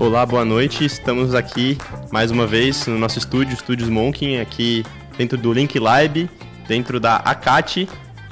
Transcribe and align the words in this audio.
Olá, 0.00 0.24
boa 0.24 0.44
noite. 0.44 0.84
Estamos 0.84 1.34
aqui 1.34 1.76
mais 2.12 2.30
uma 2.30 2.46
vez 2.46 2.86
no 2.86 2.96
nosso 2.96 3.18
estúdio, 3.18 3.54
Estúdios 3.54 3.88
Monkin, 3.88 4.38
aqui 4.38 4.84
dentro 5.16 5.36
do 5.36 5.52
Link 5.52 5.76
Live, 5.76 6.30
dentro 6.68 7.00
da 7.00 7.16
Acate, 7.16 7.88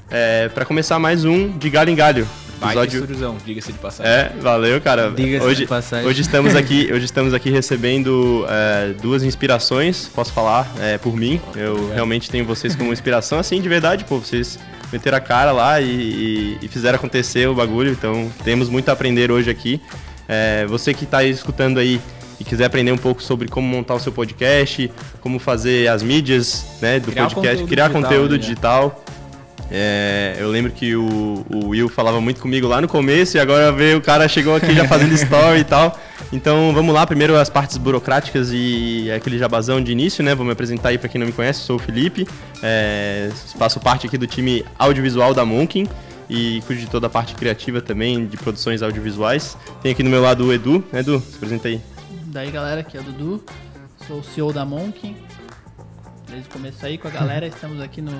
é, 0.09 0.49
para 0.49 0.65
começar 0.65 0.97
mais 1.01 1.25
um 1.25 1.51
de 1.59 1.69
Galho 1.69 1.91
em 1.91 1.97
Galho. 1.97 2.27
Episódio... 2.63 3.03
Episódio... 3.03 3.41
diga-se 3.45 3.73
de 3.73 3.79
passagem. 3.81 4.13
É, 4.13 4.33
valeu, 4.41 4.81
cara. 4.81 5.11
Diga-se 5.11 5.45
hoje, 5.45 5.63
de 5.63 5.67
passagem. 5.67 6.09
Hoje 6.09 6.23
estamos 6.23 6.55
aqui, 6.57 6.89
hoje 6.93 7.05
estamos 7.05 7.35
aqui 7.35 7.51
recebendo 7.51 8.47
é, 8.49 8.93
duas 9.03 9.25
inspirações, 9.25 10.07
posso 10.07 10.33
falar, 10.33 10.73
é, 10.79 10.97
por 10.99 11.17
mim. 11.17 11.41
Eu 11.57 11.93
realmente 11.93 12.31
tenho 12.31 12.45
vocês 12.45 12.77
como 12.77 12.93
inspiração, 12.93 13.41
assim, 13.41 13.61
de 13.61 13.69
verdade, 13.69 14.05
pô, 14.05 14.19
vocês 14.19 14.57
meteram 14.93 15.19
a 15.19 15.21
cara 15.21 15.51
lá 15.51 15.81
e, 15.81 15.91
e, 15.91 16.59
e 16.63 16.69
fizeram 16.69 16.95
acontecer 16.95 17.49
o 17.49 17.55
bagulho, 17.57 17.91
então 17.91 18.31
temos 18.45 18.69
muito 18.69 18.89
a 18.89 18.93
aprender 18.93 19.33
hoje 19.33 19.51
aqui. 19.51 19.83
É, 20.29 20.67
você 20.67 20.93
que 20.93 21.05
está 21.05 21.23
escutando 21.25 21.79
aí 21.79 22.01
e 22.39 22.45
quiser 22.45 22.67
aprender 22.67 22.93
um 22.93 22.99
pouco 22.99 23.23
sobre 23.23 23.49
como 23.49 23.67
montar 23.67 23.95
o 23.95 24.01
seu 24.01 24.13
podcast, 24.13 24.91
como 25.21 25.39
fazer 25.39 25.89
as 25.89 26.03
mídias 26.03 26.67
né, 26.81 27.01
do 27.01 27.11
criar 27.11 27.25
podcast, 27.25 27.63
conteúdo 27.63 27.69
criar 27.69 27.89
digital, 27.89 28.03
conteúdo 28.03 28.33
né? 28.33 28.39
digital. 28.39 29.05
É, 29.69 30.37
eu 30.39 30.49
lembro 30.49 30.71
que 30.71 30.95
o, 30.95 31.45
o, 31.53 31.69
Will 31.69 31.89
falava 31.89 32.21
muito 32.21 32.41
comigo 32.41 32.69
lá 32.69 32.81
no 32.81 32.87
começo 32.87 33.37
e 33.37 33.41
agora 33.41 33.73
veio 33.73 33.99
o 33.99 34.01
cara 34.01 34.29
chegou 34.29 34.55
aqui 34.55 34.73
já 34.73 34.87
fazendo 34.87 35.13
story 35.15 35.61
e 35.61 35.65
tal. 35.65 35.99
Então 36.33 36.73
vamos 36.73 36.95
lá, 36.95 37.07
primeiro 37.07 37.37
as 37.37 37.51
partes 37.51 37.77
burocráticas 37.77 38.51
e 38.53 39.11
aquele 39.11 39.39
jabazão 39.39 39.83
de 39.83 39.91
início, 39.91 40.23
né? 40.23 40.35
Vou 40.35 40.47
me 40.47 40.53
apresentar 40.53 40.91
aí 40.91 40.99
para 40.99 41.09
quem 41.09 41.19
não 41.19 41.27
me 41.27 41.33
conhece, 41.33 41.61
sou 41.61 41.77
o 41.77 41.79
Felipe, 41.81 42.29
é, 42.63 43.29
faço 43.59 43.81
parte 43.81 44.07
aqui 44.07 44.17
do 44.17 44.27
time 44.27 44.65
audiovisual 44.79 45.35
da 45.35 45.45
Monkin 45.45 45.89
e 46.29 46.63
cuido 46.67 46.83
de 46.83 46.91
toda 46.91 47.07
a 47.07 47.11
parte 47.11 47.35
criativa 47.35 47.81
também, 47.81 48.27
de 48.27 48.37
produções 48.37 48.83
audiovisuais. 48.83 49.57
Tem 49.83 49.93
aqui 49.93 50.03
do 50.03 50.11
meu 50.11 50.23
lado 50.23 50.47
o 50.47 50.53
Edu, 50.53 50.85
né, 50.93 51.01
Edu? 51.01 51.21
Se 51.21 51.37
apresenta 51.37 51.69
aí. 51.69 51.81
Daí 52.27 52.51
galera, 52.51 52.81
aqui 52.81 52.97
é 52.97 53.01
o 53.01 53.03
Dudu, 53.03 53.45
sou 54.07 54.19
o 54.21 54.25
CEO 54.25 54.53
da 54.53 54.65
Monkin. 54.65 55.17
Desde 56.29 56.49
o 56.49 56.53
começo 56.53 56.85
aí 56.85 56.99
com 56.99 57.09
a 57.09 57.11
galera, 57.11 57.47
estamos 57.49 57.81
aqui 57.81 58.03
no 58.03 58.13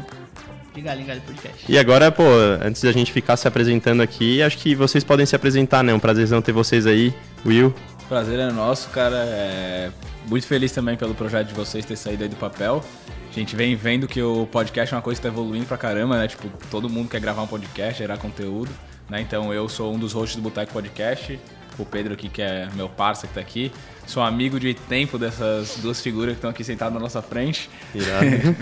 de 0.77 0.83
Galinha 0.83 1.07
Galho 1.07 1.23
Podcast. 1.23 1.73
E 1.73 1.79
agora, 1.79 2.13
pô, 2.13 2.23
antes 2.63 2.83
da 2.83 2.93
gente 2.93 3.11
ficar 3.11 3.37
se 3.37 3.49
apresentando 3.49 4.03
aqui, 4.03 4.43
acho 4.43 4.59
que 4.59 4.75
vocês 4.75 5.03
podem 5.03 5.25
se 5.25 5.35
apresentar, 5.35 5.83
né? 5.83 5.93
Um 5.93 5.99
prazerzão 5.99 6.43
ter 6.43 6.53
vocês 6.53 6.87
aí. 6.87 7.15
Will. 7.45 7.75
Prazer 8.09 8.39
é 8.39 8.53
nosso, 8.53 8.91
cara. 8.91 9.17
É... 9.17 9.91
Muito 10.27 10.47
feliz 10.47 10.73
também 10.73 10.97
pelo 10.97 11.15
projeto 11.15 11.49
de 11.49 11.55
vocês 11.55 11.85
ter 11.85 11.97
saído 11.97 12.25
aí 12.25 12.29
do 12.29 12.37
papel. 12.37 12.85
A 13.31 13.33
gente 13.33 13.55
vem 13.55 13.77
vendo 13.77 14.09
que 14.09 14.21
o 14.21 14.47
podcast 14.47 14.93
é 14.93 14.97
uma 14.97 15.03
coisa 15.03 15.21
que 15.21 15.23
tá 15.23 15.33
evoluindo 15.33 15.67
pra 15.67 15.77
caramba, 15.77 16.19
né? 16.19 16.27
Tipo, 16.27 16.51
todo 16.69 16.89
mundo 16.89 17.09
quer 17.09 17.21
gravar 17.21 17.43
um 17.43 17.47
podcast, 17.47 17.99
gerar 17.99 18.19
conteúdo, 18.19 18.71
né? 19.09 19.21
Então 19.21 19.55
eu 19.55 19.69
sou 19.69 19.95
um 19.95 19.99
dos 19.99 20.13
hosts 20.13 20.37
do 20.37 20.43
Boteco 20.43 20.73
Podcast. 20.73 21.39
O 21.79 21.85
Pedro 21.85 22.15
aqui, 22.15 22.29
que 22.29 22.43
é 22.43 22.69
meu 22.75 22.89
parceiro 22.89 23.29
que 23.29 23.35
tá 23.35 23.41
aqui. 23.41 23.71
Sou 24.07 24.23
amigo 24.23 24.59
de 24.59 24.75
tempo 24.75 25.19
dessas 25.19 25.77
duas 25.77 26.01
figuras 26.01 26.33
que 26.33 26.39
estão 26.39 26.51
aqui 26.51 26.65
sentadas 26.65 26.95
na 26.95 27.01
nossa 27.01 27.23
frente. 27.23 27.71
Irado. 27.95 28.57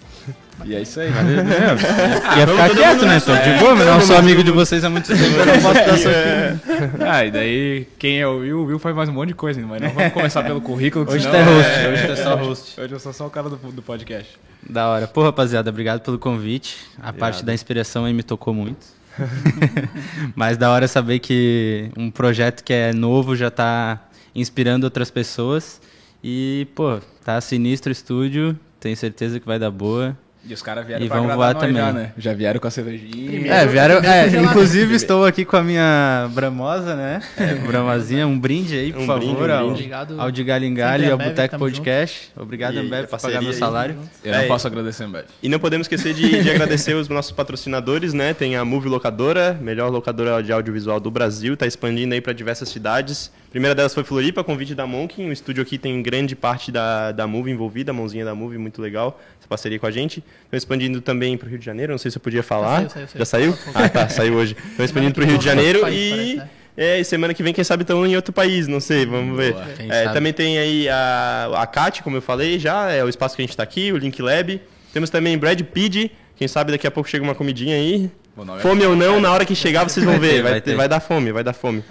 E 0.65 0.75
é 0.75 0.81
isso 0.81 0.99
aí. 0.99 1.09
É, 1.13 2.39
ia 2.39 2.47
ficar 2.47 2.69
quieto, 2.69 3.05
né? 3.05 3.19
Tô 3.19 3.35
de 3.35 3.59
boa, 3.59 3.75
mas 3.75 3.85
não 3.87 4.01
sou 4.01 4.17
amigo 4.17 4.43
de 4.43 4.51
vocês 4.51 4.83
há 4.83 4.89
muito 4.89 5.07
tempo. 5.07 5.21
Eu 5.23 5.45
não 5.45 5.61
posso 5.61 5.73
dar 5.73 5.97
sua 5.97 6.11
opinião. 6.11 7.11
Ah, 7.11 7.25
e 7.25 7.31
daí, 7.31 7.87
quem 7.99 8.19
é 8.21 8.27
o 8.27 8.37
Will? 8.39 8.59
O 8.59 8.65
Will 8.65 8.79
faz 8.79 8.95
mais 8.95 9.09
um 9.09 9.13
monte 9.13 9.29
de 9.29 9.33
coisa, 9.35 9.59
mas 9.61 9.81
não 9.81 9.89
vamos 9.89 10.13
começar 10.13 10.43
pelo 10.43 10.61
currículo. 10.61 11.05
Hoje 11.09 11.23
senão 11.25 11.33
tá 11.45 11.51
host, 11.51 11.69
é- 11.79 11.89
hoje 11.89 12.07
tá 12.07 12.15
só 12.15 12.35
host. 12.35 12.81
Hoje 12.81 12.93
eu 12.93 12.99
sou 12.99 13.13
só 13.13 13.27
o 13.27 13.29
cara 13.29 13.49
do, 13.49 13.57
do 13.57 13.81
podcast. 13.81 14.39
Da 14.69 14.87
hora. 14.87 15.07
Pô, 15.07 15.23
rapaziada, 15.23 15.69
obrigado 15.69 16.01
pelo 16.01 16.17
convite. 16.17 16.77
A 17.01 17.11
parte 17.11 17.43
da 17.43 17.53
inspiração 17.53 18.05
aí 18.05 18.13
me 18.13 18.23
tocou 18.23 18.53
muito. 18.53 18.85
Mas 20.35 20.57
da 20.57 20.69
hora 20.71 20.87
saber 20.87 21.19
que 21.19 21.89
um 21.97 22.09
projeto 22.09 22.63
que 22.63 22.73
é 22.73 22.93
novo 22.93 23.35
já 23.35 23.51
tá 23.51 23.99
inspirando 24.33 24.85
outras 24.85 25.11
pessoas. 25.11 25.81
E, 26.23 26.67
pô, 26.73 26.99
tá 27.23 27.39
sinistro 27.41 27.89
o 27.89 27.91
estúdio. 27.91 28.57
Tenho 28.79 28.95
certeza 28.95 29.39
que 29.39 29.45
vai 29.45 29.59
dar 29.59 29.71
boa. 29.71 30.17
E 30.45 30.53
os 30.53 30.61
caras 30.61 30.85
vieram 30.85 31.05
E 31.05 31.07
pra 31.07 31.17
agradar 31.19 31.37
voar 31.37 31.53
nós 31.53 31.63
já, 31.63 31.67
também. 31.87 31.93
né? 32.03 32.11
Já 32.17 32.33
vieram 32.33 32.59
com 32.59 32.67
a 32.67 32.71
cervejinha. 32.71 33.29
Primeiro- 33.31 33.47
É, 33.55 33.65
vieram. 33.65 33.95
É, 34.03 34.27
inclusive 34.27 34.93
estou 34.93 35.25
aqui 35.25 35.45
com 35.45 35.55
a 35.55 35.63
minha 35.63 36.29
bramosa, 36.33 36.95
né? 36.97 37.21
Bramosinha, 37.65 38.27
um 38.27 38.37
brinde 38.37 38.75
aí, 38.77 38.91
por 38.91 39.01
Um 39.03 39.05
favor, 39.05 39.19
brinde, 39.19 39.33
um 39.51 39.53
ao, 39.55 39.65
brinde. 39.65 39.71
Obrigado. 39.79 40.19
ao 40.21 40.31
de 40.31 40.43
Galho 40.43 40.65
em 40.65 40.73
Galho 40.73 41.03
Sempre 41.05 41.07
e 41.07 41.11
ao 41.23 41.29
Boteco 41.29 41.57
Podcast. 41.57 42.31
Obrigado, 42.35 42.73
E 42.75 42.79
aí, 42.79 42.85
Ambev, 42.85 43.07
por 43.07 43.19
pagar 43.21 43.41
meu 43.41 43.51
aí. 43.51 43.55
salário. 43.55 43.95
Eu 44.23 44.31
não 44.33 44.39
É. 44.39 44.47
posso 44.47 44.67
agradecer, 44.67 45.03
Ambev. 45.05 45.25
E 45.41 45.47
não 45.47 45.59
podemos 45.59 45.85
esquecer 45.85 46.13
de, 46.13 46.43
de 46.43 46.49
agradecer 46.51 46.93
os 46.93 47.07
nossos 47.07 47.31
patrocinadores, 47.31 48.13
né? 48.13 48.33
Tem 48.33 48.55
a 48.57 48.65
Move 48.65 48.89
Locadora, 48.89 49.57
melhor 49.61 49.89
locadora 49.89 50.43
de 50.43 50.51
audiovisual 50.51 50.99
do 50.99 51.09
Brasil, 51.09 51.55
tá 51.55 51.65
expandindo 51.65 52.13
aí 52.13 52.19
para 52.21 52.33
diversas 52.33 52.67
cidades. 52.67 53.31
A 53.47 53.51
primeira 53.53 53.75
delas 53.75 53.93
foi 53.93 54.03
Floripa, 54.03 54.43
convite 54.43 54.73
da 54.75 54.85
Monkin. 54.87 55.29
O 55.29 55.31
estúdio 55.31 55.61
aqui 55.61 55.77
tem 55.77 56.01
grande 56.01 56.35
parte 56.35 56.71
da, 56.71 57.11
da 57.11 57.27
Move 57.27 57.51
envolvida, 57.51 57.91
a 57.91 57.93
mãozinha 57.93 58.25
da 58.25 58.33
Move, 58.33 58.57
muito 58.57 58.81
legal, 58.81 59.21
essa 59.39 59.47
parceria 59.47 59.77
com 59.79 59.85
a 59.85 59.91
gente. 59.91 60.23
Estão 60.45 60.57
expandindo 60.57 61.01
também 61.01 61.35
para 61.37 61.47
o 61.47 61.49
Rio 61.49 61.57
de 61.59 61.65
Janeiro, 61.65 61.91
não 61.93 61.97
sei 61.97 62.11
se 62.11 62.17
eu 62.17 62.21
podia 62.21 62.43
falar. 62.43 62.77
saiu, 62.77 62.89
saiu, 62.89 63.07
saiu. 63.07 63.19
Já 63.19 63.25
saiu? 63.25 63.57
Ah, 63.73 63.89
tá, 63.89 64.07
saiu 64.09 64.35
hoje. 64.35 64.55
Estão 64.71 64.85
expandindo 64.85 65.13
para 65.15 65.23
o 65.23 65.27
Rio 65.27 65.37
de 65.37 65.45
Janeiro 65.45 65.79
e... 65.79 65.81
parece, 65.81 66.35
né? 66.37 66.49
É, 66.75 66.99
e 66.99 67.05
semana 67.05 67.33
que 67.35 67.43
vem, 67.43 67.53
quem 67.53 67.63
sabe, 67.63 67.83
estão 67.83 68.03
em 68.05 68.15
outro 68.15 68.33
país, 68.33 68.67
não 68.67 68.79
sei, 68.79 69.05
vamos 69.05 69.37
ver. 69.37 69.53
Boa, 69.53 69.65
É, 69.89 70.09
também 70.09 70.33
tem 70.33 70.57
aí 70.57 70.89
a, 70.89 71.51
a 71.57 71.67
CAT, 71.67 72.01
como 72.01 72.17
eu 72.17 72.21
falei 72.21 72.57
já, 72.57 72.91
é 72.91 73.03
o 73.03 73.09
espaço 73.09 73.35
que 73.35 73.41
a 73.41 73.43
gente 73.43 73.51
está 73.51 73.61
aqui, 73.61 73.91
o 73.91 73.97
Link 73.97 74.19
Lab. 74.21 74.59
Temos 74.91 75.09
também 75.11 75.37
Brad 75.37 75.61
Pid, 75.61 76.09
quem 76.35 76.47
sabe 76.47 76.71
daqui 76.71 76.87
a 76.87 76.91
pouco 76.91 77.07
chega 77.07 77.23
uma 77.23 77.35
comidinha 77.35 77.75
aí. 77.75 78.09
É- 78.57 78.59
Fome 78.61 78.83
ou 78.85 78.95
não, 78.95 79.19
na 79.21 79.31
hora 79.31 79.45
que 79.45 79.53
chegar 79.55 79.83
vocês 79.87 80.03
vão 80.03 80.17
Vai 80.19 80.21
ver, 80.27 80.35
ter, 80.37 80.41
vai, 80.41 80.51
vai 80.53 80.61
ter- 80.61 80.75
vai 80.75 80.89
dar 80.89 80.99
fome, 80.99 81.31
vai 81.31 81.43
dar 81.43 81.53
fome. 81.53 81.83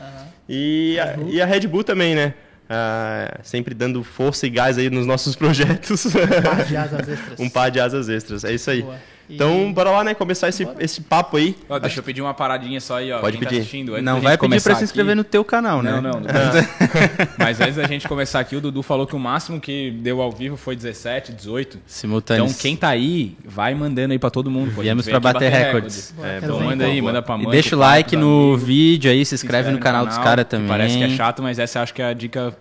E, 0.49 0.99
a, 0.99 1.17
e 1.29 1.41
a 1.41 1.47
Red 1.47 1.61
Bull 1.69 1.85
também, 1.85 2.17
né? 2.17 2.35
Ah, 2.75 3.41
sempre 3.43 3.75
dando 3.75 4.03
força 4.03 4.47
e 4.47 4.51
gás 4.51 4.79
aí 4.79 4.89
nos 4.89 5.05
nossos 5.05 5.37
projetos. 5.37 6.07
Par 6.43 6.65
de 6.65 6.75
asas 6.75 7.07
extras. 7.07 7.39
um 7.41 7.51
par 7.51 7.71
de 7.71 7.79
asas 7.79 8.09
extras, 8.09 8.45
é 8.45 8.55
isso 8.55 8.71
aí. 8.71 8.81
Boa. 8.81 8.99
E- 9.33 9.35
Então, 9.35 9.73
bora 9.73 9.91
lá, 9.91 10.05
né? 10.05 10.15
Começar 10.15 10.49
esse, 10.49 10.67
esse 10.79 11.01
papo 11.01 11.37
aí. 11.37 11.57
Ó, 11.69 11.79
deixa 11.79 12.01
eu 12.01 12.03
pedir 12.03 12.21
uma 12.21 12.35
paradinha 12.35 12.81
só 12.81 12.99
aí, 12.99 13.11
ó. 13.13 13.19
Pode 13.21 13.39
quem 13.39 13.47
pedir. 13.47 13.57
Tá 13.57 13.61
assistindo, 13.63 13.93
antes 13.95 14.05
Não 14.05 14.15
vai 14.15 14.21
pedir 14.23 14.39
pra 14.39 14.39
começar 14.39 14.75
se 14.77 14.85
inscrever 14.85 15.13
aqui- 15.13 15.17
no 15.17 15.25
teu 15.25 15.45
canal, 15.45 15.83
né? 15.83 15.91
Não, 15.93 16.03
não. 16.03 16.21
não. 16.21 16.29
Mas 17.39 17.61
antes 17.61 17.77
da 17.77 17.87
gente 17.87 18.07
começar 18.07 18.41
aqui, 18.41 18.55
o 18.57 18.61
Dudu 18.61 18.83
falou 18.83 19.07
que 19.07 19.17
o 19.17 19.19
máximo 19.19 19.61
que 19.61 19.91
deu 19.91 20.21
ao 20.21 20.31
vivo 20.31 20.57
foi 20.57 20.77
17, 20.77 21.33
18. 21.33 21.79
Simultâneos. 21.87 22.51
Então 22.51 22.61
quem 22.61 22.77
tá 22.77 22.89
aí, 22.89 23.37
vai 23.45 23.75
mandando 23.75 24.13
aí 24.13 24.19
pra 24.19 24.31
todo 24.31 24.51
mundo. 24.51 24.71
Viemos 24.81 25.07
pra 25.07 25.17
aqui 25.17 25.23
bater 25.25 25.51
recordes. 25.51 26.13
Boa, 26.17 26.29
É, 26.29 26.39
Então 26.39 26.59
ver, 26.59 26.65
manda 26.65 26.85
aí, 26.85 27.01
manda 27.03 27.23
pra 27.23 27.37
mãe. 27.37 27.49
E 27.49 27.51
deixa 27.51 27.75
o 27.75 27.79
like 27.79 28.17
no 28.17 28.51
amigos, 28.53 28.63
vídeo 28.63 29.11
aí, 29.11 29.25
se 29.25 29.33
se 29.33 29.45
inscreve 29.47 29.71
no 29.71 29.79
canal 29.79 30.07
dos 30.07 30.19
caras 30.19 30.45
também. 30.47 30.69
Parece 30.69 30.99
que 30.99 31.05
é 31.05 31.09
chato, 31.11 31.43
mas 31.43 31.59
essa 31.59 31.79
eu 31.79 31.83
acho 31.83 31.95
que 31.95 32.03
é 32.03 32.07
a 32.07 32.13
dica. 32.13 32.55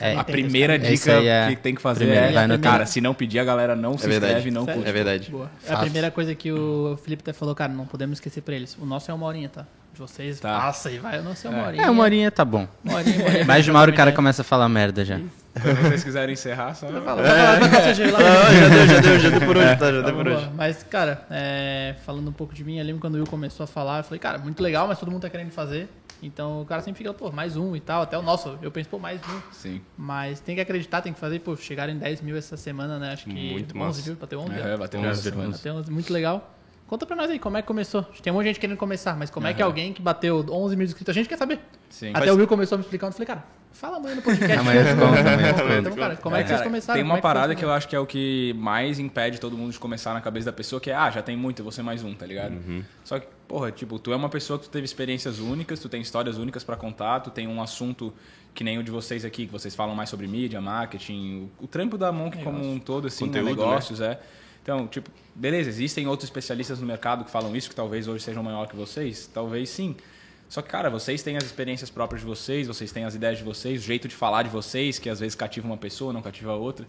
É, 0.00 0.14
a 0.16 0.22
primeira 0.22 0.78
dica 0.78 1.12
é 1.12 1.48
que 1.50 1.56
tem 1.56 1.74
que 1.74 1.82
fazer 1.82 2.04
primeiro, 2.04 2.26
é, 2.26 2.32
vai 2.32 2.46
no 2.46 2.58
cara, 2.58 2.86
se 2.86 3.00
não 3.00 3.12
pedir, 3.14 3.38
a 3.40 3.44
galera 3.44 3.74
não 3.74 3.98
se 3.98 4.06
verdade. 4.06 4.32
inscreve 4.34 4.48
e 4.48 4.52
não 4.52 4.64
Sério? 4.64 4.80
curte. 4.80 4.88
É 4.90 4.92
verdade. 4.92 5.30
Boa. 5.30 5.50
É 5.66 5.72
a 5.72 5.76
primeira 5.78 6.10
coisa 6.10 6.34
que 6.34 6.52
o 6.52 6.96
Felipe 7.02 7.22
até 7.22 7.32
falou, 7.32 7.54
cara, 7.54 7.72
não 7.72 7.84
podemos 7.86 8.18
esquecer 8.18 8.40
pra 8.42 8.54
eles. 8.54 8.76
O 8.80 8.86
nosso 8.86 9.10
é 9.10 9.14
uma 9.14 9.26
horinha, 9.26 9.48
tá? 9.48 9.66
De 9.92 9.98
vocês, 10.00 10.38
Tá. 10.38 10.56
passa 10.60 10.90
e 10.90 10.98
vai, 10.98 11.18
o 11.18 11.24
nosso 11.24 11.44
é 11.46 11.50
uma 11.50 11.66
horinha. 11.66 11.82
É, 11.82 11.90
uma 11.90 12.02
horinha 12.04 12.30
tá 12.30 12.44
bom. 12.44 12.68
Uma 12.84 12.98
horinha, 12.98 13.16
uma 13.16 13.26
horinha. 13.28 13.44
Mais 13.44 13.64
de 13.64 13.70
uma 13.72 13.80
hora 13.80 13.90
o 13.90 13.94
cara 13.94 14.12
começa 14.12 14.42
a 14.42 14.44
falar 14.44 14.68
merda 14.68 15.04
já. 15.04 15.18
Se 15.18 15.24
vocês 15.82 16.04
quiserem 16.04 16.34
encerrar, 16.34 16.74
só. 16.74 16.86
né? 16.88 17.00
Fala, 17.04 17.20
vai. 17.22 17.30
Ah, 17.32 17.92
já 17.92 18.04
deu, 18.04 18.86
já 18.86 19.00
deu, 19.00 19.18
já 19.18 19.30
deu 19.30 19.40
por 19.40 19.56
hoje, 19.56 19.76
tá? 19.76 19.92
Já 19.92 20.00
Tá 20.02 20.06
deu 20.06 20.14
por 20.14 20.28
hoje. 20.28 20.48
Mas, 20.54 20.82
cara, 20.84 21.26
é, 21.28 21.96
falando 22.06 22.28
um 22.28 22.32
pouco 22.32 22.54
de 22.54 22.62
mim, 22.62 22.78
eu 22.78 22.84
lembro 22.84 23.00
quando 23.00 23.14
o 23.14 23.16
Will 23.18 23.26
começou 23.26 23.64
a 23.64 23.66
falar, 23.66 23.98
eu 23.98 24.04
falei, 24.04 24.20
cara, 24.20 24.38
muito 24.38 24.62
legal, 24.62 24.86
mas 24.86 25.00
todo 25.00 25.10
mundo 25.10 25.22
tá 25.22 25.28
querendo 25.30 25.50
fazer. 25.50 25.88
Então 26.22 26.62
o 26.62 26.64
cara 26.64 26.82
sempre 26.82 26.98
fica, 26.98 27.14
pô, 27.14 27.30
mais 27.30 27.56
um 27.56 27.76
e 27.76 27.80
tal. 27.80 28.02
Até 28.02 28.18
o 28.18 28.22
nosso, 28.22 28.58
eu 28.60 28.70
penso, 28.70 28.88
pô, 28.88 28.98
mais 28.98 29.20
um. 29.20 29.52
Sim. 29.52 29.80
Mas 29.96 30.40
tem 30.40 30.54
que 30.54 30.60
acreditar, 30.60 31.00
tem 31.00 31.12
que 31.12 31.20
fazer, 31.20 31.38
pô, 31.40 31.56
chegaram 31.56 31.92
em 31.92 31.98
10 31.98 32.20
mil 32.22 32.36
essa 32.36 32.56
semana, 32.56 32.98
né? 32.98 33.12
Acho 33.12 33.24
que 33.26 33.50
Muito 33.52 33.76
11 33.76 33.78
massa. 33.78 34.10
mil, 34.10 34.18
bateu 34.18 34.40
11. 34.40 34.52
É, 34.52 34.76
bateu 34.76 35.00
11, 35.00 35.08
11 35.10 35.22
semanas. 35.22 35.56
Bateu 35.58 35.74
11, 35.74 35.90
muito 35.90 36.12
legal. 36.12 36.57
Conta 36.88 37.04
pra 37.04 37.14
nós 37.14 37.30
aí, 37.30 37.38
como 37.38 37.54
é 37.58 37.60
que 37.60 37.68
começou? 37.68 38.02
Tem 38.02 38.32
um 38.32 38.36
monte 38.36 38.44
de 38.44 38.48
gente 38.48 38.60
querendo 38.60 38.78
começar, 38.78 39.14
mas 39.14 39.28
como 39.28 39.46
é 39.46 39.52
que 39.52 39.60
alguém 39.60 39.92
que 39.92 40.00
bateu 40.00 40.42
11 40.50 40.74
mil 40.74 40.86
inscritos, 40.86 41.10
a 41.10 41.14
gente 41.14 41.28
quer 41.28 41.36
saber. 41.36 41.60
Sim. 41.90 42.10
Até 42.14 42.20
Mas- 42.20 42.30
o 42.30 42.38
Will 42.38 42.46
começou 42.46 42.76
a 42.76 42.78
me 42.78 42.82
explicar, 42.82 43.08
eu 43.08 43.12
falei, 43.12 43.26
cara, 43.26 43.44
fala 43.72 43.98
amanhã 43.98 44.14
no 44.14 44.22
podcast. 44.22 44.58
Amanhã 44.58 44.80
eu 44.80 44.96
conto, 44.96 45.18
amanhã 45.18 45.54
eu 45.74 45.78
Então, 45.80 45.92
cara, 45.94 46.16
como 46.16 46.34
é 46.34 46.42
que 46.42 46.48
Cara, 46.48 46.56
vocês 46.58 46.66
começaram? 46.66 46.96
Tem 46.96 47.04
uma 47.04 47.14
é 47.14 47.18
que 47.18 47.22
parada 47.22 47.52
essa 47.52 47.58
que 47.58 47.64
eu 47.66 47.70
acho 47.70 47.88
que 47.88 47.94
é 47.94 48.00
o 48.00 48.06
que 48.06 48.54
mais 48.56 48.98
impede 48.98 49.38
todo 49.38 49.54
mundo 49.54 49.70
de 49.70 49.78
começar 49.78 50.14
na 50.14 50.22
cabeça 50.22 50.46
da 50.46 50.52
pessoa, 50.52 50.80
que 50.80 50.90
é, 50.90 50.94
ah, 50.94 51.10
já 51.10 51.20
tem 51.20 51.36
muito, 51.36 51.58
eu 51.58 51.64
vou 51.64 51.72
ser 51.72 51.82
mais 51.82 52.02
um, 52.02 52.14
tá 52.14 52.24
ligado? 52.24 52.56
Só 53.04 53.18
que, 53.18 53.26
porra, 53.46 53.70
tipo, 53.70 53.98
tu 53.98 54.10
é 54.10 54.16
uma 54.16 54.30
pessoa 54.30 54.58
que 54.58 54.64
tu 54.64 54.70
teve 54.70 54.86
experiências 54.86 55.40
únicas, 55.40 55.80
tu 55.80 55.90
tem 55.90 56.00
histórias 56.00 56.38
únicas 56.38 56.64
pra 56.64 56.74
contar, 56.74 57.20
tu 57.20 57.30
tem 57.30 57.46
um 57.46 57.60
assunto 57.60 58.14
que 58.54 58.64
nem 58.64 58.78
o 58.78 58.82
de 58.82 58.90
vocês 58.90 59.26
aqui, 59.26 59.44
que 59.44 59.52
vocês 59.52 59.74
falam 59.74 59.94
mais 59.94 60.08
sobre 60.08 60.26
mídia, 60.26 60.58
marketing, 60.58 61.50
o, 61.60 61.64
o 61.64 61.66
trampo 61.66 61.98
da 61.98 62.10
Monk 62.10 62.42
como 62.42 62.64
um 62.66 62.78
todo, 62.78 63.08
assim, 63.08 63.26
né, 63.26 63.40
Conteúdo, 63.40 63.48
negócios, 63.50 64.00
é. 64.00 64.18
Então, 64.62 64.86
tipo, 64.86 65.10
beleza, 65.34 65.68
existem 65.70 66.06
outros 66.06 66.28
especialistas 66.28 66.80
no 66.80 66.86
mercado 66.86 67.24
que 67.24 67.30
falam 67.30 67.54
isso, 67.56 67.68
que 67.68 67.74
talvez 67.74 68.06
hoje 68.06 68.24
sejam 68.24 68.42
maior 68.42 68.66
que 68.68 68.76
vocês? 68.76 69.30
Talvez 69.32 69.70
sim. 69.70 69.96
Só 70.48 70.62
que, 70.62 70.68
cara, 70.68 70.88
vocês 70.88 71.22
têm 71.22 71.36
as 71.36 71.44
experiências 71.44 71.90
próprias 71.90 72.22
de 72.22 72.26
vocês, 72.26 72.66
vocês 72.66 72.90
têm 72.90 73.04
as 73.04 73.14
ideias 73.14 73.38
de 73.38 73.44
vocês, 73.44 73.82
o 73.82 73.84
jeito 73.84 74.08
de 74.08 74.14
falar 74.14 74.42
de 74.42 74.48
vocês, 74.48 74.98
que 74.98 75.10
às 75.10 75.20
vezes 75.20 75.34
cativa 75.34 75.66
uma 75.66 75.76
pessoa, 75.76 76.12
não 76.12 76.22
cativa 76.22 76.52
a 76.52 76.56
outra. 76.56 76.86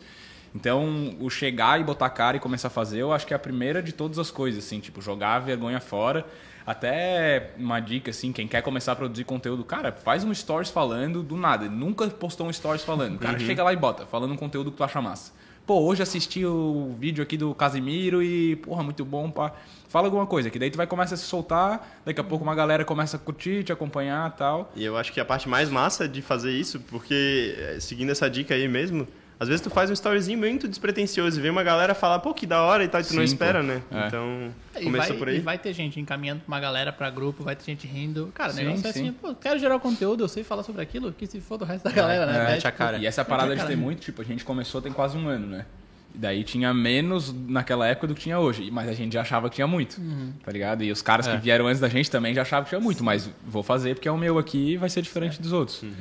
Então, 0.55 1.15
o 1.19 1.29
chegar 1.29 1.79
e 1.79 1.83
botar 1.83 2.07
a 2.07 2.09
cara 2.09 2.37
e 2.37 2.39
começar 2.39 2.69
a 2.69 2.71
fazer, 2.71 2.99
eu 2.99 3.11
acho 3.11 3.27
que 3.27 3.33
é 3.33 3.35
a 3.35 3.39
primeira 3.39 3.83
de 3.83 3.91
todas 3.91 4.17
as 4.17 4.31
coisas, 4.31 4.65
assim, 4.65 4.79
tipo, 4.79 5.01
jogar 5.01 5.35
a 5.35 5.39
vergonha 5.39 5.79
fora. 5.79 6.25
Até 6.65 7.51
uma 7.57 7.79
dica, 7.79 8.11
assim, 8.11 8.31
quem 8.31 8.47
quer 8.47 8.61
começar 8.61 8.93
a 8.93 8.95
produzir 8.95 9.23
conteúdo, 9.23 9.63
cara, 9.63 9.91
faz 9.91 10.23
um 10.23 10.33
stories 10.33 10.69
falando 10.69 11.21
do 11.21 11.35
nada. 11.35 11.67
Nunca 11.69 12.07
postou 12.07 12.47
um 12.47 12.53
stories 12.53 12.83
falando. 12.83 13.19
Cara, 13.19 13.39
chega 13.39 13.63
lá 13.63 13.73
e 13.73 13.75
bota, 13.75 14.05
falando 14.05 14.33
um 14.33 14.37
conteúdo 14.37 14.71
que 14.71 14.77
tu 14.77 14.83
acha 14.83 15.01
massa. 15.01 15.31
Pô, 15.69 15.81
hoje 15.81 16.01
assisti 16.01 16.43
o 16.43 16.95
vídeo 16.97 17.21
aqui 17.21 17.37
do 17.37 17.53
Casimiro 17.53 18.23
e, 18.23 18.55
porra, 18.55 18.81
muito 18.81 19.05
bom, 19.05 19.29
pá. 19.29 19.53
Fala 19.87 20.07
alguma 20.07 20.25
coisa, 20.25 20.49
que 20.49 20.57
daí 20.57 20.71
tu 20.71 20.77
vai 20.77 20.87
começar 20.87 21.13
a 21.13 21.17
se 21.19 21.25
soltar, 21.25 22.01
daqui 22.03 22.19
a 22.19 22.23
pouco 22.23 22.43
uma 22.43 22.55
galera 22.55 22.83
começa 22.83 23.17
a 23.17 23.19
curtir, 23.19 23.63
te 23.63 23.71
acompanhar 23.71 24.35
tal. 24.35 24.73
E 24.75 24.83
eu 24.83 24.97
acho 24.97 25.13
que 25.13 25.19
a 25.19 25.25
parte 25.25 25.47
mais 25.47 25.69
massa 25.69 26.07
de 26.07 26.23
fazer 26.23 26.53
isso, 26.53 26.79
porque 26.79 27.55
eh, 27.55 27.77
seguindo 27.79 28.11
essa 28.11 28.27
dica 28.27 28.55
aí 28.55 28.67
mesmo, 28.67 29.07
às 29.39 29.47
vezes 29.47 29.61
tu 29.61 29.69
faz 29.69 29.89
um 29.89 29.93
storyzinho 29.93 30.37
muito 30.37 30.67
despretensioso 30.67 31.39
e 31.39 31.41
vem 31.41 31.49
uma 31.49 31.63
galera 31.63 31.95
falar, 31.95 32.19
pô, 32.19 32.33
que 32.33 32.45
da 32.45 32.61
hora 32.61 32.83
e 32.83 32.87
tal, 32.87 32.99
e 32.99 33.03
tu 33.05 33.13
não 33.13 33.25
Sim, 33.25 33.33
espera, 33.33 33.61
pô. 33.61 33.67
né? 33.67 33.81
É. 33.91 34.07
Então, 34.07 34.53
E 34.79 34.83
começa 34.83 35.09
vai, 35.09 35.17
por 35.17 35.29
aí. 35.29 35.37
e 35.37 35.39
vai 35.39 35.57
ter 35.57 35.71
gente 35.73 35.99
encaminhando 35.99 36.41
pra 36.41 36.47
uma 36.47 36.59
galera, 36.59 36.91
pra 36.91 37.09
grupo, 37.09 37.43
vai 37.43 37.55
ter 37.55 37.63
gente 37.63 37.87
rindo. 37.87 38.31
Cara, 38.35 38.51
o 38.51 38.55
Sim, 38.55 38.65
negócio 38.65 38.87
é 38.87 38.91
sim. 38.91 39.01
assim, 39.03 39.13
pô, 39.13 39.33
quero 39.35 39.57
gerar 39.59 39.75
o 39.77 39.79
conteúdo, 39.79 40.23
eu 40.23 40.27
sei 40.27 40.43
falar 40.43 40.63
sobre 40.63 40.81
aquilo, 40.81 41.13
que 41.13 41.25
se 41.25 41.39
for 41.39 41.57
do 41.57 41.63
resto 41.65 41.85
da 41.85 41.91
galera, 41.91 42.25
né? 42.25 42.37
é, 42.39 42.51
mete 42.51 42.67
a 42.67 42.71
cara. 42.71 42.97
E 42.97 43.05
essa 43.05 43.23
parada 43.23 43.51
de 43.51 43.57
Cara, 43.57 43.69
ter 43.69 43.75
muito, 43.77 44.01
tipo, 44.01 44.21
a 44.21 44.25
gente 44.25 44.43
começou 44.43 44.81
tem 44.81 44.91
quase 44.91 45.17
um 45.17 45.27
ano, 45.27 45.47
né? 45.47 45.65
Daí 46.13 46.43
tinha 46.43 46.73
menos 46.73 47.33
naquela 47.47 47.87
época 47.87 48.07
do 48.07 48.15
que 48.15 48.21
tinha 48.21 48.39
hoje. 48.39 48.69
Mas 48.71 48.89
a 48.89 48.93
gente 48.93 49.13
já 49.13 49.21
achava 49.21 49.49
que 49.49 49.55
tinha 49.55 49.67
muito, 49.67 49.99
Uhum. 50.01 50.33
tá 50.43 50.51
ligado? 50.51 50.83
E 50.83 50.91
os 50.91 51.01
caras 51.01 51.27
É. 51.27 51.35
que 51.35 51.43
vieram 51.43 51.67
antes 51.67 51.79
da 51.79 51.87
gente 51.87 52.09
também 52.11 52.33
já 52.33 52.41
achavam 52.41 52.63
que 52.65 52.69
tinha 52.69 52.81
muito. 52.81 53.03
Mas 53.03 53.29
vou 53.45 53.63
fazer 53.63 53.95
porque 53.95 54.07
é 54.07 54.11
o 54.11 54.17
meu 54.17 54.37
aqui 54.37 54.71
e 54.73 54.77
vai 54.77 54.89
ser 54.89 55.01
diferente 55.01 55.41
dos 55.41 55.53
outros. 55.53 55.81
Uhum. 55.83 55.91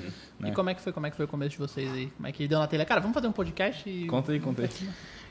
né? 0.41 0.49
E 0.49 0.53
como 0.53 0.71
é 0.71 0.75
que 0.75 0.81
foi? 0.81 0.93
Como 0.93 1.07
é 1.07 1.11
que 1.11 1.17
foi 1.17 1.25
o 1.25 1.29
começo 1.29 1.51
de 1.53 1.59
vocês 1.59 1.93
aí? 1.93 2.07
Como 2.17 2.27
é 2.27 2.33
que 2.33 2.49
deu 2.49 2.59
na 2.59 2.67
telha? 2.67 2.85
Cara, 2.85 3.01
vamos 3.01 3.15
fazer 3.15 3.29
um 3.29 3.33
podcast 3.33 3.89
e. 3.89 4.07
Conta 4.07 4.33
aí, 4.33 4.41
conta 4.41 4.63
aí. 4.63 4.69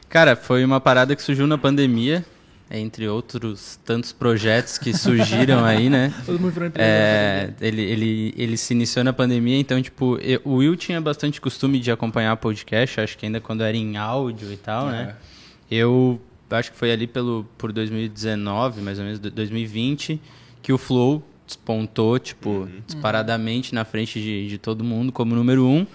Cara, 0.10 0.36
foi 0.36 0.64
uma 0.64 0.80
parada 0.80 1.16
que 1.16 1.22
surgiu 1.22 1.46
na 1.48 1.58
pandemia, 1.58 2.26
entre 2.70 3.08
outros 3.08 3.80
tantos 3.86 4.12
projetos 4.12 4.78
que 4.78 4.94
surgiram 4.94 5.64
aí, 5.64 5.90
né? 5.90 6.14
Todo 6.26 6.40
mundo 6.40 6.52
virou 6.52 6.72
É, 6.76 7.54
ele, 7.62 7.82
ele, 7.82 8.34
ele 8.38 8.58
se 8.58 8.74
iniciou 8.74 9.04
na 9.06 9.14
pandemia, 9.14 9.58
então, 9.60 9.82
tipo, 9.82 10.18
eu- 10.22 10.42
o 10.44 10.56
Will 10.56 10.76
tinha 10.76 11.00
bastante 11.00 11.40
costume 11.40 11.80
de 11.80 11.90
acompanhar 11.92 12.36
podcast, 12.38 13.00
acho 13.00 13.18
que 13.18 13.26
ainda 13.26 13.40
quando 13.40 13.64
era 13.64 13.76
em 13.78 13.96
áudio 13.98 14.52
e 14.52 14.58
tal, 14.58 14.88
né? 14.88 15.16
Eu 15.72 16.20
acho 16.50 16.72
que 16.72 16.78
foi 16.78 16.92
ali 16.92 17.08
pelo, 17.08 17.46
por 17.58 17.72
2019, 17.72 18.82
mais 18.82 19.00
ou 19.00 19.06
menos, 19.06 19.20
do- 19.20 19.32
2020, 19.32 20.20
que 20.62 20.72
o 20.74 20.78
Flow 20.78 21.24
despontou, 21.46 22.20
tipo, 22.20 22.68
disparadamente 22.86 23.74
na 23.74 23.86
frente 23.86 24.20
de, 24.22 24.48
de 24.50 24.58
todo 24.58 24.84
mundo 24.84 25.12
como 25.12 25.34
número 25.36 25.66
um. 25.66 25.86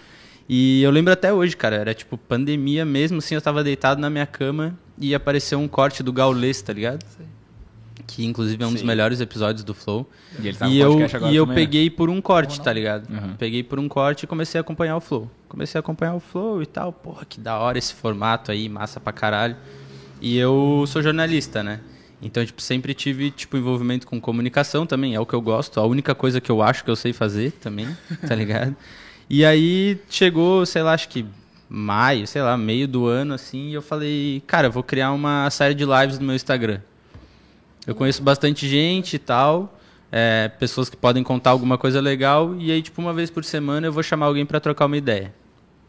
E 0.48 0.82
eu 0.82 0.90
lembro 0.90 1.12
até 1.12 1.32
hoje, 1.32 1.56
cara, 1.56 1.76
era 1.76 1.94
tipo 1.94 2.18
pandemia 2.18 2.84
mesmo, 2.84 3.18
assim, 3.18 3.34
eu 3.34 3.40
tava 3.42 3.62
deitado 3.64 4.00
na 4.00 4.10
minha 4.10 4.26
cama 4.26 4.76
e 4.98 5.14
apareceu 5.14 5.58
um 5.58 5.68
corte 5.68 6.02
do 6.02 6.12
Gaules, 6.12 6.60
tá 6.62 6.72
ligado? 6.72 7.04
Sei. 7.16 7.26
Que 8.06 8.24
inclusive 8.24 8.62
é 8.62 8.66
um 8.66 8.72
dos 8.72 8.80
Sim. 8.80 8.86
melhores 8.86 9.20
episódios 9.20 9.64
do 9.64 9.72
Flow. 9.72 10.08
E 10.38 10.48
ele 10.48 10.56
tá 10.56 10.66
no 10.66 10.72
E 10.72 10.78
eu, 10.78 10.90
podcast 10.90 11.16
agora 11.16 11.32
e 11.32 11.36
eu 11.36 11.46
também, 11.46 11.56
né? 11.56 11.66
peguei 11.66 11.90
por 11.90 12.10
um 12.10 12.20
corte, 12.20 12.60
tá 12.60 12.72
ligado? 12.72 13.08
Uhum. 13.08 13.36
Peguei 13.38 13.62
por 13.62 13.78
um 13.78 13.88
corte 13.88 14.24
e 14.24 14.26
comecei 14.26 14.58
a 14.58 14.60
acompanhar 14.60 14.96
o 14.96 15.00
Flow. 15.00 15.30
Comecei 15.48 15.78
a 15.78 15.80
acompanhar 15.80 16.14
o 16.14 16.20
Flow 16.20 16.62
e 16.62 16.66
tal. 16.66 16.92
Porra, 16.92 17.24
que 17.24 17.40
da 17.40 17.58
hora 17.58 17.78
esse 17.78 17.94
formato 17.94 18.50
aí, 18.50 18.68
massa 18.68 19.00
pra 19.00 19.12
caralho. 19.12 19.56
E 20.20 20.36
eu 20.36 20.84
sou 20.86 21.02
jornalista, 21.02 21.62
né? 21.62 21.80
Então, 22.20 22.44
tipo, 22.44 22.62
sempre 22.62 22.94
tive, 22.94 23.30
tipo, 23.30 23.56
envolvimento 23.56 24.06
com 24.06 24.20
comunicação 24.20 24.86
também, 24.86 25.14
é 25.14 25.20
o 25.20 25.26
que 25.26 25.34
eu 25.34 25.40
gosto. 25.40 25.80
A 25.80 25.86
única 25.86 26.14
coisa 26.14 26.40
que 26.40 26.50
eu 26.50 26.62
acho 26.62 26.84
que 26.84 26.90
eu 26.90 26.94
sei 26.96 27.12
fazer 27.12 27.50
também, 27.52 27.88
tá 28.28 28.34
ligado? 28.34 28.76
E 29.32 29.46
aí 29.46 29.99
chegou, 30.11 30.67
sei 30.67 30.82
lá, 30.82 30.93
acho 30.93 31.08
que 31.08 31.25
maio, 31.67 32.26
sei 32.26 32.43
lá, 32.43 32.55
meio 32.55 32.87
do 32.87 33.06
ano, 33.06 33.32
assim, 33.32 33.70
e 33.70 33.73
eu 33.73 33.81
falei, 33.81 34.43
cara, 34.46 34.67
eu 34.67 34.70
vou 34.70 34.82
criar 34.82 35.11
uma 35.11 35.49
série 35.49 35.73
de 35.73 35.87
lives 35.87 36.19
no 36.19 36.26
meu 36.26 36.37
Instagram. 36.37 36.82
Eu 37.87 37.94
conheço 37.94 38.23
bastante 38.23 38.69
gente 38.69 39.17
e 39.17 39.19
tal, 39.19 39.81
é, 40.12 40.49
pessoas 40.49 40.90
que 40.90 40.99
podem 40.99 41.23
contar 41.23 41.49
alguma 41.49 41.79
coisa 41.79 41.99
legal, 41.99 42.55
e 42.58 42.70
aí, 42.70 42.82
tipo, 42.82 43.00
uma 43.00 43.14
vez 43.14 43.31
por 43.31 43.43
semana 43.43 43.87
eu 43.87 43.93
vou 43.93 44.02
chamar 44.02 44.26
alguém 44.26 44.44
pra 44.44 44.61
trocar 44.61 44.84
uma 44.84 44.99
ideia. 44.99 45.32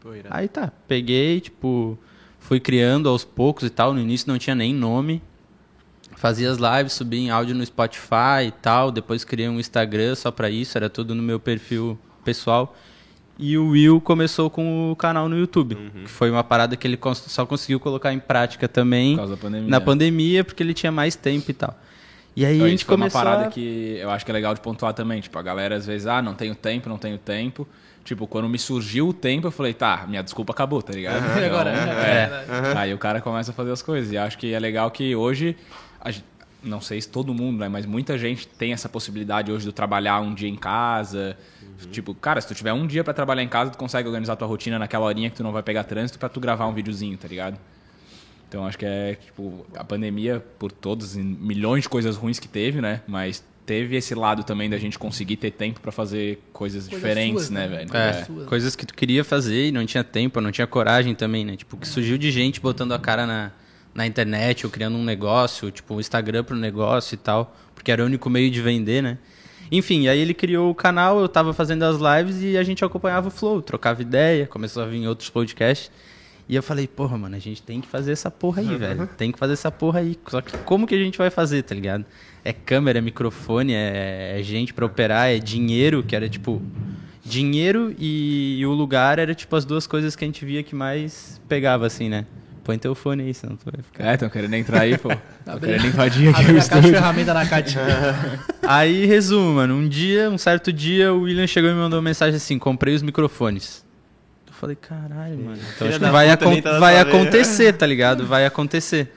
Pô, 0.00 0.14
irado. 0.14 0.34
Aí 0.34 0.48
tá, 0.48 0.72
peguei, 0.88 1.38
tipo, 1.38 1.98
fui 2.40 2.58
criando 2.58 3.10
aos 3.10 3.24
poucos 3.24 3.64
e 3.64 3.70
tal. 3.70 3.92
No 3.92 4.00
início 4.00 4.26
não 4.26 4.38
tinha 4.38 4.56
nem 4.56 4.72
nome. 4.72 5.22
Fazia 6.16 6.50
as 6.50 6.56
lives, 6.56 6.94
subia 6.94 7.20
em 7.20 7.28
áudio 7.28 7.54
no 7.54 7.66
Spotify 7.66 8.46
e 8.46 8.50
tal. 8.50 8.90
Depois 8.90 9.22
criei 9.22 9.50
um 9.50 9.60
Instagram 9.60 10.14
só 10.14 10.30
pra 10.30 10.48
isso, 10.48 10.78
era 10.78 10.88
tudo 10.88 11.14
no 11.14 11.22
meu 11.22 11.38
perfil 11.38 11.98
pessoal. 12.24 12.74
E 13.38 13.58
o 13.58 13.70
Will 13.70 14.00
começou 14.00 14.48
com 14.48 14.92
o 14.92 14.96
canal 14.96 15.28
no 15.28 15.36
YouTube, 15.36 15.76
que 16.04 16.10
foi 16.10 16.30
uma 16.30 16.44
parada 16.44 16.76
que 16.76 16.86
ele 16.86 16.98
só 17.14 17.44
conseguiu 17.44 17.80
colocar 17.80 18.12
em 18.12 18.20
prática 18.20 18.68
também 18.68 19.12
Por 19.14 19.18
causa 19.18 19.34
da 19.36 19.40
pandemia. 19.42 19.68
na 19.70 19.80
pandemia, 19.80 20.44
porque 20.44 20.62
ele 20.62 20.72
tinha 20.74 20.92
mais 20.92 21.16
tempo 21.16 21.50
e 21.50 21.54
tal. 21.54 21.76
E 22.36 22.44
aí 22.46 22.54
Então, 22.56 22.66
a 22.66 22.70
gente 22.70 22.84
foi 22.84 22.94
começou 22.96 23.20
uma 23.20 23.24
parada 23.24 23.48
a... 23.48 23.50
que 23.50 23.96
eu 24.00 24.10
acho 24.10 24.24
que 24.24 24.30
é 24.30 24.34
legal 24.34 24.54
de 24.54 24.60
pontuar 24.60 24.92
também. 24.92 25.20
Tipo, 25.20 25.36
a 25.38 25.42
galera 25.42 25.74
às 25.76 25.84
vezes, 25.86 26.06
ah, 26.06 26.22
não 26.22 26.34
tenho 26.34 26.54
tempo, 26.54 26.88
não 26.88 26.98
tenho 26.98 27.18
tempo. 27.18 27.66
Tipo, 28.04 28.26
quando 28.26 28.48
me 28.48 28.58
surgiu 28.58 29.08
o 29.08 29.12
tempo, 29.14 29.46
eu 29.46 29.50
falei, 29.50 29.72
tá, 29.72 30.04
minha 30.08 30.22
desculpa 30.22 30.52
acabou, 30.52 30.80
tá 30.82 30.92
ligado? 30.92 31.22
E 31.40 31.42
agora? 31.46 31.72
Então, 31.72 31.92
É, 31.92 32.22
é. 32.22 32.26
verdade. 32.60 32.78
Aí 32.78 32.94
o 32.94 32.98
cara 32.98 33.20
começa 33.20 33.50
a 33.50 33.54
fazer 33.54 33.72
as 33.72 33.82
coisas. 33.82 34.12
E 34.12 34.18
acho 34.18 34.36
que 34.38 34.52
é 34.52 34.58
legal 34.60 34.90
que 34.90 35.16
hoje, 35.16 35.56
a 36.00 36.10
gen- 36.10 36.22
não 36.62 36.80
sei 36.80 37.00
se 37.00 37.08
todo 37.08 37.32
mundo, 37.34 37.58
né, 37.58 37.68
mas 37.68 37.84
muita 37.86 38.16
gente 38.18 38.46
tem 38.46 38.72
essa 38.72 38.88
possibilidade 38.88 39.50
hoje 39.50 39.64
de 39.66 39.72
trabalhar 39.72 40.20
um 40.20 40.34
dia 40.34 40.48
em 40.48 40.56
casa. 40.56 41.36
Tipo, 41.90 42.14
cara, 42.14 42.40
se 42.40 42.48
tu 42.48 42.54
tiver 42.54 42.72
um 42.72 42.86
dia 42.86 43.02
pra 43.04 43.12
trabalhar 43.14 43.42
em 43.42 43.48
casa, 43.48 43.70
tu 43.70 43.78
consegue 43.78 44.08
organizar 44.08 44.36
tua 44.36 44.48
rotina 44.48 44.78
naquela 44.78 45.04
horinha 45.04 45.30
que 45.30 45.36
tu 45.36 45.42
não 45.42 45.52
vai 45.52 45.62
pegar 45.62 45.84
trânsito 45.84 46.18
pra 46.18 46.28
tu 46.28 46.40
gravar 46.40 46.66
um 46.66 46.72
videozinho, 46.74 47.16
tá 47.16 47.28
ligado? 47.28 47.58
Então 48.48 48.64
acho 48.66 48.78
que 48.78 48.86
é, 48.86 49.16
tipo, 49.16 49.66
a 49.74 49.82
pandemia, 49.82 50.44
por 50.58 50.70
todas, 50.70 51.16
em 51.16 51.22
milhões 51.22 51.82
de 51.82 51.88
coisas 51.88 52.16
ruins 52.16 52.38
que 52.38 52.46
teve, 52.46 52.80
né? 52.80 53.00
Mas 53.06 53.44
teve 53.66 53.96
esse 53.96 54.14
lado 54.14 54.44
também 54.44 54.68
da 54.68 54.78
gente 54.78 54.98
conseguir 54.98 55.36
ter 55.36 55.50
tempo 55.50 55.80
pra 55.80 55.90
fazer 55.90 56.38
coisas, 56.52 56.86
Coisas 56.86 57.00
diferentes, 57.00 57.44
suas, 57.46 57.50
né, 57.50 57.66
né? 57.66 57.76
velho? 57.76 57.88
É, 57.96 58.10
Coisas 58.12 58.26
suas. 58.26 58.46
coisas 58.48 58.76
que 58.76 58.86
tu 58.86 58.94
queria 58.94 59.24
fazer 59.24 59.68
e 59.68 59.72
não 59.72 59.84
tinha 59.86 60.04
tempo, 60.04 60.40
não 60.40 60.52
tinha 60.52 60.66
coragem 60.66 61.14
também, 61.14 61.44
né? 61.44 61.56
Tipo, 61.56 61.76
que 61.76 61.88
surgiu 61.88 62.16
de 62.18 62.30
gente 62.30 62.60
botando 62.60 62.92
a 62.92 62.98
cara 62.98 63.26
na, 63.26 63.50
na 63.94 64.06
internet 64.06 64.66
ou 64.66 64.70
criando 64.70 64.96
um 64.96 65.04
negócio, 65.04 65.70
tipo, 65.70 65.94
um 65.94 66.00
Instagram 66.00 66.44
pro 66.44 66.54
negócio 66.56 67.14
e 67.14 67.18
tal, 67.18 67.56
porque 67.74 67.90
era 67.90 68.02
o 68.02 68.06
único 68.06 68.28
meio 68.30 68.50
de 68.50 68.60
vender, 68.60 69.02
né? 69.02 69.18
Enfim, 69.76 70.06
aí 70.06 70.20
ele 70.20 70.32
criou 70.32 70.70
o 70.70 70.74
canal, 70.74 71.20
eu 71.20 71.28
tava 71.28 71.52
fazendo 71.52 71.82
as 71.82 71.96
lives 71.96 72.40
e 72.42 72.56
a 72.56 72.62
gente 72.62 72.84
acompanhava 72.84 73.26
o 73.26 73.30
Flow, 73.30 73.60
trocava 73.60 74.00
ideia, 74.02 74.46
começou 74.46 74.84
a 74.84 74.86
vir 74.86 75.04
outros 75.08 75.28
podcasts. 75.30 75.90
E 76.48 76.54
eu 76.54 76.62
falei, 76.62 76.86
porra, 76.86 77.18
mano, 77.18 77.34
a 77.34 77.40
gente 77.40 77.60
tem 77.60 77.80
que 77.80 77.88
fazer 77.88 78.12
essa 78.12 78.30
porra 78.30 78.60
aí, 78.60 78.76
velho. 78.76 79.08
Tem 79.18 79.32
que 79.32 79.38
fazer 79.38 79.54
essa 79.54 79.72
porra 79.72 79.98
aí. 79.98 80.16
Só 80.28 80.40
que 80.40 80.56
como 80.58 80.86
que 80.86 80.94
a 80.94 80.98
gente 80.98 81.18
vai 81.18 81.28
fazer, 81.28 81.62
tá 81.62 81.74
ligado? 81.74 82.04
É 82.44 82.52
câmera, 82.52 82.98
é 82.98 83.02
microfone, 83.02 83.72
é, 83.72 84.38
é 84.38 84.42
gente 84.44 84.72
pra 84.72 84.86
operar, 84.86 85.30
é 85.30 85.38
dinheiro, 85.38 86.04
que 86.04 86.14
era 86.14 86.28
tipo. 86.28 86.62
Dinheiro 87.24 87.96
e, 87.98 88.62
o 88.66 88.72
lugar 88.72 89.18
era 89.18 89.34
tipo 89.34 89.56
as 89.56 89.64
duas 89.64 89.86
coisas 89.86 90.14
que 90.14 90.24
a 90.24 90.28
gente 90.28 90.44
via 90.44 90.62
que 90.62 90.74
mais 90.74 91.40
pegava, 91.48 91.86
assim, 91.86 92.08
né? 92.08 92.26
Põe 92.64 92.78
teu 92.78 92.94
fone 92.94 93.22
aí, 93.24 93.34
senão 93.34 93.56
tu 93.56 93.66
vai 93.70 93.82
ficar. 93.82 94.04
É, 94.10 94.14
estão 94.14 94.28
querendo 94.30 94.54
entrar 94.54 94.80
aí, 94.80 94.96
pô. 94.98 95.10
Estão 95.38 95.54
Abre- 95.54 95.66
querendo 95.68 95.86
invadir 95.86 96.28
aqui 96.30 96.40
Abre 96.40 96.50
o 96.52 96.54
de 96.54 96.60
estúdio. 96.60 96.90
ferramenta 96.90 97.34
na 97.34 97.46
caixa. 97.46 97.80
Aí, 98.66 99.04
resumo, 99.04 99.52
mano. 99.56 99.74
Um 99.74 99.86
dia, 99.86 100.30
um 100.30 100.38
certo 100.38 100.72
dia, 100.72 101.12
o 101.12 101.20
William 101.20 101.46
chegou 101.46 101.68
e 101.70 101.74
me 101.74 101.78
mandou 101.80 101.98
uma 101.98 102.04
mensagem 102.04 102.36
assim: 102.36 102.58
comprei 102.58 102.94
os 102.94 103.02
microfones. 103.02 103.84
Eu 104.46 104.54
falei, 104.54 104.74
caralho, 104.76 105.36
mano. 105.38 105.58
Então 105.76 105.86
acho 105.88 106.00
que 106.00 106.06
vai, 106.06 106.30
acon- 106.30 106.60
tá 106.62 106.78
vai 106.78 106.98
acontecer, 106.98 107.74
tá 107.74 107.84
ligado? 107.86 108.24
Vai 108.26 108.46
acontecer. 108.46 109.12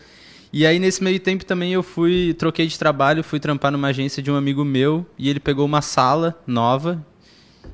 E 0.51 0.65
aí, 0.65 0.77
nesse 0.79 1.01
meio 1.01 1.19
tempo 1.19 1.45
também, 1.45 1.71
eu 1.71 1.81
fui, 1.83 2.33
troquei 2.37 2.67
de 2.67 2.77
trabalho, 2.77 3.23
fui 3.23 3.39
trampar 3.39 3.71
numa 3.71 3.87
agência 3.87 4.21
de 4.21 4.29
um 4.29 4.35
amigo 4.35 4.65
meu 4.65 5.05
e 5.17 5.29
ele 5.29 5.39
pegou 5.39 5.65
uma 5.65 5.81
sala 5.81 6.37
nova 6.45 7.01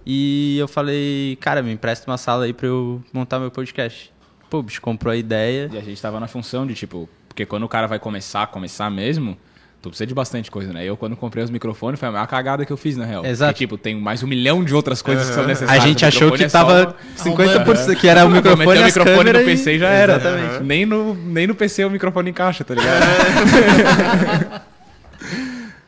e 0.05 0.57
eu 0.59 0.67
falei, 0.67 1.35
cara, 1.41 1.63
me 1.63 1.71
empresta 1.71 2.09
uma 2.09 2.17
sala 2.17 2.45
aí 2.45 2.53
pra 2.53 2.67
eu 2.67 3.01
montar 3.11 3.39
meu 3.39 3.49
podcast. 3.49 4.12
Pô, 4.53 4.59
o 4.59 4.63
bicho 4.63 4.79
comprou 4.81 5.11
a 5.11 5.15
ideia. 5.15 5.67
E 5.73 5.77
a 5.79 5.81
gente 5.81 5.99
tava 5.99 6.19
na 6.19 6.27
função 6.27 6.67
de, 6.67 6.75
tipo, 6.75 7.09
porque 7.27 7.43
quando 7.43 7.63
o 7.63 7.67
cara 7.67 7.87
vai 7.87 7.97
começar, 7.97 8.45
começar 8.45 8.87
mesmo, 8.91 9.35
tu 9.81 9.89
precisa 9.89 10.05
de 10.05 10.13
bastante 10.13 10.51
coisa, 10.51 10.71
né? 10.71 10.85
Eu, 10.85 10.95
quando 10.95 11.15
comprei 11.15 11.43
os 11.43 11.49
microfones, 11.49 11.99
foi 11.99 12.07
a 12.07 12.11
maior 12.11 12.27
cagada 12.27 12.63
que 12.63 12.71
eu 12.71 12.77
fiz, 12.77 12.95
na 12.95 13.03
real. 13.03 13.25
Exato. 13.25 13.51
Porque, 13.51 13.63
tipo, 13.63 13.79
tem 13.79 13.99
mais 13.99 14.21
um 14.21 14.27
milhão 14.27 14.63
de 14.63 14.75
outras 14.75 15.01
coisas 15.01 15.27
que 15.27 15.33
são 15.33 15.45
A 15.45 15.47
necessárias. 15.47 15.83
gente 15.83 16.05
O 16.05 16.07
achou 16.07 16.31
que 16.33 16.43
é 16.43 16.47
tava 16.49 16.83
uma- 16.83 16.95
50%, 17.17 17.95
que 17.99 18.07
era 18.07 18.23
o 18.27 18.29
microfone, 18.29 18.79
o 18.79 18.85
microfone 18.85 19.33
no 19.33 19.39
PC 19.39 19.73
e 19.73 19.79
já 19.79 19.89
era. 19.89 20.17
Exatamente. 20.17 20.63
Nem 20.63 20.85
no, 20.85 21.15
nem 21.15 21.47
no 21.47 21.55
PC 21.55 21.83
o 21.85 21.89
microfone 21.89 22.29
encaixa, 22.29 22.63
tá 22.63 22.75
ligado? 22.75 23.01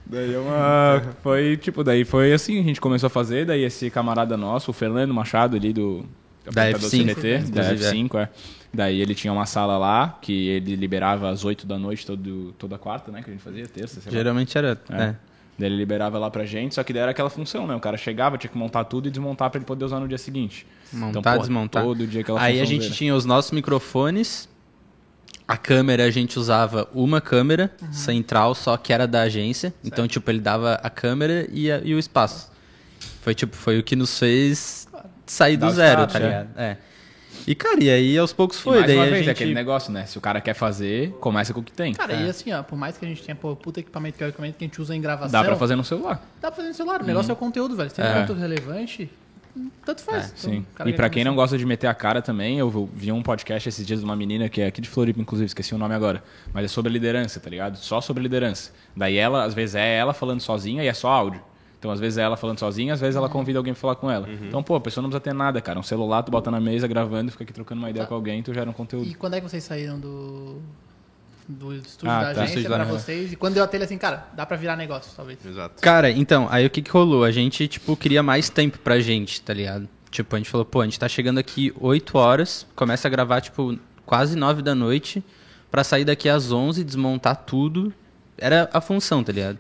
daí 0.08 0.34
é 0.34 0.40
uma... 0.40 1.04
Foi, 1.22 1.56
tipo, 1.58 1.84
daí 1.84 2.04
foi 2.04 2.34
assim, 2.34 2.60
a 2.60 2.64
gente 2.64 2.82
começou 2.82 3.06
a 3.06 3.12
fazer, 3.12 3.46
daí 3.46 3.64
esse 3.64 3.92
camarada 3.92 4.36
nosso, 4.36 4.72
o 4.72 4.74
Fernando 4.74 5.14
Machado 5.14 5.56
ali 5.56 5.72
do... 5.72 6.04
Da 6.52 6.64
apresentador 6.70 6.90
F5, 6.90 7.22
CNT, 7.22 7.52
da 7.52 7.62
inclusive, 7.72 7.86
é. 7.86 7.92
F5, 7.92 8.20
é. 8.20 8.30
Daí 8.74 9.02
ele 9.02 9.16
tinha 9.16 9.32
uma 9.32 9.46
sala 9.46 9.78
lá, 9.78 10.18
que 10.22 10.48
ele 10.50 10.76
liberava 10.76 11.30
às 11.30 11.46
8 11.46 11.66
da 11.66 11.80
noite 11.80 12.06
todo, 12.06 12.54
toda 12.58 12.78
quarta, 12.78 13.12
né? 13.12 13.22
Que 13.24 13.30
a 13.30 13.34
gente 13.34 13.42
fazia, 13.44 13.68
terça, 13.68 14.02
sei 14.02 14.12
lá. 14.12 14.18
Geralmente 14.18 14.58
era. 14.58 14.80
É. 14.90 15.02
é. 15.04 15.16
Daí 15.58 15.70
ele 15.70 15.78
liberava 15.78 16.20
lá 16.20 16.30
pra 16.30 16.46
gente, 16.46 16.76
só 16.76 16.84
que 16.84 16.92
daí 16.92 17.02
era 17.04 17.12
aquela 17.12 17.30
função, 17.30 17.66
né? 17.66 17.74
O 17.74 17.80
cara 17.80 17.96
chegava, 17.96 18.38
tinha 18.38 18.52
que 18.52 18.58
montar 18.58 18.84
tudo 18.84 19.08
e 19.08 19.12
desmontar 19.12 19.50
pra 19.50 19.58
ele 19.58 19.66
poder 19.66 19.86
usar 19.86 20.02
no 20.02 20.08
dia 20.08 20.18
seguinte. 20.18 20.68
Montar, 20.92 21.22
porra, 21.22 21.40
desmontar. 21.40 21.82
Todo 21.84 22.06
dia 22.06 22.20
aquela 22.22 22.42
Aí 22.42 22.60
a 22.60 22.66
gente 22.66 22.82
dele. 22.82 22.94
tinha 22.94 23.16
os 23.16 23.24
nossos 23.24 23.52
microfones. 23.52 24.50
A 25.48 25.56
câmera 25.56 26.04
a 26.06 26.12
gente 26.12 26.38
usava 26.40 26.90
uma 26.94 27.22
câmera 27.22 27.72
Uhum. 27.82 27.94
central, 27.94 28.56
só 28.56 28.76
que 28.78 28.92
era 28.92 29.08
da 29.08 29.22
agência. 29.22 29.74
Então, 29.84 30.08
tipo, 30.08 30.30
ele 30.30 30.40
dava 30.40 30.74
a 30.84 30.90
câmera 30.90 31.48
e, 31.52 31.72
a- 31.72 31.80
e 31.84 31.94
o 31.94 32.00
espaço. 32.00 32.52
Foi 33.22 33.34
tipo, 33.36 33.56
foi 33.56 33.80
o 33.80 33.84
que 33.84 33.96
nos 33.96 34.18
fez 34.20 34.88
sair 35.26 35.58
do 35.58 35.70
zero, 35.72 36.02
start, 36.04 36.12
tá 36.12 36.20
é. 36.20 36.24
ligado? 36.24 36.48
É. 36.58 36.78
E, 37.48 37.54
cara, 37.54 37.84
e 37.84 37.90
aí 37.90 38.18
aos 38.18 38.34
poucos 38.34 38.58
E 38.58 38.62
foi. 38.62 38.74
mais 38.78 38.88
daí 38.88 38.96
uma 38.96 39.04
a 39.04 39.06
vez, 39.06 39.18
é 39.18 39.24
gente... 39.24 39.30
aquele 39.32 39.54
negócio, 39.54 39.92
né? 39.92 40.06
Se 40.06 40.18
o 40.18 40.22
cara 40.22 40.42
quer 40.42 40.54
fazer, 40.56 41.12
começa 41.20 41.54
com 41.54 41.60
o 41.60 41.64
que 41.64 41.72
tem. 41.72 41.94
Cara, 41.94 42.14
É. 42.14 42.26
e 42.26 42.30
assim, 42.30 42.52
ó, 42.52 42.64
por 42.64 42.76
mais 42.78 42.98
que 42.98 43.06
a 43.06 43.08
gente 43.08 43.22
tenha, 43.24 43.36
pô, 43.36 43.56
puta 43.56 43.80
equipamento, 43.82 44.18
que 44.18 44.24
é 44.24 44.28
o 44.28 44.30
equipamento 44.30 44.58
que 44.58 44.64
a 44.64 44.68
gente 44.68 44.82
usa 44.82 44.96
em 44.96 45.02
gravação. 45.02 45.32
Dá 45.32 45.44
pra 45.44 45.56
fazer 45.56 45.76
no 45.76 45.84
celular. 45.84 46.22
Dá 46.42 46.50
pra 46.50 46.56
fazer 46.58 46.70
no 46.70 46.74
celular. 46.74 47.02
O 47.02 47.06
negócio 47.06 47.30
é 47.30 47.34
o 47.34 47.36
conteúdo, 47.36 47.76
velho. 47.76 47.90
Se 47.90 47.98
tem 47.98 48.06
É. 48.06 48.22
conteúdo 48.22 48.40
relevante, 48.40 49.12
tanto 49.86 50.02
faz. 50.02 50.34
Então, 50.38 50.54
Sim. 50.54 50.66
E 50.88 50.94
pra 50.94 51.08
quer 51.08 51.16
quem 51.16 51.24
não 51.24 51.36
gosta 51.36 51.56
de 51.56 51.66
meter 51.68 51.86
a 51.88 51.94
cara 51.94 52.20
também, 52.22 52.58
eu 52.58 52.90
vi 52.96 53.12
um 53.12 53.22
podcast 53.22 53.70
esses 53.70 53.86
dias 53.86 54.00
de 54.00 54.06
uma 54.06 54.16
menina 54.16 54.50
que 54.50 54.62
é 54.62 54.66
aqui 54.68 54.82
de 54.82 54.90
Floripa, 54.90 55.22
inclusive, 55.22 55.46
esqueci 55.46 55.76
o 55.76 55.78
nome 55.78 55.94
agora. 55.94 56.24
Mas 56.52 56.66
é 56.66 56.68
sobre 56.68 56.92
liderança, 56.92 57.40
tá 57.40 57.50
ligado? 57.50 57.78
Só 57.78 58.02
sobre 58.02 58.24
liderança. 58.24 58.72
Daí 58.96 59.18
ela, 59.18 59.44
às 59.44 59.54
vezes 59.54 59.76
é 59.76 59.96
ela 59.98 60.14
falando 60.14 60.42
sozinha 60.42 60.84
e 60.84 60.88
é 60.88 60.94
só 60.94 61.10
áudio. 61.10 61.42
Então, 61.86 61.94
às 61.94 62.00
vezes 62.00 62.18
é 62.18 62.24
ela 62.24 62.36
falando 62.36 62.58
sozinha, 62.60 62.94
às 62.96 63.00
vezes 63.00 63.16
ela 63.16 63.30
convida 63.30 63.60
alguém 63.60 63.74
pra 63.74 63.80
falar 63.80 63.96
com 63.96 64.10
ela. 64.10 64.28
Então, 64.28 64.64
pô, 64.64 64.76
a 64.76 64.82
pessoa 64.82 65.04
não 65.04 65.10
precisa 65.10 65.22
ter 65.24 65.34
nada, 65.36 65.62
cara. 65.62 65.78
Um 65.80 65.84
celular, 65.84 66.24
tu 66.24 66.32
bota 66.32 66.50
na 66.50 66.60
mesa 66.60 66.88
gravando, 66.88 67.32
fica 67.32 67.44
aqui 67.44 67.54
trocando 67.54 67.80
uma 67.80 67.90
ideia 67.92 68.08
com 68.08 68.16
alguém, 68.16 68.42
tu 68.42 68.52
gera 68.54 68.68
um 68.68 68.74
conteúdo. 68.74 69.08
E 69.08 69.14
quando 69.14 69.36
é 69.36 69.42
que 69.42 69.48
vocês 69.48 69.64
saíram 69.64 70.00
do, 70.00 70.60
do 71.48 71.76
estúdio 71.76 72.10
Ah, 72.10 72.20
da 72.24 72.26
tá. 72.26 72.30
agência 72.42 72.60
Estúdio 72.60 72.70
pra 72.70 72.78
da- 72.80 72.86
vocês? 72.86 73.32
E 73.34 73.36
quando 73.36 73.54
deu 73.54 73.64
a 73.64 73.68
telha 73.68 73.86
assim, 73.86 74.00
cara, 74.00 74.26
dá 74.36 74.48
pra 74.48 74.58
virar 74.58 74.76
negócio, 74.76 75.12
talvez. 75.16 75.38
Exato. 75.46 75.80
Cara, 75.80 76.10
então, 76.10 76.48
aí 76.50 76.66
o 76.66 76.70
que 76.72 76.82
que 76.82 76.90
rolou? 76.90 77.24
A 77.24 77.30
gente, 77.30 77.68
tipo, 77.68 77.96
queria 77.96 78.24
mais 78.24 78.50
tempo 78.50 78.80
pra 78.80 79.00
gente, 79.00 79.42
tá 79.44 79.54
ligado? 79.54 79.88
Tipo, 80.10 80.36
a 80.36 80.40
gente 80.40 80.50
falou, 80.50 80.66
pô, 80.66 80.82
a 80.82 80.86
gente 80.86 81.00
tá 81.00 81.08
chegando 81.08 81.38
aqui 81.38 81.72
8 81.80 82.18
horas, 82.18 82.66
começa 82.76 83.08
a 83.08 83.12
gravar, 83.12 83.42
tipo, 83.42 83.78
quase 84.08 84.36
9 84.36 84.64
da 84.64 84.74
noite, 84.74 85.24
pra 85.70 85.84
sair 85.84 86.04
daqui 86.06 86.28
às 86.30 86.52
11, 86.52 86.84
desmontar 86.84 87.36
tudo. 87.46 87.94
Era 88.38 88.68
a 88.74 88.82
função, 88.82 89.24
tá 89.24 89.32
ligado? 89.32 89.60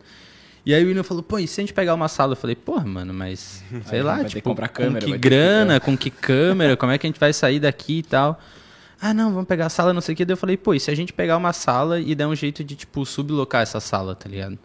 E 0.65 0.73
aí 0.73 0.83
o 0.83 0.87
William 0.87 1.03
falou, 1.03 1.21
pô, 1.21 1.37
e 1.37 1.47
se 1.47 1.61
a 1.61 1.63
gente 1.63 1.73
pegar 1.73 1.93
uma 1.93 2.07
sala? 2.07 2.33
Eu 2.33 2.37
falei, 2.37 2.55
porra, 2.55 2.85
mano, 2.85 3.13
mas, 3.13 3.63
sei 3.85 4.01
lá, 4.01 4.23
que 4.23 4.31
tipo, 4.31 4.49
comprar 4.49 4.67
câmera, 4.69 4.93
com 4.93 5.05
que 5.05 5.11
ter 5.11 5.11
que- 5.11 5.17
grana, 5.29 5.79
com 5.79 5.97
que 5.97 6.09
câmera, 6.09 6.75
como 6.75 6.91
é 6.91 6.97
que 6.97 7.05
a 7.05 7.09
gente 7.09 7.19
vai 7.19 7.31
sair 7.33 7.59
daqui 7.59 7.99
e 7.99 8.03
tal? 8.03 8.39
Ah, 8.99 9.13
não, 9.13 9.31
vamos 9.31 9.47
pegar 9.47 9.67
a 9.67 9.69
sala, 9.69 9.93
não 9.93 10.01
sei 10.01 10.13
o 10.13 10.15
que. 10.17 10.25
Daí 10.25 10.33
eu 10.33 10.37
falei, 10.37 10.57
pô, 10.57 10.73
e 10.73 10.79
se 10.79 10.89
a 10.89 10.95
gente 10.95 11.13
pegar 11.13 11.37
uma 11.37 11.53
sala 11.53 11.99
e 11.99 12.15
der 12.15 12.25
um 12.25 12.33
jeito 12.35 12.63
de, 12.63 12.75
tipo, 12.75 13.05
sublocar 13.05 13.61
essa 13.61 13.79
sala, 13.79 14.15
tá 14.15 14.27
ligado? 14.27 14.57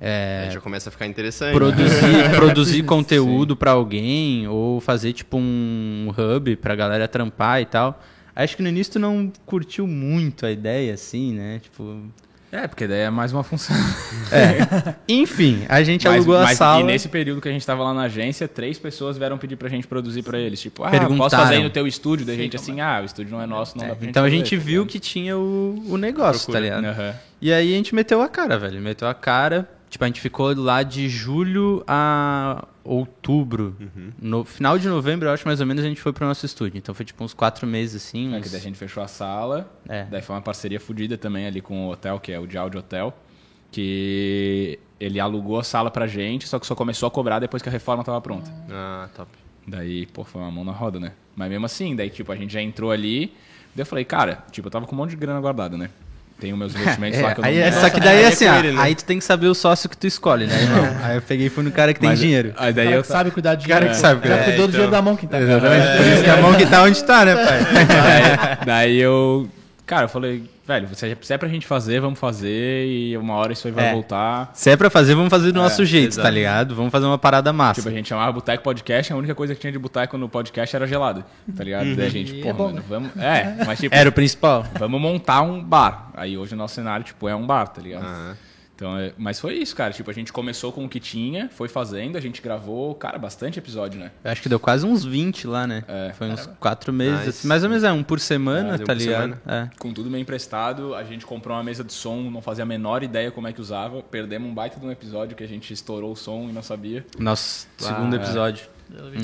Aí 0.00 0.50
já 0.52 0.60
começa 0.60 0.90
a 0.90 0.92
ficar 0.92 1.06
interessante. 1.06 1.54
produzir, 1.54 2.30
produzir 2.36 2.82
conteúdo 2.84 3.56
pra 3.56 3.70
alguém 3.70 4.46
ou 4.46 4.80
fazer 4.80 5.12
tipo 5.14 5.38
um 5.38 6.08
hub 6.16 6.56
pra 6.56 6.76
galera 6.76 7.08
trampar 7.08 7.62
e 7.62 7.64
tal. 7.64 8.00
Acho 8.36 8.56
que 8.56 8.62
no 8.62 8.68
início 8.68 8.94
tu 8.94 8.98
não 8.98 9.32
curtiu 9.46 9.86
muito 9.86 10.44
a 10.44 10.50
ideia, 10.50 10.92
assim, 10.92 11.32
né? 11.32 11.58
Tipo. 11.60 12.02
É, 12.54 12.68
porque 12.68 12.86
daí 12.86 13.00
é 13.00 13.10
mais 13.10 13.32
uma 13.32 13.42
função. 13.42 13.74
É. 14.30 14.94
Enfim, 15.08 15.66
a 15.68 15.82
gente 15.82 16.06
Mas- 16.06 16.14
alugou 16.14 16.36
a 16.38 16.42
mas- 16.44 16.56
sala. 16.56 16.80
E 16.80 16.84
nesse 16.84 17.08
período 17.08 17.40
que 17.40 17.48
a 17.48 17.52
gente 17.52 17.66
tava 17.66 17.82
lá 17.82 17.92
na 17.92 18.02
agência, 18.02 18.46
três 18.46 18.78
pessoas 18.78 19.18
vieram 19.18 19.36
pedir 19.36 19.56
pra 19.56 19.68
gente 19.68 19.88
produzir 19.88 20.22
pra 20.22 20.38
eles. 20.38 20.60
Tipo, 20.60 20.84
ah, 20.84 20.90
posso 21.16 21.34
fazer 21.36 21.56
aí 21.56 21.62
no 21.64 21.70
teu 21.70 21.84
estúdio? 21.84 22.24
Daí 22.24 22.36
a 22.36 22.38
gente 22.38 22.54
assim, 22.54 22.80
ah, 22.80 23.00
o 23.02 23.04
estúdio 23.04 23.32
não 23.32 23.42
é 23.42 23.46
nosso, 23.46 23.76
não 23.76 23.84
dá 23.88 23.90
pra 23.94 24.00
gente 24.02 24.10
Então 24.10 24.24
a 24.24 24.30
gente 24.30 24.56
tá 24.56 24.62
viu 24.64 24.86
que 24.86 25.00
tinha 25.00 25.36
o, 25.36 25.82
o 25.88 25.96
negócio, 25.96 26.52
tá 26.52 26.60
ligado? 26.60 26.84
Aham. 26.84 27.14
E 27.42 27.52
aí 27.52 27.74
a 27.74 27.76
gente 27.76 27.92
meteu 27.92 28.22
a 28.22 28.28
cara, 28.28 28.56
velho. 28.56 28.80
Meteu 28.80 29.08
a 29.08 29.14
cara. 29.14 29.68
Tipo, 29.90 30.04
a 30.04 30.06
gente 30.06 30.20
ficou 30.20 30.54
lá 30.56 30.84
de 30.84 31.08
julho 31.08 31.82
a 31.88 32.64
outubro. 32.84 33.74
Uhum. 33.80 34.12
No 34.20 34.44
final 34.44 34.78
de 34.78 34.86
novembro, 34.88 35.28
eu 35.28 35.32
acho, 35.32 35.46
mais 35.46 35.60
ou 35.60 35.66
menos, 35.66 35.82
a 35.84 35.88
gente 35.88 36.00
foi 36.00 36.12
pro 36.12 36.26
nosso 36.26 36.44
estúdio. 36.46 36.78
Então 36.78 36.94
foi 36.94 37.04
tipo 37.04 37.24
uns 37.24 37.32
quatro 37.34 37.66
meses, 37.66 37.96
assim. 38.06 38.34
É 38.34 38.38
uns- 38.38 38.44
que 38.44 38.48
daí 38.50 38.60
a 38.60 38.62
gente 38.62 38.76
fechou 38.78 39.02
a 39.02 39.08
sala. 39.08 39.72
É. 39.88 40.04
Daí 40.04 40.22
foi 40.22 40.36
uma 40.36 40.42
parceria 40.42 40.78
fodida 40.78 41.16
também 41.18 41.46
ali 41.46 41.60
com 41.60 41.86
o 41.86 41.90
hotel, 41.90 42.20
que 42.20 42.30
é 42.32 42.38
o 42.38 42.46
de 42.46 42.56
Audio 42.58 42.80
Hotel. 42.80 43.16
Que 43.72 44.78
ele 45.00 45.18
alugou 45.18 45.58
a 45.58 45.64
sala 45.64 45.90
pra 45.90 46.06
gente, 46.06 46.46
só 46.46 46.58
que 46.60 46.66
só 46.66 46.74
começou 46.74 47.06
a 47.06 47.10
cobrar 47.10 47.38
depois 47.40 47.62
que 47.62 47.68
a 47.68 47.72
reforma 47.72 48.04
tava 48.04 48.20
pronta. 48.20 48.50
Ah, 48.70 49.08
top. 49.14 49.30
Daí, 49.66 50.06
pô, 50.06 50.22
foi 50.22 50.40
uma 50.40 50.50
mão 50.50 50.64
na 50.64 50.72
roda, 50.72 51.00
né? 51.00 51.12
Mas 51.34 51.48
mesmo 51.50 51.66
assim, 51.66 51.96
daí, 51.96 52.08
tipo, 52.10 52.30
a 52.30 52.36
gente 52.36 52.52
já 52.52 52.62
entrou 52.62 52.90
ali. 52.92 53.32
Daí 53.74 53.82
eu 53.82 53.86
falei, 53.86 54.04
cara, 54.04 54.44
tipo, 54.52 54.68
eu 54.68 54.70
tava 54.70 54.86
com 54.86 54.94
um 54.94 54.98
monte 54.98 55.10
de 55.10 55.16
grana 55.16 55.40
guardada, 55.40 55.76
né? 55.76 55.90
Tenho 56.44 56.56
meus 56.58 56.74
investimentos 56.74 57.20
lá 57.22 57.32
que 57.34 57.40
eu 57.40 57.42
não 57.42 57.48
aí, 57.48 57.58
é- 57.58 57.70
me- 57.70 57.80
só 57.80 57.88
que 57.88 58.00
daí 58.00 58.18
aí 58.18 58.24
é 58.24 58.26
assim, 58.28 58.46
ele, 58.46 58.72
né? 58.72 58.82
aí 58.82 58.94
tu 58.94 59.02
tem 59.04 59.18
que 59.18 59.24
saber 59.24 59.46
o 59.46 59.54
sócio 59.54 59.88
que 59.88 59.96
tu 59.96 60.06
escolhe, 60.06 60.46
né, 60.46 60.62
irmão? 60.62 60.88
aí 61.02 61.16
eu 61.16 61.22
peguei 61.22 61.46
e 61.46 61.50
fui 61.50 61.64
no 61.64 61.70
cara 61.72 61.94
que 61.94 62.00
tem 62.00 62.10
Mas- 62.10 62.18
dinheiro. 62.18 62.52
Aí 62.58 62.70
daí 62.72 62.84
cara 62.84 62.96
eu 62.98 63.02
que 63.02 63.08
sabe 63.08 63.30
cuidar 63.30 63.54
de 63.54 63.66
Cara 63.66 63.80
dinheiro. 63.80 63.94
que 63.94 64.00
sabe 64.00 64.28
Já 64.28 64.34
cuidar. 64.34 64.44
cuidou 64.44 64.64
É, 64.64 64.66
do 64.66 64.70
dinheiro 64.72 64.88
então. 64.90 64.98
da 64.98 65.02
mão 65.02 65.16
que 65.16 65.26
tá. 65.26 65.40
Exatamente. 65.40 65.96
Por 65.96 66.06
isso 66.06 66.22
que 66.24 66.30
a 66.30 66.36
mão 66.36 66.54
que 66.54 66.66
tá 66.66 66.82
onde 66.82 67.04
tá, 67.04 67.24
né, 67.24 67.34
pai? 67.34 67.58
daí, 67.86 68.66
daí 68.66 69.00
eu. 69.00 69.48
Cara, 69.86 70.04
eu 70.04 70.08
falei, 70.08 70.44
velho, 70.66 70.88
se 70.94 71.32
é 71.32 71.38
pra 71.38 71.48
gente 71.48 71.66
fazer, 71.66 72.00
vamos 72.00 72.18
fazer. 72.18 72.86
E 72.86 73.16
uma 73.16 73.34
hora 73.34 73.52
isso 73.52 73.66
aí 73.66 73.72
vai 73.72 73.86
É. 73.88 73.92
voltar. 73.92 74.50
Se 74.54 74.70
é 74.70 74.76
pra 74.76 74.88
fazer, 74.90 75.14
vamos 75.14 75.30
fazer 75.30 75.52
do 75.52 75.60
nosso 75.60 75.84
jeito, 75.84 76.12
exato. 76.12 76.24
tá 76.26 76.30
ligado? 76.30 76.74
Vamos 76.74 76.90
fazer 76.90 77.06
uma 77.06 77.18
parada 77.18 77.52
massa. 77.52 77.80
Tipo, 77.80 77.88
a 77.88 77.92
gente 77.96 78.08
chamava 78.08 78.32
Boteco 78.32 78.62
Podcast, 78.62 79.12
a 79.12 79.16
única 79.16 79.34
coisa 79.34 79.54
que 79.54 79.60
tinha 79.60 79.72
de 79.72 79.78
boteco 79.78 80.16
no 80.18 80.28
podcast 80.28 80.74
era 80.74 80.86
gelado, 80.86 81.24
tá 81.56 81.62
ligado? 81.64 81.94
Daí 81.94 82.06
a 82.06 82.10
gente, 82.10 82.36
E 82.36 82.40
porra, 82.42 82.50
é 82.50 82.52
bom, 82.56 82.64
mano, 82.66 82.76
né? 82.76 82.84
vamos... 82.88 83.16
É, 83.16 83.56
mas 83.66 83.78
tipo, 83.80 83.94
Era 83.94 84.08
o 84.08 84.12
principal. 84.12 84.64
vamos 84.78 85.00
montar 85.00 85.42
um 85.42 85.62
bar. 85.62 86.10
Aí 86.14 86.36
hoje 86.38 86.54
o 86.54 86.56
nosso 86.56 86.74
cenário, 86.74 87.04
tipo, 87.04 87.28
é 87.28 87.34
um 87.36 87.46
bar, 87.46 87.68
tá 87.68 87.80
ligado? 87.82 88.04
Aham. 88.04 88.36
Então, 88.74 88.98
é- 88.98 89.12
mas 89.16 89.38
foi 89.38 89.54
isso, 89.54 89.74
cara. 89.74 89.92
Tipo, 89.92 90.10
a 90.10 90.14
gente 90.14 90.32
começou 90.32 90.72
com 90.72 90.84
o 90.84 90.88
que 90.88 90.98
tinha, 90.98 91.48
foi 91.50 91.68
fazendo, 91.68 92.16
a 92.16 92.20
gente 92.20 92.42
gravou, 92.42 92.94
cara, 92.94 93.18
bastante 93.18 93.58
episódio, 93.58 94.00
né? 94.00 94.10
Eu 94.22 94.30
acho 94.32 94.42
que 94.42 94.48
deu 94.48 94.58
quase 94.58 94.84
uns 94.84 95.04
20 95.04 95.46
lá, 95.46 95.66
né? 95.66 95.84
É. 95.86 96.12
Foi 96.14 96.28
uns 96.28 96.46
quatro 96.58 96.92
meses, 96.92 97.18
Nice. 97.18 97.28
assim, 97.30 97.48
mais 97.48 97.62
ou 97.62 97.68
menos 97.68 97.84
é 97.84 97.92
um 97.92 98.02
por 98.02 98.18
semana, 98.18 98.74
É, 98.74 98.78
deu 98.78 98.86
tá 98.86 98.92
por 98.92 98.98
ligado? 99.00 99.38
É. 99.46 99.68
Com 99.78 99.92
tudo 99.92 100.10
meio 100.10 100.22
emprestado, 100.22 100.94
a 100.94 101.04
gente 101.04 101.24
comprou 101.24 101.56
uma 101.56 101.62
mesa 101.62 101.84
de 101.84 101.92
som, 101.92 102.22
não 102.30 102.42
fazia 102.42 102.64
a 102.64 102.66
menor 102.66 103.02
ideia 103.02 103.30
como 103.30 103.46
é 103.46 103.52
que 103.52 103.60
usava. 103.60 104.02
Perdemos 104.02 104.48
um 104.50 104.54
baita 104.54 104.80
de 104.80 104.86
um 104.86 104.90
episódio 104.90 105.36
que 105.36 105.44
a 105.44 105.48
gente 105.48 105.72
estourou 105.72 106.12
o 106.12 106.16
som 106.16 106.48
e 106.48 106.52
não 106.52 106.62
sabia. 106.62 107.06
Nosso 107.18 107.68
segundo 107.78 108.16
é. 108.16 108.18
episódio. 108.18 108.73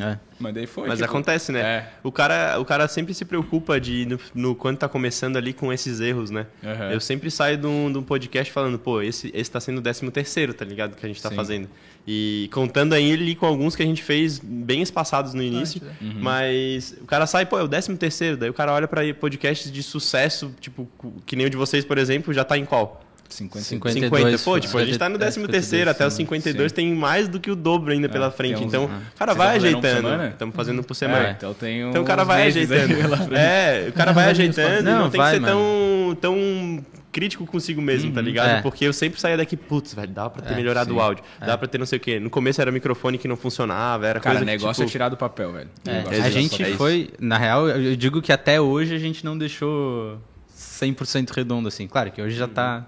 É. 0.03 0.19
Mas 0.39 0.55
daí 0.55 0.67
foi. 0.67 0.89
Mas 0.89 0.99
tipo, 0.99 1.09
acontece, 1.11 1.53
né? 1.53 1.61
É. 1.61 1.89
O, 2.03 2.11
cara, 2.11 2.59
o 2.59 2.65
cara 2.65 2.89
sempre 2.89 3.13
se 3.15 3.25
preocupa 3.25 3.81
de, 3.81 4.07
no, 4.07 4.19
no- 4.35 4.55
quando 4.55 4.79
tá 4.79 4.89
começando 4.89 5.37
ali 5.37 5.53
com 5.53 5.73
esses 5.73 6.01
erros, 6.01 6.31
né? 6.31 6.47
Aham. 6.65 6.91
Eu 6.93 7.01
sempre 7.01 7.31
saio 7.31 7.57
de 7.57 7.67
um, 7.67 7.91
de 7.93 7.99
um 7.99 8.03
podcast 8.03 8.53
falando, 8.53 8.79
pô, 8.79 9.01
esse, 9.03 9.31
esse 9.35 9.51
tá 9.51 9.61
sendo 9.61 9.79
o 9.79 9.83
13 9.83 10.11
terceiro, 10.11 10.55
tá 10.55 10.65
ligado? 10.65 10.97
Que 10.97 11.05
a 11.05 11.09
gente 11.09 11.23
tá 11.23 11.29
Sim. 11.29 11.37
fazendo. 11.37 11.69
E 12.07 12.49
contando 12.53 12.95
aí 12.95 13.11
ele 13.11 13.35
com 13.35 13.47
alguns 13.47 13.77
que 13.77 13.83
a 13.83 13.87
gente 13.87 14.03
fez 14.03 14.39
bem 14.43 14.81
espaçados 14.83 15.35
no 15.35 15.43
início. 15.43 15.83
né? 15.85 15.93
Uhum. 16.01 16.15
Mas 16.21 16.97
o 17.01 17.05
cara 17.05 17.27
sai, 17.27 17.45
pô, 17.47 17.59
é 17.59 17.63
o 17.63 17.69
13 17.69 17.97
terceiro. 17.97 18.37
Daí 18.37 18.49
o 18.51 18.55
cara 18.55 18.73
olha 18.73 18.89
pra 18.89 19.03
podcasts 19.15 19.71
de 19.71 19.83
sucesso, 19.83 20.55
tipo, 20.61 20.89
que 21.27 21.37
nem 21.37 21.47
o 21.47 21.51
de 21.51 21.57
vocês, 21.57 21.85
por 21.85 21.99
exemplo, 21.99 22.33
já 22.33 22.45
tá 22.45 22.57
em 22.57 22.65
qual? 22.65 23.05
50. 23.35 23.65
50. 23.65 23.95
50. 23.95 24.11
52, 24.11 24.43
Pô, 24.45 24.61
tipo, 24.61 24.79
a 24.79 24.85
gente 24.85 24.99
tá 24.99 25.09
no 25.09 25.19
13 25.19 25.47
terceiro, 25.49 25.91
até 25.91 26.07
os 26.07 26.15
52 26.15 26.71
sim. 26.71 26.77
tem 26.77 26.95
mais 26.95 27.29
do 27.29 27.39
que 27.41 27.51
o 27.51 27.57
dobro 27.57 27.93
ainda 27.93 28.09
pela 28.09 28.27
É, 28.27 28.31
frente. 28.31 28.57
tem 28.59 28.67
uns- 28.67 28.69
Então, 28.69 28.85
o 28.85 28.89
cara 29.19 29.33
Vocês 29.33 29.37
vai 29.37 29.57
estão 29.57 29.61
fazendo 29.61 29.81
por 29.81 29.87
ajeitando. 29.87 30.09
semana? 30.09 30.29
Estamos 30.31 30.57
fazendo 30.57 30.83
por 30.83 30.95
semana. 30.95 31.29
É, 31.29 31.31
então 31.33 31.55
tem 31.55 31.81
Então 31.89 32.03
o 32.03 32.05
cara 32.05 32.25
vai 32.25 32.47
ajeitando. 32.47 32.95
pela 32.97 33.17
frente. 33.17 33.35
É, 33.41 33.87
o 33.89 33.93
cara 33.93 34.13
vai 34.13 34.25
Não, 34.27 34.31
ajeitando 34.31 34.83
não, 34.83 34.93
e 34.93 34.95
não 35.05 35.11
tem 35.11 35.21
vai, 35.21 35.35
que 35.35 35.41
ser 35.41 35.47
tão, 35.47 36.19
tão 36.21 36.85
crítico 37.13 37.45
consigo 37.45 37.83
mesmo, 37.83 38.13
tá 38.13 38.21
ligado? 38.21 38.49
é. 38.59 38.63
Porque 38.63 38.85
eu 38.85 38.93
sempre 38.93 39.21
saía 39.21 39.37
daqui, 39.37 39.57
putz, 39.57 39.93
velho, 39.95 40.13
dá 40.13 40.31
pra 40.31 40.43
ter 40.43 40.53
É, 40.53 40.57
melhorado 40.57 40.91
sim. 40.91 40.97
o 40.97 41.01
áudio, 41.01 41.25
dá 41.45 41.59
pra 41.59 41.67
ter 41.67 41.77
não 41.77 41.85
sei 41.87 41.97
o 41.97 42.01
quê. 42.01 42.21
No 42.21 42.31
começo 42.31 42.61
era 42.61 42.71
microfone 42.71 43.19
que 43.19 43.27
não 43.27 43.37
funcionava, 43.37 44.07
era 44.07 44.21
Cara, 44.21 44.37
coisa 44.37 44.45
negócio 44.45 44.77
que, 44.77 44.83
é 44.83 44.85
tipo, 44.85 44.93
tirar 44.93 45.09
do 45.09 45.17
papel, 45.17 45.53
velho. 45.53 45.69
É, 45.87 46.21
a 46.23 46.27
é 46.29 46.31
gente 46.31 46.63
é 46.63 46.67
foi, 46.77 47.11
na 47.19 47.37
real, 47.37 47.69
eu 47.69 47.97
digo 47.97 48.23
que 48.23 48.33
até 48.33 48.61
hoje 48.61 48.95
a 48.95 48.99
gente 48.99 49.25
não 49.25 49.37
deixou 49.37 50.19
100% 50.57 51.31
redondo, 51.31 51.67
assim. 51.67 51.89
Claro 51.89 52.13
que 52.13 52.23
hoje 52.23 52.37
já 52.37 52.47
tá 52.47 52.87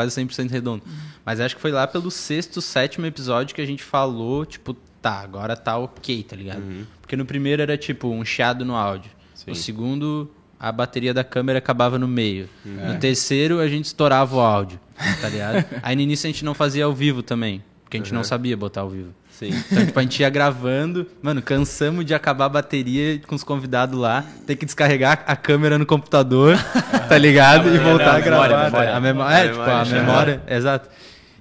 quase 0.00 0.18
100% 0.18 0.50
redondo. 0.50 0.82
Mas 1.24 1.40
acho 1.40 1.54
que 1.56 1.60
foi 1.60 1.70
lá 1.70 1.86
pelo 1.86 2.10
sexto, 2.10 2.62
sétimo 2.62 3.04
episódio 3.04 3.54
que 3.54 3.60
a 3.60 3.66
gente 3.66 3.82
falou, 3.82 4.46
tipo, 4.46 4.74
tá, 5.02 5.20
agora 5.20 5.54
tá 5.56 5.76
ok, 5.76 6.22
tá 6.22 6.34
ligado? 6.34 6.62
Porque 7.00 7.16
no 7.16 7.26
primeiro 7.26 7.60
era 7.60 7.76
tipo 7.76 8.08
um 8.08 8.24
chiado 8.24 8.64
no 8.64 8.74
áudio. 8.74 9.10
Sim. 9.34 9.44
No 9.48 9.54
segundo, 9.54 10.30
a 10.58 10.72
bateria 10.72 11.12
da 11.12 11.22
câmera 11.22 11.58
acabava 11.58 11.98
no 11.98 12.08
meio. 12.08 12.48
No 12.64 12.98
terceiro, 12.98 13.60
a 13.60 13.68
gente 13.68 13.86
estourava 13.86 14.36
o 14.36 14.40
áudio, 14.40 14.80
tá 15.20 15.28
ligado? 15.28 15.64
Aí 15.82 15.94
no 15.94 16.02
início 16.02 16.26
a 16.26 16.32
gente 16.32 16.44
não 16.44 16.54
fazia 16.54 16.86
ao 16.86 16.94
vivo 16.94 17.22
também, 17.22 17.62
porque 17.84 17.98
a 17.98 18.00
gente 18.00 18.14
não 18.14 18.24
sabia 18.24 18.56
botar 18.56 18.80
ao 18.80 18.90
vivo. 18.90 19.14
Sim. 19.40 19.64
Então, 19.72 19.86
tipo, 19.86 19.98
a 19.98 20.02
gente 20.02 20.20
ia 20.20 20.28
gravando, 20.28 21.06
mano, 21.22 21.40
cansamos 21.40 22.04
de 22.04 22.12
acabar 22.12 22.44
a 22.44 22.48
bateria 22.50 23.18
com 23.26 23.34
os 23.34 23.42
convidados 23.42 23.98
lá, 23.98 24.22
ter 24.46 24.54
que 24.54 24.66
descarregar 24.66 25.24
a 25.26 25.34
câmera 25.34 25.78
no 25.78 25.86
computador, 25.86 26.56
tá 27.08 27.16
ligado? 27.16 27.74
e 27.74 27.78
voltar 27.78 28.12
não, 28.12 28.16
a 28.16 28.20
gravar. 28.20 28.48
memória, 28.48 28.70
memória. 28.70 28.96
A 28.96 29.00
memória, 29.00 29.36
A 29.36 29.40
é, 29.40 29.48
tipo, 29.48 29.60
a 29.62 29.64
memória, 29.66 30.00
memória, 30.00 30.42
exato. 30.46 30.88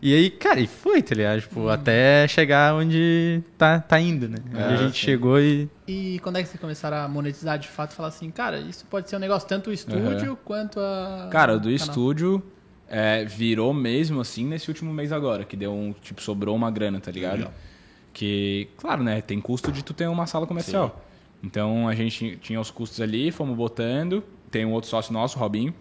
E 0.01 0.15
aí, 0.15 0.29
cara, 0.29 0.61
e 0.61 0.65
foi, 0.67 1.01
tá 1.01 1.13
ligado? 1.13 1.41
Tipo, 1.41 1.67
até 1.67 2.25
chegar 2.25 2.73
onde 2.73 3.41
tá, 3.57 3.81
tá 3.81 3.99
indo, 3.99 4.29
né? 4.29 4.37
Onde 4.49 4.63
a 4.63 4.71
É, 4.71 4.77
gente 4.77 4.93
sim. 4.97 5.05
chegou 5.05 5.37
e. 5.41 5.69
E 5.85 6.19
quando 6.23 6.37
é 6.37 6.41
que 6.41 6.47
vocês 6.47 6.61
começaram 6.61 6.95
a 6.95 7.07
monetizar 7.09 7.59
de 7.59 7.67
fato? 7.67 7.93
Falar 7.95 8.07
assim, 8.07 8.31
cara, 8.31 8.59
isso 8.61 8.85
pode 8.89 9.09
ser 9.09 9.17
um 9.17 9.19
negócio 9.19 9.45
tanto 9.45 9.69
o 9.69 9.73
estúdio 9.73 10.37
quanto 10.45 10.79
a. 10.79 11.27
Cara, 11.29 11.51
o 11.55 11.57
do 11.57 11.63
canal. 11.63 11.75
estúdio, 11.75 12.41
é, 12.87 13.25
virou 13.25 13.73
mesmo 13.73 14.21
assim 14.21 14.45
nesse 14.45 14.69
último 14.69 14.93
mês 14.93 15.11
agora, 15.11 15.43
que 15.43 15.57
deu 15.57 15.73
um, 15.73 15.93
tipo, 16.01 16.21
sobrou 16.21 16.55
uma 16.55 16.71
grana, 16.71 17.01
tá 17.01 17.11
ligado? 17.11 17.39
Legal. 17.39 17.53
Que, 18.19 18.67
claro, 18.75 19.01
né, 19.01 19.21
tem 19.21 19.39
custo 19.39 19.71
de 19.71 19.81
tu 19.81 19.93
ter 19.93 20.05
uma 20.09 20.27
sala 20.27 20.45
comercial. 20.45 21.05
Então 21.41 21.87
a 21.87 21.95
gente 21.95 22.35
tinha 22.41 22.59
os 22.59 22.69
custos 22.69 22.99
ali, 22.99 23.31
fomos 23.31 23.55
botando. 23.55 24.21
Tem 24.51 24.65
um 24.65 24.73
outro 24.73 24.89
sócio 24.89 25.13
nosso, 25.13 25.37
o 25.37 25.39
Robinho, 25.39 25.73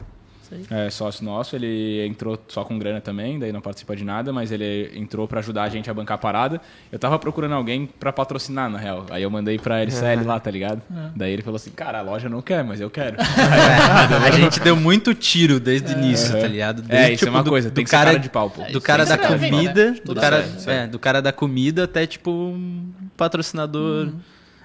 Aí. 0.52 0.86
é, 0.86 0.90
sócio 0.90 1.24
nosso, 1.24 1.54
ele 1.56 2.06
entrou 2.06 2.38
só 2.48 2.64
com 2.64 2.78
grana 2.78 3.00
também, 3.00 3.38
daí 3.38 3.52
não 3.52 3.60
participa 3.60 3.94
de 3.94 4.04
nada, 4.04 4.32
mas 4.32 4.50
ele 4.52 4.90
entrou 4.94 5.26
pra 5.28 5.40
ajudar 5.40 5.64
a 5.64 5.68
gente 5.68 5.90
a 5.90 5.94
bancar 5.94 6.14
a 6.14 6.18
parada. 6.18 6.60
Eu 6.90 6.98
tava 6.98 7.18
procurando 7.18 7.54
alguém 7.54 7.86
pra 7.86 8.12
patrocinar, 8.12 8.70
na 8.70 8.78
real. 8.78 9.06
Aí 9.10 9.22
eu 9.22 9.30
mandei 9.30 9.58
pra 9.58 9.80
LCL 9.82 10.24
lá, 10.24 10.38
tá 10.40 10.50
ligado? 10.50 10.82
Daí 11.14 11.32
ele 11.32 11.42
falou 11.42 11.56
assim, 11.56 11.70
cara, 11.70 11.98
a 11.98 12.02
loja 12.02 12.28
não 12.28 12.40
quer, 12.42 12.64
mas 12.64 12.80
eu 12.80 12.90
quero. 12.90 13.16
a 13.20 14.30
gente 14.30 14.60
deu 14.60 14.76
muito 14.76 15.14
tiro 15.14 15.58
desde 15.60 15.92
o 15.94 15.98
início, 15.98 16.32
tá 16.38 16.46
ligado? 16.46 16.82
É, 16.88 16.96
Desde, 17.06 17.14
isso 17.14 17.26
é 17.26 17.30
uma 17.30 17.42
do- 17.42 17.50
coisa, 17.50 17.70
do 17.70 17.74
tem 17.74 17.84
que 17.84 17.90
ser 17.90 17.96
cara 17.96 18.18
de 18.18 18.28
pau, 18.28 18.50
pô. 18.50 18.62
Do 18.64 18.80
cara 18.80 19.04
da 19.04 19.18
comida, 19.18 19.90
né? 19.92 19.96
do 20.04 20.14
cara, 20.14 20.44
é, 20.66 20.86
do 20.86 20.98
cara 20.98 21.20
da 21.22 21.32
comida 21.32 21.84
até 21.84 22.06
tipo 22.06 22.30
um 22.30 22.90
patrocinador 23.16 24.08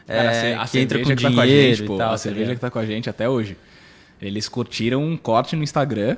é, 0.08 0.18
Cara, 0.18 0.60
a 0.60 0.64
a 0.64 0.68
que 0.68 0.80
entra 0.80 1.00
com 1.00 1.06
que 1.06 1.16
tá 1.16 1.32
com 1.32 1.40
a 1.40 1.46
dinheiro 1.46 1.76
gente, 1.76 1.84
e 1.84 1.88
pô, 1.88 1.98
tal. 1.98 2.08
a 2.08 2.12
tá 2.12 2.18
cerveja 2.18 2.54
que 2.54 2.60
tá 2.62 2.70
com 2.70 2.80
a 2.80 2.86
gente 2.86 3.10
até 3.10 3.28
hoje. 3.30 3.56
Eles 4.28 4.48
curtiram 4.48 5.04
um 5.04 5.18
corte 5.18 5.56
no 5.56 5.64
Instagram 5.64 6.18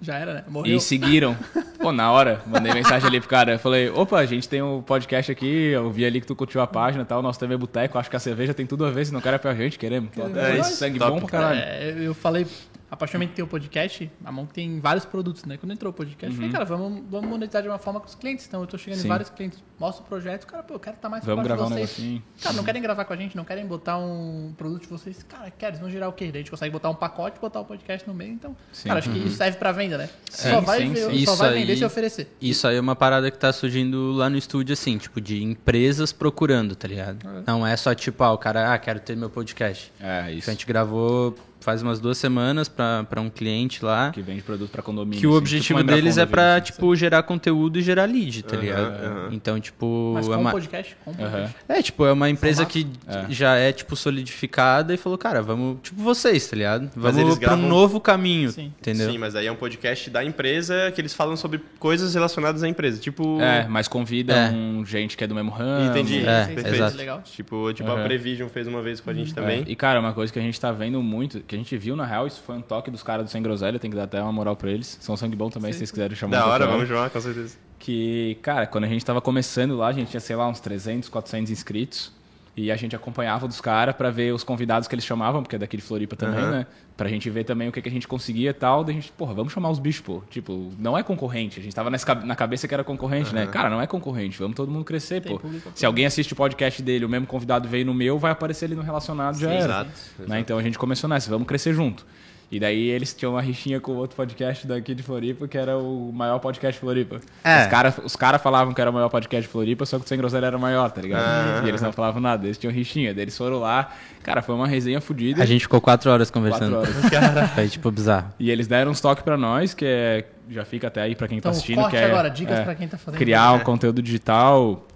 Já 0.00 0.18
era, 0.18 0.34
né? 0.34 0.44
Morreu. 0.48 0.76
e 0.76 0.80
seguiram. 0.80 1.36
Pô, 1.86 1.92
na 1.92 2.10
hora, 2.10 2.42
mandei 2.48 2.74
mensagem 2.74 3.06
ali 3.06 3.20
pro 3.20 3.28
cara. 3.28 3.52
Eu 3.52 3.58
falei, 3.60 3.88
opa, 3.90 4.18
a 4.18 4.26
gente 4.26 4.48
tem 4.48 4.60
um 4.60 4.82
podcast 4.82 5.30
aqui, 5.30 5.46
eu 5.68 5.88
vi 5.88 6.04
ali 6.04 6.20
que 6.20 6.26
tu 6.26 6.34
curtiu 6.34 6.60
a 6.60 6.66
página 6.66 7.04
e 7.04 7.06
tal, 7.06 7.22
nosso 7.22 7.38
TV 7.38 7.56
Boteco, 7.56 7.96
acho 7.96 8.10
que 8.10 8.16
a 8.16 8.18
cerveja 8.18 8.52
tem 8.52 8.66
tudo 8.66 8.84
a 8.84 8.90
ver, 8.90 9.06
se 9.06 9.12
não 9.12 9.20
quer 9.20 9.34
é 9.34 9.38
pra 9.38 9.54
gente, 9.54 9.78
queremos. 9.78 10.10
É 10.34 10.56
É 10.56 10.58
isso, 10.58 10.70
sangue 10.72 10.98
top. 10.98 11.12
bom 11.12 11.20
pra 11.20 11.28
caralho. 11.28 11.60
É, 11.60 11.94
eu 12.00 12.12
falei, 12.12 12.44
a 12.90 12.96
partir 12.96 13.12
do 13.12 13.18
momento 13.18 13.30
que 13.30 13.36
tem 13.36 13.44
o 13.44 13.48
podcast, 13.48 14.10
a 14.24 14.32
mão 14.32 14.46
tem 14.46 14.80
vários 14.80 15.04
produtos, 15.04 15.44
né? 15.44 15.56
Quando 15.58 15.72
entrou 15.72 15.90
o 15.90 15.94
podcast, 15.94 16.28
eu 16.34 16.36
falei, 16.36 16.50
cara, 16.52 16.64
vamos, 16.64 17.02
vamos 17.08 17.28
monetizar 17.30 17.62
de 17.62 17.68
uma 17.68 17.78
forma 17.78 18.00
com 18.00 18.06
os 18.06 18.14
clientes. 18.16 18.46
Então 18.46 18.60
eu 18.60 18.66
tô 18.66 18.76
chegando 18.78 18.96
Uhum. 18.96 19.02
Sim. 19.02 19.06
em 19.06 19.10
vários 19.10 19.30
clientes, 19.30 19.62
mostro 19.78 20.04
o 20.04 20.06
projeto, 20.08 20.46
cara, 20.46 20.62
pô, 20.64 20.74
eu 20.74 20.80
quero 20.80 20.96
estar 20.96 21.08
mais 21.08 21.24
Vamos 21.24 21.44
gravar 21.44 21.64
um 21.64 21.68
de 21.68 21.74
vocês. 21.74 21.98
negocinho. 21.98 22.22
Cara, 22.42 22.54
não 22.56 22.64
querem 22.64 22.80
gravar 22.82 23.04
com 23.04 23.12
a 23.12 23.16
gente, 23.16 23.36
não 23.36 23.44
querem 23.44 23.66
botar 23.66 23.98
um 23.98 24.52
produto 24.56 24.82
de 24.82 24.88
vocês. 24.88 25.22
Cara, 25.28 25.50
quero, 25.50 25.70
eles 25.72 25.80
vão 25.80 25.90
gerar 25.90 26.08
o 26.08 26.12
quê? 26.12 26.26
Daí 26.26 26.36
a 26.36 26.38
gente 26.38 26.50
consegue 26.50 26.72
botar 26.72 26.88
um 26.90 26.94
pacote, 26.94 27.38
botar 27.40 27.60
o 27.60 27.64
podcast 27.64 28.06
no 28.08 28.14
meio. 28.14 28.32
Então, 28.32 28.56
Sim. 28.72 28.88
cara, 28.88 29.00
acho 29.00 29.10
que 29.10 29.18
isso 29.18 29.36
serve 29.36 29.58
pra 29.58 29.72
venda, 29.72 29.98
né? 29.98 30.08
Sim, 30.30 30.50
só 30.50 30.60
vai, 30.60 30.80
sim, 30.80 30.92
ver- 30.92 30.96
sim. 30.96 31.04
só 31.04 31.10
Isso 31.10 31.36
vai 31.36 31.48
aí- 31.76 31.80
vender 31.80 31.88
se 31.88 31.92
oferecer. 31.92 32.28
Isso 32.40 32.66
aí 32.66 32.76
é 32.76 32.80
uma 32.80 32.96
parada 32.96 33.30
que 33.30 33.38
tá 33.38 33.52
surgindo 33.52 34.12
lá 34.12 34.28
no 34.30 34.36
estúdio, 34.36 34.72
assim, 34.72 34.98
tipo, 34.98 35.20
de 35.20 35.42
empresas 35.42 36.12
procurando, 36.12 36.74
tá 36.74 36.88
ligado? 36.88 37.18
Não 37.46 37.66
é 37.66 37.76
só 37.76 37.94
tipo, 37.94 38.22
ah, 38.24 38.32
o 38.32 38.38
cara, 38.38 38.72
ah, 38.72 38.78
quero 38.78 39.00
ter 39.00 39.16
meu 39.16 39.30
podcast. 39.30 39.92
É, 40.00 40.20
A 40.20 40.30
isso. 40.30 40.50
gente 40.50 40.66
gravou 40.66 41.34
faz 41.66 41.82
umas 41.82 41.98
duas 41.98 42.16
semanas 42.16 42.68
pra, 42.68 43.02
pra 43.10 43.20
um 43.20 43.28
cliente 43.28 43.84
lá. 43.84 44.12
Que 44.12 44.22
vende 44.22 44.40
produto 44.40 44.70
pra 44.70 44.82
condomínio. 44.82 45.18
Que 45.18 45.26
o 45.26 45.30
assim, 45.30 45.38
objetivo 45.38 45.80
tipo 45.80 45.90
deles 45.92 46.16
é 46.16 46.24
vida, 46.24 46.54
assim, 46.54 46.64
tipo, 46.66 46.94
gerar 46.94 47.24
conteúdo 47.24 47.76
e 47.80 47.82
gerar 47.82 48.04
lead, 48.04 48.44
tá 48.44 48.54
Aham, 48.54 48.62
ligado? 48.64 49.04
aham. 49.04 49.28
Então, 49.32 49.58
tipo. 49.58 50.12
Mas 50.14 50.26
é 50.28 50.30
com 50.30 50.40
uma... 50.40 50.50
o 50.50 50.52
podcast, 50.52 50.96
com 51.04 51.12
podcast. 51.12 51.56
É, 51.68 51.82
tipo, 51.82 52.06
é 52.06 52.12
uma 52.12 52.30
empresa 52.30 52.64
Formato. 52.64 53.26
que 53.28 53.34
já 53.34 53.56
é, 53.56 53.72
tipo, 53.72 53.96
solidificada 53.96 54.94
e 54.94 54.96
falou, 54.96 55.18
cara, 55.18 55.42
vamos, 55.42 55.78
tipo, 55.82 56.00
vocês, 56.00 56.46
tá 56.48 56.54
ligado? 56.56 56.88
Vamos 56.94 57.16
eles 57.18 57.36
pra 57.38 57.54
um 57.54 57.56
gravam- 57.56 57.68
novo 57.68 58.00
caminho, 58.00 58.50
Sim. 58.52 58.72
entendeu? 58.78 59.10
Sim, 59.10 59.18
mas 59.18 59.34
aí 59.34 59.46
é 59.48 59.50
um 59.52 59.56
podcast 59.56 60.08
da 60.08 60.24
empresa 60.24 60.92
que 60.94 61.00
eles 61.00 61.12
falam 61.14 61.36
sobre 61.36 61.60
coisas 61.80 62.14
relacionadas 62.14 62.62
à 62.62 62.68
empresa. 62.68 63.00
Tipo. 63.00 63.40
É, 63.40 63.66
mas 63.68 63.88
convidam 63.88 64.36
É. 64.36 64.84
gente 64.86 65.16
que 65.16 65.24
é 65.24 65.26
do 65.26 65.34
mesmo 65.34 65.50
ramo. 65.50 65.90
Entendi. 65.90 66.24
É, 66.24 66.42
sim, 66.44 66.48
sim, 66.50 66.54
perfeito. 66.54 66.74
exato. 66.76 66.96
Legal. 66.96 67.22
Tipo, 67.24 67.72
tipo 67.72 67.90
Aham. 67.90 68.02
a 68.02 68.04
Prevision 68.04 68.48
fez 68.48 68.68
uma 68.68 68.82
vez 68.82 69.00
com 69.00 69.10
a 69.10 69.14
gente 69.14 69.34
também. 69.34 69.62
É, 69.62 69.64
E, 69.66 69.74
cara, 69.74 69.98
uma 69.98 70.12
coisa 70.12 70.32
que 70.32 70.38
a 70.38 70.42
gente 70.42 70.60
tá 70.60 70.70
vendo 70.70 71.02
muito, 71.02 71.40
que 71.40 71.55
a 71.56 71.58
gente 71.58 71.76
viu, 71.76 71.96
na 71.96 72.04
real, 72.04 72.26
isso 72.26 72.40
foi 72.42 72.56
um 72.56 72.60
toque 72.60 72.90
dos 72.90 73.02
caras 73.02 73.24
do 73.24 73.30
Sem 73.30 73.42
Groselha, 73.42 73.78
tem 73.78 73.90
que 73.90 73.96
dar 73.96 74.04
até 74.04 74.22
uma 74.22 74.32
moral 74.32 74.56
pra 74.56 74.70
eles. 74.70 74.98
São 75.00 75.16
sangue 75.16 75.36
bom 75.36 75.50
também, 75.50 75.72
se 75.72 75.78
vocês 75.78 75.90
quiserem 75.90 76.16
chamar. 76.16 76.36
Da 76.38 76.46
um 76.46 76.50
hora, 76.50 76.66
vamos 76.66 76.88
jogar, 76.88 77.10
com 77.10 77.20
certeza. 77.20 77.56
Que, 77.78 78.38
cara, 78.42 78.66
quando 78.66 78.84
a 78.84 78.88
gente 78.88 79.04
tava 79.04 79.20
começando 79.20 79.76
lá, 79.76 79.88
a 79.88 79.92
gente 79.92 80.10
tinha, 80.10 80.20
sei 80.20 80.36
lá, 80.36 80.48
uns 80.48 80.60
300, 80.60 81.08
400 81.08 81.50
inscritos. 81.50 82.12
E 82.56 82.72
a 82.72 82.76
gente 82.76 82.96
acompanhava 82.96 83.46
dos 83.46 83.60
caras 83.60 83.94
pra 83.94 84.08
ver 84.10 84.32
os 84.32 84.42
convidados 84.42 84.88
que 84.88 84.94
eles 84.94 85.04
chamavam, 85.04 85.42
porque 85.42 85.56
é 85.56 85.58
daqui 85.58 85.76
de 85.76 85.82
Floripa 85.82 86.16
também, 86.16 86.40
Aham. 86.40 86.50
né? 86.52 86.66
Pra 86.96 87.06
gente 87.06 87.28
ver 87.28 87.44
também 87.44 87.68
o 87.68 87.72
que, 87.72 87.82
que 87.82 87.88
a 87.88 87.92
gente 87.92 88.08
conseguia 88.08 88.48
e 88.48 88.54
tal. 88.54 88.82
Daí 88.82 88.94
a 88.96 88.98
gente, 88.98 89.12
porra, 89.12 89.34
vamos 89.34 89.52
chamar 89.52 89.68
os 89.68 89.78
bichos, 89.78 90.00
pô. 90.00 90.22
Tipo, 90.30 90.72
não 90.78 90.96
é 90.96 91.02
concorrente. 91.02 91.60
A 91.60 91.62
gente 91.62 91.76
tava 91.76 91.90
nessa 91.90 92.14
na 92.14 92.34
cabeça 92.34 92.66
que 92.66 92.72
era 92.72 92.82
concorrente, 92.82 93.34
né? 93.34 93.46
Cara, 93.46 93.68
não 93.68 93.82
é 93.82 93.86
concorrente. 93.86 94.38
Vamos 94.38 94.56
todo 94.56 94.72
mundo 94.72 94.86
crescer, 94.86 95.20
Tem 95.20 95.32
pô. 95.32 95.38
público. 95.38 95.70
Se 95.74 95.84
alguém 95.84 96.06
assiste 96.06 96.32
o 96.32 96.36
podcast 96.36 96.82
dele, 96.82 97.04
o 97.04 97.08
mesmo 97.10 97.26
convidado 97.26 97.68
veio 97.68 97.84
no 97.84 97.92
meu, 97.92 98.18
vai 98.18 98.32
aparecer 98.32 98.64
ali 98.64 98.74
no 98.74 98.80
relacionado, 98.82 99.38
já 99.38 99.50
era. 99.50 99.64
Exato. 99.64 99.90
Né? 100.26 100.40
Então 100.40 100.56
a 100.56 100.62
gente 100.62 100.78
começou 100.78 101.10
nessa, 101.10 101.28
vamos 101.28 101.46
crescer 101.46 101.74
junto. 101.74 102.06
E 102.50 102.60
daí 102.60 102.90
eles 102.90 103.12
tinham 103.12 103.32
uma 103.32 103.42
rixinha 103.42 103.80
com 103.80 103.92
outro 103.96 104.16
podcast 104.16 104.68
daqui 104.68 104.94
de 104.94 105.02
Floripa, 105.02 105.48
que 105.48 105.58
era 105.58 105.76
o 105.76 106.12
maior 106.12 106.38
podcast 106.38 106.74
de 106.74 106.80
Floripa. 106.80 107.20
É. 107.42 107.62
Os 107.62 107.66
caras 107.66 107.98
os 108.04 108.14
cara 108.14 108.38
falavam 108.38 108.72
que 108.72 108.80
era 108.80 108.88
o 108.88 108.94
maior 108.94 109.08
podcast 109.08 109.42
de 109.48 109.52
Floripa, 109.52 109.84
só 109.84 109.98
que 109.98 110.04
o 110.04 110.08
Sem 110.08 110.16
Groselha 110.16 110.46
era 110.46 110.56
maior, 110.56 110.88
tá 110.92 111.00
ligado? 111.02 111.66
E 111.66 111.68
eles 111.68 111.82
não 111.82 111.92
falavam 111.92 112.20
nada, 112.20 112.46
eles 112.46 112.56
tinham 112.56 112.72
rixinha. 112.72 113.12
Daí 113.12 113.24
eles 113.24 113.36
foram 113.36 113.58
lá, 113.58 113.92
cara, 114.22 114.42
foi 114.42 114.54
uma 114.54 114.68
resenha 114.68 115.00
fodida. 115.00 115.42
A 115.42 115.46
gente 115.46 115.62
ficou 115.62 115.80
quatro 115.80 116.08
horas 116.08 116.30
conversando. 116.30 116.76
Quatro 116.76 117.16
horas. 117.16 117.50
Foi, 117.56 117.68
tipo, 117.68 117.90
bizarro. 117.90 118.32
E 118.38 118.48
eles 118.48 118.68
deram 118.68 118.92
uns 118.92 119.00
toques 119.00 119.24
pra 119.24 119.36
nós, 119.36 119.74
que 119.74 119.84
é. 119.84 120.24
Já 120.48 120.64
fica 120.64 120.86
até 120.86 121.02
aí 121.02 121.16
pra 121.16 121.26
quem 121.26 121.38
tá 121.40 121.48
Então, 121.48 121.50
assistindo. 121.50 121.76
corte 121.78 121.90
que 121.90 121.96
é, 121.96 122.04
agora, 122.04 122.28
dicas 122.28 122.58
é, 122.60 122.62
pra 122.62 122.74
quem 122.76 122.86
tá 122.86 122.96
fazendo. 122.96 123.18
criar 123.18 123.52
um 123.54 123.58
conteúdo 123.58 124.00
digital, 124.00 124.86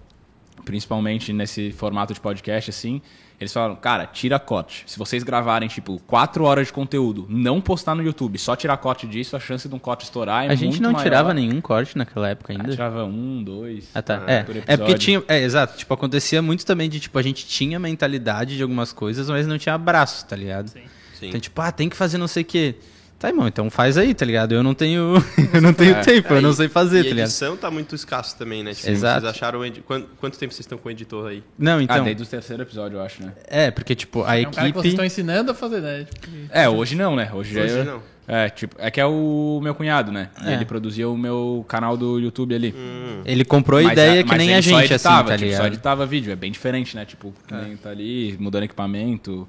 principalmente 0.64 1.32
nesse 1.32 1.72
formato 1.72 2.14
de 2.14 2.20
podcast, 2.20 2.70
assim. 2.70 3.02
Eles 3.40 3.52
falaram, 3.54 3.74
cara, 3.74 4.04
tira 4.06 4.38
corte. 4.38 4.84
Se 4.86 4.98
vocês 4.98 5.22
gravarem, 5.22 5.66
tipo, 5.66 5.98
quatro 6.06 6.44
horas 6.44 6.66
de 6.66 6.72
conteúdo, 6.74 7.24
não 7.26 7.58
postar 7.58 7.94
no 7.94 8.02
YouTube, 8.02 8.38
só 8.38 8.54
tirar 8.54 8.76
corte 8.76 9.06
disso, 9.06 9.34
a 9.34 9.40
chance 9.40 9.66
de 9.66 9.74
um 9.74 9.78
corte 9.78 10.04
estourar 10.04 10.44
é 10.44 10.48
a 10.50 10.54
gente 10.54 10.72
muito 10.72 10.82
não 10.82 10.92
maior. 10.92 11.02
tirava 11.02 11.32
nenhum 11.32 11.58
corte 11.58 11.96
naquela 11.96 12.28
época 12.28 12.52
Ah, 12.52 12.56
ainda. 12.60 12.70
tirava 12.70 13.04
um, 13.06 13.42
dois. 13.42 13.88
Ah, 13.94 14.02
tá. 14.02 14.22
ah, 14.26 14.30
é, 14.30 14.42
por 14.42 14.56
é 14.56 14.60
porque 14.60 14.72
episódio. 14.74 14.98
tinha. 14.98 15.22
É, 15.26 15.40
exato. 15.42 15.78
Tipo, 15.78 15.94
acontecia 15.94 16.42
muito 16.42 16.66
também 16.66 16.90
de, 16.90 17.00
tipo, 17.00 17.18
a 17.18 17.22
gente 17.22 17.46
tinha 17.46 17.78
mentalidade 17.78 18.58
de 18.58 18.62
algumas 18.62 18.92
coisas, 18.92 19.30
mas 19.30 19.46
não 19.46 19.56
tinha 19.56 19.74
abraço, 19.74 20.26
tá 20.26 20.36
ligado? 20.36 20.68
Sim. 20.68 20.82
Sim. 21.18 21.28
Então, 21.28 21.40
tipo, 21.40 21.58
ah, 21.62 21.72
tem 21.72 21.88
que 21.88 21.96
fazer 21.96 22.18
não 22.18 22.28
sei 22.28 22.42
o 22.42 22.46
quê. 22.46 22.74
Tá, 23.20 23.28
irmão, 23.28 23.46
então 23.46 23.68
faz 23.70 23.98
aí, 23.98 24.14
tá 24.14 24.24
ligado? 24.24 24.52
Eu 24.54 24.62
não 24.62 24.72
tenho. 24.74 25.14
eu 25.52 25.60
não 25.60 25.74
tenho 25.74 25.94
É. 25.94 26.00
tempo, 26.00 26.32
eu 26.32 26.40
não 26.40 26.48
Aí- 26.50 26.56
sei 26.56 26.68
fazer, 26.68 27.00
e 27.00 27.02
tá 27.02 27.06
a 27.08 27.12
ligado? 27.12 27.26
edição 27.28 27.54
tá 27.56 27.70
muito 27.70 27.94
escasso 27.94 28.36
também, 28.38 28.64
né? 28.64 28.72
Tipo, 28.72 28.88
Exato. 28.88 29.20
Vocês 29.20 29.30
acharam... 29.36 29.58
o 29.60 29.64
edi- 29.66 29.82
Quanto, 29.82 30.08
quanto 30.18 30.38
tempo 30.38 30.54
vocês 30.54 30.64
estão 30.64 30.78
com 30.78 30.88
o 30.88 30.90
editor 30.90 31.28
aí? 31.28 31.42
Não, 31.58 31.76
Ah, 31.78 31.82
então. 31.82 32.02
desde 32.04 32.22
o 32.22 32.26
terceiro 32.26 32.62
episódio, 32.62 32.96
eu 32.96 33.02
acho, 33.02 33.22
né? 33.22 33.32
É, 33.46 33.70
porque, 33.70 33.94
tipo, 33.94 34.24
a 34.24 34.38
É 34.38 34.40
um 34.40 34.50
cara 34.50 34.50
que 34.50 34.56
vocês 34.56 34.68
equipe. 34.72 34.88
estão 34.88 35.04
ensinando 35.04 35.50
a 35.50 35.54
fazer, 35.54 35.82
né? 35.82 36.06
Tipo, 36.18 36.34
É, 36.50 36.66
hoje 36.66 36.96
não, 36.96 37.14
né? 37.14 37.30
Hoje, 37.32 37.60
Hoje 37.60 37.78
é, 37.78 37.84
não. 37.84 38.02
É, 38.26 38.48
tipo, 38.48 38.74
é 38.78 38.90
que 38.90 38.98
é 39.00 39.04
o 39.04 39.60
meu 39.62 39.74
cunhado, 39.74 40.10
né? 40.10 40.30
É. 40.42 40.54
Ele 40.54 40.64
produzia 40.64 41.06
o 41.06 41.18
meu 41.18 41.62
canal 41.68 41.96
do 41.98 42.18
YouTube 42.20 42.54
ali. 42.54 42.74
Hum. 42.74 43.20
Ele 43.26 43.44
comprou 43.44 43.80
a 43.80 43.82
Mas 43.82 43.92
ideia 43.92 44.20
a- 44.20 44.24
que 44.24 44.34
nem 44.38 44.54
a 44.54 44.60
gente, 44.62 44.92
editava, 44.94 45.20
assim, 45.20 45.28
tá 45.30 45.36
tipo, 45.36 45.50
Só 45.50 45.56
ligado? 45.58 45.66
editava 45.74 46.06
vídeo, 46.06 46.32
é 46.32 46.36
bem 46.36 46.50
diferente, 46.52 46.96
né? 46.96 47.04
Tipo, 47.04 47.34
que 47.46 47.52
nem 47.54 47.76
tá 47.76 47.90
ali 47.90 48.34
mudando 48.40 48.62
equipamento. 48.62 49.46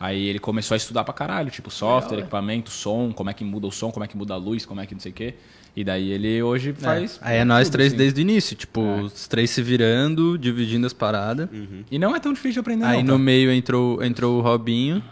Aí 0.00 0.26
ele 0.26 0.38
começou 0.38 0.74
a 0.74 0.76
estudar 0.76 1.02
pra 1.02 1.12
caralho, 1.12 1.50
tipo, 1.50 1.70
software, 1.70 2.10
Legal, 2.16 2.18
é. 2.18 2.22
equipamento, 2.22 2.70
som, 2.70 3.12
como 3.12 3.30
é 3.30 3.34
que 3.34 3.44
muda 3.44 3.66
o 3.66 3.72
som, 3.72 3.90
como 3.90 4.04
é 4.04 4.08
que 4.08 4.16
muda 4.16 4.34
a 4.34 4.36
luz, 4.36 4.64
como 4.64 4.80
é 4.80 4.86
que 4.86 4.94
não 4.94 5.00
sei 5.00 5.10
o 5.10 5.14
quê. 5.14 5.34
E 5.76 5.82
daí 5.84 6.10
ele 6.10 6.42
hoje 6.42 6.72
faz. 6.72 7.18
Aí 7.22 7.38
é 7.38 7.44
nós 7.44 7.66
tudo, 7.68 7.72
três 7.72 7.88
assim. 7.88 7.96
desde 7.98 8.20
o 8.20 8.22
início, 8.22 8.56
tipo, 8.56 8.80
É. 8.80 9.00
os 9.02 9.26
três 9.28 9.50
se 9.50 9.62
virando, 9.62 10.38
dividindo 10.38 10.86
as 10.86 10.92
paradas. 10.92 11.48
E 11.90 11.98
não 11.98 12.14
é 12.14 12.20
tão 12.20 12.32
difícil 12.32 12.54
de 12.54 12.58
aprender, 12.60 12.84
Aí 12.84 12.98
não. 13.02 13.14
no 13.14 13.18
tá? 13.18 13.24
meio 13.24 13.50
entrou, 13.52 14.02
entrou 14.02 14.38
o 14.38 14.40
Robinho. 14.40 15.02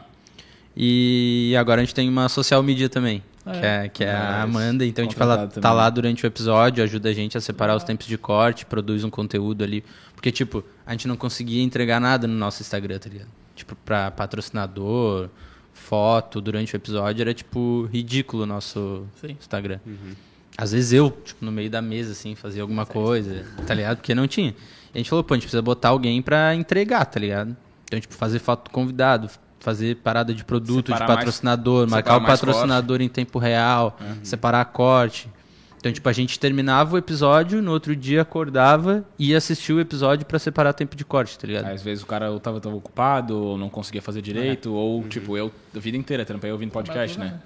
E 0.77 1.55
agora 1.59 1.81
a 1.81 1.85
gente 1.85 1.95
tem 1.95 2.09
uma 2.09 2.29
social 2.29 2.63
media 2.63 2.89
também. 2.89 3.23
Ah, 3.45 3.53
que 3.53 3.67
é, 3.67 3.89
que 3.89 4.05
é 4.05 4.11
a. 4.11 4.43
Amanda. 4.43 4.85
Então 4.85 5.03
a 5.03 5.07
gente 5.07 5.17
Contratado 5.17 5.61
tá 5.61 5.73
lá 5.73 5.89
durante 5.89 6.25
o 6.25 6.27
episódio, 6.27 6.83
ajuda 6.83 7.09
a 7.09 7.13
gente 7.13 7.39
a 7.39 7.41
separar 7.41 7.77
os 7.77 7.85
tempos 7.85 8.07
de 8.07 8.19
corte, 8.19 8.67
produz 8.67 9.05
um 9.05 9.11
conteúdo 9.11 9.63
ali. 9.63 9.85
Porque, 10.15 10.33
tipo, 10.33 10.65
a 10.85 10.91
gente 10.93 11.07
não 11.07 11.17
conseguia 11.17 11.63
entregar 11.63 12.01
nada 12.01 12.27
no 12.27 12.35
nosso 12.35 12.61
Instagram, 12.63 12.99
tá 12.99 13.09
ligado? 13.09 13.29
Tipo, 13.57 13.75
pra 13.75 14.11
patrocinador, 14.11 15.29
foto 15.73 16.41
durante 16.41 16.75
o 16.75 16.77
episódio, 16.77 17.23
era, 17.23 17.35
tipo, 17.35 17.89
ridículo 17.93 18.43
o 18.45 18.47
nosso 18.47 19.05
Sim. 19.21 19.37
Instagram. 19.41 19.79
Às 20.59 20.73
vezes 20.73 20.93
eu, 20.93 21.11
tipo, 21.11 21.45
no 21.45 21.51
meio 21.51 21.69
da 21.71 21.83
mesa, 21.83 22.13
assim, 22.13 22.35
fazia 22.35 22.63
alguma 22.63 22.87
coisa, 22.87 23.45
tá 23.67 23.75
ligado? 23.75 23.97
Porque 23.99 24.15
não 24.15 24.27
tinha. 24.29 24.51
E 24.51 24.55
a 24.95 24.99
gente 24.99 25.11
falou, 25.11 25.23
pô, 25.25 25.35
a 25.35 25.37
gente 25.37 25.45
precisa 25.45 25.61
botar 25.63 25.89
alguém 25.91 26.23
pra 26.23 26.55
entregar, 26.55 27.05
tá 27.07 27.19
ligado? 27.21 27.57
Então, 27.85 28.01
tipo, 28.01 28.15
fazer 28.15 28.39
foto 28.39 28.65
do 28.65 28.71
convidado, 28.71 29.29
fazer 29.61 29.97
parada 29.97 30.33
de 30.35 30.45
produto, 30.45 30.87
Separar 30.87 31.05
de 31.05 31.09
mais- 31.09 31.19
patrocinador, 31.19 31.89
marcar 31.91 31.97
separar 32.15 32.19
o 32.19 32.23
mais 32.23 32.41
patrocinador 32.41 33.01
em 33.03 33.09
tempo 33.09 33.39
real, 33.39 33.99
separar 34.23 34.65
corte. 34.67 35.29
Então, 35.87 35.93
tipo, 35.93 36.09
a 36.09 36.13
gente 36.13 36.37
terminava 36.41 36.97
o 36.97 36.99
episódio, 36.99 37.63
no 37.63 37.71
outro 37.71 37.95
dia 37.95 38.23
acordava 38.23 39.05
e 39.17 39.31
ia 39.31 39.39
assistir 39.39 39.73
o 39.73 39.79
episódio 39.79 40.27
pra 40.27 40.37
separar 40.37 40.73
tempo 40.73 40.97
de 40.97 41.05
corte, 41.05 41.39
tá 41.39 41.47
ligado? 41.47 41.67
Às 41.67 41.81
vezes 41.81 42.03
o 42.03 42.07
cara 42.09 42.29
ou 42.33 42.41
tava 42.41 42.61
tão 42.61 42.75
ocupado, 42.75 43.37
ou 43.39 43.57
não 43.57 43.69
conseguia 43.69 44.03
fazer 44.03 44.21
direito, 44.21 44.73
ou, 44.75 45.03
Uhum. 45.03 45.09
tipo, 45.09 45.37
eu 45.37 45.53
a 45.75 45.79
vida 45.79 45.97
inteira 45.97 46.25
trampei 46.25 46.51
ouvindo 46.51 46.73
podcast, 46.73 47.17
né? 47.21 47.39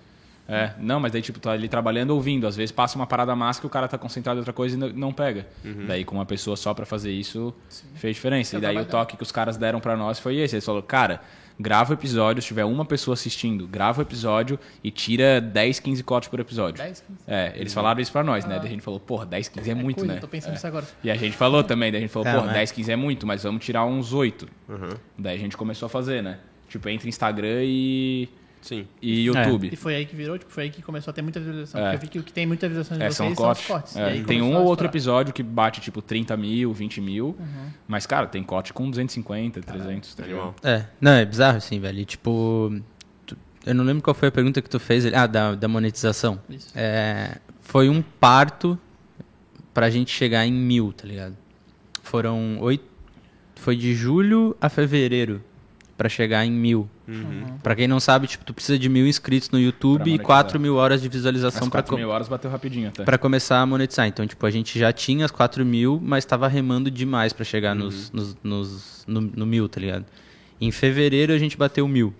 É, 0.48 0.70
não, 0.81 0.98
mas 0.98 1.12
daí, 1.12 1.20
tipo, 1.20 1.38
tá 1.38 1.53
ali 1.53 1.68
trabalhando 1.68 2.12
ouvindo. 2.12 2.46
Às 2.46 2.57
vezes 2.57 2.72
passa 2.72 2.96
uma 2.96 3.07
parada 3.07 3.37
massa 3.37 3.61
que 3.61 3.66
o 3.66 3.70
cara 3.70 3.87
tá 3.87 3.98
concentrado 3.98 4.38
em 4.38 4.40
outra 4.40 4.55
coisa 4.55 4.74
e 4.74 4.92
não- 4.94 5.12
pega. 5.12 5.46
Daí, 5.87 6.03
com 6.03 6.14
uma 6.14 6.24
pessoa 6.24 6.57
só 6.57 6.72
pra 6.72 6.87
fazer 6.87 7.12
isso, 7.12 7.53
fez 7.96 8.16
diferença. 8.16 8.57
É 8.57 8.59
e 8.59 8.62
daí 8.62 8.79
o 8.79 8.87
toque 8.87 9.18
que 9.18 9.22
os 9.22 9.31
caras 9.31 9.59
deram 9.59 9.81
pra 9.81 9.98
nós 9.98 10.18
foi 10.18 10.37
esse. 10.38 10.55
Eles 10.57 10.64
falaram, 10.64 10.87
cara, 10.87 11.20
grava 11.61 11.90
o 11.90 11.94
episódio, 11.94 12.40
se 12.40 12.49
tiver 12.49 12.64
uma 12.64 12.85
pessoa 12.85 13.12
assistindo, 13.12 13.66
grava 13.68 14.01
o 14.01 14.03
episódio 14.03 14.59
e 14.83 14.90
tira 14.90 15.40
10, 15.40 15.79
15 15.81 16.03
cortes 16.03 16.29
por 16.31 16.40
episódio. 16.40 16.83
10, 16.83 17.01
15? 17.07 17.20
É, 17.27 17.53
eles 17.55 17.75
falaram 17.75 18.01
isso 18.01 18.11
pra 18.11 18.25
nós, 18.25 18.44
né? 18.46 18.57
Daí 18.59 18.66
a 18.66 18.70
gente 18.70 18.81
falou, 18.83 18.99
porra, 18.99 19.27
10, 19.27 19.49
15 19.51 19.70
é, 19.70 19.75
muito, 19.75 19.99
coisa, 19.99 20.14
né? 20.14 20.20
Tô 20.20 20.27
pensando 20.29 20.51
É. 20.51 20.55
nisso 20.55 20.66
agora. 20.66 20.87
E 21.05 21.11
a 21.11 21.14
gente 21.16 21.37
falou 21.37 21.62
também, 21.62 21.92
daí 21.92 21.99
a 21.99 22.03
gente 22.03 22.11
falou, 22.12 22.27
É, 22.27 22.33
porra, 22.33 22.46
mas- 22.46 22.55
10, 22.55 22.73
15 22.73 22.90
é 22.92 22.96
muito, 22.96 23.27
mas 23.27 23.42
vamos 23.42 23.64
tirar 23.64 23.85
uns 23.85 24.12
8. 24.14 24.49
Daí 25.18 25.37
a 25.37 25.38
gente 25.38 25.57
começou 25.57 25.87
a 25.87 25.88
fazer, 25.90 26.23
né? 26.23 26.38
Tipo, 26.68 26.88
entre 26.88 27.09
Instagram 27.09 27.62
e, 27.64 28.29
Sim. 28.62 28.87
e 29.01 29.23
YouTube. 29.25 29.70
E 29.73 29.77
foi 29.77 29.94
aí 29.96 30.05
que 30.07 30.14
virou, 30.14 30.38
tipo, 30.38 30.51
foi 30.51 30.64
aí 30.64 30.70
que 30.70 30.83
começou 30.83 31.11
a 31.11 31.14
ter 31.14 31.23
muita 31.23 31.40
visualização. 31.40 31.81
É. 31.81 31.85
Porque 31.92 31.96
eu 31.96 32.01
vi 32.01 32.09
que 32.09 32.18
o 32.18 32.23
que 32.23 32.33
tem 32.33 32.46
muita 32.46 32.68
visualização 32.68 32.99
de 32.99 33.05
É, 33.05 33.07
vocês 33.07 33.16
são 33.16 33.27
são 33.29 33.37
cortes. 33.44 33.62
os 33.64 33.68
cortes. 33.68 33.96
É, 33.96 34.01
E 34.01 34.05
aí 34.18 34.25
tem 34.25 34.42
um 34.42 34.55
ou 34.57 34.64
outro 34.66 34.87
episódio 34.87 35.33
que 35.33 35.42
bate, 35.42 35.81
tipo, 35.81 36.01
30 36.03 36.37
mil, 36.37 36.73
20 36.73 37.01
mil. 37.01 37.37
Uhum. 37.38 37.70
Mas, 37.88 38.07
cara, 38.07 38.27
tem 38.27 38.42
corte 38.42 38.73
com 38.73 38.88
250, 38.90 39.61
300, 39.61 40.14
tá 40.14 40.27
ligado? 40.27 40.55
É, 40.62 40.85
não, 41.01 41.12
é 41.12 41.25
bizarro 41.25 41.57
assim, 41.57 41.81
velho. 41.81 41.99
E, 42.01 42.05
tipo, 42.05 42.70
tu- 43.27 43.37
eu 43.66 43.75
não 43.75 43.85
lembro 43.85 44.03
qual 44.03 44.14
foi 44.14 44.29
a 44.29 44.33
pergunta 44.33 44.61
que 44.61 44.68
tu 44.68 44.79
fez. 44.79 45.07
ali. 45.07 45.14
Ah, 45.16 45.27
da, 45.27 45.55
da 45.55 45.66
monetização. 45.68 46.40
Isso. 46.51 46.68
É, 46.77 47.38
foi 47.61 47.88
um 47.88 48.03
parto 48.03 48.79
pra 49.73 49.88
gente 49.88 50.11
chegar 50.11 50.44
em 50.46 50.53
mil, 50.53 50.92
tá 50.92 51.07
ligado? 51.07 51.37
Foram 52.03 52.59
oito. 52.61 52.85
Foi 53.57 53.77
de 53.77 53.94
julho 53.94 54.57
a 54.61 54.68
fevereiro 54.68 55.42
pra 55.96 56.09
chegar 56.09 56.44
em 56.46 56.51
mil. 56.51 56.88
Uhum. 57.11 57.59
Pra 57.62 57.75
quem 57.75 57.88
não 57.88 57.99
sabe, 57.99 58.27
tipo, 58.27 58.44
tu 58.44 58.55
precisa 58.55 58.79
de 58.79 58.88
mil 58.88 59.07
inscritos 59.07 59.51
no 59.51 59.59
YouTube 59.59 60.03
e 60.03 60.11
monetizar. 60.12 60.27
4 60.27 60.61
mil 60.61 60.77
horas 60.77 61.03
de 61.03 61.09
visualização 61.09 61.68
pra, 61.68 61.81
4 61.83 61.90
co- 61.90 61.96
mil 61.99 62.09
horas 62.09 62.29
bateu 62.29 62.51
rapidinho 62.51 62.88
até. 62.88 63.05
pra 63.05 63.18
começar 63.18 63.59
a 63.61 63.66
monetizar. 63.66 64.07
Então, 64.07 64.27
tipo, 64.27 64.44
a 64.46 64.51
gente 64.51 64.79
já 64.79 64.92
tinha 64.92 65.25
as 65.25 65.31
4 65.31 65.64
mil, 65.64 65.99
mas 66.03 66.25
tava 66.25 66.46
remando 66.49 66.90
demais 66.90 67.33
pra 67.33 67.44
chegar 67.44 67.75
nos, 67.75 68.11
nos, 68.12 68.37
nos- 68.42 69.05
no, 69.07 69.20
no 69.20 69.44
mil, 69.46 69.68
tá 69.68 69.81
ligado? 69.81 70.05
Em 70.61 70.70
fevereiro 70.70 71.33
a 71.33 71.38
gente 71.38 71.57
bateu 71.57 71.88
mil. 71.88 72.14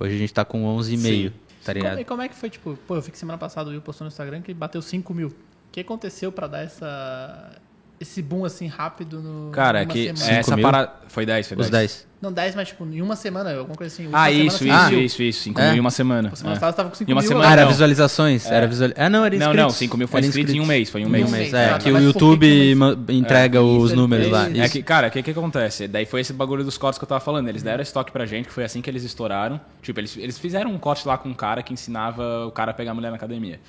Hoje 0.00 0.14
a 0.14 0.18
gente 0.18 0.32
tá 0.32 0.44
com 0.44 0.64
11,5, 0.64 1.30
tá 1.64 1.72
Como, 1.72 1.74
ligado? 1.74 2.00
e 2.00 2.04
como 2.04 2.22
é 2.22 2.28
que 2.28 2.34
foi, 2.36 2.48
tipo, 2.48 2.78
pô, 2.86 2.94
eu 2.96 3.00
vi 3.02 3.10
que 3.10 3.18
semana 3.18 3.36
passada 3.36 3.68
o 3.68 3.72
Will 3.72 3.82
postou 3.82 4.04
no 4.04 4.08
Instagram 4.08 4.40
que 4.40 4.54
bateu 4.54 4.80
5 4.80 5.12
mil. 5.12 5.28
O 5.28 5.34
que 5.72 5.80
aconteceu 5.80 6.30
pra 6.32 6.46
dar 6.46 6.60
essa, 6.62 7.60
esse 8.00 8.22
boom 8.22 8.44
assim 8.44 8.66
rápido 8.66 9.20
no. 9.20 9.50
Cara, 9.50 9.80
é 9.82 9.86
que 9.86 10.04
semana? 10.06 10.16
Cinco 10.16 10.38
essa 10.40 10.56
mil? 10.56 10.62
parada... 10.64 10.92
Foi 11.08 11.24
10, 11.26 11.48
foi 11.48 11.56
10. 11.56 11.66
Os 11.66 11.70
10. 11.70 12.08
Não, 12.20 12.32
10, 12.32 12.54
mas 12.56 12.68
tipo, 12.68 12.84
em 12.84 13.00
uma 13.00 13.14
semana, 13.14 13.56
alguma 13.56 13.76
coisa 13.76 13.94
assim. 13.94 14.08
Ah, 14.12 14.26
semana, 14.26 14.30
isso, 14.30 14.58
cinco 14.58 14.74
isso, 14.74 14.90
mil. 14.90 15.00
isso, 15.02 15.22
isso. 15.22 15.42
5 15.44 15.60
É? 15.60 15.64
mil 15.68 15.76
em 15.76 15.80
uma 15.80 15.90
semana. 15.90 16.34
Semana 16.34 16.56
É. 16.56 16.58
passada 16.58 16.76
tava 16.76 16.88
com 16.90 16.96
5 16.96 17.08
Em 17.10 17.14
uma 17.14 17.20
mil. 17.20 17.28
semana, 17.28 17.48
Ah, 17.48 17.52
era 17.52 17.62
não. 17.62 17.68
visualizações? 17.70 18.46
Era 18.46 18.66
visual... 18.66 18.90
Ah, 18.96 19.08
não, 19.08 19.24
era 19.24 19.36
Não, 19.36 19.44
inscritos. 19.46 19.62
não, 19.62 19.70
5 19.70 19.96
mil 19.96 20.08
foi 20.08 20.18
Era 20.18 20.26
inscritos 20.26 20.52
em 20.54 20.60
um 20.60 20.66
mês, 20.66 20.90
foi 20.90 21.00
em 21.00 21.04
um 21.04 21.06
um 21.08 21.10
mês, 21.10 21.30
mês, 21.30 21.54
é. 21.54 21.78
que 21.78 21.90
o 21.92 21.98
YouTube 21.98 22.76
entrega 23.08 23.60
Isso, 23.60 23.78
os 23.78 23.92
números 23.92 24.28
lá. 24.30 24.48
É 24.48 24.64
Isso. 24.64 24.72
que, 24.72 24.82
cara, 24.82 25.06
o 25.08 25.10
que, 25.12 25.22
que 25.22 25.30
acontece? 25.30 25.86
Daí 25.86 26.06
foi 26.06 26.20
esse 26.20 26.32
bagulho 26.32 26.64
dos 26.64 26.76
cortes 26.76 26.98
que 26.98 27.04
eu 27.04 27.08
tava 27.08 27.20
falando. 27.20 27.48
Eles 27.48 27.62
deram 27.62 27.80
esse 27.82 27.92
toque 27.92 28.10
pra 28.10 28.26
gente, 28.26 28.46
que 28.48 28.52
foi 28.52 28.64
assim 28.64 28.82
que 28.82 28.90
eles 28.90 29.04
estouraram. 29.04 29.60
Tipo, 29.80 30.00
eles, 30.00 30.16
eles 30.16 30.38
fizeram 30.38 30.72
um 30.72 30.78
corte 30.78 31.06
lá 31.06 31.16
com 31.16 31.28
um 31.28 31.34
cara 31.34 31.62
que 31.62 31.72
ensinava 31.72 32.46
o 32.46 32.50
cara 32.50 32.72
a 32.72 32.74
pegar 32.74 32.90
a 32.90 32.94
mulher 32.94 33.10
na 33.10 33.16
academia. 33.16 33.60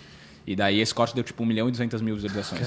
E 0.49 0.55
daí 0.55 0.79
esse 0.79 0.95
corte 0.95 1.13
deu 1.13 1.23
tipo 1.23 1.43
1 1.43 1.45
milhão 1.45 1.67
e 1.67 1.71
200 1.71 2.01
mil 2.01 2.15
visualizações. 2.15 2.65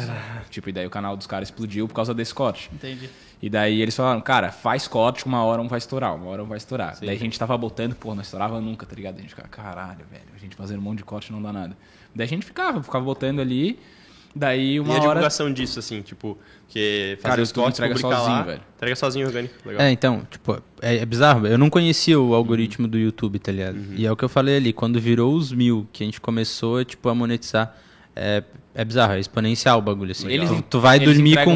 Tipo, 0.50 0.68
e 0.68 0.72
daí 0.72 0.86
o 0.86 0.90
canal 0.90 1.16
dos 1.16 1.26
caras 1.26 1.48
explodiu 1.48 1.88
por 1.88 1.94
causa 1.94 2.14
desse 2.14 2.32
corte. 2.32 2.70
Entendi. 2.72 3.10
E 3.42 3.50
daí 3.50 3.82
eles 3.82 3.96
falaram, 3.96 4.20
cara, 4.20 4.52
faz 4.52 4.86
corte, 4.86 5.26
uma 5.26 5.42
hora 5.42 5.60
um 5.60 5.66
vai 5.66 5.78
estourar, 5.78 6.14
uma 6.14 6.28
hora 6.28 6.44
um 6.44 6.46
vai 6.46 6.58
estourar. 6.58 6.96
Daí 7.00 7.10
a 7.10 7.18
gente 7.18 7.36
tava 7.36 7.58
botando, 7.58 7.96
pô, 7.96 8.14
não 8.14 8.22
estourava 8.22 8.60
nunca, 8.60 8.86
tá 8.86 8.94
ligado? 8.94 9.18
A 9.18 9.20
gente 9.20 9.30
ficava, 9.30 9.48
caralho, 9.48 10.04
velho, 10.08 10.22
a 10.32 10.38
gente 10.38 10.54
fazendo 10.54 10.78
um 10.78 10.82
monte 10.82 10.98
de 10.98 11.04
corte 11.04 11.32
não 11.32 11.42
dá 11.42 11.52
nada. 11.52 11.76
Daí 12.14 12.24
a 12.24 12.28
gente 12.28 12.46
ficava, 12.46 12.80
ficava 12.80 13.04
botando 13.04 13.40
ali, 13.40 13.80
daí 14.34 14.74
E 14.74 14.80
uma 14.80 14.90
a 14.94 14.96
hora... 14.96 15.08
divulgação 15.08 15.52
disso, 15.52 15.78
assim, 15.78 16.00
tipo, 16.02 16.38
que 16.68 17.16
fazer 17.20 17.28
Cara, 17.30 17.42
os 17.42 17.52
cortes, 17.52 17.78
entrega 17.78 17.96
sozinho, 17.98 18.20
lá, 18.36 18.42
velho. 18.42 18.60
Entrega 18.76 18.96
sozinho, 18.96 19.26
orgânico. 19.26 19.54
Legal. 19.66 19.82
É, 19.82 19.90
então, 19.90 20.22
tipo, 20.30 20.62
é, 20.80 20.96
é 20.96 21.06
bizarro. 21.06 21.46
Eu 21.46 21.58
não 21.58 21.68
conhecia 21.70 22.18
o 22.18 22.34
algoritmo 22.34 22.86
do 22.88 22.98
YouTube, 22.98 23.38
tá 23.38 23.52
ligado? 23.52 23.76
Uhum. 23.76 23.94
E 23.96 24.06
é 24.06 24.10
o 24.12 24.16
que 24.16 24.24
eu 24.24 24.28
falei 24.28 24.56
ali, 24.56 24.72
quando 24.72 25.00
virou 25.00 25.34
os 25.34 25.52
mil, 25.52 25.86
que 25.92 26.02
a 26.02 26.06
gente 26.06 26.20
começou, 26.20 26.84
tipo, 26.84 27.08
a 27.08 27.14
monetizar, 27.14 27.76
é, 28.16 28.42
é 28.74 28.84
bizarro, 28.84 29.12
é 29.14 29.20
exponencial 29.20 29.78
o 29.78 29.82
bagulho, 29.82 30.12
assim. 30.12 30.28
Eles- 30.30 30.48
tu, 30.48 30.62
tu 30.62 30.80
vai 30.80 30.96
eles 30.98 31.08
dormir 31.14 31.42
com, 31.44 31.54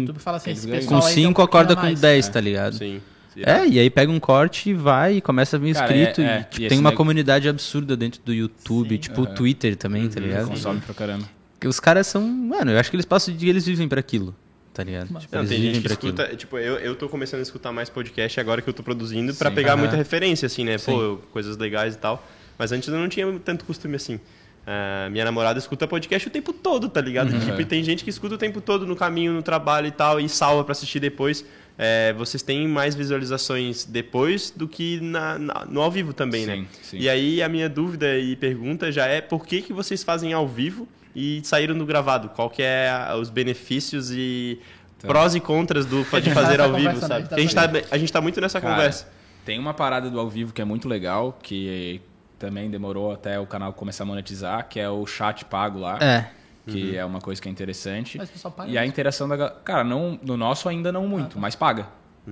YouTube 0.00 0.18
fala 0.18 0.36
assim, 0.36 0.54
com 0.54 0.72
aí 0.74 0.80
tem 0.80 0.96
um 0.96 1.00
5, 1.00 1.00
pouquinho 1.00 1.30
acorda 1.44 1.72
a 1.72 1.76
com 1.76 1.82
mais. 1.82 2.00
10, 2.00 2.28
tá 2.28 2.40
ligado? 2.40 2.76
Sim. 2.76 3.00
É, 3.36 3.66
e 3.66 3.80
aí 3.80 3.90
pega 3.90 4.12
um 4.12 4.20
corte 4.20 4.70
e 4.70 4.74
vai 4.74 5.16
e 5.16 5.20
começa 5.20 5.56
a 5.56 5.58
vir 5.58 5.74
Cara, 5.74 5.92
inscrito. 5.96 6.20
é- 6.20 6.24
é, 6.24 6.40
e, 6.40 6.44
tipo, 6.44 6.62
e 6.62 6.68
tem 6.68 6.78
uma 6.78 6.90
neg- 6.90 6.96
comunidade 6.96 7.48
absurda 7.48 7.96
dentro 7.96 8.20
do 8.24 8.32
YouTube, 8.32 8.90
Sim. 8.90 8.96
tipo 8.98 9.22
o 9.22 9.26
Twitter 9.26 9.74
também, 9.74 10.08
tá 10.08 10.20
ligado? 10.20 10.46
Consome 10.46 10.80
pra 10.80 10.94
caramba. 10.94 11.24
Que 11.64 11.68
os 11.68 11.80
caras 11.80 12.06
são. 12.06 12.20
Mano, 12.20 12.72
eu 12.72 12.78
acho 12.78 12.90
que 12.90 12.96
eles 12.96 13.06
passam 13.06 13.32
o 13.32 13.36
dia 13.38 13.48
eles 13.48 13.64
vivem 13.64 13.88
pra 13.88 13.98
aquilo, 13.98 14.36
tá 14.74 14.84
ligado? 14.84 15.06
Tipo, 15.18 15.34
Não, 15.34 15.46
tem 15.46 15.62
gente 15.62 15.76
que 15.80 15.84
pra 15.84 15.94
aquilo. 15.94 16.12
escuta, 16.12 16.36
tipo, 16.36 16.58
eu, 16.58 16.74
eu 16.76 16.94
tô 16.94 17.08
começando 17.08 17.40
a 17.40 17.42
escutar 17.42 17.72
mais 17.72 17.88
podcast 17.88 18.38
agora 18.38 18.60
que 18.60 18.68
eu 18.68 18.74
tô 18.74 18.82
produzindo 18.82 19.34
pra 19.34 19.48
Sim. 19.48 19.54
pegar 19.56 19.74
muita 19.74 19.96
referência, 19.96 20.44
assim, 20.44 20.62
né? 20.62 20.76
Sim. 20.76 20.92
Pô, 20.92 21.16
coisas 21.32 21.56
legais 21.56 21.94
e 21.94 21.98
tal. 21.98 22.22
Mas 22.58 22.70
antes 22.70 22.86
eu 22.86 22.98
não 22.98 23.08
tinha 23.08 23.26
tanto 23.42 23.64
costume 23.64 23.96
assim. 23.96 24.20
Ah, 24.66 25.08
minha 25.10 25.24
namorada 25.24 25.58
escuta 25.58 25.88
podcast 25.88 26.28
o 26.28 26.30
tempo 26.30 26.52
todo, 26.52 26.86
tá 26.90 27.00
ligado? 27.00 27.32
Uhum. 27.32 27.40
Tipo, 27.40 27.58
e 27.62 27.64
tem 27.64 27.82
gente 27.82 28.04
que 28.04 28.10
escuta 28.10 28.34
o 28.34 28.38
tempo 28.38 28.60
todo 28.60 28.86
no 28.86 28.94
caminho, 28.94 29.32
no 29.32 29.42
trabalho 29.42 29.86
e 29.86 29.90
tal, 29.90 30.20
e 30.20 30.28
salva 30.28 30.64
pra 30.64 30.72
assistir 30.72 31.00
depois. 31.00 31.46
É, 31.78 32.12
vocês 32.12 32.42
têm 32.42 32.68
mais 32.68 32.94
visualizações 32.94 33.86
depois 33.86 34.50
do 34.54 34.68
que 34.68 35.00
na, 35.00 35.38
na- 35.38 35.64
no 35.64 35.80
ao 35.80 35.90
vivo 35.90 36.12
também, 36.12 36.44
né? 36.44 36.56
Sim, 36.56 36.66
sim. 36.82 36.98
E 36.98 37.08
aí 37.08 37.42
a 37.42 37.48
minha 37.48 37.70
dúvida 37.70 38.18
e 38.18 38.36
pergunta 38.36 38.92
já 38.92 39.06
é 39.06 39.22
por 39.22 39.46
que, 39.46 39.62
que 39.62 39.72
vocês 39.72 40.04
fazem 40.04 40.34
ao 40.34 40.46
vivo 40.46 40.86
e 41.14 41.40
saíram 41.44 41.76
do 41.76 41.86
gravado? 41.86 42.28
Qual 42.30 42.50
que 42.50 42.62
é 42.62 42.90
os 43.18 43.30
benefícios 43.30 44.10
e 44.10 44.60
Tá. 44.98 45.08
prós 45.08 45.34
e 45.34 45.40
contras 45.40 45.84
do, 45.84 46.02
de 46.02 46.30
fazer 46.30 46.56
tá 46.56 46.64
ao 46.64 46.72
vivo, 46.74 46.98
sabe? 46.98 47.28
a 47.30 47.38
gente 47.40 47.54
tá 47.54 47.68
Porque 47.68 47.86
a 47.90 47.98
gente, 47.98 48.12
tá, 48.12 48.18
tá 48.18 48.22
muito 48.22 48.40
nessa 48.40 48.60
Cara, 48.60 48.74
conversa. 48.74 49.06
Tem 49.44 49.58
uma 49.58 49.74
parada 49.74 50.08
do 50.10 50.18
ao 50.18 50.30
vivo 50.30 50.52
que 50.52 50.62
é 50.62 50.64
muito 50.64 50.88
legal, 50.88 51.38
que 51.42 52.00
também 52.38 52.70
demorou 52.70 53.12
até 53.12 53.38
o 53.38 53.46
canal 53.46 53.72
começar 53.72 54.04
a 54.04 54.06
monetizar, 54.06 54.66
que 54.68 54.80
é 54.80 54.88
o 54.88 55.06
chat 55.06 55.44
pago 55.44 55.78
lá. 55.78 55.98
É. 56.00 56.30
Que 56.66 56.96
é 56.96 57.04
uma 57.04 57.20
coisa 57.20 57.42
que 57.42 57.46
é 57.46 57.52
interessante. 57.52 58.16
Mas 58.16 58.30
o 58.30 58.32
pessoal 58.32 58.52
paga 58.52 58.70
E 58.70 58.78
a 58.78 58.86
interação 58.86 59.28
da 59.28 59.36
galera. 59.36 59.56
Cara, 59.62 59.84
não, 59.84 60.18
no 60.22 60.34
nosso 60.34 60.66
ainda 60.66 60.90
não 60.90 61.06
muito, 61.06 61.38
mas 61.38 61.54
paga. 61.54 61.86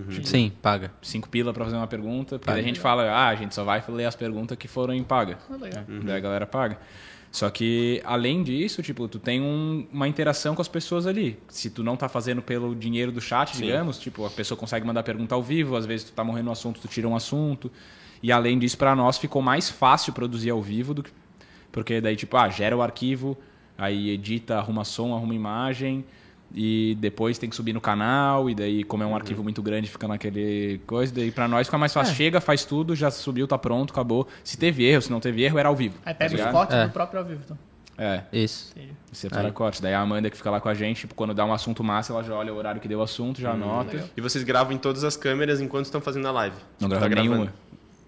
Tipo, 0.08 0.26
Sim, 0.26 0.50
paga. 0.62 0.90
Cinco 1.02 1.28
pila 1.28 1.52
pra 1.52 1.64
fazer 1.66 1.76
uma 1.76 1.86
pergunta, 1.86 2.38
porque 2.38 2.50
a 2.58 2.62
gente 2.62 2.80
fala, 2.80 3.10
ah, 3.10 3.28
a 3.28 3.34
gente 3.34 3.54
só 3.54 3.62
vai 3.62 3.84
ler 3.88 4.06
as 4.06 4.16
perguntas 4.16 4.56
que 4.56 4.66
foram 4.66 4.94
em 4.94 5.04
paga. 5.04 5.36
Ah, 5.50 5.56
legal. 5.56 5.84
Daí 5.86 6.16
a 6.16 6.20
galera 6.20 6.46
paga. 6.46 6.78
Só 7.32 7.48
que, 7.48 8.02
além 8.04 8.42
disso, 8.42 8.82
tipo, 8.82 9.08
tu 9.08 9.18
tem 9.18 9.40
um- 9.40 9.86
uma 9.90 10.06
interação 10.06 10.54
com 10.54 10.60
as 10.60 10.68
pessoas 10.68 11.06
ali. 11.06 11.38
Se 11.48 11.70
tu 11.70 11.82
não 11.82 11.96
tá 11.96 12.06
fazendo 12.06 12.42
pelo 12.42 12.74
dinheiro 12.74 13.10
do 13.10 13.22
chat, 13.22 13.56
digamos, 13.56 13.98
tipo, 13.98 14.26
a 14.26 14.30
pessoa 14.30 14.56
consegue 14.58 14.86
mandar 14.86 15.02
pergunta 15.02 15.34
ao 15.34 15.42
vivo, 15.42 15.74
às 15.74 15.86
vezes 15.86 16.04
tu 16.10 16.12
tá 16.12 16.22
morrendo 16.22 16.44
no 16.46 16.52
assunto, 16.52 16.78
tu 16.80 16.88
tira 16.88 17.08
um 17.08 17.16
assunto. 17.16 17.72
E 18.22 18.30
além 18.30 18.58
disso, 18.58 18.76
pra 18.76 18.94
nós 18.94 19.16
ficou 19.16 19.40
mais 19.40 19.70
fácil 19.70 20.12
produzir 20.12 20.50
ao 20.50 20.60
vivo 20.60 20.92
do 20.92 21.02
que. 21.02 21.10
Porque 21.72 22.02
daí, 22.02 22.16
tipo, 22.16 22.36
ah, 22.36 22.50
gera 22.50 22.76
o 22.76 22.82
arquivo, 22.82 23.36
aí 23.78 24.10
edita, 24.10 24.58
arruma 24.58 24.84
som, 24.84 25.14
arruma 25.14 25.34
imagem, 25.34 26.04
e 26.54 26.96
depois 27.00 27.38
tem 27.38 27.48
que 27.48 27.56
subir 27.56 27.72
no 27.72 27.80
canal, 27.80 28.48
e 28.50 28.54
daí, 28.54 28.84
como 28.84 29.02
é 29.02 29.06
um 29.06 29.14
arquivo 29.16 29.42
muito 29.42 29.62
grande, 29.62 29.88
fica 29.88 30.06
naquele 30.08 30.80
coisa, 30.86 31.12
daí 31.14 31.30
pra 31.30 31.48
nós 31.48 31.66
fica 31.66 31.78
mais 31.78 31.92
fácil. 31.92 32.14
Chega, 32.14 32.40
faz 32.40 32.64
tudo, 32.64 32.94
já 32.94 33.10
subiu, 33.10 33.46
tá 33.46 33.56
pronto, 33.58 33.92
acabou. 33.92 34.26
Se 34.44 34.56
teve 34.58 34.84
erro, 34.84 35.02
se 35.02 35.10
não 35.10 35.20
teve 35.20 35.42
erro, 35.42 35.58
era 35.58 35.68
ao 35.68 35.76
vivo. 35.76 35.94
Aí 36.04 36.12
tá 36.14 36.18
pega 36.18 36.34
os 36.34 36.38
ligado? 36.38 36.52
cortes 36.52 36.76
É. 36.76 36.86
do 36.86 36.92
próprio 36.92 37.20
ao 37.20 37.26
vivo, 37.26 37.40
então. 37.44 37.58
É, 37.98 38.22
Isso. 38.32 38.72
Entendi. 38.74 38.92
separa 39.12 39.52
corte. 39.52 39.80
Daí 39.82 39.92
a 39.92 40.00
Amanda 40.00 40.28
que 40.30 40.36
fica 40.36 40.50
lá 40.50 40.60
com 40.60 40.68
a 40.68 40.74
gente, 40.74 41.00
tipo, 41.00 41.14
quando 41.14 41.34
dá 41.34 41.44
um 41.44 41.52
assunto 41.52 41.84
massa, 41.84 42.12
ela 42.12 42.22
já 42.24 42.34
olha 42.34 42.52
o 42.52 42.56
horário 42.56 42.80
que 42.80 42.88
deu 42.88 42.98
o 42.98 43.02
assunto, 43.02 43.40
já 43.40 43.52
anota. 43.52 43.92
legal. 43.92 44.08
E 44.16 44.20
vocês 44.20 44.42
gravam 44.42 44.72
em 44.72 44.78
todas 44.78 45.04
as 45.04 45.16
câmeras 45.16 45.60
enquanto 45.60 45.84
estão 45.84 46.00
fazendo 46.00 46.26
a 46.26 46.32
live. 46.32 46.56
Não 46.80 46.88
Tipo, 46.88 46.88
grava 46.88 47.08
gravando. 47.08 47.34
nenhuma. 47.34 47.52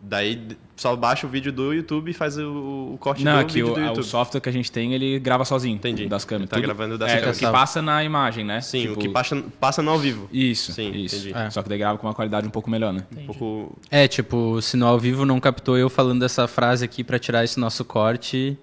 Daí 0.07 0.49
só 0.77 0.95
baixa 0.95 1.27
o 1.27 1.31
vídeo 1.31 1.51
do 1.51 1.73
YouTube 1.73 2.11
e 2.11 2.15
faz 2.15 2.37
o, 2.37 2.93
o 2.93 2.99
corte 2.99 3.25
Não, 3.25 3.35
do 3.35 3.41
é 3.41 3.45
vídeo 3.45 3.71
o, 3.71 3.75
do 3.75 3.81
o 3.81 3.85
YouTube. 3.85 4.05
software 4.05 4.41
que 4.41 4.49
a 4.49 4.53
gente 4.53 4.71
tem, 4.71 4.93
ele 4.93 5.19
grava 5.19 5.45
sozinho. 5.45 5.75
Entendi. 5.75 6.07
Das 6.07 6.25
câmeras. 6.25 6.53
Ele 6.53 6.61
tá 6.61 6.67
gravando 6.67 6.99
das 6.99 7.11
é, 7.11 7.15
câmeras. 7.15 7.37
O 7.37 7.41
que 7.41 7.47
passa 7.47 7.81
na 7.81 8.05
imagem, 8.05 8.45
né? 8.45 8.61
Sim, 8.61 8.83
Tipo, 8.83 8.95
o 8.95 8.97
que 8.99 9.09
passa, 9.09 9.43
passa 9.59 9.83
no 9.83 9.91
ao 9.93 9.99
vivo. 9.99 10.29
Isso, 10.33 10.73
Sim, 10.73 10.91
isso. 10.93 11.17
entendi. 11.17 11.35
É. 11.35 11.49
Só 11.51 11.63
que 11.63 11.69
daí 11.69 11.79
grava 11.79 11.97
com 11.99 12.07
uma 12.07 12.15
qualidade 12.15 12.47
um 12.47 12.51
pouco 12.51 12.69
melhor, 12.69 12.93
né? 12.93 13.05
Um 13.17 13.27
pouco... 13.27 13.79
É, 13.91 14.07
tipo, 14.07 14.61
se 14.61 14.77
no 14.77 14.87
ao 14.87 14.99
vivo 14.99 15.25
não 15.25 15.41
captou 15.41 15.79
eu 15.79 15.89
falando 15.89 16.23
essa 16.23 16.47
frase 16.47 16.85
aqui 16.85 17.03
pra 17.03 17.19
tirar 17.19 17.45
esse 17.45 17.59
nosso 17.59 17.85
corte, 17.85 18.59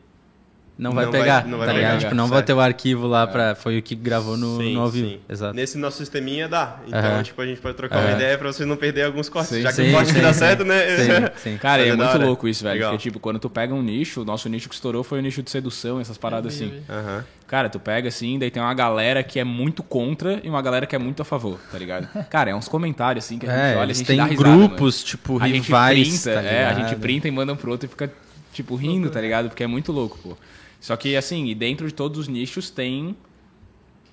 não 0.78 0.94
vai 0.94 1.06
Não 1.06 1.12
vai- 1.12 1.22
pegar, 1.22 1.46
não 1.48 1.58
vai 1.60 1.68
tá 1.68 1.74
ligado? 1.74 1.90
pegar, 1.92 2.00
Tipo, 2.02 2.16
não 2.16 2.24
certo. 2.24 2.34
vai 2.34 2.44
ter 2.44 2.54
o 2.54 2.60
arquivo 2.60 3.06
lá 3.08 3.28
pra... 3.28 3.54
Foi 3.54 3.78
o 3.78 3.82
que 3.84 3.94
gravou 3.94 4.36
no, 4.36 4.58
Sim, 4.58 4.74
no 4.74 4.82
ao 4.82 4.90
vivo. 4.90 5.10
sim. 5.10 5.20
Exato. 5.30 5.54
Nesse 5.56 5.78
nosso 5.78 5.98
sisteminha 5.98 6.48
dá. 6.50 6.78
Então, 6.88 7.00
Aham. 7.00 7.24
tipo, 7.24 7.40
a 7.42 7.46
gente 7.46 7.62
pode 7.62 7.78
trocar 7.78 7.98
uma 8.00 8.06
Aham. 8.08 8.16
ideia 8.16 8.38
pra 8.38 8.52
vocês 8.52 8.68
não 8.68 8.76
perderem 8.76 9.06
alguns 9.08 9.30
cortes. 9.30 9.52
Sim, 9.56 9.62
já 9.62 9.70
que 9.70 9.76
sim, 9.76 9.90
o 9.90 9.92
corte 9.92 10.08
sim, 10.10 10.16
que 10.16 10.22
dá 10.22 10.34
sim. 10.34 10.40
certo, 10.40 10.66
né? 10.66 10.80
Sim, 10.98 11.10
sim. 11.52 11.58
Cara, 11.58 11.84
é 11.86 11.90
é 11.90 11.96
muito 11.96 12.18
louco 12.18 12.48
isso, 12.48 12.64
velho. 12.64 12.74
Legal. 12.76 12.92
Porque, 12.94 13.04
tipo, 13.04 13.20
quando 13.20 13.38
tu 13.38 13.50
pega 13.50 13.74
um 13.76 13.84
nicho, 13.84 14.22
o 14.22 14.26
nosso 14.26 14.50
nicho 14.50 14.68
que 14.68 14.74
estourou 14.74 15.04
foi 15.04 15.20
o 15.20 15.22
nicho 15.22 15.44
de 15.44 15.52
sedução, 15.52 16.00
essas 16.00 16.18
paradas 16.18 16.56
assim. 16.56 16.82
Aham. 16.90 17.24
Cara, 17.48 17.70
tu 17.70 17.80
pega 17.80 18.08
assim, 18.08 18.40
daí 18.40 18.50
tem 18.50 18.64
uma 18.64 18.74
galera 18.74 19.22
que 19.22 19.38
é 19.38 19.44
muito 19.44 19.84
contra 19.84 20.40
e 20.42 20.50
uma 20.50 20.62
galera 20.62 20.86
que 20.88 20.96
é 20.96 21.00
muito 21.00 21.22
a 21.22 21.26
favor, 21.26 21.60
tá 21.72 21.78
ligado? 21.78 22.08
Cara, 22.30 22.50
é 22.50 22.56
uns 22.56 22.68
comentários 22.70 23.26
assim 23.26 23.38
que 23.38 23.46
a 23.46 23.50
gente 23.54 23.76
É, 23.76 23.78
olha, 23.78 23.92
a 23.92 23.94
gente 23.94 24.16
dá 24.16 24.24
risada, 24.26 24.50
mano. 24.50 24.68
grupos, 24.70 25.04
tipo, 25.04 25.38
a 25.44 25.48
gente 25.48 25.66
rivais, 25.66 26.00
printa, 26.24 26.34
tá 26.34 26.42
é, 26.42 26.66
a 26.66 26.74
gente 26.74 26.96
printa 26.96 27.28
e 27.28 27.32
manda 27.32 27.52
um 27.54 27.58
pro 27.58 27.70
outro 27.72 27.86
e 27.88 27.90
fica 27.90 28.10
tipo, 28.54 28.74
rindo, 28.76 29.10
tá 29.10 29.20
ligado? 29.20 29.50
Porque 29.50 29.64
é 29.64 29.68
muito 29.68 29.92
louco, 29.92 30.18
pô. 30.24 30.38
Só 30.82 30.98
que, 30.98 31.16
assim, 31.16 31.46
e 31.46 31.56
dentro 31.56 31.88
de 31.88 31.94
todos 31.94 32.18
os 32.18 32.28
nichos 32.28 32.70
tem 32.70 33.16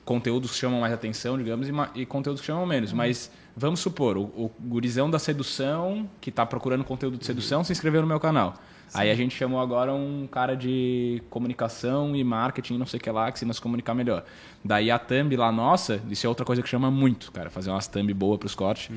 conteúdos 0.05 0.53
que 0.53 0.57
chamam 0.59 0.81
mais 0.81 0.93
atenção, 0.93 1.37
digamos, 1.37 1.69
e, 1.69 1.73
ma- 1.73 1.91
e 1.95 2.07
conteúdos 2.07 2.41
que 2.41 2.47
chamam 2.47 2.65
menos. 2.65 2.93
Mas 2.93 3.31
vamos 3.57 3.81
supor, 3.81 4.17
o, 4.17 4.23
o 4.23 4.51
gurizão 4.61 5.11
da 5.11 5.19
sedução, 5.19 6.09
que 6.21 6.31
tá 6.31 6.47
procurando 6.47 6.85
conteúdo 6.85 7.19
de 7.19 7.27
sedução, 7.27 7.63
se 7.65 7.73
inscreveu 7.73 8.01
no 8.03 8.07
meu 8.09 8.21
canal. 8.21 8.55
Aí 8.95 9.11
a 9.11 9.15
gente 9.15 9.35
chamou 9.37 9.61
agora 9.61 9.93
um 9.93 10.27
cara 10.31 10.55
de 10.57 11.23
comunicação 11.29 12.17
e 12.17 12.25
marketing, 12.25 12.79
não 12.79 12.87
sei 12.87 12.99
o 12.99 13.03
que 13.03 13.11
lá, 13.11 13.31
que 13.31 13.39
se 13.39 13.45
nos 13.45 13.61
comunicar 13.61 13.95
melhor. 13.95 14.25
Daí 14.65 14.91
a 14.91 14.99
thumb 14.99 15.37
lá 15.37 15.53
nossa, 15.53 16.01
isso 16.09 16.25
é 16.25 16.29
outra 16.29 16.45
coisa 16.47 16.63
que 16.63 16.69
chama 16.71 16.91
muito, 16.91 17.31
cara, 17.31 17.51
fazer 17.51 17.69
umas 17.71 17.87
thumb 17.87 18.11
boa 18.15 18.39
pros 18.39 18.55
cortes. 18.55 18.91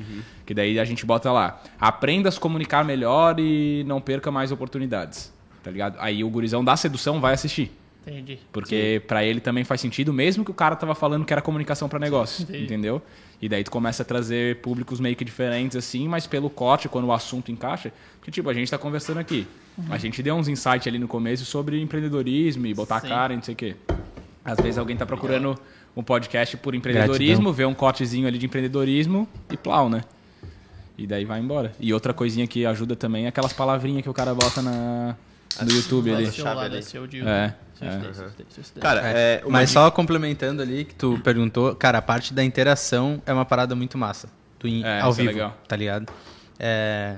Que 0.46 0.54
daí 0.54 0.78
a 0.80 0.84
gente 0.86 1.04
bota 1.04 1.30
lá, 1.30 1.62
aprenda 1.78 2.30
a 2.30 2.32
se 2.32 2.40
comunicar 2.40 2.82
melhor 2.86 3.38
e 3.38 3.84
não 3.86 4.00
perca 4.00 4.30
mais 4.30 4.50
oportunidades. 4.50 5.30
Tá 5.62 5.70
ligado? 5.70 5.96
Aí 5.98 6.24
o 6.24 6.28
gurizão 6.28 6.64
da 6.64 6.76
sedução 6.76 7.20
vai 7.20 7.34
assistir. 7.34 7.70
Entendi. 8.06 8.38
Porque 8.52 9.00
pra 9.06 9.24
ele 9.24 9.40
também 9.40 9.62
faz 9.62 9.80
sentido, 9.80 10.12
mesmo 10.12 10.44
que 10.44 10.50
o 10.50 10.54
cara 10.54 10.74
tava 10.74 10.94
falando 10.94 11.24
que 11.24 11.32
era 11.32 11.40
comunicação 11.40 11.88
pra 11.88 11.98
negócio, 11.98 12.42
Entendi. 12.42 12.64
entendeu? 12.64 13.00
E 13.40 13.48
daí 13.48 13.62
tu 13.62 13.70
começa 13.70 14.02
a 14.02 14.06
trazer 14.06 14.60
públicos 14.60 14.98
meio 14.98 15.14
que 15.14 15.24
diferentes 15.24 15.76
assim, 15.76 16.08
mas 16.08 16.26
pelo 16.26 16.50
corte, 16.50 16.88
quando 16.88 17.06
o 17.06 17.12
assunto 17.12 17.52
encaixa, 17.52 17.92
porque 18.18 18.30
tipo, 18.30 18.48
a 18.48 18.54
gente 18.54 18.70
tá 18.70 18.78
conversando 18.78 19.18
aqui. 19.18 19.46
A 19.88 19.96
gente 19.98 20.22
deu 20.22 20.34
uns 20.34 20.48
insights 20.48 20.86
ali 20.86 20.98
no 20.98 21.08
começo 21.08 21.44
sobre 21.44 21.80
empreendedorismo 21.80 22.66
e 22.66 22.74
botar 22.74 22.96
a 22.96 23.00
cara 23.00 23.32
e 23.32 23.36
não 23.36 23.42
sei 23.42 23.54
o 23.54 23.56
quê. 23.56 23.76
Às 24.44 24.58
vezes 24.58 24.78
alguém 24.78 24.96
tá 24.96 25.06
procurando 25.06 25.58
um 25.96 26.02
podcast 26.02 26.56
por 26.56 26.74
empreendedorismo, 26.74 27.52
vê 27.52 27.64
um 27.64 27.74
cortezinho 27.74 28.26
ali 28.26 28.38
de 28.38 28.46
empreendedorismo 28.46 29.28
e 29.50 29.56
plau, 29.56 29.88
né? 29.88 30.02
E 30.98 31.06
daí 31.06 31.24
vai 31.24 31.40
embora. 31.40 31.72
E 31.80 31.92
outra 31.94 32.12
coisinha 32.12 32.46
que 32.46 32.66
ajuda 32.66 32.94
também 32.94 33.24
é 33.24 33.28
aquelas 33.28 33.52
palavrinhas 33.52 34.02
que 34.02 34.10
o 34.10 34.14
cara 34.14 34.34
bota 34.34 34.60
na, 34.60 35.16
no 35.60 35.70
YouTube 35.72 36.10
ali. 36.14 36.26
do 36.26 36.32
É, 37.28 37.54
é. 37.80 38.00
Cara, 38.80 39.00
É, 39.08 39.12
é, 39.12 39.42
mas 39.48 39.70
dica- 39.70 39.80
só 39.80 39.90
complementando 39.90 40.62
ali, 40.62 40.84
que 40.84 40.94
tu 40.94 41.20
perguntou, 41.24 41.74
cara, 41.74 41.98
a 41.98 42.02
parte 42.02 42.32
da 42.32 42.42
interação 42.44 43.20
é 43.26 43.32
uma 43.32 43.44
parada 43.44 43.74
muito 43.74 43.98
massa. 43.98 44.28
Tu 44.58 44.68
em- 44.68 44.84
É, 44.84 45.00
ao 45.00 45.10
isso 45.10 45.20
é 45.20 45.24
vivo, 45.24 45.34
legal. 45.34 45.58
tá 45.66 45.74
ligado? 45.76 46.06
É, 46.58 47.16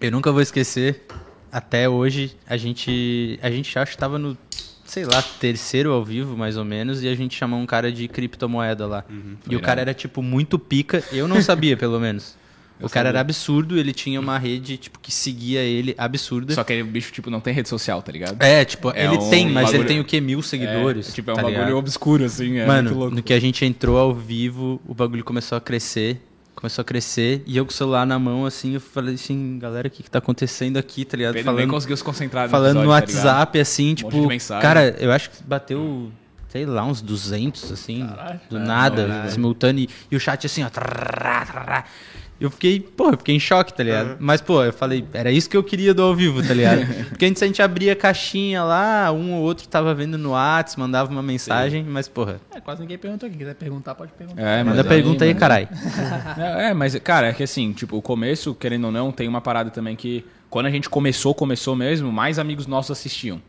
eu 0.00 0.10
nunca 0.10 0.32
vou 0.32 0.40
esquecer, 0.40 1.06
até 1.50 1.88
hoje, 1.88 2.36
a 2.46 2.56
gente, 2.56 3.38
a 3.42 3.50
gente 3.50 3.78
acho 3.78 3.92
que 3.92 3.98
tava 3.98 4.18
no, 4.18 4.36
sei 4.84 5.04
lá, 5.04 5.22
terceiro 5.22 5.92
ao 5.92 6.02
vivo, 6.04 6.36
mais 6.36 6.56
ou 6.56 6.64
menos, 6.64 7.02
e 7.02 7.08
a 7.08 7.14
gente 7.14 7.36
chamou 7.36 7.60
um 7.60 7.66
cara 7.66 7.92
de 7.92 8.08
criptomoeda 8.08 8.86
lá. 8.86 9.04
Uhum. 9.08 9.36
e 9.48 9.54
o 9.56 9.60
cara 9.60 9.80
era, 9.82 9.94
tipo, 9.94 10.22
muito 10.22 10.58
pica, 10.58 11.04
eu 11.12 11.28
não 11.28 11.40
sabia, 11.42 11.76
pelo 11.78 12.00
menos. 12.00 12.36
O 12.86 12.90
cara 12.90 13.08
era 13.10 13.20
absurdo, 13.20 13.78
ele 13.78 13.92
tinha 13.92 14.18
uma 14.20 14.38
rede, 14.38 14.76
tipo, 14.76 14.98
que 14.98 15.10
seguia 15.12 15.60
ele, 15.60 15.94
absurda. 15.98 16.54
Só 16.54 16.64
que 16.64 16.72
ele, 16.72 16.82
o 16.82 16.86
bicho, 16.86 17.12
tipo, 17.12 17.30
não 17.30 17.40
tem 17.40 17.52
rede 17.54 17.68
social, 17.68 18.02
tá 18.02 18.10
ligado? 18.12 18.42
É, 18.42 18.64
tipo, 18.64 18.90
É 18.90 19.04
ele 19.04 19.16
um 19.16 19.30
tem, 19.30 19.48
mas 19.50 19.64
bagulho- 19.66 19.80
ele 19.82 19.88
tem 19.88 20.00
o 20.00 20.04
quê? 20.04 20.20
Mil 20.20 20.42
seguidores. 20.42 21.08
É, 21.08 21.12
tipo, 21.12 21.30
é 21.30 21.32
um 21.32 21.36
tá 21.36 21.42
bagulho 21.42 21.58
ligado? 21.60 21.76
obscuro, 21.78 22.24
assim, 22.24 22.58
é 22.58 22.66
Mano, 22.66 22.82
muito 22.90 22.98
louco. 22.98 23.14
no 23.16 23.22
que 23.22 23.32
a 23.32 23.40
gente 23.40 23.64
entrou 23.64 23.96
ao 23.98 24.14
vivo, 24.14 24.80
o 24.86 24.94
bagulho 24.94 25.24
começou 25.24 25.56
a 25.56 25.60
crescer. 25.60 26.20
Começou 26.54 26.82
a 26.82 26.84
crescer. 26.84 27.42
E 27.46 27.56
eu 27.56 27.64
com 27.64 27.70
o 27.72 27.74
celular 27.74 28.06
na 28.06 28.18
mão, 28.18 28.44
assim, 28.46 28.74
eu 28.74 28.80
falei 28.80 29.14
assim, 29.14 29.58
galera, 29.58 29.88
o 29.88 29.90
que, 29.90 30.02
que 30.02 30.10
tá 30.10 30.18
acontecendo 30.18 30.76
aqui, 30.76 31.04
tá 31.04 31.16
ligado? 31.16 31.34
Ele 31.34 31.42
nem 31.42 31.54
Falando, 31.54 31.70
conseguiu 31.70 31.96
se 31.96 32.04
concentrar 32.04 32.44
no 32.44 32.50
falando 32.50 32.74
no 32.74 32.80
episódio, 32.82 33.06
tá 33.06 33.12
ligado? 33.12 33.26
WhatsApp, 33.26 33.60
assim, 33.60 33.88
monte 33.88 34.04
tipo. 34.04 34.26
mensagem. 34.28 34.62
cara, 34.62 34.96
eu 35.00 35.10
acho 35.10 35.30
que 35.30 35.42
bateu, 35.42 36.12
sei 36.50 36.66
lá, 36.66 36.84
uns 36.84 37.00
200, 37.00 37.72
assim, 37.72 38.06
Caralho. 38.06 38.40
do 38.50 38.56
É, 38.58 38.60
nada, 38.60 39.06
não, 39.06 39.24
é. 39.24 39.28
simultâneo. 39.28 39.84
E, 39.84 39.88
e 40.10 40.16
o 40.16 40.20
chat, 40.20 40.44
assim, 40.46 40.62
ó. 40.62 40.68
trará, 40.68 41.44
trará. 41.46 41.84
Eu 42.42 42.50
fiquei, 42.50 42.80
pô, 42.80 43.10
eu 43.10 43.16
fiquei 43.16 43.36
em 43.36 43.38
choque, 43.38 43.72
tá 43.72 43.84
ligado? 43.84 44.16
Mas, 44.18 44.40
pô, 44.40 44.64
eu 44.64 44.72
falei, 44.72 45.04
era 45.14 45.30
isso 45.30 45.48
que 45.48 45.56
eu 45.56 45.62
queria 45.62 45.94
do 45.94 46.02
ao 46.02 46.12
vivo, 46.12 46.42
tá 46.42 46.52
ligado? 46.52 46.80
Porque 47.10 47.26
antes 47.26 47.40
a 47.40 47.46
gente 47.46 47.62
abria 47.62 47.92
a 47.92 47.96
caixinha 47.96 48.64
lá, 48.64 49.12
um 49.12 49.34
ou 49.34 49.42
outro 49.42 49.68
tava 49.68 49.94
vendo 49.94 50.18
no 50.18 50.30
WhatsApp, 50.30 50.80
mandava 50.80 51.08
uma 51.08 51.22
mensagem, 51.22 51.84
mas, 51.84 52.08
porra, 52.08 52.40
É, 52.52 52.60
quase 52.60 52.80
ninguém 52.80 52.98
perguntou 52.98 53.28
aqui. 53.28 53.38
Quiser 53.38 53.54
perguntar, 53.54 53.94
pode 53.94 54.10
perguntar. 54.12 54.42
É, 54.42 54.64
manda 54.64 54.82
pergunta 54.82 55.22
aí, 55.22 55.30
mano. 55.30 55.38
carai. 55.40 55.68
É, 56.36 56.70
é, 56.70 56.74
mas, 56.74 56.98
cara, 56.98 57.28
é 57.28 57.32
que 57.32 57.44
assim, 57.44 57.72
tipo, 57.72 57.96
o 57.96 58.02
começo, 58.02 58.54
querendo 58.56 58.86
ou 58.86 58.90
não, 58.90 59.12
tem 59.12 59.28
uma 59.28 59.40
parada 59.40 59.70
também 59.70 59.94
que 59.94 60.24
quando 60.50 60.66
a 60.66 60.70
gente 60.70 60.90
começou, 60.90 61.34
começou 61.34 61.76
mesmo, 61.76 62.10
mais 62.10 62.40
amigos 62.40 62.66
nossos 62.66 62.90
assistiam. 62.90 63.40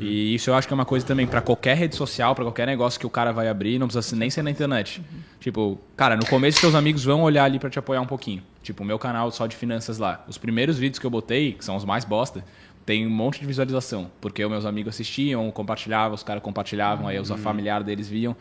E 0.00 0.34
isso 0.34 0.50
eu 0.50 0.54
acho 0.54 0.66
que 0.66 0.74
é 0.74 0.76
uma 0.76 0.84
coisa 0.84 1.06
também 1.06 1.26
pra 1.26 1.40
qualquer 1.40 1.76
rede 1.76 1.96
social, 1.96 2.34
pra 2.34 2.44
qualquer 2.44 2.66
negócio 2.66 3.00
que 3.00 3.06
o 3.06 3.10
cara 3.10 3.32
vai 3.32 3.48
abrir, 3.48 3.78
não 3.78 3.88
precisa 3.88 4.16
nem 4.16 4.28
ser 4.28 4.42
na 4.42 4.50
internet. 4.50 5.02
Tipo, 5.40 5.78
cara, 5.96 6.16
no 6.16 6.26
começo 6.26 6.60
teus 6.60 6.74
amigos 6.74 7.04
vão 7.04 7.22
olhar 7.22 7.44
ali 7.44 7.58
pra 7.58 7.70
te 7.70 7.78
apoiar 7.78 8.00
um 8.00 8.06
pouquinho. 8.06 8.42
Tipo, 8.62 8.82
o 8.82 8.86
meu 8.86 8.98
canal 8.98 9.30
só 9.30 9.46
de 9.46 9.56
finanças 9.56 9.98
lá. 9.98 10.24
Os 10.28 10.36
primeiros 10.36 10.78
vídeos 10.78 10.98
que 10.98 11.06
eu 11.06 11.10
botei, 11.10 11.52
que 11.52 11.64
são 11.64 11.74
os 11.74 11.84
mais 11.84 12.04
bosta, 12.04 12.44
tem 12.88 13.06
um 13.06 13.10
monte 13.10 13.38
de 13.38 13.44
visualização. 13.44 14.10
Porque 14.18 14.42
os 14.42 14.50
meus 14.50 14.64
amigos 14.64 14.94
assistiam, 14.94 15.50
compartilhavam, 15.50 16.14
os 16.14 16.22
caras 16.22 16.42
compartilhavam, 16.42 17.06
aí 17.06 17.20
os 17.20 17.28
familiares 17.28 17.84
deles 17.84 18.08
viam. 18.08 18.34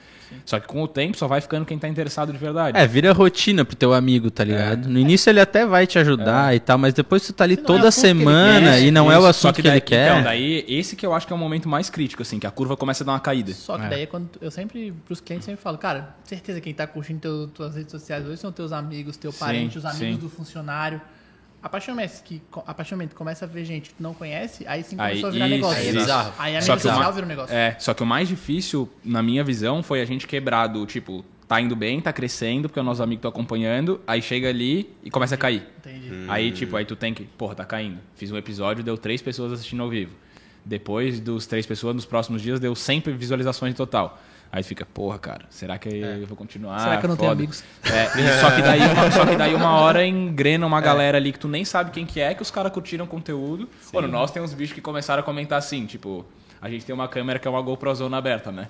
Só 0.46 0.58
que 0.58 0.66
com 0.66 0.82
o 0.82 0.88
tempo 0.88 1.18
só 1.18 1.28
vai 1.28 1.42
ficando 1.42 1.66
quem 1.66 1.78
tá 1.78 1.86
interessado 1.86 2.32
de 2.32 2.38
verdade. 2.38 2.78
É, 2.78 2.88
vira 2.88 3.12
rotina 3.12 3.66
pro 3.66 3.76
teu 3.76 3.94
amigo, 3.94 4.32
tá 4.32 4.46
ligado? 4.46 4.88
No 4.88 4.98
início 4.98 5.30
ele 5.30 5.42
até 5.42 5.66
vai 5.66 5.86
te 5.86 6.00
ajudar 6.00 6.56
e 6.56 6.62
tal, 6.62 6.78
mas 6.78 6.94
depois 6.94 7.28
tu 7.28 7.34
tá 7.34 7.44
ali 7.44 7.56
é 7.56 7.58
toda 7.58 7.88
ele 7.88 7.92
semana 7.92 8.72
quer, 8.72 8.84
e 8.84 8.90
não 8.90 9.12
é 9.12 9.20
o 9.20 9.26
assunto 9.26 9.42
só 9.42 9.52
que, 9.52 9.62
daí- 9.62 9.74
ele 9.74 9.82
quer. 9.82 10.12
Então, 10.12 10.24
daí, 10.24 10.64
esse 10.66 10.96
que 10.96 11.06
eu 11.06 11.14
acho 11.14 11.28
que 11.28 11.34
é 11.34 11.36
o 11.36 11.40
momento 11.40 11.68
mais 11.68 11.90
crítico, 11.90 12.22
assim, 12.22 12.40
que 12.40 12.48
a 12.48 12.52
curva 12.52 12.78
começa 12.78 13.04
a 13.04 13.06
dar 13.06 13.12
uma 13.12 13.20
caída. 13.20 13.54
Só 13.54 13.78
que 13.78 13.88
daí 13.90 14.04
é 14.04 14.06
quando 14.06 14.30
eu 14.40 14.50
sempre, 14.50 14.94
pros 15.06 15.20
clientes, 15.20 15.44
sempre 15.46 15.62
falo, 15.62 15.78
cara, 15.78 16.16
certeza 16.24 16.62
quem 16.62 16.74
tá 16.74 16.88
curtindo 16.88 17.20
teu, 17.20 17.48
tuas 17.50 17.76
redes 17.76 17.92
sociais 17.92 18.26
hoje 18.26 18.38
são 18.38 18.54
teus 18.54 18.72
amigos, 18.72 19.18
teu 19.18 19.34
Sim, 19.34 19.40
parente, 19.40 19.78
os 19.78 19.84
amigos 19.84 20.16
sim. 20.16 20.22
do 20.22 20.30
funcionário. 20.30 21.02
A 21.62 21.70
partir 21.70 21.88
do 21.88 21.96
momento 21.96 22.24
que, 22.24 22.42
a 22.66 22.74
partir 22.74 22.92
do 22.92 22.98
momento 22.98 23.10
que 23.10 23.16
começa 23.16 23.46
a 23.46 23.48
ver 23.48 23.66
gente 23.66 23.90
que 23.90 23.96
tu 23.96 24.04
não 24.04 24.14
conhece, 24.14 24.66
aí 24.68 24.84
sim 24.84 24.96
Aí, 25.00 25.22
começou 25.22 25.30
a 25.30 25.32
virar 25.32 25.48
isso, 25.48 25.56
negócio. 25.56 25.94
bizarro. 25.94 26.34
Aí 26.38 26.56
a 26.56 26.60
o 26.60 26.62
social 26.62 27.14
vira 27.14 27.26
um 27.26 27.30
negócio. 27.30 27.56
É, 27.56 27.76
só 27.80 27.94
que 27.94 28.04
o 28.04 28.06
mais 28.06 28.28
difícil, 28.28 28.90
na 29.04 29.24
minha 29.24 29.44
visão, 29.44 29.82
foi 29.82 30.02
a 30.02 30.06
gente 30.06 30.28
quebrar 30.28 30.68
do, 30.68 30.86
tipo, 30.86 31.26
tá 31.48 31.60
indo 31.60 31.76
bem, 31.76 32.00
tá 32.00 32.14
crescendo, 32.14 32.68
porque 32.70 32.80
os 32.80 32.86
nossos 32.86 33.02
amigos 33.02 33.20
estão 33.20 33.30
acompanhando, 33.30 34.00
aí 34.06 34.22
chega 34.22 34.50
ali 34.50 34.94
e 35.04 35.10
começa 35.10 35.36
a 35.36 35.38
cair. 35.38 35.68
Entendi. 35.80 36.26
Aí, 36.28 36.52
tipo, 36.52 36.76
aí 36.76 36.86
tu 36.86 36.96
tem 36.96 37.14
que, 37.14 37.24
porra, 37.24 37.56
tá 37.56 37.66
caindo. 37.66 38.00
Fiz 38.16 38.32
um 38.32 38.38
episódio, 38.38 38.84
deu 38.84 38.98
três 38.98 39.22
pessoas 39.22 39.52
assistindo 39.54 39.82
ao 39.82 39.90
vivo. 39.90 40.16
Depois 40.64 41.20
dos 41.20 41.48
três 41.48 41.66
pessoas, 41.66 41.96
nos 41.96 42.06
próximos 42.06 42.42
dias, 42.42 42.60
deu 42.60 42.76
100 42.76 43.02
visualizações 43.18 43.74
total. 43.74 44.22
Aí 44.52 44.64
tu 44.64 44.68
fica, 44.68 44.86
porra, 44.86 45.20
cara, 45.20 45.46
será 45.50 45.78
que 45.78 45.90
eu 45.90 46.26
vou 46.28 46.38
continuar? 46.38 46.80
Será 46.80 46.98
que 46.98 47.06
eu 47.06 47.10
não 47.10 47.18
tenho 47.18 47.30
Foda. 47.30 47.40
amigos? 47.40 47.64
É, 47.84 48.06
só, 48.40 48.52
que 48.52 48.62
daí 48.62 48.82
uma, 48.82 49.12
só 49.12 49.26
que 49.26 49.36
daí 49.36 49.54
uma 49.54 49.80
hora 49.80 50.06
engrena 50.06 50.66
uma 50.66 50.82
galera 50.82 51.18
ali 51.18 51.32
que 51.32 51.40
tu 51.40 51.48
nem 51.48 51.66
sabe 51.66 51.92
quem 51.92 52.06
que 52.06 52.20
é, 52.20 52.34
que 52.34 52.42
os 52.42 52.52
caras 52.52 52.72
curtiram 52.72 53.06
o 53.06 53.08
conteúdo. 53.08 53.70
Mano, 53.94 54.08
nós 54.08 54.32
tem 54.32 54.42
uns 54.42 54.54
bichos 54.54 54.74
que 54.74 54.82
começaram 54.82 55.22
a 55.22 55.24
comentar 55.24 55.58
assim, 55.58 55.86
tipo... 55.86 56.26
A 56.60 56.70
gente 56.72 56.84
tem 56.86 56.94
uma 56.94 57.08
câmera 57.08 57.38
que 57.38 57.48
é 57.48 57.52
uma 57.52 57.62
GoProzona 57.62 58.18
aberta, 58.18 58.52
né? 58.52 58.68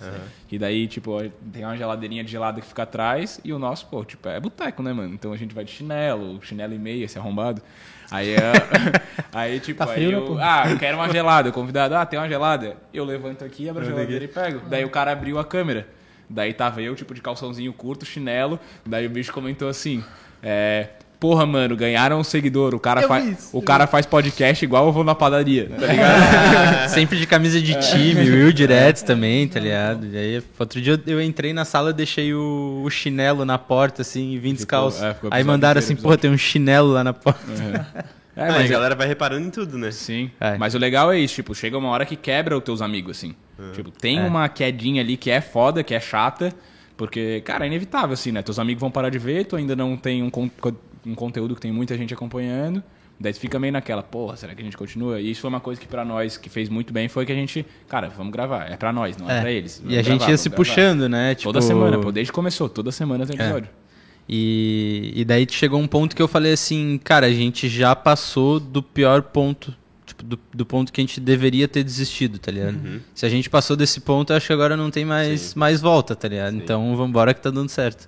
E 0.52 0.60
daí, 0.60 0.88
tipo, 0.88 1.18
tem 1.54 1.64
uma 1.64 1.78
geladeirinha 1.78 2.22
de 2.22 2.30
gelada 2.30 2.60
que 2.60 2.68
fica 2.68 2.84
atrás 2.84 3.40
e 3.46 3.54
o 3.54 3.60
nosso, 3.60 3.86
pô, 3.86 4.04
tipo, 4.04 4.28
é 4.28 4.38
boteco, 4.42 4.84
né, 4.84 4.92
mano? 4.92 5.14
Então 5.14 5.32
a 5.32 5.38
gente 5.38 5.56
vai 5.56 5.64
de 5.64 5.72
chinelo, 5.72 6.38
chinelo 6.44 6.74
e 6.74 6.78
meia, 6.78 7.06
esse 7.06 7.18
arrombado. 7.18 7.62
Aí, 8.10 8.34
é, 8.34 8.54
aí 9.34 9.60
tipo, 9.60 9.84
Tá 9.84 9.92
aí 9.92 9.96
frio, 9.96 10.12
né, 10.12 10.18
eu, 10.18 10.26
pô? 10.26 10.38
ah, 10.40 10.66
eu 10.70 10.78
quero 10.78 10.98
uma 10.98 11.10
gelada. 11.10 11.50
O 11.50 11.54
convidado, 11.54 11.96
ah, 11.96 12.06
tem 12.06 12.18
uma 12.18 12.28
gelada. 12.28 12.78
Eu 12.94 13.04
levanto 13.04 13.44
aqui, 13.44 13.70
abro 13.70 13.84
a 13.84 13.86
geladeira 13.86 14.24
e 14.24 14.28
pego. 14.28 14.62
Daí 14.68 14.86
o 14.86 14.90
cara 14.90 15.12
abriu 15.12 15.38
a 15.40 15.46
câmera. 15.46 15.88
Daí 16.30 16.54
tava 16.54 16.82
eu, 16.82 16.96
tipo, 16.96 17.14
de 17.14 17.22
calçãozinho 17.22 17.72
curto, 17.74 18.06
chinelo. 18.06 18.60
Daí 18.86 19.06
o 19.06 19.10
bicho 19.10 19.32
comentou 19.34 19.68
assim: 19.70 20.04
é. 20.42 20.90
Porra, 21.20 21.48
mano, 21.48 21.76
ganharam 21.76 22.20
um 22.20 22.24
seguidor. 22.24 22.76
O 22.76 22.80
cara, 22.80 23.08
fa 23.08 23.20
isso, 23.20 23.50
o 23.52 23.60
cara 23.62 23.88
faz 23.88 24.06
podcast 24.06 24.64
igual 24.64 24.86
eu 24.86 24.92
vou 24.92 25.04
na 25.04 25.16
padaria, 25.16 25.68
tá 25.68 25.88
ligado? 25.88 26.90
Sempre 26.94 27.18
de 27.18 27.26
camisa 27.26 27.60
de 27.60 27.74
time, 27.80 28.30
Will 28.30 28.52
direto 28.54 29.04
também, 29.04 29.48
tá 29.48 29.60
ligado? 29.60 30.06
E 30.06 30.16
aí, 30.16 30.44
outro 30.60 30.80
dia 30.80 31.02
eu 31.08 31.20
entrei 31.20 31.54
na 31.54 31.66
sala, 31.66 31.92
deixei 31.92 32.36
o, 32.36 32.84
o 32.86 32.90
chinelo 32.92 33.46
na 33.46 33.58
porta, 33.58 34.04
assim, 34.04 34.32
e 34.32 34.38
vim 34.38 34.54
descalço. 34.54 35.04
é, 35.04 35.14
ficou 35.16 35.32
o 35.32 35.34
aí 35.34 35.44
mandaram 35.44 35.80
inteiro, 35.80 35.94
assim, 35.94 36.04
porra, 36.04 36.18
tem 36.18 36.30
um 36.30 36.38
chinelo 36.38 36.92
lá 36.92 37.04
na 37.04 37.14
porta. 37.14 37.42
É, 38.38 38.50
É, 38.50 38.52
mas 38.52 38.70
a 38.70 38.74
galera 38.74 38.94
vai 38.94 39.08
reparando 39.08 39.48
em 39.48 39.50
tudo, 39.50 39.80
né? 39.80 39.90
Sim. 39.90 40.30
É. 40.40 40.60
Mas 40.60 40.76
o 40.76 40.78
legal 40.78 41.12
é 41.12 41.18
isso, 41.18 41.34
tipo, 41.34 41.56
chega 41.56 41.76
uma 41.76 41.90
hora 41.90 42.06
que 42.06 42.16
quebra 42.16 42.56
os 42.56 42.64
teus 42.64 42.84
amigos, 42.84 43.18
assim. 43.18 43.34
Tipo, 43.74 43.90
tem 43.90 44.24
uma 44.24 44.48
quedinha 44.48 45.02
ali 45.02 45.18
que 45.18 45.32
é 45.32 45.42
foda, 45.42 45.84
que 45.84 45.96
é 45.96 46.00
chata, 46.00 46.54
porque, 46.96 47.42
cara, 47.42 47.66
é 47.66 47.68
inevitável, 47.68 48.14
assim, 48.14 48.32
né? 48.32 48.44
Teus 48.44 48.60
amigos 48.60 48.80
vão 48.80 48.92
parar 48.92 49.10
de 49.10 49.18
ver, 49.18 49.46
tu 49.46 49.56
ainda 49.56 49.76
não 49.76 49.98
tem 49.98 50.22
um, 50.22 50.30
um 51.08 51.16
conteúdo 51.16 51.56
que 51.56 51.62
tem 51.62 51.72
muita 51.72 51.98
gente 51.98 52.14
acompanhando. 52.14 52.84
Daí 53.20 53.34
tu 53.34 53.40
fica 53.40 53.58
meio 53.58 53.74
naquela, 53.74 54.04
porra, 54.04 54.38
será 54.38 54.54
que 54.54 54.62
a 54.62 54.64
gente 54.64 54.78
continua? 54.78 55.20
E 55.20 55.32
isso 55.32 55.42
foi 55.42 55.50
uma 55.50 55.60
coisa 55.60 55.82
que 55.82 55.88
pra 55.88 56.06
nós, 56.06 56.38
que 56.38 56.50
fez 56.50 56.70
muito 56.70 56.94
bem, 56.94 57.08
foi 57.08 57.26
que 57.26 57.32
a 57.32 57.36
gente, 57.36 57.66
cara, 57.88 58.10
vamos 58.10 58.32
gravar. 58.32 58.72
É 58.72 58.78
pra 58.78 58.94
nós, 58.94 59.18
não 59.18 59.28
é, 59.28 59.38
É. 59.38 59.42
pra 59.42 59.52
eles. 59.52 59.78
E 59.78 59.82
Vamos 59.82 59.94
a 59.94 59.98
gente 59.98 60.08
gravar, 60.10 60.22
ia 60.22 60.28
vamos 60.28 60.42
se 60.42 60.50
gravar. 60.50 60.58
puxando, 60.64 61.10
né? 61.10 61.34
Tipo, 61.34 61.50
Toda 61.52 61.62
semana, 61.66 61.98
pô, 62.00 62.12
desde 62.12 62.32
que 62.32 62.36
começou, 62.36 62.70
toda 62.70 62.92
semana 62.92 63.26
tem 63.26 63.36
episódio. 63.36 63.70
E, 64.30 65.14
e 65.16 65.26
daí 65.26 65.48
chegou 65.50 65.80
um 65.80 65.88
ponto 65.88 66.16
que 66.16 66.22
eu 66.22 66.28
falei 66.28 66.54
assim, 66.54 67.00
cara, 67.04 67.28
a 67.28 67.32
gente 67.32 67.68
já 67.70 67.96
passou 67.96 68.60
do 68.60 68.84
pior 68.84 69.22
ponto. 69.22 69.74
Tipo, 70.06 70.24
do, 70.24 70.40
do 70.54 70.66
ponto 70.66 70.92
que 70.92 71.02
a 71.02 71.04
gente 71.04 71.20
deveria 71.20 71.68
ter 71.68 71.84
desistido, 71.84 72.38
tá 72.40 72.52
ligado? 72.52 72.78
Se 73.16 73.26
a 73.26 73.30
gente 73.30 73.50
passou 73.50 73.76
desse 73.76 74.00
ponto, 74.02 74.32
eu 74.32 74.38
acho 74.38 74.48
que 74.48 74.54
agora 74.54 74.76
não 74.78 74.90
tem 74.92 75.06
mais, 75.06 75.54
mais 75.56 75.82
volta, 75.82 76.16
tá 76.16 76.28
ligado? 76.28 76.56
Então 76.56 76.96
vambora 76.96 77.34
que 77.34 77.42
tá 77.42 77.50
dando 77.50 77.70
certo. 77.70 78.08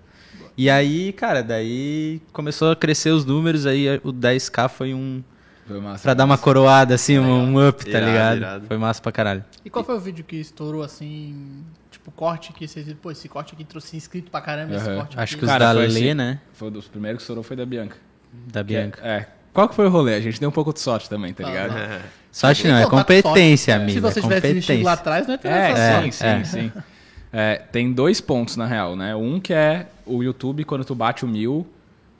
E 0.61 0.69
aí, 0.69 1.13
cara, 1.13 1.41
daí 1.41 2.21
começou 2.33 2.69
a 2.71 2.75
crescer 2.75 3.11
os 3.11 3.23
números, 3.23 3.65
aí 3.65 3.87
o 4.03 4.11
10k 4.11 4.67
foi 4.67 4.93
um, 4.93 5.23
Foi 5.65 5.79
massa. 5.79 6.03
Pra 6.03 6.13
dar 6.13 6.25
uma 6.25 6.37
coroada, 6.37 6.95
assim, 6.95 7.17
um, 7.17 7.55
um 7.55 7.65
up, 7.69 7.85
tá 7.85 7.91
Irado, 7.91 8.05
ligado? 8.05 8.37
irado. 8.39 8.65
Foi 8.67 8.77
massa 8.77 9.01
pra 9.01 9.09
caralho. 9.09 9.45
E 9.63 9.69
qual 9.69 9.85
foi 9.85 9.95
o 9.95 9.99
vídeo 10.01 10.25
que 10.25 10.35
estourou 10.35 10.83
assim, 10.83 11.63
tipo, 11.89 12.11
corte 12.11 12.51
que 12.51 12.67
vocês 12.67 12.85
viram, 12.85 12.99
pô, 13.01 13.09
esse 13.09 13.29
corte 13.29 13.53
aqui 13.53 13.63
trouxe 13.63 13.95
inscrito 13.95 14.29
pra 14.29 14.41
caramba, 14.41 14.75
esse 14.75 14.85
Aham. 14.85 14.97
corte 14.97 15.17
Acho 15.17 15.33
aqui. 15.35 15.39
que 15.39 15.45
os 15.45 15.49
Cara, 15.49 15.73
da 15.73 15.79
Lê, 15.79 15.85
assim. 15.85 16.13
né? 16.13 16.41
Foi 16.51 16.67
um 16.67 16.71
dos 16.71 16.89
primeiros 16.89 17.19
que 17.19 17.21
estourou 17.23 17.41
foi 17.41 17.55
da 17.55 17.65
Bianca. 17.65 17.95
Da 18.51 18.61
Que 18.61 18.75
é- 18.75 18.81
Bianca. 18.81 19.07
É. 19.07 19.27
Qual 19.53 19.69
que 19.69 19.75
foi 19.75 19.85
o 19.87 19.89
rolê? 19.89 20.15
A 20.15 20.19
gente 20.19 20.41
deu 20.41 20.49
um 20.49 20.51
pouco 20.51 20.73
de 20.73 20.81
sorte 20.81 21.09
também, 21.09 21.33
tá 21.33 21.45
Ah, 21.45 21.49
ligado? 21.49 21.69
não. 21.73 21.99
Sorte 22.33 22.67
não, 22.67 22.75
é 22.75 22.83
tá 22.83 22.89
com 22.89 22.97
competência, 22.97 23.75
amigo. 23.77 23.91
Se 23.93 23.99
você 24.01 24.19
é 24.19 24.21
tivesse 24.23 24.53
vestido 24.55 24.83
lá 24.83 24.97
competência. 24.97 25.23
atrás, 25.23 25.25
não 25.25 25.33
ia 25.35 25.37
ter 25.37 25.47
É, 25.47 25.71
essa 25.71 26.01
sim, 26.03 26.11
sorte. 26.11 26.25
é. 26.25 26.43
sim, 26.43 26.69
sim. 26.69 26.71
É, 27.31 27.61
tem 27.71 27.91
dois 27.91 28.19
pontos, 28.19 28.57
na 28.57 28.65
real, 28.65 28.95
né? 28.95 29.15
Um 29.15 29.39
que 29.39 29.53
é 29.53 29.87
o 30.05 30.23
YouTube, 30.23 30.63
quando 30.63 30.83
tu 30.83 30.95
bate 30.95 31.23
o 31.23 31.27
mil, 31.27 31.67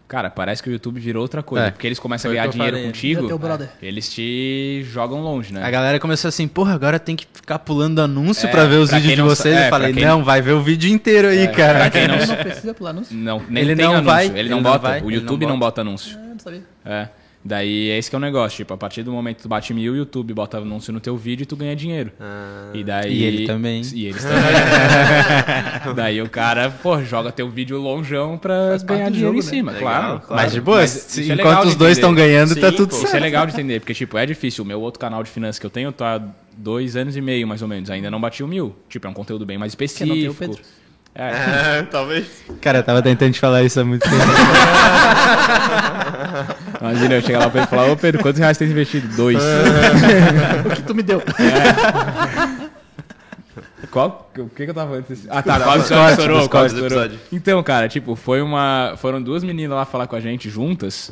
cara, 0.07 0.29
parece 0.29 0.61
que 0.61 0.69
o 0.69 0.71
YouTube 0.71 0.99
virou 0.99 1.23
outra 1.23 1.41
coisa. 1.41 1.65
É. 1.67 1.71
Porque 1.71 1.87
eles 1.87 1.97
começam 1.97 2.29
a 2.29 2.31
Foi 2.31 2.35
o 2.35 2.37
ganhar 2.37 2.45
eu 2.47 2.51
dinheiro 2.51 2.75
falei. 2.77 2.85
contigo, 2.91 3.37
brother. 3.39 3.69
eles 3.81 4.07
te 4.13 4.83
jogam 4.91 5.21
longe, 5.21 5.51
né? 5.51 5.63
A 5.63 5.71
galera 5.71 5.99
começou 5.99 6.29
assim, 6.29 6.47
porra, 6.47 6.75
agora 6.75 6.99
tem 6.99 7.15
que 7.15 7.25
ficar 7.33 7.57
pulando 7.59 7.99
anúncio 8.01 8.47
É, 8.47 8.51
pra 8.51 8.65
ver 8.65 8.75
os 8.77 8.89
pra 8.89 8.99
vídeos 8.99 9.15
de 9.15 9.21
vocês. 9.23 9.55
sa- 9.55 9.61
é, 9.61 9.65
eu 9.65 9.69
falei, 9.71 9.93
quem- 9.93 10.05
não, 10.05 10.23
vai 10.23 10.41
ver 10.43 10.51
o 10.53 10.61
vídeo 10.61 10.91
inteiro 10.91 11.27
aí, 11.27 11.47
pra 11.47 11.55
cara. 11.55 11.89
quem 11.89 12.07
não 12.07 12.17
Não, 12.17 12.25
sa- 12.27 12.35
precisa 12.35 12.73
pular 12.75 12.91
anúncio? 12.91 13.17
Não, 13.17 13.41
nem 13.49 13.63
Ele 13.63 13.75
tem 13.75 13.85
não 13.85 13.93
anúncio. 13.93 14.11
vai, 14.11 14.25
ele, 14.27 14.39
ele 14.39 14.49
não 14.49 14.57
não 14.61 14.63
bota. 14.71 14.79
vai, 14.89 15.01
o 15.01 15.09
YouTube 15.11 15.41
não 15.43 15.49
não 15.53 15.59
bota 15.59 15.81
anúncio. 15.81 16.17
Ah, 16.19 16.27
não 16.33 16.39
sabia. 16.39 16.63
É. 16.85 17.07
Daí 17.43 17.87
esse 17.91 18.09
que 18.09 18.15
é 18.15 18.17
o 18.17 18.19
negócio, 18.19 18.57
tipo, 18.57 18.73
a 18.73 18.77
partir 18.77 19.01
do 19.01 19.13
momento 19.13 19.37
que 19.37 19.43
tu 19.43 19.49
bate 19.49 19.73
mil, 19.73 19.93
o 19.93 19.95
YouTube 19.95 20.33
bota 20.33 20.57
anúncio 20.57 20.91
no 20.91 20.99
teu 20.99 21.15
vídeo 21.15 21.43
e 21.43 21.45
tu 21.45 21.55
ganha 21.55 21.73
dinheiro. 21.73 22.11
Ah, 22.19 22.71
E 22.73 22.83
daí. 22.83 23.13
E 23.13 23.23
ele 23.23 23.47
também. 23.47 23.81
E 23.93 24.07
eles 24.07 24.21
também. 24.21 24.43
daí 25.95 26.21
o 26.21 26.29
cara, 26.29 26.69
pô, 26.69 27.01
joga 27.01 27.31
teu 27.31 27.49
vídeo 27.49 27.79
longeão 27.79 28.37
pra 28.37 28.71
Faz 28.71 28.83
ganhar 28.83 29.09
dinheiro 29.09 29.37
em 29.37 29.41
jogo, 29.41 29.45
né? 29.45 29.49
cima, 29.57 29.71
Legal, 29.71 29.89
claro, 29.89 30.19
claro. 30.19 30.43
Mas 30.43 30.51
de 30.51 30.59
boa, 30.61 30.79
Mas 30.79 31.17
é 31.17 31.21
legal 31.21 31.35
enquanto 31.53 31.65
os 31.69 31.75
dois 31.75 31.97
estão 31.97 32.13
ganhando, 32.13 32.55
tá 32.57 32.71
Sim, 32.71 32.75
tudo 32.75 32.89
pô, 32.89 32.95
Isso 32.97 33.05
é 33.05 33.09
certo. 33.09 33.23
legal 33.23 33.45
de 33.45 33.53
entender, 33.53 33.79
porque, 33.79 33.93
tipo, 33.93 34.17
é 34.17 34.25
difícil. 34.25 34.65
O 34.65 34.67
meu 34.67 34.81
outro 34.81 34.99
canal 34.99 35.23
de 35.23 35.31
finanças 35.31 35.57
que 35.57 35.65
eu 35.65 35.69
tenho 35.69 35.93
tá 35.93 36.17
há 36.17 36.21
dois 36.57 36.97
anos 36.97 37.15
e 37.15 37.21
meio, 37.21 37.47
mais 37.47 37.61
ou 37.61 37.69
menos. 37.69 37.89
Ainda 37.89 38.11
não 38.11 38.19
bati 38.19 38.43
o 38.43 38.47
mil. 38.49 38.75
Tipo, 38.89 39.07
é 39.07 39.09
um 39.09 39.13
conteúdo 39.13 39.45
bem 39.45 39.57
mais 39.57 39.71
não 39.73 39.77
tem 39.77 39.85
o 39.85 39.87
específico. 39.87 40.33
Pedro. 40.35 40.61
É, 41.15 41.79
É, 41.79 41.83
talvez. 41.89 42.25
Cara, 42.61 42.79
eu 42.79 42.83
tava 42.83 43.01
tentando 43.01 43.31
te 43.33 43.39
falar 43.39 43.63
isso 43.63 43.79
há 43.79 43.85
muito 43.85 44.03
tempo. 44.03 44.15
imagina 46.79 47.15
eu 47.15 47.21
chegar 47.21 47.39
lá 47.39 47.49
pra 47.49 47.61
ele 47.61 47.67
e 47.67 47.69
falar, 47.69 47.91
ô 47.91 47.97
Pedro, 47.97 48.21
quantos 48.21 48.39
reais 48.39 48.57
tem 48.57 48.69
investido? 48.69 49.07
Dois. 49.15 49.39
O 50.65 50.75
que 50.75 50.81
tu 50.83 50.95
me 50.95 51.03
deu? 51.03 51.21
Qual? 53.91 54.31
O 54.37 54.49
que, 54.49 54.65
que 54.65 54.69
eu 54.69 54.73
tava 54.73 54.95
antes? 54.95 55.27
Ah, 55.29 55.41
tá. 55.41 55.55
Episódio 55.75 56.09
estourou? 56.11 56.49
cortes 56.49 56.73
do 56.73 56.85
estourou? 56.85 57.17
Então, 57.31 57.61
cara, 57.63 57.87
tipo, 57.87 58.15
foi 58.15 58.41
uma. 58.41 58.95
Foram 58.97 59.21
duas 59.21 59.43
meninas 59.43 59.75
lá 59.75 59.85
falar 59.85 60.07
com 60.07 60.15
a 60.15 60.19
gente 60.19 60.49
juntas. 60.49 61.11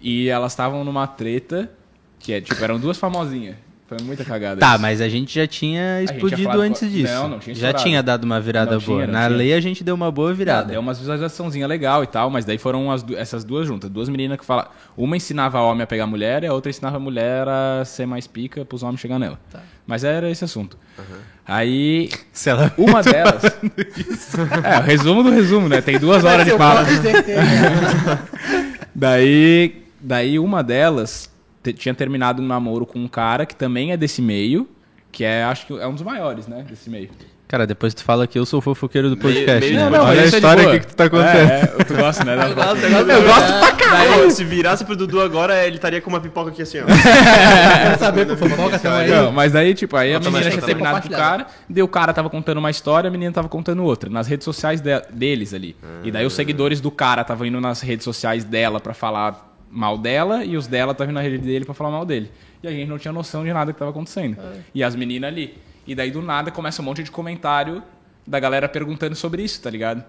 E 0.00 0.28
elas 0.28 0.52
estavam 0.52 0.84
numa 0.84 1.06
treta. 1.06 1.70
Que 2.18 2.34
é, 2.34 2.40
tipo, 2.40 2.62
eram 2.62 2.78
duas 2.78 2.96
famosinhas. 2.96 3.56
Foi 3.96 4.06
muita 4.06 4.24
cagada. 4.24 4.60
Tá, 4.60 4.72
isso. 4.72 4.82
mas 4.82 5.00
a 5.00 5.08
gente 5.08 5.34
já 5.34 5.46
tinha 5.46 6.02
explodido 6.02 6.42
falado 6.44 6.60
antes 6.62 6.80
com- 6.80 6.88
disso. 6.88 7.12
Não, 7.12 7.28
não 7.28 7.38
tinha 7.38 7.54
Já 7.54 7.68
estourado. 7.68 7.84
tinha 7.84 8.02
dado 8.02 8.24
uma 8.24 8.40
virada 8.40 8.72
Não 8.72 8.80
boa. 8.80 8.98
tinha, 9.00 9.06
não 9.06 9.12
Na 9.20 9.26
tinha. 9.26 9.36
lei 9.38 9.52
a 9.54 9.60
gente 9.60 9.82
deu 9.84 9.94
uma 9.94 10.10
boa 10.10 10.32
virada. 10.34 10.68
deu 10.72 10.80
umas 10.80 10.98
visualizaçãozinha 10.98 11.66
legal 11.66 12.02
e 12.02 12.06
tal, 12.06 12.30
mas 12.30 12.44
daí 12.44 12.58
foram 12.58 12.90
as 12.90 13.02
du- 13.02 13.16
essas 13.16 13.44
duas 13.44 13.66
juntas. 13.66 13.88
Duas 13.90 14.08
meninas 14.08 14.38
que 14.38 14.44
falam. 14.44 14.66
Uma 14.96 15.16
ensinava 15.16 15.60
homem 15.60 15.82
a 15.82 15.86
pegar 15.86 16.06
mulher 16.06 16.42
e 16.44 16.46
a 16.46 16.52
outra 16.52 16.70
ensinava 16.70 16.96
a 16.96 17.00
mulher 17.00 17.46
a 17.48 17.84
ser 17.84 18.06
mais 18.06 18.26
pica 18.26 18.64
pros 18.64 18.82
homens 18.82 19.00
chegar 19.00 19.18
nela. 19.18 19.38
Tá. 19.50 19.60
Mas 19.86 20.04
era 20.04 20.30
esse 20.30 20.44
assunto. 20.44 20.76
Aí, 21.44 22.08
Se 22.32 22.48
ela... 22.50 22.72
uma 22.78 23.02
delas. 23.02 23.42
é, 23.44 24.78
o 24.78 24.82
resumo 24.82 25.22
do 25.24 25.30
resumo, 25.30 25.68
né? 25.68 25.80
Tem 25.80 25.98
duas 25.98 26.24
horas 26.24 26.44
de 26.46 26.52
papo. 26.56 26.82
né? 26.82 28.18
Daí, 28.94 29.82
daí 30.00 30.38
uma 30.38 30.62
delas 30.62 31.30
tinha 31.74 31.94
terminado 31.94 32.42
um 32.42 32.46
namoro 32.46 32.84
com 32.86 32.98
um 32.98 33.08
cara 33.08 33.44
que 33.46 33.54
também 33.54 33.92
é 33.92 33.96
desse 33.96 34.20
meio, 34.22 34.68
que 35.10 35.22
é, 35.24 35.44
acho 35.44 35.66
que 35.66 35.72
é 35.78 35.86
um 35.86 35.92
dos 35.94 36.02
maiores, 36.02 36.46
né, 36.48 36.64
desse 36.68 36.88
meio. 36.88 37.10
Cara, 37.46 37.66
depois 37.66 37.92
tu 37.92 38.02
fala 38.02 38.26
que 38.26 38.38
eu 38.38 38.46
sou 38.46 38.60
o 38.60 38.62
fofoqueiro 38.62 39.10
do 39.10 39.16
Meio- 39.22 39.34
podcast, 39.44 39.60
meio- 39.70 39.76
né? 39.84 39.90
Não, 39.90 39.98
não, 39.98 40.04
Olha 40.06 40.22
a 40.22 40.24
é 40.24 40.26
história 40.26 40.68
aqui 40.70 40.80
que 40.80 40.86
tu 40.86 40.96
tá 40.96 41.10
contando. 41.10 41.26
É, 41.50 41.60
é, 41.60 41.84
tu 41.84 41.94
gosta, 41.94 42.24
né? 42.24 42.34
da- 42.34 42.48
Eu 42.48 43.22
gosto 43.24 43.58
pra 43.60 43.72
caralho. 43.72 44.30
Se 44.30 44.42
virasse 44.42 44.86
pro 44.86 44.96
Dudu 44.96 45.20
agora, 45.20 45.66
ele 45.66 45.76
estaria 45.76 46.00
com 46.00 46.08
uma 46.08 46.18
pipoca 46.18 46.50
aqui 46.50 46.62
assim, 46.62 46.78
ó. 46.80 46.84
Quero 47.82 47.98
saber, 47.98 48.26
por 48.26 48.38
fofoca, 48.38 48.78
tamo 48.78 48.96
aí. 48.96 49.10
Não, 49.10 49.32
mas 49.32 49.52
daí, 49.52 49.74
tipo, 49.74 49.94
aí 49.98 50.14
a 50.14 50.18
menina 50.18 50.48
tinha 50.50 50.62
terminado 50.62 51.02
com 51.02 51.08
o 51.08 51.10
cara, 51.10 51.46
daí 51.68 51.82
o 51.82 51.88
cara 51.88 52.14
tava 52.14 52.30
contando 52.30 52.56
uma 52.56 52.70
história, 52.70 53.08
a 53.08 53.10
menina 53.10 53.30
tava 53.32 53.50
contando 53.50 53.84
outra, 53.84 54.08
nas 54.08 54.26
redes 54.26 54.46
sociais 54.46 54.80
de- 54.80 55.02
deles 55.10 55.52
ali. 55.52 55.76
E 56.02 56.10
daí 56.10 56.24
os 56.24 56.32
seguidores 56.32 56.80
do 56.80 56.90
cara 56.90 57.20
estavam 57.20 57.46
indo 57.46 57.60
nas 57.60 57.82
redes 57.82 58.04
sociais 58.04 58.44
dela 58.44 58.80
pra 58.80 58.94
falar 58.94 59.51
mal 59.72 59.96
dela, 59.96 60.44
e 60.44 60.56
os 60.56 60.66
dela 60.66 60.92
estavam 60.92 61.14
na 61.14 61.20
rede 61.22 61.38
dele 61.38 61.64
pra 61.64 61.72
falar 61.74 61.90
mal 61.90 62.04
dele. 62.04 62.30
E 62.62 62.68
a 62.68 62.70
gente 62.70 62.88
não 62.88 62.98
tinha 62.98 63.10
noção 63.12 63.42
de 63.42 63.52
nada 63.52 63.72
que 63.72 63.78
tava 63.78 63.90
acontecendo. 63.90 64.36
E 64.74 64.84
as 64.84 64.94
meninas 64.94 65.28
ali. 65.28 65.56
E 65.86 65.94
daí 65.94 66.10
do 66.10 66.20
nada 66.22 66.50
começa 66.50 66.80
um 66.82 66.84
monte 66.84 67.02
de 67.02 67.10
comentário 67.10 67.82
da 68.26 68.38
galera 68.38 68.68
perguntando 68.68 69.16
sobre 69.16 69.42
isso, 69.42 69.60
tá 69.62 69.70
ligado? 69.70 70.04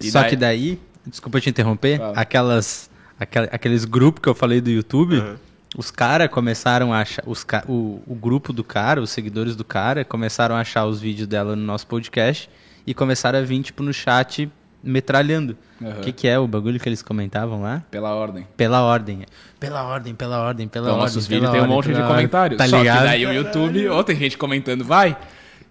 E 0.00 0.10
Só 0.10 0.24
que 0.24 0.34
daí, 0.34 0.80
desculpa 1.06 1.40
te 1.40 1.50
interromper, 1.50 2.00
aquelas, 2.16 2.90
aquel- 3.18 3.48
aqueles 3.52 3.84
grupos 3.84 4.22
que 4.22 4.28
eu 4.28 4.34
falei 4.34 4.60
do 4.60 4.70
YouTube, 4.70 5.16
Uhum. 5.18 5.36
os 5.76 5.90
caras 5.90 6.28
começaram 6.30 6.92
a 6.92 7.00
achar, 7.02 7.22
os, 7.26 7.46
o, 7.68 8.00
o 8.06 8.14
grupo 8.14 8.52
do 8.52 8.64
cara, 8.64 9.00
os 9.00 9.10
seguidores 9.10 9.54
do 9.54 9.64
cara, 9.64 10.04
começaram 10.04 10.56
a 10.56 10.60
achar 10.60 10.86
os 10.86 11.00
vídeos 11.00 11.28
dela 11.28 11.54
no 11.54 11.62
nosso 11.62 11.86
podcast 11.86 12.48
e 12.86 12.94
começaram 12.94 13.38
a 13.38 13.42
vir, 13.42 13.62
tipo, 13.62 13.82
no 13.82 13.92
chat 13.92 14.50
metralhando. 14.82 15.56
O 15.80 16.00
que, 16.00 16.12
que 16.12 16.28
é 16.28 16.38
o 16.38 16.46
bagulho 16.46 16.78
que 16.78 16.88
eles 16.88 17.02
comentavam 17.02 17.62
lá? 17.62 17.82
Pela 17.90 18.14
ordem. 18.14 18.46
Pela 18.56 18.82
ordem. 18.82 19.24
Pela 19.58 19.82
ordem, 19.82 20.14
pela 20.14 20.40
ordem, 20.40 20.68
pela 20.68 20.86
Então, 20.86 20.94
ordem. 20.98 21.06
nossos 21.06 21.26
pela 21.26 21.40
vídeos 21.40 21.52
tem 21.52 21.62
um 21.62 21.74
monte 21.74 21.92
de 21.92 22.02
comentários. 22.02 22.58
Tá 22.58 22.68
Só 22.68 22.78
ligado? 22.78 22.98
que 22.98 23.04
daí 23.04 23.26
o 23.26 23.32
YouTube, 23.32 23.88
ou 23.88 24.04
tem 24.04 24.16
gente 24.16 24.36
comentando, 24.36 24.84
vai. 24.84 25.16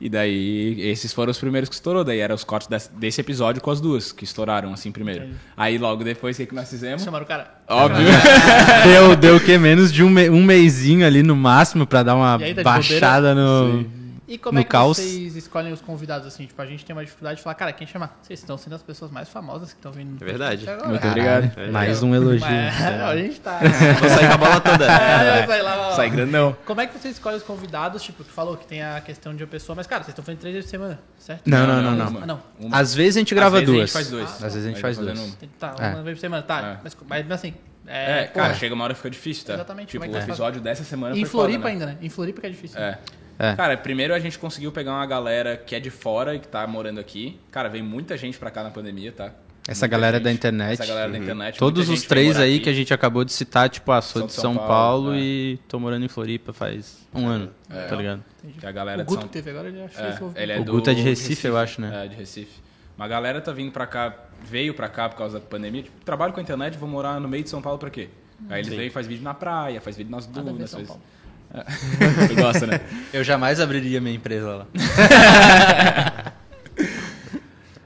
E 0.02 0.08
daí, 0.08 0.80
esses 0.80 1.12
foram 1.12 1.30
os 1.30 1.38
primeiros 1.38 1.68
que 1.68 1.76
estourou. 1.76 2.06
Daí 2.06 2.20
eram 2.20 2.34
os 2.34 2.46
cortes 2.46 2.70
desse, 2.94 3.20
episódio 3.20 3.62
com 3.62 3.70
as 3.70 3.82
duas, 3.82 4.14
que 4.14 4.24
estouraram 4.24 4.72
assim 4.72 4.92
primeiro. 4.92 5.28
Aí 5.58 5.78
logo 5.78 6.04
depois, 6.06 6.38
o 6.38 6.40
que, 6.40 6.46
que 6.46 6.56
nós 6.56 6.70
fizemos? 6.70 7.04
Chamaram 7.04 7.26
o 7.26 7.28
cara. 7.28 7.54
Óbvio. 7.68 8.08
deu, 8.86 9.16
deu 9.18 9.36
o 9.36 9.40
quê? 9.40 9.58
Menos 9.60 9.92
de 9.92 10.02
um, 10.02 10.10
me, 10.10 10.30
um 10.30 10.42
mêsinho 10.42 11.06
ali 11.06 11.22
no 11.22 11.36
máximo 11.36 11.86
pra 11.86 12.02
dar 12.02 12.16
uma 12.16 12.38
aí, 12.38 12.54
tá 12.54 12.64
baixada 12.64 13.36
no. 13.36 13.99
E 14.30 14.38
como 14.38 14.54
No 14.54 14.62
é 14.62 14.64
que 14.64 14.70
caos. 14.70 14.98
vocês 14.98 15.36
escolhem 15.36 15.74
os 15.74 15.82
convidados 15.82 16.28
assim? 16.28 16.46
Tipo, 16.46 16.62
a 16.62 16.66
gente 16.68 16.86
tem 16.86 16.96
uma 16.96 17.04
dificuldade 17.04 17.38
de 17.38 17.44
falar, 17.44 17.56
cara, 17.56 17.74
quem 17.74 17.88
chamar? 17.88 18.20
Vocês 18.22 18.40
estão 18.40 18.58
sendo 18.60 18.76
as 18.76 18.84
pessoas 18.84 19.10
mais 19.10 19.28
famosas 19.28 19.72
que 19.74 19.80
estão 19.80 19.92
vindo. 19.92 20.12
no 20.12 20.18
É 20.22 20.26
verdade. 20.26 20.66
Muito 20.86 21.08
obrigado. 21.08 21.52
Mais 21.72 22.04
um 22.04 22.14
elogio. 22.14 22.42
Mas, 22.48 22.82
a 23.02 23.18
gente 23.18 23.40
tá. 23.42 23.60
Vou 24.00 24.08
sair 24.10 24.28
com 24.28 24.34
a 24.34 24.38
bola 24.38 24.62
toda. 24.62 24.86
É, 25.00 25.46
vai 25.48 25.62
lá. 25.64 25.96
Sai 25.96 26.10
grandão. 26.12 26.56
Como 26.66 26.80
é 26.80 26.86
que 26.88 26.98
você 26.98 27.10
escolhe 27.10 27.38
os 27.38 27.44
convidados? 27.44 28.04
Tipo, 28.04 28.24
tu 28.24 28.30
falou 28.30 28.56
que 28.56 28.68
tem 28.68 28.84
a 28.84 29.02
questão 29.02 29.36
de 29.36 29.44
uma 29.44 29.50
pessoa, 29.50 29.76
mas, 29.76 29.88
cara, 29.88 30.04
vocês 30.04 30.10
estão 30.14 30.24
fazendo 30.24 30.40
três 30.42 30.54
vezes 30.54 30.70
por 30.70 30.78
semana, 30.78 31.00
certo? 31.18 31.42
Não, 31.50 31.66
não, 31.66 31.82
não, 31.82 31.96
não. 32.12 32.22
Ah, 32.22 32.26
não. 32.26 32.42
Uma. 32.60 32.78
Às 32.78 32.94
vezes 32.94 33.18
a 33.18 33.20
gente 33.20 33.34
grava 33.34 33.58
Às 33.58 33.64
vezes 33.66 33.76
duas. 33.76 33.82
a 33.82 33.86
gente 33.86 33.94
faz 33.94 34.10
dois. 34.10 34.30
Às 34.44 34.54
vezes 34.54 34.66
a 34.66 34.70
gente 34.70 34.82
faz 34.82 34.98
duas. 34.98 35.20
um. 35.20 35.32
Tá, 35.60 35.76
É. 35.80 35.88
uma 35.96 36.04
vez 36.04 36.18
por 36.18 36.22
semana, 36.22 36.44
tá. 36.44 36.60
É. 36.62 36.78
Mas, 36.84 36.98
mas 37.08 37.32
assim. 37.32 37.54
É, 37.88 38.22
É, 38.22 38.28
cara, 38.28 38.54
chega 38.54 38.76
uma 38.76 38.84
hora 38.84 38.94
que 38.94 39.00
fica 39.00 39.10
difícil, 39.10 39.46
tá? 39.48 39.56
Exatamente, 39.56 39.90
Tipo, 39.90 40.06
o 40.06 40.08
é 40.08 40.12
faz? 40.12 40.24
episódio 40.26 40.62
dessa 40.62 40.84
semana 40.84 41.18
Em 41.18 41.26
Floripa 41.26 41.64
foda, 41.64 41.66
né? 41.68 41.72
ainda, 41.72 41.86
né? 41.88 41.98
Em 42.02 42.10
Floripa 42.10 42.40
que 42.42 42.46
é 42.48 42.50
difícil. 42.52 42.80
É. 42.80 43.00
É. 43.40 43.56
Cara, 43.56 43.78
primeiro 43.78 44.14
a 44.14 44.20
gente 44.20 44.38
conseguiu 44.38 44.70
pegar 44.72 44.92
uma 44.92 45.06
galera 45.06 45.56
que 45.56 45.74
é 45.74 45.80
de 45.80 45.90
fora 45.90 46.36
e 46.36 46.40
que 46.40 46.48
tá 46.48 46.68
morando 46.68 47.00
aqui. 47.00 47.40
Cara, 47.50 47.70
veio 47.70 47.86
muita 47.86 48.18
gente 48.18 48.38
pra 48.38 48.52
cá 48.52 48.62
na 48.64 48.70
pandemia, 48.70 49.14
tá? 49.14 49.32
Essa 49.68 49.86
Muita 49.86 49.88
galera 49.88 50.18
gente. 50.18 50.24
da 50.26 50.32
internet. 50.32 50.74
Essa 50.74 50.86
galera 50.86 51.12
da 51.12 51.18
internet. 51.18 51.58
Todos 51.60 51.88
os 51.90 52.02
três 52.04 52.38
aí 52.38 52.56
aqui. 52.56 52.64
que 52.64 52.70
a 52.70 52.74
gente 52.74 52.94
acabou 52.94 53.24
de 53.24 53.32
citar, 53.32 53.70
tipo, 53.70 53.92
ah, 53.92 54.02
sou 54.02 54.22
São 54.22 54.28
de 54.28 54.34
São 54.34 54.42
São 54.42 54.56
Paulo, 54.56 54.68
Paulo, 55.06 55.14
é. 55.14 55.20
e 55.20 55.60
tô 55.68 55.80
morando 55.80 56.04
em 56.04 56.08
Floripa 56.08 56.52
faz 56.52 57.08
um 57.14 57.28
ano, 57.28 57.52
É. 57.70 57.86
tá 57.86 57.96
ligado? 57.96 58.24
Que 58.60 58.66
a 58.66 58.72
galera 58.72 58.98
O 59.02 59.04
de 59.04 59.08
Guto 59.08 59.22
São 59.22 59.28
que 59.28 59.34
teve 59.34 59.52
agora, 59.52 59.68
ele 59.70 59.82
acho 59.84 59.96
que 59.96 60.02
É, 60.02 60.12
foi- 60.14 60.32
ele 60.36 60.52
é 60.54 60.60
O 60.60 60.64
do 60.66 60.72
Guto 60.72 60.90
é 60.90 60.94
de 60.96 61.02
Recife, 61.02 61.46
eu 61.48 61.56
acho, 61.58 61.80
né? 61.82 62.06
É, 62.06 62.08
de 62.08 62.16
Recife. 62.16 62.60
Uma 62.98 63.08
galera 63.08 63.40
tá 63.42 63.52
vindo 63.54 63.72
pra 63.72 63.86
cá, 63.86 64.14
veio 64.44 64.74
pra 64.74 64.90
cá 64.90 65.08
por 65.08 65.18
causa 65.18 65.40
da 65.40 65.46
pandemia. 65.46 65.84
Tipo, 65.84 66.04
trabalho 66.04 66.34
com 66.34 66.40
a 66.40 66.44
internet, 66.44 66.78
vou 66.78 66.90
morar 66.90 67.20
no 67.20 67.28
meio 67.30 67.44
de 67.44 67.50
São 67.50 67.62
Paulo 67.62 67.78
pra 67.78 67.90
quê? 67.90 68.10
Aí 68.50 68.62
eles 68.62 68.74
vêm 68.74 68.88
e 68.88 68.90
faz 68.90 69.06
vídeo 69.06 69.24
na 69.24 69.34
praia, 69.34 69.80
faz 69.82 69.96
vídeo 69.96 70.10
nas 70.12 70.26
dunas. 70.26 70.70
São 70.70 70.80
Faz... 70.80 70.88
Paulo. 70.88 71.04
Tu 72.30 72.36
gosta, 72.36 72.68
né? 72.68 72.80
Eu 73.12 73.24
jamais 73.24 73.60
abriria 73.60 74.00
minha 74.00 74.16
empresa 74.16 74.56
lá. 74.56 74.68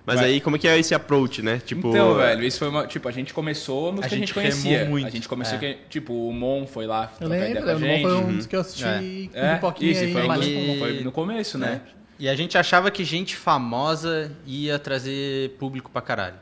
Mas 0.06 0.18
Vai. 0.20 0.26
aí, 0.32 0.42
como 0.42 0.58
é 0.58 0.60
que 0.60 0.68
é 0.68 0.78
esse 0.78 0.94
approach, 0.94 1.42
né? 1.42 1.62
Tipo, 1.66 1.88
Então, 1.88 2.16
velho, 2.16 2.44
isso 2.44 2.60
foi 2.60 2.68
uma. 2.68 2.86
Tipo, 2.86 3.08
a 3.08 3.12
gente 3.12 3.34
começou 3.34 3.94
nos 3.94 4.04
A 4.04 4.10
que 4.10 4.16
a 4.16 4.18
gente 4.18 4.34
conhecia. 4.34 4.84
muito. 4.84 5.08
A 5.08 5.10
gente 5.10 5.30
começou 5.30 5.56
É. 5.56 5.60
que. 5.60 5.78
Tipo, 5.90 6.28
o 6.28 6.34
Mon 6.34 6.68
foi 6.68 6.86
lá. 6.86 7.10
Eu 7.22 7.30
lembro, 7.30 7.64
lembro. 7.66 7.80
gente. 7.88 8.02
Foi 8.02 8.14
um 8.18 8.36
dos 8.36 8.46
que 8.46 8.54
eu 8.56 8.60
assisti 8.60 9.30
com 9.32 9.40
É, 9.40 9.56
pipoquinha 9.56 9.92
isso, 9.94 10.04
aí, 10.04 10.12
foi, 10.12 10.28
mas- 10.28 10.46
no, 10.46 10.78
foi 10.78 11.00
no 11.06 11.12
começo, 11.14 11.58
né? 11.58 11.80
E 12.20 12.28
a 12.28 12.36
gente 12.36 12.58
achava 12.58 12.92
que 12.92 13.04
gente 13.06 13.34
famosa 13.36 14.30
ia 14.46 14.78
trazer 14.78 15.52
público 15.58 15.90
pra 15.90 16.02
caralho. 16.02 16.36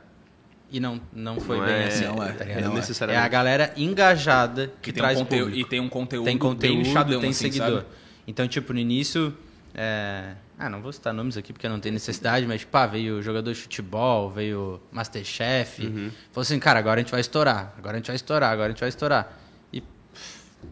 E 0.72 0.80
não, 0.80 1.02
não 1.12 1.40
foi 1.40 1.58
Não 1.58 1.66
bem 1.66 1.76
é- 1.76 1.88
assim. 1.88 2.06
não 2.06 2.24
é. 2.24 2.32
tá 2.32 2.46
Não 2.46 2.52
é 2.52 2.60
É 2.62 2.68
necessariamente. 2.70 3.26
a 3.26 3.28
galera 3.30 3.74
engajada 3.76 4.68
que, 4.82 4.92
Que 4.92 4.94
tem 4.94 5.02
um 5.02 5.06
traz 5.06 5.18
conteúdo, 5.20 5.44
público. 5.50 5.68
e 5.68 5.70
tem 5.70 5.80
um 5.82 5.90
conteúdo, 5.90 6.26
tem 6.26 6.38
conteúdo, 6.38 6.76
bem 6.76 6.78
nichadão, 6.84 7.20
tem 7.20 7.30
assim, 7.30 7.40
seguidor. 7.52 7.82
sabe? 7.82 7.86
Então, 8.28 8.48
tipo, 8.48 8.72
no 8.74 8.80
início. 8.80 9.36
é, 9.76 10.34
Ah, 10.58 10.70
não 10.70 10.80
vou 10.80 10.94
citar 10.94 11.12
nomes 11.12 11.38
aqui 11.38 11.52
porque 11.54 11.68
não 11.68 11.80
tem 11.80 11.92
necessidade, 11.92 12.46
mas, 12.46 12.60
tipo, 12.62 12.78
ah, 12.78 12.86
veio 12.86 13.20
jogador 13.24 13.52
de 13.52 13.60
futebol, 13.60 14.30
veio 14.30 14.80
Masterchef. 14.92 15.84
Uhum. 15.88 16.12
Falou 16.32 16.44
assim, 16.44 16.60
cara, 16.60 16.78
agora 16.78 17.00
a 17.00 17.04
gente 17.04 17.12
vai 17.12 17.20
estourar, 17.22 17.74
agora 17.78 17.96
a 17.96 17.98
gente 18.00 18.08
vai 18.08 18.16
estourar, 18.16 18.52
agora 18.52 18.68
a 18.68 18.70
gente 18.70 18.80
vai 18.80 18.90
estourar. 18.90 19.41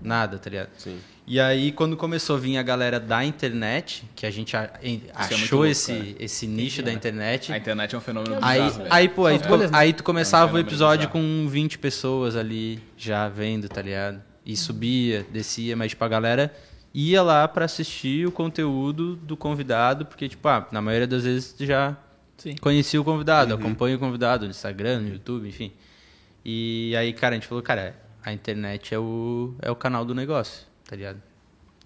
Nada, 0.02 0.38
tá 0.40 0.50
ligado? 0.50 0.70
Sim. 0.78 0.98
E 1.28 1.40
aí, 1.40 1.72
quando 1.72 1.96
começou 1.96 2.38
a 2.38 2.40
vir 2.40 2.58
a 2.58 2.64
galera 2.64 3.00
da 3.00 3.24
internet, 3.24 4.04
que 4.16 4.26
a 4.26 4.32
gente 4.32 4.58
a- 4.58 4.72
em- 4.82 5.04
é 5.08 5.12
achou 5.14 5.60
louco, 5.60 5.72
esse, 5.72 5.94
cara. 5.94 6.16
esse 6.20 6.48
nicho 6.48 6.82
da 6.82 6.92
internet, 6.92 7.54
A 7.54 7.58
internet 7.58 7.94
é 7.94 7.98
um 7.98 8.02
fenômeno 8.02 8.38
aí, 8.42 8.60
bizarro, 8.62 8.78
velho. 8.80 8.94
aí, 8.94 9.10
pô, 9.10 9.26
aí, 9.28 9.38
tu, 9.40 9.58
né? 9.58 9.70
aí 9.74 9.94
tu 9.94 10.04
começava 10.04 10.52
É 10.52 10.54
um 10.54 10.58
o 10.58 10.60
episódio 10.60 11.08
bizarro. 11.08 11.26
com 11.44 11.48
20 11.48 11.78
pessoas 11.78 12.36
ali 12.36 12.82
já 12.98 13.30
vendo, 13.30 13.70
tá 13.70 13.82
ligado? 13.82 14.22
E 14.44 14.58
subia, 14.58 15.24
descia, 15.32 15.76
mas 15.76 15.92
tipo, 15.92 16.04
a 16.04 16.08
galera 16.08 16.52
ia 16.92 17.22
lá 17.22 17.48
pra 17.48 17.66
assistir 17.66 18.26
o 18.28 18.32
conteúdo 18.32 19.16
do 19.16 19.38
convidado, 19.38 20.08
porque, 20.08 20.28
tipo, 20.28 20.48
ah, 20.48 20.68
na 20.72 20.82
maioria 20.82 21.06
das 21.06 21.24
vezes 21.26 21.54
tu 21.54 21.64
já 21.64 21.96
Sim. 22.38 22.56
conhecia 22.60 23.00
o 23.00 23.04
convidado, 23.04 23.54
Uhum. 23.54 23.60
acompanha 23.60 23.96
o 23.96 24.00
convidado 24.00 24.46
no 24.46 24.50
Instagram, 24.52 25.02
no 25.02 25.10
YouTube, 25.10 25.48
enfim. 25.48 25.72
E 26.44 26.96
aí, 26.98 27.14
cara, 27.14 27.36
a 27.36 27.38
gente 27.38 27.48
falou, 27.48 27.62
cara, 27.62 27.96
a 28.24 28.32
internet 28.34 28.94
é 28.94 29.00
o, 29.00 29.54
é 29.62 29.70
o 29.72 29.76
canal 29.76 30.04
do 30.06 30.14
negócio, 30.16 30.66
tá 30.88 30.96
ligado? 30.96 31.22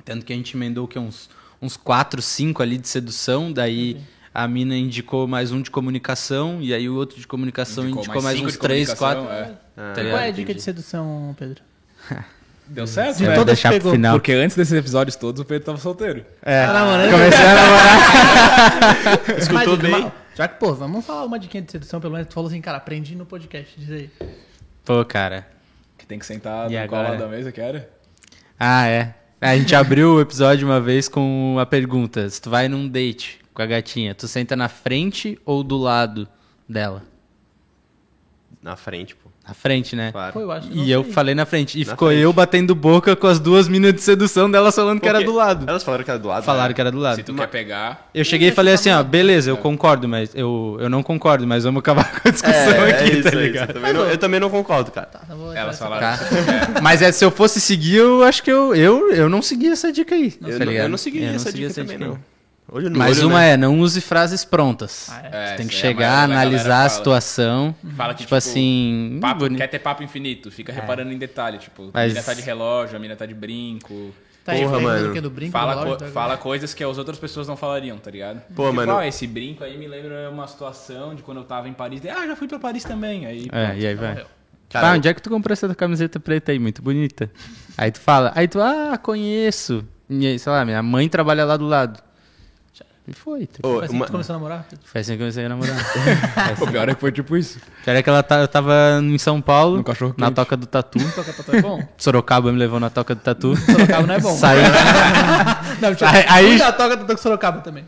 Tanto 0.04 0.26
que 0.26 0.34
a 0.34 0.36
gente 0.36 0.56
emendou 0.58 0.88
que 0.88 0.98
uns, 1.00 1.30
uns 1.62 1.78
4, 1.78 2.22
5 2.22 2.62
ali 2.64 2.78
de 2.78 2.88
sedução, 2.88 3.52
daí 3.52 4.02
a 4.34 4.48
mina 4.48 4.76
indicou 4.76 5.28
mais 5.28 5.52
um 5.52 5.62
de 5.62 5.70
comunicação, 5.72 6.60
e 6.62 6.74
aí 6.74 6.90
o 6.90 6.96
outro 6.96 7.20
de 7.20 7.28
comunicação 7.28 7.84
indicou, 7.86 8.02
Indicou 8.04 8.22
mais, 8.22 8.36
cinco 8.38 8.48
uns 8.48 8.54
de 8.54 8.60
3, 8.60 8.94
comunicação, 8.94 9.26
4. 9.28 9.52
é. 9.52 9.58
Ah, 9.78 9.94
Tá 9.96 10.02
Qual 10.04 10.18
é 10.18 10.28
a 10.28 10.32
dica 10.32 10.54
de 10.54 10.62
sedução, 10.62 11.36
Pedro? 11.38 11.62
Deu 12.66 12.88
certo, 12.88 13.18
De 13.18 13.24
velho? 13.26 13.36
todas 13.36 13.56
deixar 13.56 13.70
que 13.70 13.76
pro 13.76 13.84
pegou. 13.90 13.92
final. 13.94 14.16
Porque 14.18 14.32
antes 14.32 14.56
desses 14.56 14.74
episódios 14.74 15.16
todos, 15.18 15.42
o 15.42 15.46
Pedro 15.46 15.66
tava 15.66 15.78
solteiro. 15.78 16.26
É, 16.42 16.66
Tá 16.66 16.74
namorando? 16.74 17.12
comecei 17.12 17.46
a 17.46 17.56
namorar. 17.56 19.38
Escutou 19.38 19.78
bem? 19.78 19.94
uma- 19.96 20.14
Já 20.34 20.48
que, 20.48 20.60
pô, 20.60 20.74
vamos 20.74 21.06
falar 21.06 21.26
uma 21.26 21.38
diquinha 21.38 21.62
de 21.62 21.72
sedução, 21.72 22.00
pelo 22.00 22.14
menos 22.14 22.28
tu 22.30 22.34
falou 22.34 22.48
assim, 22.50 22.62
cara, 22.62 22.78
aprendi 22.78 23.16
no 23.16 23.26
podcast, 23.26 23.78
diz 23.78 23.92
aí. 23.92 24.10
Pô, 24.86 25.04
cara. 25.06 25.46
Que 26.04 26.08
tem 26.08 26.20
que 26.20 26.26
sentar 26.26 26.70
E 26.70 26.76
no 26.76 26.82
agora? 26.84 27.12
lado 27.12 27.20
da 27.20 27.28
mesa, 27.30 27.50
que 27.50 27.62
era? 27.62 27.90
Ah, 28.60 28.86
é. 28.86 29.16
A 29.40 29.56
gente 29.58 29.74
abriu 29.74 30.16
o 30.16 30.20
episódio 30.22 30.68
uma 30.68 30.82
vez 30.82 31.08
com 31.08 31.56
a 31.58 31.66
pergunta: 31.66 32.30
se 32.30 32.42
tu 32.42 32.50
vai 32.50 32.68
num 32.68 32.90
date 32.90 33.40
com 33.54 33.62
a 33.62 33.66
gatinha, 33.66 34.14
tu 34.14 34.28
senta 34.28 34.54
na 34.54 34.68
frente 34.68 35.40
ou 35.46 35.64
do 35.64 35.78
lado 35.78 36.28
dela? 36.68 37.04
Na 38.62 38.76
frente, 38.76 39.16
pô. 39.16 39.30
Na 39.46 39.54
frente, 39.54 39.94
né? 39.94 40.10
Claro. 40.14 40.32
Pô, 40.32 40.40
eu 40.40 40.52
acho 40.54 40.70
que 40.70 40.76
não 40.78 40.84
E 40.86 40.90
eu 40.90 41.04
sei. 41.04 41.12
falei 41.12 41.36
na 41.36 41.46
frente. 41.46 41.78
E 41.78 41.84
Na 41.84 41.92
ficou 41.92 42.08
frente. 42.08 42.22
eu 42.22 42.32
batendo 42.32 42.74
boca 42.74 43.14
com 43.14 43.28
as 43.28 43.42
duas 43.42 43.68
minas 43.68 43.94
de 43.94 44.00
sedução 44.00 44.50
dela 44.50 44.72
falando 44.72 45.02
que 45.02 45.08
era 45.10 45.22
do 45.22 45.34
lado. 45.34 45.66
Elas 45.70 45.84
falaram 45.84 46.02
que 46.06 46.10
era 46.10 46.18
do 46.18 46.30
lado. 46.30 46.44
Falaram 46.46 46.70
né? 46.70 46.74
que 46.74 46.80
era 46.80 46.90
do 46.90 46.98
lado. 46.98 47.16
Se 47.18 47.24
tu 47.24 47.34
quer 47.34 47.48
pegar... 47.48 48.10
Eu 48.16 48.24
cheguei 48.24 48.48
e 48.48 48.52
falei 48.54 48.74
assim, 48.74 48.90
ó, 48.90 49.04
beleza, 49.04 49.50
eu 49.50 49.58
concordo, 49.58 50.08
mas 50.08 50.34
eu, 50.34 50.78
eu 50.80 50.90
não 50.90 51.04
concordo, 51.04 51.46
mas 51.46 51.66
vamos 51.66 51.80
acabar 51.82 52.22
com 52.22 52.30
a 52.30 52.32
discussão 52.32 52.56
É, 52.56 52.92
aqui, 52.92 53.04
é 53.04 53.14
isso, 53.16 53.24
tá 53.24 53.30
é 53.30 53.32
isso. 53.32 53.38
ligado? 53.42 53.70
Eu 53.70 53.74
também, 53.74 53.94
não, 53.94 54.06
eu 54.06 54.18
também 54.18 54.40
não 54.40 54.50
concordo, 54.50 54.92
cara. 54.92 55.08
Tá, 55.08 55.20
tá 55.20 55.36
bom, 55.36 55.52
Elas 55.54 55.76
essa- 55.76 55.84
falaram 55.86 56.18
Tá. 56.18 56.80
Mas 56.82 57.02
é, 57.02 57.12
se 57.12 57.26
eu 57.26 57.30
fosse 57.32 57.60
seguir, 57.60 57.96
eu 57.98 58.24
acho 58.24 58.42
que 58.42 58.50
eu, 58.52 58.74
eu, 58.74 59.12
eu 59.12 59.28
não 59.30 59.42
segui 59.42 59.68
essa 59.68 59.92
dica 59.92 60.16
aí. 60.16 60.34
Eu, 60.42 60.58
tá 60.58 60.64
não, 60.64 60.72
eu 60.72 60.88
não 60.88 60.98
segui 60.98 61.20
Eu 61.22 61.28
não 61.28 61.36
essa 61.36 61.52
segui 61.52 61.68
dica 61.68 61.74
também, 61.82 61.98
aí. 61.98 62.04
não. 62.08 62.18
Olho 62.76 62.90
no 62.90 62.98
Mas 62.98 63.20
olho, 63.20 63.28
uma 63.30 63.40
né? 63.40 63.52
é, 63.52 63.58
não 63.58 63.80
use 63.80 64.02
frases 64.02 64.44
prontas. 64.44 65.08
Ah, 65.12 65.22
é. 65.24 65.28
É, 65.32 65.48
Você 65.50 65.56
tem 65.58 65.68
que 65.68 65.76
é 65.76 65.78
a 65.78 65.82
chegar, 65.82 66.28
da 66.28 66.34
analisar 66.34 66.86
a 66.86 66.90
situação. 66.90 67.76
Fala 67.96 68.14
que, 68.16 68.24
tipo, 68.24 68.34
assim. 68.34 69.20
Papo, 69.22 69.48
quer 69.56 69.68
ter 69.68 69.78
papo 69.80 70.02
infinito, 70.02 70.50
fica 70.50 70.74
reparando 70.74 71.12
em 71.12 71.18
detalhe, 71.20 71.60
tipo, 71.60 71.84
a 71.86 71.90
Mas- 71.94 72.14
mina 72.14 72.24
tá 72.24 72.34
de 72.34 72.42
relógio, 72.42 72.96
a 72.96 73.00
mina 73.00 73.16
tá 73.16 73.26
de 73.28 73.34
brinco. 73.36 74.12
Tá 74.44 74.54
Porra, 74.54 74.78
aí, 74.78 74.84
mano. 74.84 75.22
Do, 75.22 75.30
brinco, 75.30 75.52
Fala, 75.54 75.72
do 75.74 75.78
co- 75.78 75.84
relógio, 75.86 76.08
tá- 76.08 76.12
fala 76.12 76.36
coisas 76.36 76.74
que 76.74 76.84
as 76.84 76.98
outras 76.98 77.18
pessoas 77.20 77.48
não 77.48 77.56
falariam, 77.56 77.98
tá 77.98 78.10
ligado? 78.12 78.42
Pô, 78.56 78.64
tipo, 78.64 78.74
mano. 78.74 78.98
ah, 78.98 79.08
esse 79.08 79.26
brinco 79.28 79.64
aí 79.64 79.78
me 79.78 79.88
lembra 79.88 80.30
uma 80.32 80.48
situação 80.48 81.14
de 81.16 81.22
quando 81.22 81.38
eu 81.38 81.44
tava 81.46 81.70
em 81.70 81.74
Paris. 81.74 82.02
Ah, 82.08 82.26
já 82.28 82.36
fui 82.36 82.48
pra 82.48 82.60
Paris 82.60 82.84
também. 82.84 83.26
Aí, 83.26 83.48
É, 83.52 83.66
pronto. 83.68 83.80
e 83.82 83.88
aí 83.88 83.96
vai. 83.96 84.26
Cara, 84.70 84.90
ah, 84.90 84.94
onde 84.96 85.08
é 85.08 85.14
que 85.14 85.22
tu 85.22 85.30
comprou 85.30 85.54
essa 85.54 85.74
camiseta 85.76 86.20
preta 86.20 86.52
aí? 86.52 86.58
Muito 86.60 86.82
bonita. 86.82 87.30
Aí 87.78 87.92
tu 87.92 88.00
fala, 88.00 88.32
aí 88.36 88.48
tu, 88.48 88.60
ah, 88.60 88.98
conheço. 88.98 89.86
E 90.10 90.26
aí, 90.28 90.40
sei 90.40 90.52
lá, 90.52 90.66
minha 90.66 90.82
mãe 90.82 91.08
trabalha 91.08 91.46
lá 91.46 91.56
do 91.56 91.68
lado. 91.68 92.02
E 93.06 93.12
foi. 93.14 93.50
Ô, 93.62 93.68
Foi 93.68 93.78
assim 93.80 93.88
que 93.88 93.94
uma- 93.96 94.06
tu 94.06 94.12
começou 94.14 94.34
a 94.34 94.38
namorar? 94.40 94.66
Foi 94.86 95.02
assim 95.02 95.12
que 95.12 95.16
eu 95.16 95.20
comecei 95.20 95.46
a 95.46 95.50
namorar. 95.50 95.76
O 96.62 96.68
pior 96.68 96.88
é 96.88 96.96
que 96.96 97.02
foi 97.02 97.12
tipo 97.12 97.36
isso. 97.36 97.60
Pior 97.84 97.96
é 97.98 98.02
que 98.02 98.10
ela 98.10 98.24
tá, 98.24 98.40
eu 98.40 98.48
tava 98.48 98.74
em 99.02 99.18
São 99.18 99.42
Paulo, 99.42 99.78
No 99.78 99.84
cachorro 99.84 100.16
na 100.18 100.32
toca 100.32 100.56
do 100.56 100.66
Tatu. 100.66 101.00
Toca 101.14 101.34
tatu 101.34 101.56
é 101.56 101.62
bom? 101.62 101.84
Sorocaba 101.98 102.50
me 102.52 102.58
levou 102.58 102.80
na 102.80 102.90
toca 102.90 103.14
do 103.14 103.20
Tatu. 103.22 103.56
Sorocaba 103.58 104.08
não 104.08 104.16
é 104.16 104.20
bom. 104.22 104.34
Saí. 104.38 104.60
Não, 105.82 105.90
mentira. 105.90 106.10
Aí- 106.12 106.26
aí- 106.30 106.48
Fui 106.48 106.58
na 106.66 106.72
toca 106.72 106.96
do 106.96 107.18
Sorocaba 107.18 107.60
também. 107.60 107.84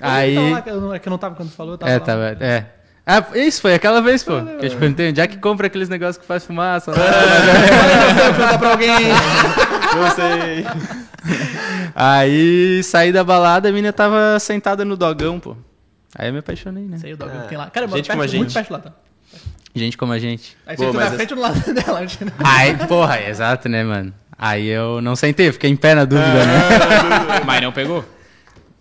Aí- 0.00 0.34
que 0.62 0.70
eu 0.70 0.80
não- 0.80 0.94
É 0.94 0.98
que 0.98 1.08
eu 1.08 1.10
não 1.10 1.18
tava 1.18 1.34
quando 1.36 1.50
tu 1.50 1.54
falou, 1.54 1.74
eu 1.74 1.78
tava 1.78 1.92
É, 1.92 1.98
lá. 1.98 2.04
tava. 2.04 2.36
É. 2.40 2.66
Ah, 3.08 3.24
isso 3.36 3.60
foi 3.62 3.72
aquela 3.72 4.02
vez, 4.02 4.24
pô. 4.24 4.32
Que 4.42 4.66
eu 4.66 4.70
te 4.70 4.74
perguntei, 4.76 5.10
onde 5.10 5.20
é 5.20 5.26
que 5.28 5.36
compra 5.38 5.68
aqueles 5.68 5.88
negócios 5.88 6.16
que 6.18 6.26
faz 6.26 6.44
fumaça? 6.44 6.90
lá? 6.90 6.96
Perguntar 8.16 8.58
pra 8.58 8.70
alguém. 8.72 8.90
Sei. 10.14 10.64
Aí 11.94 12.82
saí 12.82 13.12
da 13.12 13.24
balada, 13.24 13.68
a 13.68 13.72
menina 13.72 13.92
tava 13.92 14.38
sentada 14.38 14.84
no 14.84 14.96
dogão, 14.96 15.38
pô. 15.40 15.56
Aí 16.18 16.28
eu 16.28 16.32
me 16.32 16.38
apaixonei, 16.38 16.84
né? 16.84 16.98
Sei 16.98 17.12
o 17.12 17.16
dogão 17.16 17.42
que 17.42 17.48
tem 17.48 17.58
lá. 17.58 17.68
Cara, 17.70 17.86
Gente 17.88 18.08
moro 18.08 18.08
como 18.08 18.22
a 18.22 18.24
perto, 18.24 18.36
muito 18.36 18.48
gente. 18.48 18.54
perto 18.54 18.70
lá, 18.72 18.78
tá? 18.78 18.92
Gente 19.74 19.96
como 19.98 20.12
a 20.12 20.18
gente. 20.18 20.56
Aí 20.66 20.76
você 20.76 20.86
na 20.86 20.92
mas 20.92 21.14
frente 21.14 21.30
ou 21.34 21.36
no 21.36 21.42
lado 21.42 21.74
dela. 21.74 22.00
acho 22.00 22.18
que 22.18 22.24
não. 22.24 22.32
Aí, 22.42 22.74
porra, 22.86 23.20
exato, 23.28 23.68
né, 23.68 23.84
mano? 23.84 24.14
Aí 24.38 24.66
eu 24.68 25.00
não 25.02 25.14
sentei, 25.16 25.48
eu 25.48 25.52
fiquei 25.52 25.70
em 25.70 25.76
pé 25.76 25.94
na 25.94 26.04
dúvida, 26.04 26.26
né? 26.44 27.40
Mas 27.44 27.60
não 27.62 27.72
pegou? 27.72 28.04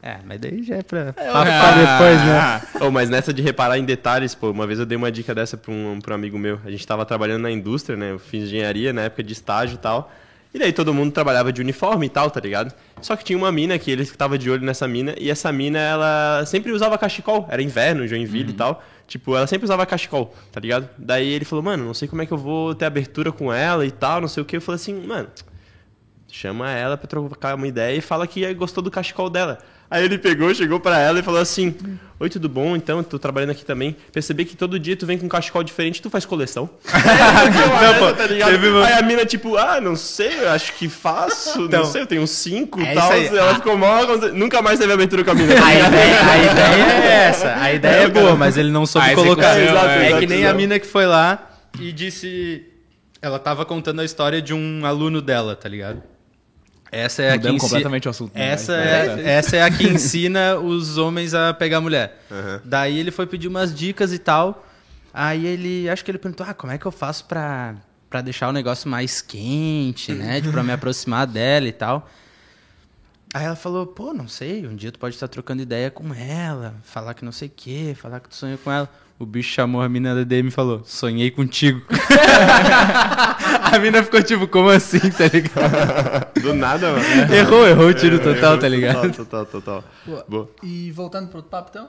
É, 0.02 0.18
mas 0.26 0.40
daí 0.40 0.62
já 0.64 0.76
é 0.76 0.84
pra, 0.84 1.14
papo 1.14 1.28
Ah. 1.28 1.44
pra 1.44 1.72
depois, 1.72 2.22
né? 2.22 2.88
Ô, 2.88 2.92
mas 2.92 3.10
nessa 3.10 3.34
de 3.34 3.42
reparar 3.42 3.78
em 3.80 3.84
detalhes, 3.86 4.36
pô, 4.36 4.52
uma 4.52 4.68
vez 4.68 4.78
eu 4.80 4.86
dei 4.86 4.96
uma 4.98 5.12
dica 5.12 5.34
dessa 5.34 5.58
pra 5.58 5.72
um, 5.74 6.00
pra 6.00 6.14
um 6.14 6.16
amigo 6.16 6.38
meu. 6.38 6.60
A 6.64 6.70
gente 6.70 6.86
tava 6.86 7.04
trabalhando 7.06 7.42
na 7.42 7.50
indústria, 7.52 7.98
né? 7.98 8.12
Eu 8.12 8.20
fiz 8.20 8.44
engenharia 8.44 8.94
na 8.94 9.02
época 9.04 9.24
de 9.24 9.34
estágio 9.34 9.76
e 9.76 9.78
tal. 9.80 10.12
E 10.56 10.58
daí 10.58 10.72
todo 10.72 10.94
mundo 10.94 11.12
trabalhava 11.12 11.52
de 11.52 11.60
uniforme 11.60 12.06
e 12.06 12.10
tal, 12.10 12.32
tá 12.32 12.40
ligado? 12.40 12.74
Só 13.02 13.18
que 13.18 13.26
tinha 13.26 13.38
uma 13.38 13.52
mina 13.52 13.78
que 13.78 13.92
ele 13.92 14.06
tava 14.06 14.38
de 14.38 14.50
olho 14.50 14.66
nessa 14.66 14.88
mina, 14.88 15.14
e 15.20 15.30
essa 15.30 15.52
mina, 15.52 15.78
ela 15.78 16.46
sempre 16.46 16.72
usava 16.72 16.98
cachecol. 16.98 17.46
Era 17.50 17.62
inverno, 17.62 18.08
Joinville 18.08 18.52
e 18.52 18.54
tal. 18.54 18.82
Tipo, 19.06 19.36
ela 19.36 19.46
sempre 19.48 19.66
usava 19.66 19.86
cachecol, 19.86 20.34
tá 20.54 20.62
ligado? 20.62 20.88
Daí 20.98 21.28
ele 21.28 21.44
falou, 21.44 21.62
mano, 21.62 21.84
não 21.84 21.94
sei 21.94 22.08
como 22.08 22.22
é 22.22 22.26
que 22.26 22.32
eu 22.32 22.38
vou 22.38 22.74
ter 22.74 22.86
abertura 22.86 23.34
com 23.34 23.52
ela 23.52 23.86
e 23.86 23.92
tal, 23.92 24.22
não 24.22 24.30
sei 24.30 24.44
o 24.44 24.46
que. 24.46 24.56
Eu 24.56 24.62
falei 24.62 24.78
assim, 24.78 25.06
mano, 25.06 25.28
chama 26.32 26.72
ela 26.72 26.96
pra 26.96 27.06
trocar 27.06 27.56
uma 27.56 27.68
ideia 27.68 27.98
e 27.98 28.00
fala 28.00 28.26
que 28.26 28.54
gostou 28.54 28.82
do 28.82 28.90
cachecol 28.90 29.30
dela. 29.30 29.58
Aí 29.90 30.04
ele 30.04 30.18
pegou, 30.18 30.54
chegou 30.54 30.80
pra 30.80 31.00
ela 31.00 31.20
e 31.20 31.24
falou 31.24 31.40
assim: 31.40 31.76
Oi, 32.20 32.30
tudo 32.30 32.48
bom? 32.48 32.76
Então, 32.76 33.04
tô 33.04 33.20
trabalhando 33.20 33.50
aqui 33.52 33.66
também. 33.66 33.96
Percebi 34.12 34.46
que 34.46 34.56
todo 34.56 34.80
dia 34.80 34.96
tu 34.96 35.06
vem 35.06 35.18
com 35.18 35.26
um 35.26 35.30
cachecol 35.30 35.64
diferente, 35.64 36.02
tu 36.02 36.10
faz 36.10 36.26
coleção. 36.26 36.70
não, 36.90 38.00
pô, 38.00 38.14
tá 38.14 38.26
ligado? 38.26 38.52
Aí 38.84 38.94
a 38.94 39.02
mina, 39.02 39.26
tipo, 39.26 39.58
ah, 39.58 39.80
não 39.82 39.96
sei, 39.96 40.40
eu 40.40 40.50
acho 40.50 40.74
que 40.74 40.88
faço, 40.88 41.64
Então, 41.64 41.84
não 41.84 41.92
sei, 41.92 42.02
eu 42.02 42.08
tenho 42.08 42.22
uns 42.22 42.32
cinco 42.32 42.80
é 42.82 42.94
e 42.94 42.96
tal. 42.96 43.18
isso 43.22 43.34
aí. 43.34 43.38
Ela 43.38 43.56
ficou 43.56 43.78
mal, 43.78 44.06
nunca 44.34 44.62
mais 44.62 44.80
teve 44.80 44.94
aventura 44.94 45.24
com 45.24 45.32
a 45.32 45.36
mina. 45.36 45.54
A 45.54 45.74
ideia, 45.76 46.22
a 46.22 46.38
ideia 46.52 47.04
é 47.04 47.28
essa, 47.28 47.56
a 47.56 47.74
ideia 47.74 48.04
é 48.04 48.08
boa, 48.08 48.36
mas 48.36 48.58
ele 48.58 48.72
não 48.72 48.86
soube 48.86 49.14
colocar. 49.14 49.60
execução, 49.60 49.90
É, 49.90 50.12
é. 50.12 50.20
que 50.20 50.26
nem 50.26 50.40
Exato, 50.40 50.54
a 50.56 50.58
mina 50.58 50.80
que 50.80 50.88
foi 50.88 51.06
lá 51.06 51.52
e 51.80 51.92
disse. 51.92 52.64
Ela 53.22 53.40
tava 53.40 53.66
contando 53.66 54.02
a 54.02 54.06
história 54.06 54.42
de 54.42 54.54
um 54.54 54.86
aluno 54.86 55.22
dela, 55.22 55.56
tá 55.56 55.68
ligado? 55.68 56.02
Essa 56.98 57.24
é 57.24 57.32
a 57.34 57.38
que 57.38 57.58
completamente 57.58 58.08
o 58.08 58.12
assunto. 58.12 58.34
né? 58.34 58.52
Essa 58.52 58.78
Mas- 58.78 59.20
é, 59.20 59.32
essa 59.34 59.56
é 59.58 59.64
a 59.64 59.70
que 59.70 59.86
ensina 59.88 60.56
os 60.60 60.98
homens 60.98 61.34
a 61.34 61.54
pegar 61.54 61.82
mulher. 61.82 62.22
Aham. 62.32 62.62
Daí 62.64 62.98
ele 62.98 63.12
foi 63.12 63.26
pedir 63.28 63.48
umas 63.48 63.76
dicas 63.76 64.14
e 64.14 64.18
tal. 64.20 64.66
Aí 65.14 65.46
ele, 65.46 65.90
acho 65.90 66.04
que 66.06 66.12
ele 66.12 66.18
perguntou: 66.18 66.46
ah, 66.48 66.54
como 66.54 66.72
é 66.74 66.78
que 66.78 66.86
eu 66.86 66.92
faço 66.92 67.26
pra, 67.26 67.76
pra 68.10 68.22
deixar 68.22 68.48
o 68.50 68.52
negócio 68.54 68.90
mais 68.90 69.22
quente, 69.22 70.14
né? 70.14 70.40
Tipo, 70.40 70.54
pra 70.54 70.64
me 70.64 70.72
aproximar 70.72 71.28
dela 71.28 71.68
e 71.68 71.72
tal. 71.72 72.10
Aí 73.34 73.44
ela 73.46 73.56
falou: 73.56 73.86
pô, 73.86 74.14
não 74.14 74.28
sei, 74.28 74.66
um 74.66 74.76
dia 74.76 74.92
tu 74.92 75.00
pode 75.00 75.16
estar 75.16 75.28
trocando 75.28 75.62
ideia 75.62 75.92
com 75.92 76.14
ela, 76.14 76.76
falar 76.84 77.14
que 77.14 77.26
não 77.26 77.32
sei 77.34 77.50
o 77.50 77.52
quê, 77.54 77.96
falar 78.00 78.20
que 78.22 78.30
tu 78.30 78.36
sonhou 78.36 78.58
com 78.58 78.72
ela. 78.72 78.90
O 79.18 79.26
bicho 79.26 79.50
chamou 79.54 79.82
a 79.82 79.88
mina 79.88 80.14
da 80.14 80.24
DM 80.24 80.50
e 80.50 80.52
falou: 80.52 80.84
sonhei 80.84 81.32
contigo. 81.32 81.82
a 83.72 83.80
mina 83.80 84.04
ficou 84.04 84.22
tipo: 84.22 84.48
como 84.48 84.70
assim, 84.70 85.00
tá 85.00 85.28
ligado? 85.28 86.34
Do 86.42 86.54
nada, 86.54 86.92
mano. 86.92 87.34
Errou, 87.34 87.68
errou 87.68 87.88
o 87.88 87.94
tiro 87.94 88.18
total, 88.20 88.36
Errou 88.36 88.58
tá 88.60 88.68
ligado? 88.68 89.12
Total, 89.14 89.46
total, 89.46 89.46
total. 89.46 89.84
Boa. 90.06 90.26
Boa. 90.28 90.50
E 90.62 90.92
voltando 90.92 91.28
pro 91.30 91.38
outro 91.38 91.50
papo, 91.50 91.70
então. 91.72 91.88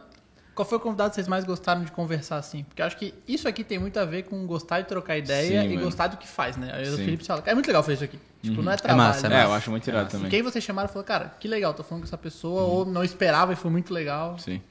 Qual 0.54 0.66
foi 0.66 0.78
o 0.78 0.80
convidado 0.80 1.10
que 1.10 1.16
vocês 1.16 1.28
mais 1.28 1.44
gostaram 1.44 1.84
de 1.84 1.92
conversar 1.92 2.38
assim? 2.38 2.64
Porque 2.64 2.80
eu 2.80 2.86
acho 2.86 2.96
que 2.96 3.12
isso 3.28 3.46
aqui 3.46 3.62
tem 3.62 3.78
muito 3.78 3.98
a 3.98 4.06
ver 4.06 4.22
com 4.22 4.46
gostar 4.46 4.80
de 4.80 4.88
trocar 4.88 5.18
ideia 5.18 5.60
Sim, 5.60 5.66
e 5.66 5.74
mano. 5.74 5.84
gostar 5.84 6.06
do 6.06 6.16
que 6.16 6.26
faz, 6.26 6.56
né? 6.56 6.70
Aí 6.72 6.88
o. 6.88 6.96
Felipe 6.96 7.24
fala, 7.26 7.42
é 7.44 7.52
muito 7.52 7.66
legal 7.66 7.82
fazer 7.82 7.94
isso 7.94 8.04
aqui. 8.04 8.18
Tipo, 8.42 8.62
não 8.62 8.72
é 8.72 8.76
trabalho. 8.76 9.08
massa, 9.08 9.26
é 9.26 9.34
É, 9.34 9.44
eu 9.44 9.52
acho 9.52 9.70
muito 9.70 9.86
irado 9.86 10.08
E 10.08 10.12
também. 10.12 10.30
quem 10.30 10.40
vocês 10.42 10.64
chamaram 10.64 10.88
falou, 10.88 11.04
cara, 11.04 11.34
que 11.38 11.46
legal, 11.46 11.74
tô 11.74 11.82
falando 11.82 12.04
com 12.04 12.06
essa 12.06 12.16
pessoa, 12.16 12.62
ou 12.62 12.86
não 12.86 13.04
esperava 13.04 13.52
e 13.52 13.56
foi 13.56 13.70
muito 13.70 13.92
legal. 13.92 14.38
Sim. 14.38 14.62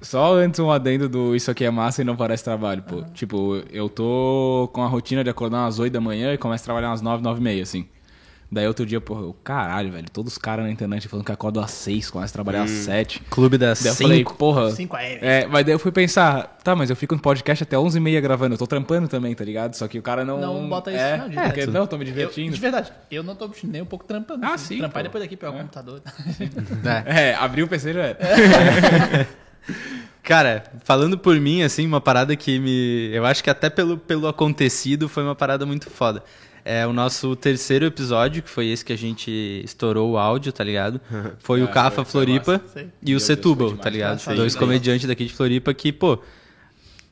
Só 0.00 0.34
antes 0.36 0.60
um 0.60 0.70
adendo 0.70 1.08
do 1.08 1.34
isso 1.34 1.50
aqui 1.50 1.64
é 1.64 1.70
massa 1.70 2.02
e 2.02 2.04
não 2.04 2.16
parece 2.16 2.44
trabalho, 2.44 2.82
pô. 2.82 3.02
Tipo, 3.14 3.62
eu 3.72 3.88
tô 3.88 4.68
com 4.72 4.82
a 4.82 4.86
rotina 4.86 5.24
de 5.24 5.30
acordar 5.30 5.58
umas 5.64 5.78
8 5.78 5.92
da 5.92 6.00
manhã 6.00 6.32
e 6.34 6.38
começo 6.38 6.62
a 6.62 6.66
trabalhar 6.66 6.90
umas 6.90 7.00
9, 7.00 7.22
9 7.22 7.40
e 7.40 7.42
meia, 7.42 7.62
assim. 7.62 7.88
Daí 8.52 8.64
outro 8.68 8.86
dia, 8.86 9.00
porra, 9.00 9.22
eu, 9.22 9.36
caralho, 9.42 9.90
velho, 9.90 10.08
todos 10.08 10.34
os 10.34 10.38
caras 10.38 10.64
na 10.64 10.70
internet 10.70 11.08
falando 11.08 11.26
que 11.26 11.32
acordo 11.32 11.58
às 11.58 11.72
6, 11.72 12.10
começa 12.10 12.30
a 12.30 12.34
trabalhar 12.34 12.62
às 12.62 12.70
7. 12.70 13.20
Clube 13.28 13.58
das 13.58 13.82
Daí 13.82 13.90
eu 13.90 13.96
falei, 13.96 14.18
5. 14.18 14.34
porra. 14.36 14.70
5 14.70 14.94
AM. 14.96 15.18
É, 15.20 15.46
mas 15.48 15.64
daí 15.64 15.74
eu 15.74 15.78
fui 15.80 15.90
pensar, 15.90 16.56
tá, 16.62 16.76
mas 16.76 16.88
eu 16.88 16.94
fico 16.94 17.12
no 17.16 17.20
podcast 17.20 17.64
até 17.64 17.76
11h30 17.76 18.20
gravando, 18.20 18.54
eu 18.54 18.58
tô 18.58 18.66
trampando 18.68 19.08
também, 19.08 19.34
tá 19.34 19.44
ligado? 19.44 19.74
Só 19.74 19.88
que 19.88 19.98
o 19.98 20.02
cara 20.02 20.24
não. 20.24 20.38
Não 20.40 20.68
bota 20.68 20.92
isso, 20.92 21.00
é, 21.00 21.16
não, 21.18 21.28
de 21.28 21.36
é, 21.36 21.42
porque, 21.42 21.56
verdade. 21.56 21.76
não, 21.78 21.86
tô 21.88 21.96
me 21.98 22.04
Eu, 22.04 22.12
divertindo. 22.14 22.54
de 22.54 22.60
verdade, 22.60 22.92
eu 23.10 23.24
não 23.24 23.34
tô 23.34 23.50
nem 23.64 23.82
um 23.82 23.86
pouco 23.86 24.04
trampando. 24.04 24.44
Ah, 24.46 24.54
assim. 24.54 24.74
sim, 24.74 24.78
Trampar 24.78 25.00
e 25.00 25.02
pô. 25.02 25.08
depois 25.08 25.24
daqui 25.24 25.36
pegar 25.36 25.52
o 25.52 25.56
É. 25.56 25.58
computador. 25.62 26.02
É. 27.08 27.30
É, 27.30 27.34
abriu 27.34 27.66
o 27.66 27.68
PC 27.68 27.92
já 27.94 28.02
era. 28.04 28.18
Cara, 30.22 30.64
falando 30.82 31.16
por 31.16 31.38
mim, 31.38 31.62
assim, 31.62 31.86
uma 31.86 32.00
parada 32.00 32.34
que 32.34 32.58
me. 32.58 33.10
Eu 33.12 33.24
acho 33.24 33.44
que 33.44 33.50
até 33.50 33.70
pelo, 33.70 33.96
pelo 33.96 34.26
acontecido 34.26 35.08
foi 35.08 35.22
uma 35.22 35.36
parada 35.36 35.64
muito 35.64 35.88
foda. 35.88 36.22
É 36.64 36.84
o 36.84 36.92
nosso 36.92 37.36
terceiro 37.36 37.86
episódio, 37.86 38.42
que 38.42 38.50
foi 38.50 38.66
esse 38.66 38.84
que 38.84 38.92
a 38.92 38.98
gente 38.98 39.30
estourou 39.64 40.10
o 40.10 40.18
áudio, 40.18 40.52
tá 40.52 40.64
ligado? 40.64 41.00
Foi 41.38 41.62
o 41.62 41.66
Ah, 41.66 41.68
Cafa 41.68 42.04
Floripa 42.04 42.60
massa. 42.60 42.80
E 42.80 42.82
o 42.82 42.86
Meu 42.86 42.90
Deus, 43.04 43.22
Setúbal, 43.22 43.76
tá 43.76 43.88
ligado? 43.88 44.34
Dois 44.34 44.54
né? 44.54 44.58
comediantes 44.58 45.06
daqui 45.06 45.26
de 45.26 45.32
Floripa 45.32 45.72
que, 45.72 45.92
pô, 45.92 46.18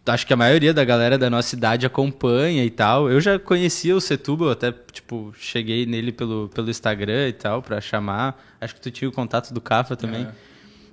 acho 0.07 0.27
que 0.27 0.33
a 0.33 0.37
maioria 0.37 0.75
da 0.75 0.85
galera 0.85 1.17
da 1.17 1.31
nossa 1.31 1.55
idade 1.55 1.87
acompanha 1.87 2.65
e 2.65 2.71
tal. 2.71 3.09
Eu 3.09 3.21
já 3.21 3.39
conhecia 3.39 3.95
o 3.95 4.01
Setúbal, 4.01 4.51
até, 4.51 4.75
tipo, 4.91 5.33
cheguei 5.39 5.87
nele 5.87 6.11
pelo, 6.11 6.49
pelo 6.53 6.69
Instagram 6.69 7.29
e 7.29 7.33
tal, 7.33 7.63
pra 7.63 7.81
chamar. 7.81 8.43
Acho 8.61 8.75
que 8.75 8.81
tu 8.81 8.91
tinha 8.91 9.09
o 9.09 9.13
contato 9.13 9.55
do 9.55 9.61
Cafa 9.61 9.95
também. 9.95 10.23
É. 10.23 10.33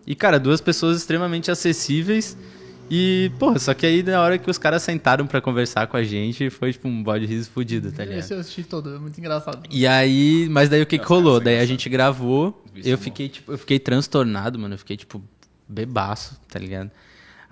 E, 0.06 0.16
cara, 0.16 0.40
duas 0.40 0.62
pessoas 0.62 0.98
extremamente 0.98 1.52
acessíveis. 1.52 2.38
E, 2.90 3.32
porra, 3.40 3.58
só 3.58 3.74
que 3.74 3.86
aí 3.86 4.04
na 4.04 4.22
hora 4.22 4.38
que 4.38 4.50
os 4.50 4.58
caras 4.58 4.84
sentaram 4.84 5.26
pra 5.26 5.40
conversar 5.40 5.88
com 5.88 5.96
a 5.96 6.04
gente, 6.04 6.50
foi 6.50 6.74
tipo 6.74 6.90
um 6.90 7.02
bode 7.02 7.26
riso 7.26 7.50
fudido, 7.50 7.90
tá 7.90 8.04
ligado? 8.04 8.20
Esse 8.20 8.34
eu 8.34 8.40
assisti 8.40 8.64
todo, 8.64 8.94
é 8.94 9.00
muito 9.00 9.18
engraçado. 9.18 9.64
E 9.70 9.88
aí, 9.88 10.50
mas 10.52 10.68
daí 10.68 10.82
o 10.82 10.86
que, 10.86 11.00
que 11.00 11.06
rolou? 11.06 11.38
é 11.38 11.44
Daí 11.46 11.60
a 11.60 11.66
gente 11.66 11.88
gravou, 11.88 12.62
eu 12.84 12.98
fiquei, 12.98 13.30
tipo, 13.30 13.54
eu 13.54 13.58
fiquei 13.58 13.80
transtornado, 13.80 14.60
mano. 14.60 14.74
Eu 14.74 14.78
fiquei, 14.78 14.98
tipo, 14.98 15.24
bebaço, 15.70 16.38
tá 16.50 16.60
ligado? 16.60 16.92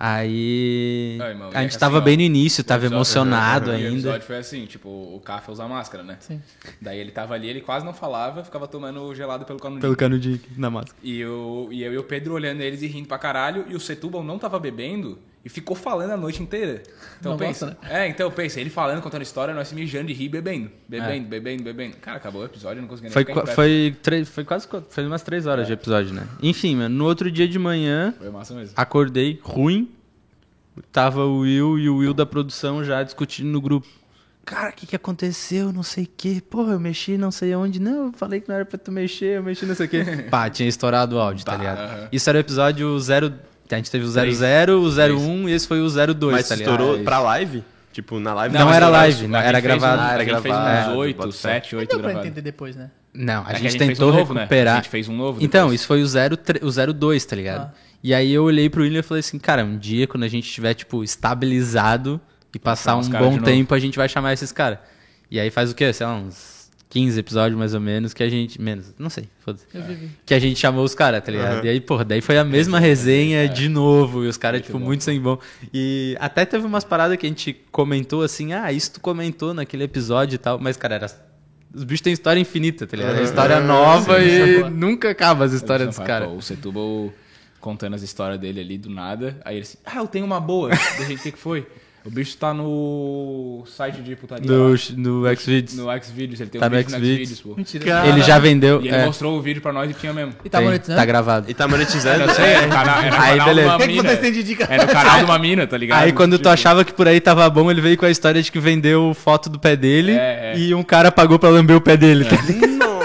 Aí. 0.02 1.16
Não, 1.18 1.26
irmão, 1.26 1.50
a 1.52 1.58
é 1.60 1.62
gente 1.62 1.78
tava 1.78 1.96
assim, 1.98 2.02
ó, 2.02 2.04
bem 2.06 2.16
no 2.16 2.22
início, 2.22 2.62
O 2.62 2.64
tava 2.64 2.80
episódio- 2.86 2.96
emocionado 2.96 3.70
O 3.70 3.74
ainda. 3.74 3.88
episódio 3.90 4.26
foi 4.26 4.38
assim, 4.38 4.64
tipo, 4.64 4.88
o 4.88 5.20
Café 5.22 5.52
usa 5.52 5.68
máscara, 5.68 6.02
né? 6.02 6.16
Sim. 6.20 6.40
Daí 6.80 6.98
ele 6.98 7.10
tava 7.10 7.34
ali, 7.34 7.48
ele 7.48 7.60
quase 7.60 7.84
não 7.84 7.92
falava, 7.92 8.42
ficava 8.42 8.66
tomando 8.66 9.14
gelado 9.14 9.44
pelo 9.44 9.58
canudinho. 9.58 9.82
Pelo 9.82 9.96
canudinho 9.96 10.40
na 10.56 10.70
máscara. 10.70 10.96
E 11.02 11.20
eu, 11.20 11.68
e 11.70 11.82
eu 11.82 11.92
e 11.92 11.98
o 11.98 12.02
Pedro 12.04 12.32
olhando 12.32 12.62
eles 12.62 12.80
e 12.80 12.86
rindo 12.86 13.08
pra 13.08 13.18
caralho, 13.18 13.66
e 13.68 13.74
o 13.74 13.80
Setúbal 13.80 14.24
não 14.24 14.38
tava 14.38 14.58
bebendo 14.58 15.18
e 15.44 15.48
ficou 15.48 15.74
falando 15.74 16.10
a 16.10 16.16
noite 16.16 16.42
inteira. 16.42 16.82
Então 17.18 17.32
Não 17.32 17.38
pensa. 17.38 17.66
gosta, 17.80 17.86
É, 17.94 18.06
então 18.08 18.30
pensa, 18.30 18.60
ele 18.60 18.68
falando, 18.70 19.00
contando 19.02 19.22
história, 19.22 19.54
nós 19.54 19.68
se 19.68 19.74
mijando 19.74 20.06
de 20.08 20.12
rir 20.12 20.28
bebendo. 20.28 20.70
Bebendo, 20.88 21.26
É. 21.26 21.28
bebendo, 21.28 21.62
bebendo. 21.62 21.96
Cara, 21.96 22.18
acabou 22.18 22.42
o 22.42 22.44
episódio, 22.44 22.80
não 22.82 22.88
consegui 22.88 23.04
nem 23.08 23.12
Foi, 23.12 23.24
ficar 23.24 23.46
foi, 23.46 23.96
três, 24.02 24.28
foi 24.28 24.44
quase 24.44 24.68
qu- 24.68 24.82
foi 24.90 25.06
umas 25.06 25.22
três 25.22 25.46
horas 25.46 25.66
de 25.66 25.72
episódio, 25.72 26.12
né? 26.14 26.26
Enfim, 26.42 26.76
mano, 26.76 26.94
no 26.94 27.04
outro 27.06 27.30
dia 27.30 27.48
de 27.48 27.58
manhã, 27.58 28.14
Foi 28.18 28.30
massa 28.30 28.54
mesmo. 28.54 28.74
acordei 28.76 29.38
ruim. 29.42 29.90
Tava 30.92 31.24
o 31.24 31.40
Will 31.40 31.78
e 31.78 31.88
o 31.90 31.96
Will 31.96 32.14
da 32.14 32.24
produção 32.24 32.82
já 32.84 33.02
discutindo 33.02 33.48
no 33.48 33.60
grupo. 33.60 33.86
Cara, 34.46 34.70
o 34.70 34.72
que, 34.72 34.86
que 34.86 34.96
aconteceu? 34.96 35.72
Não 35.72 35.82
sei 35.82 36.04
o 36.04 36.08
quê. 36.16 36.42
Porra, 36.48 36.72
eu 36.72 36.80
mexi 36.80 37.18
não 37.18 37.30
sei 37.30 37.54
onde. 37.54 37.78
Não, 37.78 38.06
eu 38.06 38.12
falei 38.12 38.40
que 38.40 38.48
não 38.48 38.56
era 38.56 38.64
pra 38.64 38.78
tu 38.78 38.90
mexer, 38.90 39.36
eu 39.38 39.42
mexi 39.42 39.66
não 39.66 39.74
sei 39.74 39.86
o 39.86 39.88
quê. 39.88 40.04
Pá, 40.30 40.48
tinha 40.48 40.68
estourado 40.68 41.16
o 41.16 41.18
áudio, 41.20 41.44
tá 41.44 41.56
ligado? 41.56 42.08
Isso 42.10 42.28
era 42.28 42.38
o 42.38 42.40
episódio 42.40 42.98
0. 42.98 43.32
A 43.74 43.78
gente 43.78 43.90
teve 43.90 44.04
o 44.04 44.08
00, 44.08 44.80
o 44.80 44.88
01 44.90 45.48
e 45.48 45.52
esse 45.52 45.66
foi 45.66 45.80
o 45.80 45.88
02, 45.88 46.32
Mas 46.32 46.48
tá 46.48 46.54
ligado? 46.56 46.70
estourou 46.72 46.98
pra 47.04 47.18
live? 47.20 47.62
Tipo, 47.92 48.20
na 48.20 48.32
live 48.34 48.56
Não 48.56 48.66
mas 48.66 48.76
era 48.76 48.88
live, 48.88 49.26
não, 49.26 49.38
A 49.38 49.42
gente 49.42 49.48
era 49.48 49.60
gravado. 49.60 50.00
Um, 50.00 50.04
Ah, 50.04 50.12
era 50.12 50.22
a 50.22 50.24
gente 50.24 50.42
fez 50.42 50.54
gravado. 50.54 50.90
uns 50.90 50.94
É, 50.94 50.96
8, 50.98 51.16
bota 51.16 51.32
fé. 51.32 51.38
7, 51.54 51.76
8 51.76 51.88
Deu 51.88 51.98
pra 51.98 52.08
gravados. 52.08 52.26
entender 52.30 52.40
depois, 52.42 52.76
né? 52.76 52.90
Não, 53.12 53.44
a 53.44 53.50
É 53.50 53.54
gente 53.56 53.62
fez 53.62 53.74
tentou 53.76 54.10
um 54.12 54.16
novo, 54.16 54.32
né? 54.34 54.40
recuperar. 54.42 54.74
A 54.74 54.76
gente 54.76 54.88
fez 54.88 55.08
um 55.08 55.16
novo 55.16 55.42
Então, 55.42 55.62
depois. 55.66 55.80
isso 55.80 55.88
foi 55.88 56.00
o 56.02 56.06
0, 56.06 56.38
o 56.62 56.70
02, 56.94 57.24
tá 57.24 57.34
ligado? 57.34 57.62
Ah. 57.62 57.74
E 58.02 58.14
aí 58.14 58.32
eu 58.32 58.44
olhei 58.44 58.70
pro 58.70 58.82
William 58.82 59.00
e 59.00 59.02
falei 59.02 59.18
assim, 59.20 59.38
cara, 59.38 59.64
um 59.64 59.76
dia 59.76 60.06
quando 60.06 60.22
a 60.22 60.28
gente 60.28 60.48
tiver, 60.50 60.72
tipo, 60.74 61.02
estabilizado 61.02 62.20
e 62.54 62.58
passar 62.58 62.96
um 62.96 63.02
bom 63.08 63.32
novo. 63.32 63.42
tempo, 63.42 63.74
a 63.74 63.78
gente 63.78 63.96
vai 63.98 64.08
chamar 64.08 64.32
esses 64.32 64.52
caras. 64.52 64.78
E 65.30 65.38
aí 65.40 65.50
faz 65.50 65.70
o 65.70 65.74
quê? 65.74 65.92
Sei 65.92 66.06
lá, 66.06 66.14
uns 66.14 66.49
15 66.90 67.20
episódios 67.20 67.56
mais 67.56 67.72
ou 67.72 67.80
menos 67.80 68.12
que 68.12 68.22
a 68.22 68.28
gente. 68.28 68.60
Menos, 68.60 68.92
não 68.98 69.08
sei, 69.08 69.28
foda-se. 69.44 69.64
Que 70.26 70.34
a 70.34 70.40
gente 70.40 70.58
chamou 70.58 70.84
os 70.84 70.92
caras, 70.92 71.22
tá 71.22 71.30
ligado? 71.30 71.58
Aham. 71.58 71.64
E 71.64 71.68
aí, 71.68 71.80
porra, 71.80 72.04
daí 72.04 72.20
foi 72.20 72.36
a 72.36 72.44
mesma 72.44 72.80
resenha 72.80 73.48
de 73.48 73.68
novo. 73.68 74.24
E 74.24 74.28
os 74.28 74.36
caras, 74.36 74.60
tipo, 74.60 74.76
bom. 74.76 74.86
muito 74.86 75.04
sem 75.04 75.20
bom. 75.20 75.38
E 75.72 76.16
até 76.18 76.44
teve 76.44 76.66
umas 76.66 76.82
paradas 76.82 77.16
que 77.16 77.24
a 77.24 77.28
gente 77.28 77.56
comentou 77.70 78.22
assim, 78.22 78.52
ah, 78.52 78.72
isso 78.72 78.94
tu 78.94 79.00
comentou 79.00 79.54
naquele 79.54 79.84
episódio 79.84 80.34
e 80.34 80.38
tal. 80.38 80.58
Mas, 80.58 80.76
cara, 80.76 80.96
era. 80.96 81.06
Os 81.72 81.84
bichos 81.84 82.00
têm 82.00 82.12
história 82.12 82.40
infinita, 82.40 82.84
tá 82.84 82.96
ligado? 82.96 83.20
É 83.20 83.22
história 83.22 83.60
nova 83.60 84.18
Sim, 84.18 84.26
e 84.26 84.64
sim. 84.64 84.70
nunca 84.70 85.10
acaba 85.10 85.44
as 85.44 85.52
histórias 85.52 85.88
dos 85.88 85.98
caras. 85.98 86.28
O 86.28 86.42
Setúbal 86.42 87.12
contando 87.60 87.94
as 87.94 88.02
histórias 88.02 88.40
dele 88.40 88.60
ali 88.60 88.76
do 88.76 88.90
nada. 88.90 89.40
Aí 89.44 89.54
ele 89.54 89.62
assim, 89.62 89.78
ah, 89.84 89.98
eu 89.98 90.08
tenho 90.08 90.26
uma 90.26 90.40
boa. 90.40 90.70
da 90.70 91.04
gente, 91.04 91.28
o 91.28 91.32
que 91.32 91.38
foi? 91.38 91.64
O 92.02 92.08
bicho 92.10 92.34
tá 92.38 92.54
no 92.54 93.62
site 93.66 94.00
de 94.00 94.16
putaria. 94.16 94.50
No, 94.50 94.70
no 94.70 94.76
Xvideos. 95.36 95.74
No 95.76 95.86
Xvideos, 96.02 96.40
ele 96.40 96.48
tem 96.50 96.58
Tá 96.58 96.66
um 96.66 96.70
no 96.70 96.76
vídeo 96.76 96.90
no 96.98 97.04
Xvideos. 97.04 97.40
Pô. 97.42 97.54
Mentira. 97.56 97.84
Cara, 97.84 98.08
Ele 98.08 98.22
já 98.22 98.38
vendeu. 98.38 98.80
E 98.80 98.88
ele 98.88 98.96
é, 98.96 99.04
mostrou 99.04 99.36
o 99.38 99.42
vídeo 99.42 99.60
pra 99.60 99.70
nós 99.70 99.90
e 99.90 99.92
tinha 99.92 100.10
mesmo. 100.12 100.32
E 100.42 100.48
tá 100.48 100.58
tem, 100.58 100.66
monetizando? 100.66 100.98
tá 100.98 101.04
gravado. 101.04 101.50
E 101.50 101.52
tá 101.54 101.68
monetizando? 101.68 102.26
Não 102.26 102.34
sei, 102.34 102.44
era 102.46 102.66
no 102.66 102.72
canal, 102.72 103.02
era 103.02 103.10
no 103.16 103.22
Aí, 103.22 103.30
canal 103.38 103.46
beleza. 103.48 103.60
de 103.60 103.66
O 103.66 103.70
uma 103.70 103.78
que, 103.78 103.86
que 103.86 103.92
mina. 103.92 104.02
vocês 104.08 104.20
têm 104.20 104.32
de 104.32 104.42
dica? 104.42 104.66
Era 104.70 104.86
no 104.86 104.92
canal 104.92 105.18
de 105.18 105.24
uma 105.24 105.38
mina, 105.38 105.66
tá 105.66 105.76
ligado? 105.76 106.02
Aí 106.02 106.12
quando 106.12 106.32
tu 106.32 106.36
Tipo, 106.38 106.48
achava 106.48 106.84
que 106.86 106.92
por 106.94 107.06
aí 107.06 107.20
tava 107.20 107.48
bom, 107.50 107.70
ele 107.70 107.82
veio 107.82 107.98
com 107.98 108.06
a 108.06 108.10
história 108.10 108.42
de 108.42 108.50
que 108.50 108.58
vendeu 108.58 109.12
foto 109.14 109.50
do 109.50 109.58
pé 109.58 109.76
dele 109.76 110.12
É, 110.12 110.52
é. 110.54 110.58
e 110.58 110.74
um 110.74 110.82
cara 110.82 111.12
pagou 111.12 111.38
pra 111.38 111.50
lamber 111.50 111.76
o 111.76 111.80
pé 111.82 111.98
dele. 111.98 112.24
Tá? 112.24 112.36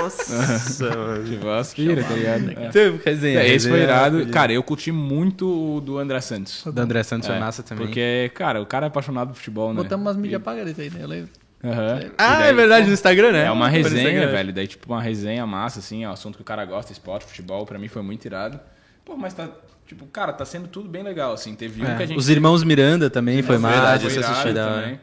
Nossa, 0.30 0.95
mano. 0.95 1.24
Tipo, 1.26 1.49
aspira, 1.49 2.03
tá 2.03 2.14
ligado? 2.14 2.49
É. 2.49 2.68
Então, 2.68 2.99
resenha, 3.03 3.39
É, 3.41 3.47
esse 3.49 3.68
foi 3.70 3.82
irado. 3.82 4.18
fodida. 4.18 4.32
Cara, 4.34 4.53
eu 4.53 4.64
curti 4.64 4.91
muito 4.91 5.78
o 5.78 5.82
do 5.82 5.97
André 5.97 6.20
Santos. 6.22 6.64
Do 6.66 6.80
André 6.82 7.03
Santos 7.03 7.28
foi 7.28 7.36
É, 7.36 7.39
massa 7.39 7.64
também. 7.64 7.86
Porque, 7.88 8.32
cara, 8.34 8.62
o 8.62 8.66
cara 8.66 8.86
é 8.86 8.88
apaixonado 8.88 9.30
por 9.30 9.36
futebol, 9.38 9.74
né? 9.74 9.82
Botamos 9.82 10.06
umas 10.06 10.18
mídias 10.18 10.41
pagas 10.41 10.78
aí, 10.80 10.89
né? 10.89 10.99
Eu 11.03 11.08
lembro. 11.08 11.30
Aham. 11.64 11.99
Ah, 12.18 12.39
daí, 12.39 12.49
é 12.49 12.53
verdade, 12.53 12.82
pô, 12.84 12.88
no 12.89 12.93
Instagram, 12.93 13.32
né? 13.32 13.45
É 13.45 13.51
uma 13.51 13.68
resenha, 13.68 14.28
velho. 14.28 14.53
Daí, 14.53 14.68
tipo, 14.68 14.91
uma 14.93 15.01
resenha 15.01 15.45
massa, 15.47 15.80
assim, 15.80 16.06
ó, 16.06 16.12
assunto 16.12 16.36
que 16.36 16.41
o 16.41 16.45
cara 16.45 16.64
gosta, 16.64 16.91
esporte, 16.91 17.26
futebol, 17.26 17.66
pra 17.66 17.80
mim 17.80 17.88
foi 17.88 18.01
muito 18.03 18.24
irado. 18.26 18.60
Pô, 19.03 19.18
mas 19.18 19.34
tá, 19.34 19.47
tipo, 19.88 20.06
cara, 20.08 20.32
tá 20.32 20.45
sendo 20.45 20.68
tudo 20.68 20.88
bem 20.88 21.01
legal, 21.01 21.34
assim. 21.34 21.56
Teve 21.56 21.82
um 21.82 21.88
É, 21.88 21.95
que 21.95 22.03
a 22.03 22.06
gente. 22.06 22.18
Os 22.20 22.30
irmãos 22.30 22.64
Miranda 22.64 23.10
também 23.10 23.41
foi 23.41 23.58
massa. 23.58 23.76
verdade, 23.76 24.01
foi 24.03 24.10
esse 24.12 24.18
eu 24.18 24.22
irado 24.22 24.34
assisti 24.36 24.53
da 24.53 24.66
hora. 24.68 24.82
também. 24.82 24.99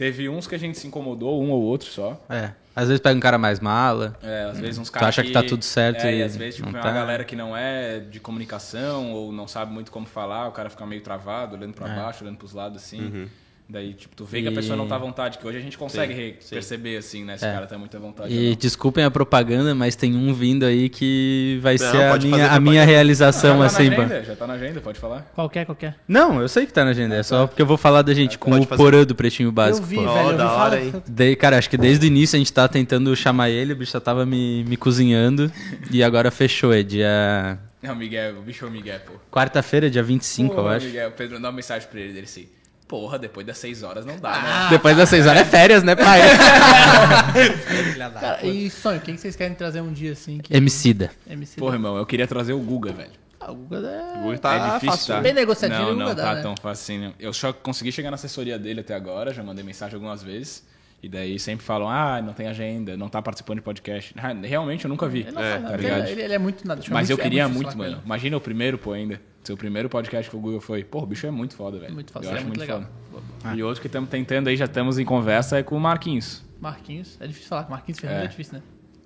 Teve 0.00 0.30
uns 0.30 0.46
que 0.46 0.54
a 0.54 0.58
gente 0.58 0.78
se 0.78 0.86
incomodou, 0.86 1.42
um 1.42 1.50
ou 1.50 1.60
outro 1.60 1.86
só. 1.90 2.18
É. 2.30 2.52
Às 2.74 2.88
vezes 2.88 3.02
pega 3.02 3.14
um 3.14 3.20
cara 3.20 3.36
mais 3.36 3.60
mala. 3.60 4.16
É, 4.22 4.44
às 4.44 4.58
vezes 4.58 4.78
uns 4.78 4.88
Tu 4.88 4.92
caras. 4.94 5.08
acha 5.10 5.22
que 5.22 5.30
tá 5.30 5.42
tudo 5.42 5.62
certo 5.62 6.04
É, 6.06 6.14
e 6.14 6.18
e 6.20 6.22
às 6.22 6.34
vezes, 6.34 6.54
tipo, 6.54 6.68
não 6.68 6.72
vem 6.72 6.80
tá. 6.80 6.88
uma 6.88 6.94
galera 6.94 7.22
que 7.22 7.36
não 7.36 7.54
é 7.54 7.98
de 8.00 8.18
comunicação 8.18 9.12
ou 9.12 9.30
não 9.30 9.46
sabe 9.46 9.70
muito 9.74 9.92
como 9.92 10.06
falar, 10.06 10.48
o 10.48 10.52
cara 10.52 10.70
fica 10.70 10.86
meio 10.86 11.02
travado, 11.02 11.54
olhando 11.54 11.74
pra 11.74 11.86
baixo, 11.86 12.24
olhando 12.24 12.38
pros 12.38 12.54
lados, 12.54 12.82
assim. 12.82 13.28
Daí, 13.72 13.94
tipo, 13.94 14.16
tu 14.16 14.24
vê 14.24 14.42
que 14.42 14.48
a 14.48 14.50
É. 14.50 14.52
E- 14.52 14.56
pessoa 14.56 14.76
não 14.76 14.88
tá 14.88 14.96
à 14.96 14.98
vontade, 14.98 15.38
que 15.38 15.46
hoje 15.46 15.56
a 15.58 15.60
gente 15.60 15.78
consegue 15.78 16.12
Sim, 16.12 16.34
sim. 16.40 16.54
perceber, 16.56 16.96
assim, 16.96 17.24
né? 17.24 17.36
Se 17.36 17.44
É. 17.44 17.50
o 17.50 17.54
cara 17.54 17.66
tá 17.68 17.78
muito 17.78 17.96
à 17.96 18.00
vontade. 18.00 18.34
E 18.34 18.48
não. 18.50 18.56
desculpem 18.56 19.04
a 19.04 19.10
propaganda, 19.12 19.74
mas 19.76 19.94
tem 19.94 20.16
um 20.16 20.34
vindo 20.34 20.64
aí 20.66 20.88
que 20.88 21.60
vai 21.62 21.76
Não, 21.78 21.90
ser 21.92 22.02
a 22.02 22.18
minha, 22.18 22.46
a 22.50 22.58
minha 22.58 22.84
realização, 22.84 23.52
já 23.52 23.58
tá 23.60 23.66
assim. 23.66 23.88
agenda, 23.88 24.24
já 24.24 24.34
tá 24.34 24.46
na 24.48 24.54
agenda, 24.54 24.80
pode 24.80 24.98
falar. 24.98 25.20
Qualquer, 25.36 25.64
qualquer. 25.66 25.94
Não, 26.08 26.40
eu 26.40 26.48
sei 26.48 26.66
que 26.66 26.72
tá 26.72 26.84
na 26.84 26.90
agenda, 26.90 27.14
é 27.14 27.22
só 27.22 27.46
porque 27.46 27.62
eu 27.62 27.66
vou 27.66 27.76
falar 27.76 28.02
da 28.02 28.12
gente 28.12 28.36
com 28.36 28.50
pode 28.50 28.64
o 28.64 28.68
fazer. 28.68 28.82
Porã 28.82 29.04
do 29.04 29.14
Pretinho 29.14 29.52
Básico. 29.52 29.84
eu 29.84 29.88
vi, 29.88 29.96
pô. 29.96 30.02
Velho. 30.02 30.18
Eu 30.18 30.30
vi 30.32 30.36
da 30.36 30.52
hora, 30.52 30.82
hein? 30.82 30.92
Daí, 31.06 31.36
cara, 31.36 31.56
acho 31.56 31.70
que 31.70 31.76
desde 31.76 32.04
o 32.04 32.08
início 32.08 32.34
a 32.34 32.38
gente 32.38 32.52
tá 32.52 32.66
tentando 32.66 33.14
chamar 33.14 33.50
ele, 33.50 33.72
o 33.72 33.76
bicho 33.76 33.92
já 33.92 34.00
tava 34.00 34.26
me, 34.26 34.64
me 34.64 34.76
cozinhando. 34.76 35.48
e 35.92 36.02
agora 36.02 36.30
fechou, 36.32 36.72
é 36.74 36.82
dia. 36.82 37.56
É 37.82 37.90
o 37.92 37.96
Miguel, 37.96 38.38
o 38.38 38.42
bicho 38.42 38.64
é 38.64 38.68
o 38.68 38.70
Miguel, 38.70 38.98
pô. 39.06 39.12
Quarta-feira, 39.30 39.88
dia 39.88 40.02
25, 40.02 40.52
eu 40.54 40.62
Pô, 40.64 40.68
acho. 40.68 40.86
Miguel, 40.86 41.08
o 41.08 41.12
Pedro 41.12 41.38
dá 41.40 41.48
uma 41.48 41.52
mensagem 41.56 41.88
pra 41.88 42.00
ele, 42.00 42.12
dele 42.12 42.24
assim. 42.26 42.46
Porra, 42.90 43.20
depois 43.20 43.46
das 43.46 43.56
6 43.58 43.84
horas 43.84 44.04
não 44.04 44.18
dá, 44.18 44.32
né? 44.32 44.48
Ah, 44.52 44.68
Depois 44.68 44.96
das 44.96 45.08
seis 45.08 45.24
horas 45.24 45.42
é 45.42 45.44
férias, 45.44 45.84
né, 45.84 45.94
pai? 45.94 46.18
Cara, 48.20 48.44
e 48.44 48.68
sonho, 48.68 49.00
quem 49.00 49.14
que 49.14 49.20
vocês 49.20 49.36
querem 49.36 49.54
trazer 49.54 49.80
um 49.80 49.92
dia 49.92 50.10
assim? 50.12 50.38
Que... 50.38 50.56
Emicida. 50.56 51.10
MC. 51.28 51.58
Porra, 51.60 51.76
irmão, 51.76 51.96
eu 51.96 52.04
queria 52.04 52.26
trazer 52.26 52.52
o 52.52 52.58
Guga, 52.58 52.92
velho. 52.92 53.10
Ah, 53.38 53.52
o 53.52 53.54
Guga 53.54 53.86
é... 53.88 54.18
O 54.18 54.22
Guga 54.24 54.38
tá 54.38 54.54
é 54.54 54.58
difícil, 54.74 54.90
fácil. 54.90 55.14
tá? 55.14 55.20
Bem 55.20 55.32
negociativo, 55.32 55.82
Não, 55.82 55.92
o 55.92 55.94
não 55.96 56.06
Guga 56.08 56.14
dá, 56.16 56.22
tá 56.30 56.34
né? 56.34 56.42
tão 56.42 56.54
fácil 56.56 56.70
assim. 57.06 57.14
Eu 57.20 57.32
só 57.32 57.52
consegui 57.52 57.92
chegar 57.92 58.10
na 58.10 58.16
assessoria 58.16 58.58
dele 58.58 58.80
até 58.80 58.92
agora, 58.94 59.32
já 59.32 59.42
mandei 59.42 59.64
mensagem 59.64 59.94
algumas 59.94 60.22
vezes. 60.22 60.66
E 61.02 61.08
daí 61.08 61.38
sempre 61.38 61.64
falam, 61.64 61.88
ah, 61.88 62.20
não 62.20 62.32
tem 62.34 62.46
agenda, 62.48 62.96
não 62.96 63.08
tá 63.08 63.22
participando 63.22 63.58
de 63.58 63.62
podcast. 63.62 64.12
Ah, 64.18 64.34
Realmente 64.42 64.84
eu 64.84 64.88
nunca 64.88 65.08
vi, 65.08 65.20
Ele 65.20 65.30
não 65.30 65.40
É, 65.42 65.52
faz 65.52 65.62
nada, 65.62 65.72
tá 65.74 65.78
porque 65.78 65.94
ligado? 65.94 66.08
ele, 66.10 66.22
ele 66.22 66.34
é 66.34 66.38
muito 66.38 66.66
nada. 66.68 66.80
tipo, 66.82 66.92
é 66.92 66.98
Mas 66.98 67.08
eu 67.08 67.14
muito- 67.16 67.20
é 67.20 67.30
queria 67.30 67.44
difícil 67.44 67.62
muito, 67.62 67.72
com 67.76 67.78
mano. 67.82 67.94
ele. 67.96 68.00
Imagina 68.04 68.36
o 68.36 68.40
primeiro, 68.40 68.76
pô, 68.78 68.92
ainda. 68.92 69.20
Seu 69.42 69.56
primeiro 69.56 69.88
podcast 69.88 70.30
que 70.30 70.36
o 70.36 70.40
Google 70.40 70.60
foi. 70.60 70.84
Pô, 70.84 71.00
o 71.02 71.06
bicho 71.06 71.26
é 71.26 71.30
muito 71.30 71.54
foda, 71.56 71.78
velho. 71.78 71.94
Muito 71.94 72.12
foda, 72.12 72.26
Eu 72.26 72.30
é 72.32 72.34
acho 72.34 72.46
muito 72.46 72.58
muito, 72.58 72.70
legal. 72.70 72.88
foda. 73.10 73.56
E 73.56 73.62
outro 73.62 73.80
que 73.80 73.86
estamos 73.86 74.10
tentando 74.10 74.48
aí, 74.48 74.56
já 74.56 74.66
estamos 74.66 74.98
em 74.98 75.04
conversa, 75.04 75.58
é 75.58 75.62
com 75.62 75.76
o 75.76 75.80
Marquinhos. 75.80 76.42
Marquinhos, 76.60 77.16
é 77.20 77.26
difícil 77.26 77.48
falar. 77.48 77.68
Marquinhos 77.70 77.98
Fernandes 77.98 78.22
é, 78.22 78.26
É. 78.26 78.28
difícil, 78.28 78.54
né? 78.54 78.62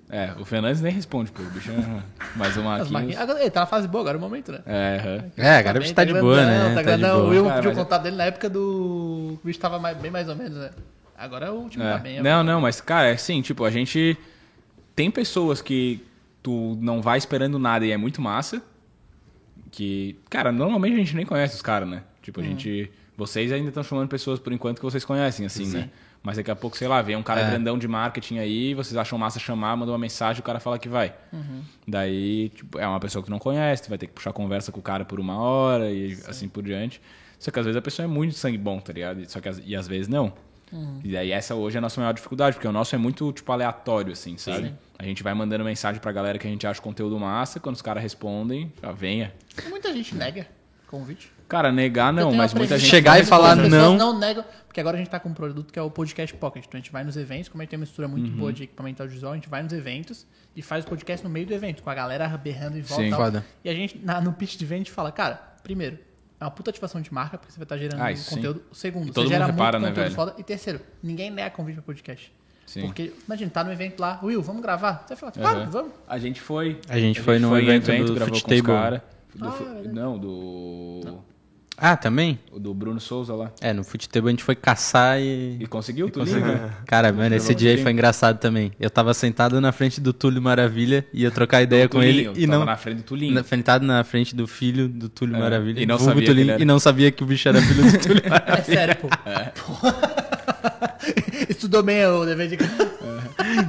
É, 0.07 0.33
o 0.39 0.45
Fernandes 0.45 0.81
nem 0.81 0.91
responde, 0.91 1.31
pô. 1.31 1.41
O 1.41 1.45
bicho 1.45 1.71
é... 1.71 2.03
Mas 2.35 2.55
o 2.57 2.61
Marquinhos... 2.61 2.91
Marquinhos... 2.91 3.17
Agora, 3.19 3.39
ele 3.41 3.49
tá 3.49 3.61
na 3.61 3.65
fase 3.65 3.87
boa 3.87 4.01
agora, 4.01 4.17
é 4.17 4.19
o 4.19 4.21
momento, 4.21 4.51
né? 4.51 4.59
É, 4.65 4.99
aham. 5.01 5.31
É, 5.37 5.57
agora 5.57 5.77
o 5.77 5.81
bicho 5.81 5.93
tá 5.95 6.03
de 6.03 6.13
boa, 6.13 6.35
grandão, 6.35 6.53
né? 6.53 6.69
Tá 6.69 6.75
Tá 6.75 6.79
de 6.81 6.83
grandão. 6.85 7.25
O 7.25 7.29
Will 7.29 7.43
boa. 7.43 7.55
Pediu 7.55 7.71
o 7.71 7.75
contato 7.75 8.03
dele 8.03 8.15
na 8.17 8.25
época 8.25 8.49
do... 8.49 9.39
O 9.41 9.45
bicho 9.45 9.57
tava 9.59 9.79
mais- 9.79 9.97
bem 9.97 10.11
mais 10.11 10.27
ou 10.29 10.35
menos, 10.35 10.57
né? 10.57 10.69
Agora 11.17 11.51
o 11.53 11.69
time 11.69 11.83
É. 11.85 11.91
tá 11.93 11.97
bem. 11.97 12.21
Não, 12.21 12.43
não, 12.43 12.59
mas, 12.61 12.81
cara, 12.81 13.07
é 13.07 13.13
assim, 13.13 13.41
tipo, 13.41 13.63
a 13.63 13.71
gente. 13.71 14.17
tem 14.95 15.09
pessoas 15.09 15.61
que 15.61 16.05
tu 16.43 16.77
não 16.81 17.01
vai 17.01 17.17
esperando 17.17 17.57
nada 17.57 17.85
e 17.85 17.91
é 17.91 17.97
muito 17.97 18.21
massa. 18.21 18.61
Que, 19.75 20.17
cara, 20.29 20.51
normalmente 20.53 20.93
a 20.93 20.97
gente 20.97 21.15
nem 21.15 21.25
conhece 21.25 21.55
os 21.55 21.61
caras, 21.61 21.87
né? 21.89 22.03
Tipo, 22.21 22.39
a 22.39 22.43
gente. 22.43 22.91
Vocês 23.17 23.51
ainda 23.51 23.69
estão 23.69 23.83
chamando 23.83 24.07
pessoas 24.09 24.39
por 24.39 24.51
enquanto 24.53 24.77
que 24.77 24.83
vocês 24.83 25.03
conhecem, 25.05 25.45
assim, 25.45 25.65
né? 25.77 25.89
Mas 26.23 26.37
daqui 26.37 26.49
a 26.49 26.55
pouco, 26.55 26.75
sei 26.77 26.87
lá, 26.87 27.01
vem 27.01 27.15
um 27.15 27.21
cara 27.23 27.41
grandão 27.49 27.77
de 27.77 27.87
marketing 27.87 28.39
aí, 28.39 28.73
vocês 28.73 28.97
acham 28.97 29.17
massa 29.17 29.37
chamar, 29.39 29.75
manda 29.77 29.91
uma 29.91 29.97
mensagem, 29.97 30.39
o 30.41 30.43
cara 30.43 30.59
fala 30.59 30.79
que 30.79 30.89
vai. 30.89 31.13
Daí, 31.87 32.49
tipo, 32.49 32.79
é 32.79 32.87
uma 32.87 32.99
pessoa 32.99 33.21
que 33.21 33.27
tu 33.27 33.31
não 33.31 33.37
conhece, 33.39 33.83
tu 33.83 33.89
vai 33.89 33.97
ter 33.97 34.07
que 34.07 34.13
puxar 34.13 34.33
conversa 34.33 34.71
com 34.71 34.79
o 34.79 34.83
cara 34.83 35.05
por 35.05 35.19
uma 35.19 35.37
hora 35.37 35.91
e 35.91 36.13
assim 36.27 36.47
por 36.49 36.63
diante. 36.63 37.01
Só 37.37 37.51
que 37.51 37.59
às 37.59 37.65
vezes 37.65 37.77
a 37.77 37.81
pessoa 37.81 38.05
é 38.05 38.07
muito 38.07 38.33
sangue 38.35 38.57
bom, 38.57 38.79
tá 38.79 38.91
ligado? 38.93 39.29
Só 39.29 39.39
que, 39.39 39.49
às- 39.49 39.61
e 39.65 39.75
às 39.75 39.87
vezes 39.87 40.07
não. 40.07 40.33
E 41.03 41.11
daí 41.11 41.31
essa 41.31 41.53
hoje 41.53 41.77
é 41.77 41.79
a 41.79 41.81
nossa 41.81 42.01
maior 42.01 42.13
dificuldade, 42.13 42.55
porque 42.55 42.67
o 42.67 42.71
nosso 42.71 42.95
é 42.95 42.97
muito, 42.97 43.31
tipo, 43.31 43.51
aleatório, 43.51 44.11
assim, 44.13 44.35
sabe? 44.37 44.73
A 44.97 45.03
gente 45.03 45.21
vai 45.23 45.33
mandando 45.33 45.63
mensagem 45.63 46.01
pra 46.01 46.11
galera 46.11 46.37
que 46.37 46.47
a 46.47 46.49
gente 46.49 46.65
acha 46.65 46.81
conteúdo 46.81 47.19
massa, 47.19 47.59
quando 47.59 47.75
os 47.75 47.81
caras 47.81 48.01
respondem, 48.01 48.71
já 48.81 48.91
venha. 48.91 49.33
Muita 49.69 49.91
gente 49.93 50.15
nega 50.15 50.47
convite. 50.87 51.31
Cara, 51.47 51.71
negar 51.71 52.11
não, 52.13 52.33
mas 52.33 52.53
muita 52.53 52.77
gente... 52.79 52.89
Chegar 52.89 53.19
e 53.19 53.25
falar 53.25 53.55
não. 53.55 53.95
não 53.97 54.17
negam, 54.17 54.43
porque 54.67 54.79
agora 54.79 54.95
a 54.95 54.99
gente 54.99 55.09
tá 55.09 55.19
com 55.19 55.29
um 55.29 55.33
produto 55.33 55.71
que 55.71 55.77
é 55.77 55.81
o 55.81 55.91
Podcast 55.91 56.35
Pocket. 56.37 56.63
Então 56.65 56.77
a 56.77 56.81
gente 56.81 56.91
vai 56.91 57.03
nos 57.03 57.17
eventos, 57.17 57.49
como 57.49 57.61
a 57.61 57.63
gente 57.63 57.69
tem 57.71 57.77
uma 57.77 57.81
mistura 57.81 58.07
muito 58.07 58.29
Uhum. 58.31 58.37
boa 58.37 58.53
de 58.53 58.63
equipamento 58.63 59.03
audiovisual, 59.03 59.33
a 59.33 59.35
gente 59.35 59.49
vai 59.49 59.61
nos 59.61 59.73
eventos 59.73 60.25
e 60.55 60.61
faz 60.61 60.85
o 60.85 60.87
podcast 60.87 61.23
no 61.23 61.29
meio 61.29 61.45
do 61.45 61.53
evento, 61.53 61.83
com 61.83 61.89
a 61.89 61.93
galera 61.95 62.27
berrando 62.37 62.77
em 62.77 62.81
volta 62.81 63.03
Sim. 63.03 63.07
e 63.07 63.11
tal. 63.11 63.19
Foda. 63.19 63.45
E 63.63 63.69
a 63.69 63.73
gente, 63.73 63.97
na- 63.99 64.21
no 64.21 64.33
pitch 64.33 64.55
de 64.57 64.65
venda, 64.65 64.75
a 64.75 64.83
gente 64.85 64.91
fala, 64.91 65.11
cara, 65.11 65.35
primeiro, 65.61 65.99
é 66.39 66.43
uma 66.43 66.51
puta 66.51 66.69
ativação 66.71 66.99
de 67.01 67.13
marca, 67.13 67.37
porque 67.37 67.51
você 67.51 67.59
vai 67.59 67.65
estar 67.65 67.77
gerando 67.77 68.01
Ah, 68.01 68.13
conteúdo. 68.29 68.63
Segundo, 68.71 69.09
E 69.09 69.11
todo 69.11 69.25
você 69.27 69.33
gera 69.33 69.45
mundo 69.47 69.55
repara, 69.55 69.79
muito 69.79 69.83
né, 69.97 70.03
conteúdo 70.03 70.15
velho? 70.15 70.15
foda. 70.15 70.35
E 70.39 70.43
terceiro, 70.43 70.79
ninguém 71.03 71.29
nega 71.29 71.49
convite 71.51 71.75
pra 71.75 71.83
podcast. 71.83 72.33
Sim. 72.65 72.81
Porque, 72.81 73.13
imagina, 73.27 73.49
tá 73.51 73.63
no 73.63 73.71
evento 73.71 73.99
lá, 73.99 74.19
Will, 74.23 74.41
vamos 74.41 74.61
gravar? 74.61 75.05
Você 75.07 75.15
fala, 75.15 75.31
claro, 75.31 75.59
Aham. 75.59 75.69
vamos. 75.69 75.91
A 76.07 76.17
gente 76.17 76.41
foi. 76.41 76.79
A 76.89 76.99
gente 76.99 77.21
foi 77.21 77.37
num 77.39 77.55
em 77.57 77.67
evento 77.69 78.05
do 78.05 78.13
gravou 78.15 78.35
Foot 78.39 78.61
com 78.61 78.67
cara. 78.67 79.03
Do 79.35 79.47
Ah, 79.47 79.51
fu- 79.51 79.63
é 79.63 79.67
verdade. 79.67 79.89
não, 79.95 80.17
do. 80.17 81.19
Ah, 81.77 81.97
também? 81.97 82.39
o 82.53 82.57
Do 82.57 82.73
Bruno 82.73 83.01
Souza 83.01 83.35
lá. 83.35 83.51
É, 83.59 83.73
no 83.73 83.83
futebol 83.83 84.27
a 84.27 84.31
gente 84.31 84.43
foi 84.45 84.55
caçar 84.55 85.19
e. 85.19 85.57
E 85.59 85.67
conseguiu, 85.67 86.09
tu 86.09 86.19
Conseguiu. 86.21 86.47
liga? 86.47 86.73
Cara, 86.87 87.11
mano, 87.11 87.35
esse 87.35 87.53
dia 87.53 87.71
aí 87.71 87.83
foi 87.83 87.91
engraçado 87.91 88.39
também. 88.39 88.71
Eu 88.79 88.89
tava 88.89 89.13
sentado 89.13 89.59
na 89.59 89.73
frente 89.73 89.99
do 89.99 90.13
Túlio 90.13 90.41
Maravilha, 90.41 91.05
ia 91.13 91.29
trocar 91.29 91.61
ideia 91.61 91.89
com 91.89 92.01
ele 92.01 92.31
e 92.33 92.47
tava 92.47 92.59
não. 92.59 92.65
na 92.65 92.77
frente 92.77 92.97
do 92.99 93.03
Tulinho. 93.03 93.33
na- 93.33 93.43
Sentado 93.43 93.85
na 93.85 94.01
frente 94.05 94.33
do 94.33 94.47
filho 94.47 94.87
do 94.87 95.09
Túlio 95.09 95.35
É, 95.35 95.39
Maravilha. 95.39 95.81
e 95.81 95.85
não 95.85 95.99
sabia 95.99 96.21
que 96.21 96.27
Tulinho, 96.27 96.51
era- 96.51 96.61
E 96.61 96.65
não 96.65 96.79
sabia 96.79 97.11
que 97.11 97.21
o 97.23 97.25
bicho 97.27 97.47
era 97.49 97.61
filho 97.61 97.91
do 97.91 97.99
Túlio 97.99 98.23
Maravilha. 98.29 98.55
É 98.57 98.63
sério, 98.63 98.95
pô. 98.95 99.09
Estudou 101.49 101.83
bem 101.83 102.05
o 102.05 102.25
dever 102.25 102.47
de 102.49 102.57
casa. 102.57 102.91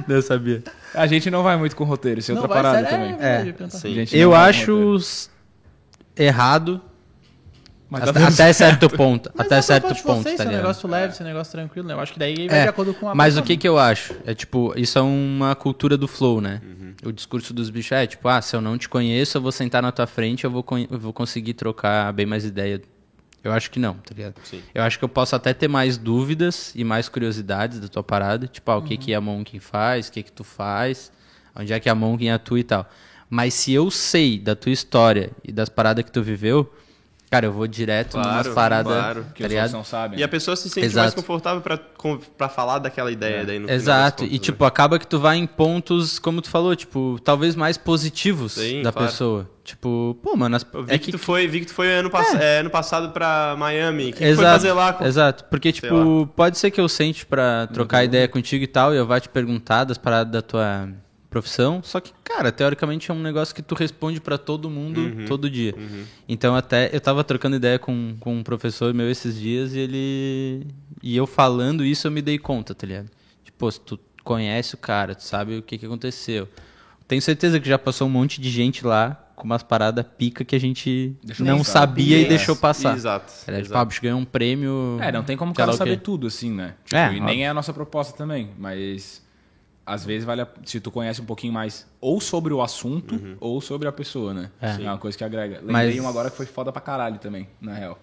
não 0.07 0.21
sabia. 0.21 0.63
A 0.93 1.07
gente 1.07 1.29
não 1.29 1.43
vai 1.43 1.57
muito 1.57 1.75
com 1.75 1.83
roteiro, 1.83 2.19
isso 2.19 2.31
é 2.31 2.35
Não, 2.35 2.41
outra 2.41 2.61
vai, 2.61 2.63
parada 2.63 2.89
sério, 2.89 3.15
também. 3.15 3.25
É, 3.27 3.43
verdade, 3.43 3.87
É, 3.87 4.15
eu 4.15 4.19
Eu 4.21 4.29
vai 4.31 4.49
acho 4.49 4.97
errado 6.15 6.81
Mas 7.89 8.03
até, 8.03 8.19
tá 8.19 8.27
até 8.27 8.53
certo 8.53 8.89
ponto. 8.89 9.31
Mas 9.35 9.45
até 9.45 9.57
é 9.57 9.61
certo 9.61 9.87
ponto, 10.03 10.23
vocês, 10.23 10.23
tá 10.23 10.31
esse 10.33 10.43
ligado? 10.43 10.61
negócio 10.61 10.89
leve, 10.89 11.13
esse 11.13 11.23
negócio 11.23 11.51
tranquilo, 11.51 11.87
né? 11.87 11.93
Eu 11.93 11.99
acho 11.99 12.13
que 12.13 12.19
daí 12.19 12.47
vai 12.47 12.59
É, 12.59 12.63
de 12.63 12.69
acordo 12.69 12.93
com 12.93 13.09
a 13.09 13.15
Mas 13.15 13.33
pessoa, 13.35 13.43
o 13.43 13.45
que 13.47 13.53
né? 13.53 13.59
que 13.59 13.67
eu 13.67 13.77
acho? 13.79 14.15
É 14.25 14.33
tipo, 14.33 14.73
isso 14.75 14.97
é 14.97 15.01
uma 15.01 15.55
cultura 15.55 15.95
do 15.97 16.07
flow, 16.07 16.41
né? 16.41 16.61
Uhum. 16.63 16.93
O 17.05 17.11
discurso 17.11 17.53
dos 17.53 17.69
bichos 17.69 17.91
é 17.93 18.07
tipo, 18.07 18.27
ah, 18.27 18.41
se 18.41 18.55
eu 18.55 18.61
não 18.61 18.77
te 18.77 18.89
conheço, 18.89 19.37
eu 19.37 19.41
vou 19.41 19.51
sentar 19.51 19.81
na 19.81 19.91
tua 19.91 20.07
frente, 20.07 20.43
eu 20.43 20.51
vou, 20.51 20.65
eu 20.89 20.99
vou 20.99 21.13
conseguir 21.13 21.53
trocar 21.53 22.11
bem 22.11 22.25
mais 22.25 22.43
ideia. 22.43 22.81
Eu 23.43 23.51
acho 23.53 23.71
que 23.71 23.79
não, 23.79 23.93
tá 23.95 24.13
ligado? 24.15 24.35
Sim. 24.43 24.61
Eu 24.73 24.83
acho 24.83 24.97
que 24.99 25.05
eu 25.05 25.09
posso 25.09 25.35
até 25.35 25.53
ter 25.53 25.67
mais 25.67 25.97
dúvidas 25.97 26.73
e 26.75 26.83
mais 26.83 27.07
curiosidades 27.07 27.79
da 27.79 27.87
tua 27.87 28.03
parada, 28.03 28.47
tipo, 28.47 28.69
ah, 28.71 28.75
o 28.77 28.79
Uhum. 28.79 28.85
que 28.87 28.97
que 28.97 29.13
a 29.13 29.21
Monkin 29.21 29.59
faz, 29.59 30.07
o 30.07 30.11
que 30.11 30.23
que 30.23 30.31
tu 30.31 30.43
faz, 30.43 31.11
onde 31.55 31.71
é 31.71 31.79
que 31.79 31.89
a 31.89 31.95
Monkin 31.95 32.29
atua 32.29 32.59
e 32.59 32.63
tal. 32.63 32.89
Mas 33.29 33.53
se 33.53 33.71
eu 33.73 33.89
sei 33.91 34.37
da 34.39 34.55
tua 34.55 34.71
história 34.71 35.31
e 35.43 35.51
das 35.51 35.69
paradas 35.69 36.03
que 36.03 36.11
tu 36.11 36.21
viveu, 36.23 36.71
cara, 37.29 37.45
eu 37.45 37.51
vou 37.51 37.67
direto 37.67 38.11
Claro, 38.13 38.29
numas 38.29 38.47
paradas, 38.49 38.93
claro. 38.93 39.25
Que 39.35 39.47
tá 39.47 39.65
os 39.65 39.71
não 39.71 39.83
sabem. 39.83 40.19
E 40.19 40.23
a 40.23 40.27
pessoa 40.27 40.55
se 40.55 40.69
sente 40.69 40.85
Exato. 40.87 41.03
mais 41.03 41.13
confortável 41.13 41.61
pra 41.61 42.49
falar 42.49 42.79
daquela 42.79 43.11
ideia 43.11 43.45
daí 43.45 43.59
no 43.59 43.69
Exato, 43.69 44.23
contas, 44.23 44.33
e 44.35 44.39
né? 44.39 44.43
tipo, 44.43 44.65
acaba 44.65 44.97
que 44.99 45.05
tu 45.07 45.19
vai 45.19 45.37
em 45.37 45.45
pontos, 45.45 46.19
como 46.19 46.41
tu 46.41 46.49
falou, 46.49 46.75
tipo, 46.75 47.19
talvez 47.23 47.55
mais 47.55 47.77
positivos 47.77 48.53
Sim, 48.53 48.81
da 48.81 48.91
claro. 48.91 49.07
pessoa. 49.07 49.49
Tipo, 49.63 50.17
pô, 50.23 50.33
mano, 50.37 50.55
as, 50.55 50.65
Eu 50.73 50.83
vi 50.85 50.93
é 50.93 50.97
que, 50.97 51.11
tu 51.11 51.19
foi, 51.19 51.45
vi 51.45 51.59
que 51.59 51.65
tu 51.65 51.73
foi 51.73 51.91
ano, 51.91 52.09
pass 52.09 52.33
é, 52.35 52.59
ano 52.59 52.69
passado 52.69 53.09
pra 53.11 53.53
Miami. 53.57 54.03
O 54.11 54.13
que, 54.13 54.19
que 54.19 54.23
exato, 54.23 54.41
foi 54.47 54.51
fazer 54.53 54.71
lá? 54.71 54.93
com- 54.93 55.05
Exato, 55.05 55.43
porque 55.45 55.73
Sei 55.73 55.81
tipo, 55.81 56.25
pode 56.37 56.57
ser 56.57 56.71
que 56.71 56.79
eu 56.79 56.87
sente 56.87 57.25
pra 57.25 57.67
trocar 57.67 58.05
ideia 58.05 58.29
contigo 58.29 58.63
e 58.63 58.67
tal, 58.67 58.93
e 58.93 58.97
eu 58.97 59.05
vá 59.05 59.19
te 59.19 59.27
perguntar 59.27 59.83
das 59.83 59.97
paradas 59.97 60.31
da 60.31 60.41
tua 60.41 60.87
profissão, 61.29 61.81
só 61.83 61.99
que, 61.99 62.13
cara, 62.23 62.51
teoricamente 62.51 63.11
é 63.11 63.13
um 63.13 63.21
negócio 63.21 63.53
que 63.53 63.61
tu 63.61 63.75
responde 63.75 64.21
pra 64.21 64.37
todo 64.37 64.69
mundo 64.69 64.99
Uhum. 65.01 65.25
todo 65.27 65.49
dia. 65.49 65.75
Então 66.27 66.55
até 66.55 66.89
eu 66.95 67.01
tava 67.01 67.23
trocando 67.23 67.55
ideia 67.57 67.77
com, 67.77 68.15
com 68.19 68.35
um 68.37 68.43
professor 68.43 68.93
meu 68.93 69.09
esses 69.11 69.37
dias 69.37 69.73
e 69.75 69.79
ele 69.79 70.67
e 71.03 71.15
eu 71.17 71.27
falando 71.27 71.83
isso 71.85 72.07
eu 72.07 72.11
me 72.11 72.21
dei 72.21 72.37
conta, 72.37 72.73
tá 72.73 72.87
ligado? 72.87 73.09
Tipo, 73.43 73.57
pô, 73.57 73.69
se 73.71 73.79
tu 73.81 73.99
conhece 74.23 74.75
o 74.75 74.77
cara, 74.77 75.13
tu 75.15 75.23
sabe 75.23 75.57
o 75.57 75.61
que 75.61 75.77
que 75.77 75.85
aconteceu. 75.85 76.47
Tenho 77.07 77.21
certeza 77.21 77.59
que 77.59 77.67
já 77.67 77.77
passou 77.77 78.07
um 78.07 78.11
monte 78.11 78.39
de 78.41 78.49
gente 78.49 78.85
lá 78.85 79.23
com 79.35 79.45
umas 79.45 79.61
paradas 79.63 80.03
pica 80.17 80.43
que 80.43 80.55
a 80.55 80.59
gente 80.59 81.15
Deixou 81.23 81.45
não 81.45 81.59
passar. 81.59 81.71
sabia 81.81 82.19
e 82.19 82.25
deixou 82.27 82.55
passar. 82.55 82.95
Exato. 82.95 83.31
Era, 83.45 83.57
tipo, 83.57 83.67
exato. 83.67 83.77
ah, 83.79 83.83
o 83.83 83.85
bicho 83.85 84.01
ganhou 84.01 84.19
um 84.19 84.25
prêmio. 84.25 84.97
É, 84.99 85.11
não 85.11 85.23
tem 85.23 85.37
como 85.37 85.51
o 85.51 85.55
cara 85.55 85.71
saber 85.73 85.99
tudo, 85.99 86.25
assim, 86.27 86.51
né? 86.51 86.73
Tipo, 86.85 86.95
É, 86.97 87.03
e 87.03 87.07
óbvio. 87.09 87.23
nem 87.25 87.45
é 87.45 87.49
a 87.49 87.53
nossa 87.53 87.71
proposta 87.71 88.17
também, 88.17 88.49
mas 88.57 89.21
às 89.87 90.03
vezes 90.05 90.25
vale 90.25 90.41
a... 90.41 90.47
se 90.65 90.79
tu 90.81 90.91
conhece 90.91 91.21
um 91.21 91.25
pouquinho 91.25 91.53
mais 91.53 91.87
ou 92.01 92.19
sobre 92.19 92.53
o 92.53 92.61
assunto 92.61 93.37
ou 93.39 93.61
sobre 93.61 93.87
a 93.87 93.91
pessoa, 93.91 94.33
né? 94.33 94.51
É. 94.61 94.71
É 94.83 94.89
uma 94.89 94.97
coisa 94.97 95.17
que 95.17 95.23
agrega. 95.23 95.55
Lembrei 95.61 95.71
Mas- 95.95 95.99
um 95.99 96.07
agora 96.07 96.29
que 96.29 96.35
foi 96.37 96.45
foda 96.45 96.71
pra 96.71 96.81
caralho 96.81 97.17
também, 97.19 97.47
na 97.61 97.73
real. 97.73 97.97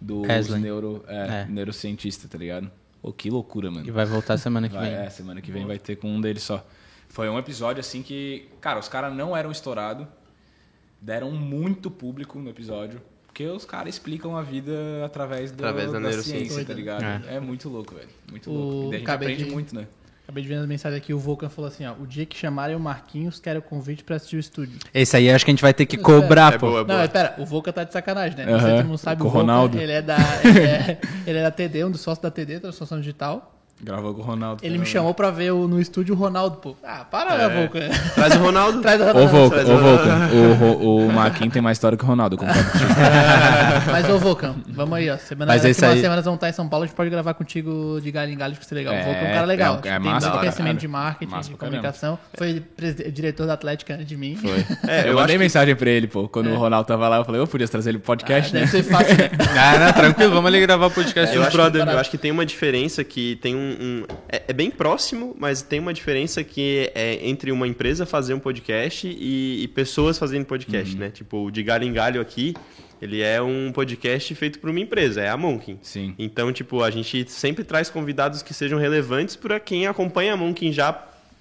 Do 0.00 0.22
neuro, 0.58 1.04
é, 1.08 1.42
É. 1.42 1.46
neurocientista, 1.48 2.28
tá 2.28 2.36
ligado? 2.38 2.70
Pô, 3.00 3.12
que 3.12 3.30
loucura, 3.30 3.70
mano. 3.70 3.86
E 3.86 3.90
vai 3.90 4.04
voltar 4.04 4.36
semana 4.38 4.68
que 4.68 4.74
Vai, 4.74 4.90
vem. 4.90 4.98
é, 4.98 5.10
semana 5.10 5.40
que 5.40 5.50
vem 5.52 5.64
vai 5.66 5.78
ter 5.78 5.96
com 5.96 6.08
um 6.08 6.20
deles 6.20 6.42
só. 6.42 6.64
Foi 7.08 7.28
um 7.28 7.38
episódio 7.38 7.80
assim 7.80 8.02
que, 8.02 8.48
cara, 8.60 8.78
os 8.78 8.88
caras 8.88 9.14
não 9.14 9.36
eram 9.36 9.50
estourados, 9.50 10.06
deram 11.00 11.30
muito 11.30 11.90
público 11.90 12.38
no 12.38 12.50
episódio, 12.50 13.00
porque 13.26 13.44
os 13.46 13.64
caras 13.64 13.94
explicam 13.94 14.36
a 14.36 14.42
vida 14.42 14.72
através, 15.04 15.50
do, 15.52 15.64
Através 15.64 15.90
da 15.92 16.00
neurociência. 16.00 16.46
ciência, 16.46 16.64
tá 16.64 16.74
ligado? 16.74 17.02
É. 17.04 17.36
É. 17.36 17.40
muito 17.40 17.68
louco, 17.68 17.94
velho. 17.94 18.08
Muito 18.30 18.50
O- 18.50 18.52
louco. 18.54 18.86
E 18.88 18.90
daí 18.90 18.96
a 18.96 18.98
gente 18.98 19.10
aprende 19.10 19.44
de- 19.44 19.50
muito, 19.50 19.74
né? 19.74 19.86
Acabei 20.28 20.42
de 20.42 20.48
ver 20.50 20.56
as 20.56 20.66
mensagens 20.66 21.00
aqui, 21.02 21.14
o 21.14 21.18
Vulcan 21.18 21.48
falou 21.48 21.68
assim, 21.70 21.86
ó, 21.86 21.94
o 21.94 22.06
dia 22.06 22.26
que 22.26 22.36
chamarem 22.36 22.76
o 22.76 22.78
Marquinhos, 22.78 23.40
quero 23.40 23.60
o 23.60 23.62
convite 23.62 24.04
pra 24.04 24.16
assistir 24.16 24.36
o 24.36 24.38
estúdio. 24.38 24.78
Esse 24.92 25.16
aí 25.16 25.30
acho 25.30 25.42
que 25.42 25.50
a 25.50 25.54
gente 25.54 25.62
vai 25.62 25.72
ter 25.72 25.86
que 25.86 25.96
cobrar, 25.96 26.52
É 26.52 26.58
pô. 26.58 26.66
boa, 26.66 26.80
é 26.80 26.82
Não, 26.82 26.86
boa. 26.86 26.98
mas 26.98 27.08
pera, 27.08 27.34
o 27.38 27.46
Volca 27.46 27.72
tá 27.72 27.82
de 27.82 27.94
sacanagem, 27.94 28.36
né? 28.36 28.44
Não 28.44 28.60
se 28.60 28.82
tu 28.82 28.88
não 28.88 28.98
sabe, 28.98 29.22
com 29.22 29.26
o 29.26 29.30
o 29.30 29.32
Volca, 29.32 29.46
Ronaldo. 29.46 29.80
ele 29.80 29.90
é 29.92 30.02
da 30.02 30.18
ele 30.44 30.58
é, 30.60 30.98
ele 31.26 31.38
é 31.38 31.42
da 31.42 31.50
TD, 31.50 31.82
um 31.86 31.90
dos 31.90 32.02
sócios 32.02 32.22
da 32.22 32.30
TD, 32.30 32.60
Transformação 32.60 32.98
Digital. 33.00 33.57
Gravou 33.80 34.12
com 34.12 34.20
o 34.22 34.24
Ronaldo. 34.24 34.64
Ele 34.64 34.76
me 34.76 34.84
chamou 34.84 35.14
pra 35.14 35.30
ver 35.30 35.52
o- 35.52 35.68
no 35.68 35.80
estúdio 35.80 36.14
o 36.14 36.18
Ronaldo, 36.18 36.56
pô. 36.56 36.76
Ah, 36.82 37.04
para, 37.08 37.34
É. 37.34 37.38
né, 37.38 37.48
Volca? 37.60 37.80
Traz 38.14 38.34
o 38.34 38.38
Ronaldo. 38.40 38.80
Traz 38.82 39.00
o 39.00 39.04
Ô, 39.04 39.06
Ronaldo. 39.06 39.50
Traz 39.50 39.68
ô, 39.68 40.64
o-. 40.64 40.82
O, 41.04 41.06
o 41.06 41.12
Marquinhos 41.12 41.52
tem 41.52 41.62
mais 41.62 41.76
história 41.78 41.96
que 41.96 42.04
o 42.04 42.06
Ronaldo, 42.06 42.36
contigo. 42.36 42.54
Mas, 43.90 44.08
ô, 44.10 44.18
Volcan, 44.18 44.54
vamos 44.68 44.98
aí, 44.98 45.08
ó. 45.10 45.16
Semana, 45.16 45.52
Mas 45.52 45.62
daqui 45.62 45.70
esse 45.70 45.84
umas 45.84 45.94
aí- 45.94 46.00
semanas 46.00 46.24
vamos 46.24 46.36
estar 46.38 46.48
em 46.48 46.52
São 46.52 46.68
Paulo, 46.68 46.84
a 46.84 46.86
gente 46.86 46.96
pode 46.96 47.10
gravar 47.10 47.34
contigo 47.34 48.00
de 48.02 48.10
galho 48.10 48.32
em 48.32 48.36
galho, 48.36 48.52
que 48.54 48.58
vai 48.60 48.68
ser 48.68 48.74
legal. 48.74 48.94
o 48.94 48.96
É, 48.96 49.04
Volcan 49.04 49.18
é 49.20 49.30
um 49.30 49.34
cara 49.34 49.46
legal. 49.46 49.74
é 49.76 49.78
é 49.78 49.80
tem 49.80 49.98
massa 50.00 50.10
muito 50.10 50.30
pra 50.32 50.38
conhecimento 50.40 50.78
de 50.80 50.88
marketing, 50.88 51.30
Massa 51.32 51.50
de 51.50 51.56
comunicação. 51.56 52.18
Foi 52.34 52.62
diretor 53.12 53.46
da 53.46 53.52
Atlética 53.54 53.94
antes 53.94 54.06
de 54.06 54.16
mim. 54.16 54.36
Foi. 54.36 54.58
É, 54.88 55.02
eu, 55.02 55.06
eu 55.08 55.14
mandei 55.16 55.36
acho 55.36 55.42
mensagem 55.44 55.76
pra 55.76 55.90
ele, 55.90 56.06
pô. 56.06 56.28
Quando 56.28 56.50
o 56.50 56.56
Ronaldo 56.56 56.86
tava 56.86 57.08
lá, 57.08 57.18
eu 57.18 57.24
falei, 57.24 57.40
eu 57.40 57.46
podia 57.46 57.68
trazer 57.68 57.90
ele 57.90 57.98
pro 57.98 58.06
podcast, 58.06 58.52
né? 58.54 58.60
Deve 58.60 58.72
ser 58.72 58.82
fácil, 58.82 59.16
né? 59.16 59.30
Ah, 59.58 59.78
não, 59.78 59.92
tranquilo, 59.92 60.32
vamos 60.32 60.48
ali 60.48 60.60
gravar 60.60 60.86
o 60.86 60.90
podcast 60.90 61.34
Eu 61.34 61.42
acho, 61.42 61.52
brother. 61.56 61.86
eu 61.86 61.98
acho 61.98 62.10
que 62.10 62.18
tem 62.18 62.30
uma 62.30 62.44
diferença 62.46 63.04
que 63.04 63.36
tem 63.36 63.54
um. 63.54 63.67
Um- 63.80 64.04
é, 64.28 64.42
é 64.48 64.52
bem 64.52 64.70
próximo, 64.70 65.34
mas 65.38 65.62
tem 65.62 65.78
uma 65.80 65.92
diferença 65.94 66.42
que 66.44 66.90
é 66.94 67.26
entre 67.28 67.50
uma 67.52 67.66
empresa 67.66 68.04
fazer 68.06 68.34
um 68.34 68.38
podcast 68.38 69.06
e, 69.08 69.62
e 69.62 69.68
pessoas 69.68 70.18
fazendo 70.18 70.44
podcast, 70.44 70.94
Uhum. 70.94 71.00
né? 71.00 71.10
Tipo, 71.10 71.46
o 71.46 71.50
de 71.50 71.62
galho 71.62 71.84
em 71.84 71.92
galho 71.92 72.20
aqui, 72.20 72.54
ele 73.00 73.20
é 73.22 73.40
um 73.40 73.70
podcast 73.72 74.34
feito 74.34 74.58
por 74.58 74.70
uma 74.70 74.80
empresa, 74.80 75.20
é 75.20 75.28
a 75.28 75.36
Monkin. 75.36 75.78
Sim. 75.82 76.14
Então, 76.18 76.52
tipo, 76.52 76.82
a 76.82 76.90
gente 76.90 77.30
sempre 77.30 77.62
traz 77.64 77.88
convidados 77.90 78.42
que 78.42 78.52
sejam 78.52 78.78
relevantes 78.78 79.36
para 79.36 79.58
quem 79.60 79.86
acompanha 79.86 80.34
a 80.34 80.36
Monkin 80.36 80.72
já 80.72 80.92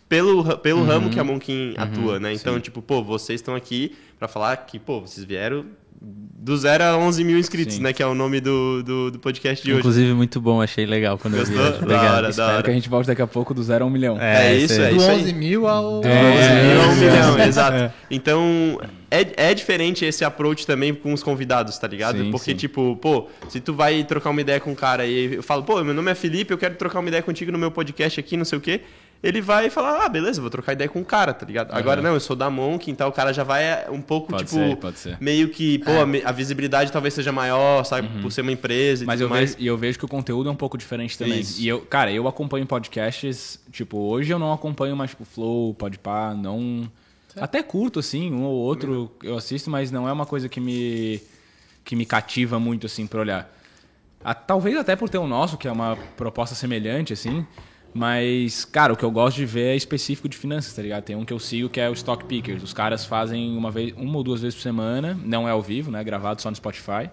pelo, 0.07 0.57
pelo 0.59 0.83
ramo 0.85 1.09
que 1.09 1.19
a 1.19 1.23
Monkin 1.23 1.73
atua, 1.77 2.19
né? 2.19 2.31
Então, 2.33 2.59
tipo, 2.59 2.81
pô, 2.81 3.03
vocês 3.03 3.41
estão 3.41 3.55
aqui 3.55 3.95
para 4.17 4.27
falar 4.27 4.55
que, 4.57 4.79
pô, 4.79 5.01
vocês 5.01 5.25
vieram 5.25 5.65
do 6.01 6.55
zero 6.55 6.83
a 6.83 6.97
11 6.97 7.23
mil 7.23 7.37
inscritos, 7.37 7.75
Sim. 7.75 7.81
né? 7.81 7.91
Que 7.91 8.01
é 8.01 8.07
o 8.07 8.13
nome 8.15 8.39
do, 8.39 8.81
do, 8.83 9.11
do 9.11 9.19
podcast 9.19 9.63
de 9.65 9.71
hoje. 9.71 9.79
Inclusive, 9.79 10.13
muito 10.13 10.39
bom, 10.39 10.61
achei 10.61 10.85
legal 10.85 11.17
quando 11.17 11.35
eu 11.35 11.45
vi. 11.45 11.53
Gostou? 11.53 11.71
Da 11.71 11.77
Obrigado. 11.79 12.13
hora, 12.13 12.21
da 12.23 12.29
Espero 12.29 12.51
hora. 12.53 12.63
que 12.63 12.69
a 12.69 12.73
gente 12.73 12.87
volte 12.89 13.07
daqui 13.07 13.21
a 13.21 13.27
pouco 13.27 13.53
do 13.53 13.61
zero 13.63 13.83
a 13.83 13.87
um 13.87 13.89
milhão. 13.89 14.17
É, 14.19 14.55
isso, 14.55 14.79
é 14.81 14.89
Do 14.89 14.95
isso 14.97 15.09
11 15.11 15.25
aí. 15.25 15.33
mil 15.33 15.67
ao... 15.67 15.99
Do 16.01 16.07
11 16.07 16.09
É, 16.09 16.63
mil 16.73 16.81
a 16.81 16.87
um 16.87 16.91
é. 16.91 16.95
milhão, 16.95 17.39
exato. 17.47 17.93
Então, 18.09 18.79
é, 19.11 19.49
é 19.49 19.53
diferente 19.53 20.05
esse 20.05 20.23
approach 20.23 20.65
também 20.65 20.93
com 20.93 21.11
os 21.11 21.21
convidados, 21.21 21.77
tá 21.77 21.87
ligado? 21.87 22.19
Sim, 22.19 22.31
Porque, 22.31 22.51
sim. 22.51 22.57
tipo, 22.57 22.95
pô, 23.01 23.27
se 23.49 23.59
tu 23.59 23.73
vai 23.73 24.03
trocar 24.03 24.29
uma 24.29 24.39
ideia 24.41 24.59
com 24.59 24.71
um 24.71 24.75
cara 24.75 25.05
e 25.05 25.35
eu 25.35 25.43
falo, 25.43 25.63
pô, 25.63 25.83
meu 25.83 25.93
nome 25.93 26.11
é 26.11 26.15
Felipe, 26.15 26.53
eu 26.53 26.57
quero 26.57 26.75
trocar 26.75 26.99
uma 26.99 27.09
ideia 27.09 27.23
contigo 27.23 27.51
no 27.51 27.57
meu 27.57 27.71
podcast 27.71 28.19
aqui, 28.19 28.37
não 28.37 28.45
sei 28.45 28.57
o 28.57 28.61
quê. 28.61 28.81
Ele 29.23 29.41
vai 29.41 29.69
falar, 29.69 30.05
ah, 30.05 30.09
beleza, 30.09 30.39
vou 30.39 30.49
trocar 30.49 30.73
ideia 30.73 30.89
com 30.89 31.01
o 31.01 31.05
cara, 31.05 31.33
tá 31.33 31.45
ligado? 31.45 31.71
Agora 31.73 32.01
não, 32.01 32.13
eu 32.13 32.19
sou 32.19 32.35
da 32.35 32.49
Monk, 32.49 32.89
então 32.91 33.09
o 33.09 33.11
cara 33.11 33.33
já 33.33 33.43
vai 33.43 33.63
é, 33.63 33.87
um 33.89 34.01
pouco, 34.01 34.27
Pode 34.29 34.43
tipo, 34.45 34.55
ser, 34.55 34.75
pode 34.77 34.99
ser. 34.99 35.17
meio 35.19 35.49
que, 35.49 35.79
pô, 35.79 35.99
a 36.01 36.05
me- 36.05 36.21
a 36.23 36.31
visibilidade 36.31 36.91
talvez 36.91 37.13
seja 37.13 37.31
maior, 37.31 37.83
sabe, 37.83 38.07
por 38.21 38.31
ser 38.31 38.41
uma 38.41 38.51
empresa 38.51 39.03
e 39.03 39.07
Mas 39.07 39.19
tudo 39.19 39.25
eu 39.25 39.29
mais. 39.29 39.51
vejo, 39.51 39.63
e 39.63 39.67
eu 39.67 39.77
vejo 39.77 39.97
que 39.99 40.05
o 40.05 40.07
conteúdo 40.07 40.49
é 40.49 40.51
um 40.51 40.55
pouco 40.55 40.77
diferente 40.77 41.17
também. 41.17 41.39
Isso. 41.39 41.59
E 41.61 41.67
eu, 41.67 41.81
cara, 41.81 42.11
eu 42.11 42.27
acompanho 42.27 42.65
podcasts, 42.65 43.59
tipo, 43.71 43.97
hoje 43.97 44.31
eu 44.31 44.39
não 44.39 44.53
acompanho 44.53 44.95
mais, 44.95 45.09
tipo, 45.11 45.25
Flow, 45.25 45.73
Podpah, 45.73 46.33
não... 46.33 46.89
Até 47.39 47.61
curto, 47.61 47.99
assim, 47.99 48.33
um 48.33 48.43
ou 48.45 48.55
outro 48.55 49.11
eu 49.21 49.37
assisto, 49.37 49.69
mas 49.69 49.91
não 49.91 50.09
é 50.09 50.11
uma 50.11 50.25
coisa 50.25 50.49
que 50.49 50.59
me, 50.59 51.21
que 51.83 51.95
me 51.95 52.03
cativa 52.03 52.59
muito, 52.59 52.87
assim, 52.87 53.05
pra 53.05 53.19
olhar. 53.19 53.53
Ah, 54.23 54.33
talvez 54.33 54.75
até 54.75 54.95
por 54.95 55.07
ter 55.07 55.19
o 55.19 55.27
nosso, 55.27 55.55
que 55.55 55.67
é 55.67 55.71
uma 55.71 55.95
proposta 56.15 56.55
semelhante, 56.55 57.13
assim, 57.13 57.45
mas, 57.97 58.63
cara, 58.63 58.93
o 58.93 58.95
que 58.95 59.03
eu 59.03 59.09
gosto 59.09 59.37
de 59.37 59.45
ver 59.47 59.73
é 59.73 59.75
específico 59.75 60.29
de 60.29 60.37
finanças, 60.37 60.71
tá 60.71 60.83
ligado? 60.83 61.03
Tem 61.03 61.15
um 61.15 61.25
que 61.25 61.33
eu 61.33 61.39
sigo 61.39 61.67
que 61.67 61.79
é 61.79 61.89
o 61.89 61.93
Stock 61.93 62.25
Pickers. 62.25 62.61
Os 62.61 62.71
caras 62.71 63.05
fazem 63.05 63.57
uma, 63.57 63.71
vez, 63.71 63.91
uma 63.97 64.17
ou 64.17 64.23
duas 64.23 64.39
vezes 64.39 64.53
por 64.53 64.61
semana, 64.61 65.19
não 65.25 65.47
é 65.47 65.51
ao 65.51 65.63
vivo, 65.63 65.89
né? 65.89 66.03
Gravado 66.03 66.39
só 66.39 66.51
no 66.51 66.55
Spotify. 66.55 67.09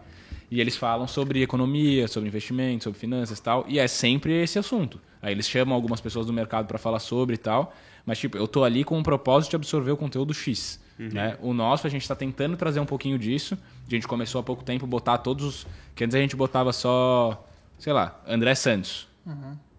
E 0.51 0.61
eles 0.61 0.77
falam 0.77 1.09
sobre 1.09 1.43
economia, 1.43 2.07
sobre 2.07 2.29
investimento, 2.29 2.85
sobre 2.85 2.99
finanças 3.01 3.39
e 3.39 3.43
tal. 3.43 3.65
E 3.67 3.79
é 3.79 3.89
sempre 3.89 4.43
esse 4.43 4.59
assunto. 4.59 5.01
Aí 5.23 5.33
eles 5.33 5.49
chamam 5.49 5.75
algumas 5.75 6.03
pessoas 6.03 6.27
do 6.27 6.35
mercado 6.35 6.67
para 6.67 6.77
falar 6.77 6.99
sobre 6.99 7.37
e 7.37 7.39
tal. 7.39 7.75
Mas, 8.05 8.19
tipo, 8.19 8.37
eu 8.37 8.47
tô 8.47 8.63
ali 8.63 8.85
com 8.85 9.01
o 9.01 9.03
propósito 9.03 9.53
de 9.53 9.57
absorver 9.57 9.93
o 9.93 9.97
conteúdo 9.97 10.35
X. 10.35 10.79
Né? 10.99 11.39
O 11.41 11.55
nosso, 11.55 11.87
a 11.87 11.91
gente 11.91 12.03
está 12.03 12.15
tentando 12.15 12.59
trazer 12.59 12.79
um 12.79 12.85
pouquinho 12.85 13.19
disso. 13.19 13.57
A 13.87 13.91
gente 13.91 14.07
começou 14.07 14.39
há 14.39 14.45
pouco 14.45 14.63
tempo 14.63 14.85
a 14.85 14.89
botar 14.89 15.17
todos 15.17 15.47
os. 15.47 15.67
Que 15.95 16.05
antes 16.05 16.15
a 16.15 16.21
gente 16.21 16.37
botava 16.37 16.75
só, 16.75 17.43
sei 17.79 17.95
lá, 17.95 18.21
André 18.29 18.55
Santos. 18.55 19.09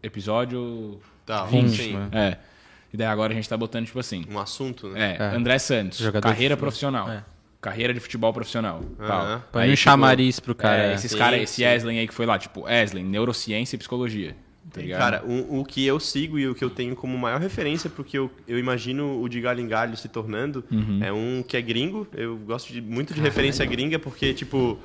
Episódio. 0.05 0.99
Tá, 1.25 1.43
20, 1.45 1.69
sim. 1.75 1.93
né? 1.93 2.09
É. 2.11 2.37
E 2.93 2.97
daí 2.97 3.07
agora 3.07 3.33
a 3.33 3.35
gente 3.35 3.49
tá 3.49 3.57
botando, 3.57 3.85
tipo 3.85 3.99
assim. 3.99 4.25
Um 4.29 4.39
assunto, 4.39 4.87
né? 4.89 5.17
É, 5.19 5.23
André 5.35 5.57
Santos, 5.59 5.97
Jogador 5.97 6.27
carreira 6.29 6.55
de 6.55 6.59
profissional. 6.59 7.09
É. 7.11 7.23
Carreira 7.59 7.93
de 7.93 7.99
futebol 7.99 8.31
profissional. 8.31 8.81
tal. 8.99 9.21
Aham. 9.21 9.43
Põe 9.51 9.63
Aí, 9.63 9.69
um 9.69 9.73
tipo, 9.73 9.83
chamariz 9.83 10.39
pro 10.39 10.53
cara. 10.53 10.83
É, 10.91 10.93
esses 10.93 11.11
Sim, 11.11 11.17
caras, 11.17 11.41
esse. 11.41 11.63
Eslen 11.63 11.99
aí 11.99 12.07
que 12.07 12.13
foi 12.13 12.25
lá, 12.27 12.37
tipo, 12.37 12.69
Eslen, 12.69 13.03
neurociência 13.03 13.75
e 13.75 13.79
psicologia. 13.79 14.35
Tá 14.71 14.81
ligado? 14.81 14.99
Cara, 14.99 15.23
o, 15.25 15.59
o 15.61 15.65
que 15.65 15.85
eu 15.85 15.99
sigo 15.99 16.37
e 16.37 16.47
o 16.47 16.53
que 16.55 16.63
eu 16.63 16.69
tenho 16.69 16.95
como 16.95 17.17
maior 17.17 17.39
referência, 17.39 17.89
porque 17.89 18.17
eu, 18.17 18.29
eu 18.47 18.59
imagino 18.59 19.21
o 19.21 19.27
de 19.29 19.39
galho 19.41 19.61
em 19.61 19.67
galho 19.67 19.95
se 19.97 20.07
tornando, 20.09 20.63
Uhum. 20.71 20.99
é 21.03 21.11
um 21.13 21.43
que 21.47 21.55
é 21.57 21.61
gringo. 21.61 22.07
Eu 22.13 22.35
gosto 22.37 22.71
de- 22.71 22.81
muito 22.81 23.13
de 23.13 23.21
referência 23.21 23.65
gringa, 23.65 23.97
porque, 23.99 24.33
tipo, 24.33 24.77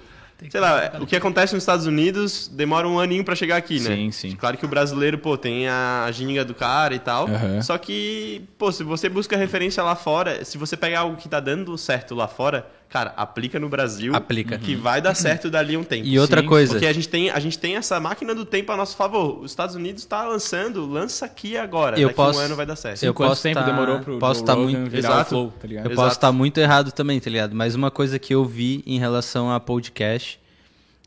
sei 0.49 0.61
lá, 0.61 0.93
o 1.01 1.07
que 1.07 1.17
acontece 1.17 1.55
nos 1.55 1.63
Estados 1.63 1.87
Unidos 1.87 2.49
demora 2.49 2.89
um 2.89 2.99
aninho 2.99 3.25
pra 3.25 3.35
chegar 3.35 3.57
aqui, 3.57 3.81
né? 3.81 3.97
Sim, 3.97 4.11
sim. 4.11 4.37
Claro 4.37 4.57
que 4.57 4.65
o 4.65 4.69
brasileiro, 4.69 5.19
pô, 5.19 5.37
tem 5.37 5.69
a 5.69 6.09
ginga 6.13 6.45
do 6.45 6.55
cara 6.55 6.95
e 6.95 6.99
tal. 6.99 7.27
Aham. 7.27 7.63
Só 7.63 7.77
que, 7.77 8.43
pô, 8.57 8.71
se 8.73 8.83
você 8.83 9.09
busca 9.09 9.37
referência 9.37 9.83
lá 9.83 9.95
fora, 9.95 10.45
se 10.45 10.57
você 10.57 10.77
pegar 10.77 11.01
algo 11.01 11.17
que 11.17 11.29
tá 11.29 11.41
dando 11.41 11.77
certo 11.77 12.15
lá 12.15 12.29
fora, 12.29 12.67
cara, 12.91 13.15
aplica 13.17 13.59
no 13.59 13.69
Brasil. 13.69 14.15
Aplica. 14.15 14.59
Que 14.59 14.75
vai 14.75 15.01
dar 15.01 15.15
certo 15.15 15.49
dali 15.49 15.77
um 15.77 15.83
tempo. 15.85 16.07
E 16.07 16.19
outra 16.19 16.43
Sim, 16.43 16.47
coisa, 16.49 16.73
Porque 16.75 16.87
a 16.87 16.93
gente, 16.93 17.09
tem, 17.09 17.31
a 17.31 17.39
gente 17.39 17.59
tem 17.59 17.77
essa 17.77 17.99
máquina 18.01 18.35
do 18.35 18.45
tempo 18.45 18.71
a 18.73 18.77
nosso 18.77 18.97
favor. 18.97 19.41
Os 19.41 19.53
Estados 19.53 19.75
Unidos 19.77 20.03
está 20.03 20.27
lançando, 20.27 20.85
lança 20.85 21.25
aqui 21.25 21.57
agora. 21.57 21.99
Eu 21.99 22.09
Daqui 22.09 22.17
posso- 22.17 22.39
um 22.39 22.43
ano 22.43 22.57
vai 22.57 22.67
dar 22.67 22.77
certo. 22.77 23.03
eu 23.03 23.15
Quanto 23.15 23.29
posso 23.31 23.43
tempo 23.43 23.61
tá- 23.61 23.65
demorou 23.65 24.01
pro 24.01 24.19
posso 24.19 24.41
Joe 24.41 24.47
tá 24.47 24.53
Rogan 24.55 24.67
muito- 24.81 24.91
virar 24.91 25.09
Exato. 25.09 25.21
o 25.27 25.29
Flow, 25.29 25.53
tá 25.61 25.67
ligado? 25.69 25.85
Eu 25.87 25.93
Exato. 25.93 26.05
posso 26.05 26.17
estar 26.17 26.33
muito 26.33 26.59
errado 26.59 26.93
também, 26.93 27.19
tá 27.21 27.31
ligado? 27.31 27.55
Mas 27.55 27.75
uma 27.75 27.91
coisa 27.91 28.19
que 28.19 28.35
eu 28.35 28.45
vi 28.45 28.83
em 28.85 28.99
relação 28.99 29.51
a 29.53 29.59
podcast 29.61 30.39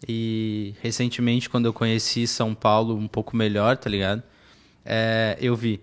e 0.08 0.74
recentemente 0.82 1.50
quando 1.50 1.66
eu 1.66 1.74
conheci 1.74 2.28
São 2.28 2.54
Paulo 2.54 2.96
um 2.96 3.08
pouco 3.08 3.36
melhor, 3.36 3.78
tá 3.78 3.90
ligado? 3.90 4.24
É, 4.86 5.38
eu 5.40 5.56
vi. 5.56 5.80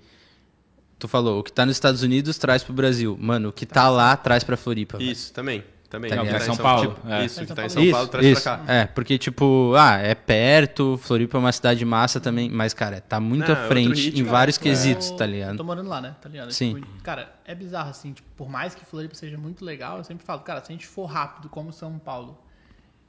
Tu 0.98 1.08
falou, 1.08 1.40
o 1.40 1.42
que 1.42 1.50
tá 1.50 1.64
nos 1.64 1.76
Estados 1.76 2.02
Unidos 2.02 2.36
traz 2.36 2.62
pro 2.62 2.74
Brasil. 2.74 3.16
Mano, 3.18 3.48
o 3.48 3.52
que 3.52 3.64
tá 3.64 3.88
lá 3.88 4.14
traz 4.16 4.44
pra 4.44 4.56
Floripa. 4.56 4.98
velho. 4.98 5.10
Isso, 5.10 5.32
também. 5.32 5.64
Também. 5.90 6.08
Tá 6.08 6.22
que 6.22 6.30
tá 6.30 6.36
em 6.36 6.40
São 6.40 6.56
Paulo, 6.56 6.94
Tipo, 6.94 7.08
é. 7.08 7.24
Isso, 7.26 7.40
que 7.44 7.52
tá 7.52 7.62
em 7.64 7.66
Isso, 7.66 7.74
São 7.80 7.90
Paulo 7.90 8.08
traz 8.08 8.26
isso. 8.26 8.42
pra 8.42 8.58
cá. 8.58 8.72
É, 8.72 8.86
porque, 8.86 9.18
tipo, 9.18 9.74
ah, 9.76 9.96
é 9.96 10.14
perto, 10.14 10.96
Floripa 11.02 11.36
é 11.36 11.40
uma 11.40 11.50
cidade 11.50 11.84
massa 11.84 12.20
também, 12.20 12.48
mas, 12.48 12.72
cara, 12.72 13.00
tá 13.00 13.18
muito 13.18 13.48
Não, 13.50 13.56
à 13.56 13.64
é 13.64 13.68
frente 13.68 14.04
ritmo, 14.04 14.20
em 14.20 14.22
vários 14.22 14.56
é. 14.56 14.60
quesitos, 14.60 15.08
Eu 15.10 15.16
tá 15.16 15.24
tô 15.24 15.30
ligado? 15.30 15.64
morando 15.64 15.88
lá, 15.88 16.00
né? 16.00 16.14
Tá 16.22 16.28
ligado? 16.28 16.52
Sim. 16.52 16.76
Tipo, 16.76 16.86
cara, 17.02 17.34
é 17.44 17.56
bizarro 17.56 17.90
assim, 17.90 18.12
tipo, 18.12 18.28
por 18.36 18.48
mais 18.48 18.72
que 18.72 18.84
Floripa 18.84 19.16
seja 19.16 19.36
muito 19.36 19.64
legal, 19.64 19.98
eu 19.98 20.04
sempre 20.04 20.24
falo, 20.24 20.40
cara, 20.42 20.60
se 20.64 20.70
a 20.70 20.72
gente 20.72 20.86
for 20.86 21.06
rápido 21.06 21.48
como 21.48 21.72
São 21.72 21.98
Paulo 21.98 22.38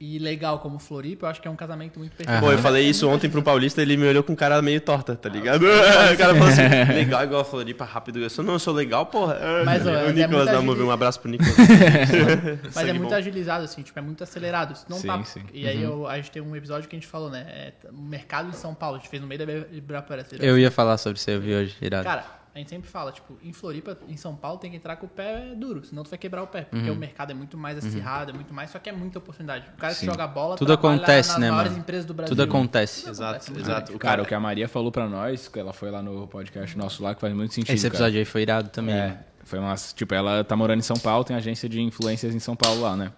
e 0.04 0.18
legal 0.18 0.58
como 0.58 0.80
Floripa, 0.80 1.26
eu 1.26 1.30
acho 1.30 1.40
que 1.40 1.46
é 1.46 1.50
um 1.50 1.54
casamento 1.54 1.96
muito 1.96 2.16
perfeito. 2.16 2.40
Pô, 2.40 2.50
eu 2.50 2.58
É 2.58 2.60
falei 2.60 2.88
isso 2.88 3.08
ontem 3.08 3.30
pro. 3.30 3.40
Paulista, 3.40 3.80
ele 3.80 3.96
me 3.96 4.04
olhou 4.04 4.24
com 4.24 4.34
cara 4.34 4.60
meio 4.60 4.80
torta, 4.80 5.14
tá 5.14 5.28
ligado? 5.28 5.62
o 5.64 6.16
cara 6.18 6.34
falou 6.34 6.48
assim, 6.48 6.62
legal 6.92 7.22
igual 7.22 7.40
a 7.42 7.44
Floripa, 7.44 7.84
rápido. 7.84 8.18
Eu 8.18 8.28
sou, 8.28 8.44
não, 8.44 8.54
eu 8.54 8.58
sou 8.58 8.74
legal, 8.74 9.06
porra. 9.06 9.38
Mas, 9.64 9.86
ó, 9.86 9.90
o 9.90 9.94
é 9.94 10.12
Nicolas 10.12 10.30
muito 10.30 10.44
dá 10.46 10.58
agili- 10.72 10.82
um 10.82 10.90
abraço 10.90 11.20
pro 11.20 11.30
Nicolas. 11.30 11.54
Mas 12.64 12.74
Sangue 12.74 12.90
é 12.90 12.92
muito 12.94 13.08
bom. 13.10 13.14
agilizado, 13.14 13.64
assim, 13.64 13.82
tipo, 13.82 13.96
é 13.96 14.02
muito 14.02 14.24
acelerado. 14.24 14.72
Isso 14.72 14.86
não 14.88 14.98
Sim, 14.98 15.06
tá... 15.06 15.24
sim. 15.24 15.42
E 15.52 15.68
aí 15.68 15.80
eu, 15.80 16.06
a 16.08 16.16
gente 16.16 16.32
tem 16.32 16.42
um 16.42 16.56
episódio 16.56 16.88
que 16.88 16.96
a 16.96 16.98
gente 16.98 17.08
falou, 17.08 17.30
né? 17.30 17.46
É, 17.48 17.72
o 17.92 18.02
mercado 18.02 18.50
de 18.50 18.56
São 18.56 18.74
Paulo, 18.74 18.96
a 18.96 18.98
gente 18.98 19.08
fez 19.08 19.22
no 19.22 19.28
meio 19.28 19.46
da 19.46 19.52
Ibirapuera. 19.72 20.26
Eu 20.40 20.58
ia 20.58 20.70
falar 20.70 20.96
sobre 20.98 21.18
isso, 21.18 21.30
eu 21.30 21.40
vi 21.40 21.54
hoje, 21.54 21.76
irado. 21.80 22.04
Cara, 22.04 22.24
a 22.54 22.58
gente 22.58 22.68
sempre 22.68 22.88
fala, 22.88 23.10
tipo, 23.12 23.38
em 23.42 23.52
Floripa, 23.52 23.96
em 24.08 24.16
São 24.16 24.36
Paulo, 24.36 24.58
tem 24.58 24.70
que 24.70 24.76
entrar 24.76 24.96
com 24.96 25.06
o 25.06 25.08
pé 25.08 25.54
duro, 25.56 25.84
senão 25.84 26.02
tu 26.02 26.10
vai 26.10 26.18
quebrar 26.18 26.42
o 26.42 26.46
pé. 26.46 26.62
Porque 26.62 26.88
Uhum. 26.90 26.96
o 26.96 26.98
mercado 26.98 27.30
é 27.30 27.34
muito 27.34 27.56
mais 27.56 27.78
acirrado, 27.78 28.30
é 28.30 28.34
muito 28.34 28.52
mais, 28.52 28.70
só 28.70 28.78
que 28.78 28.90
é 28.90 28.92
muita 28.92 29.18
oportunidade. 29.18 29.66
O 29.74 29.78
cara 29.78 29.94
que 29.94 30.00
Sim. 30.00 30.06
joga 30.06 30.26
bola 30.26 30.56
Tudo 30.56 30.72
acontece, 30.72 31.30
nas 31.30 31.38
né, 31.38 31.50
maiores 31.50 31.72
mano? 31.72 31.82
empresas 31.82 32.04
do 32.04 32.12
Brasil. 32.12 32.36
Tudo 32.36 32.42
acontece. 32.42 33.08
Exato, 33.08 33.50
muito 33.50 33.64
exato. 33.64 33.92
O 33.94 33.98
Cara, 33.98 34.12
cara, 34.16 34.22
o 34.22 34.26
que 34.26 34.34
a 34.34 34.40
Maria 34.40 34.68
falou 34.68 34.92
pra 34.92 35.08
nós, 35.08 35.48
que 35.48 35.58
ela 35.58 35.72
foi 35.72 35.90
lá 35.90 36.02
no 36.02 36.26
podcast 36.28 36.76
nosso 36.76 37.02
lá, 37.02 37.14
que 37.14 37.20
faz 37.22 37.32
muito 37.34 37.54
sentido. 37.54 37.74
Esse 37.74 37.84
cara. 37.84 37.94
episódio 37.94 38.18
aí 38.18 38.24
foi 38.26 38.42
irado 38.42 38.68
também. 38.68 38.94
É, 38.94 39.18
foi 39.44 39.58
umas. 39.58 39.92
Tipo, 39.94 40.14
ela 40.14 40.44
tá 40.44 40.54
morando 40.54 40.78
em 40.80 40.82
São 40.82 40.98
Paulo, 40.98 41.24
tem 41.24 41.34
agência 41.34 41.68
de 41.68 41.80
influências 41.80 42.34
em 42.34 42.38
São 42.38 42.54
Paulo 42.54 42.82
lá, 42.82 42.94
né? 42.96 43.12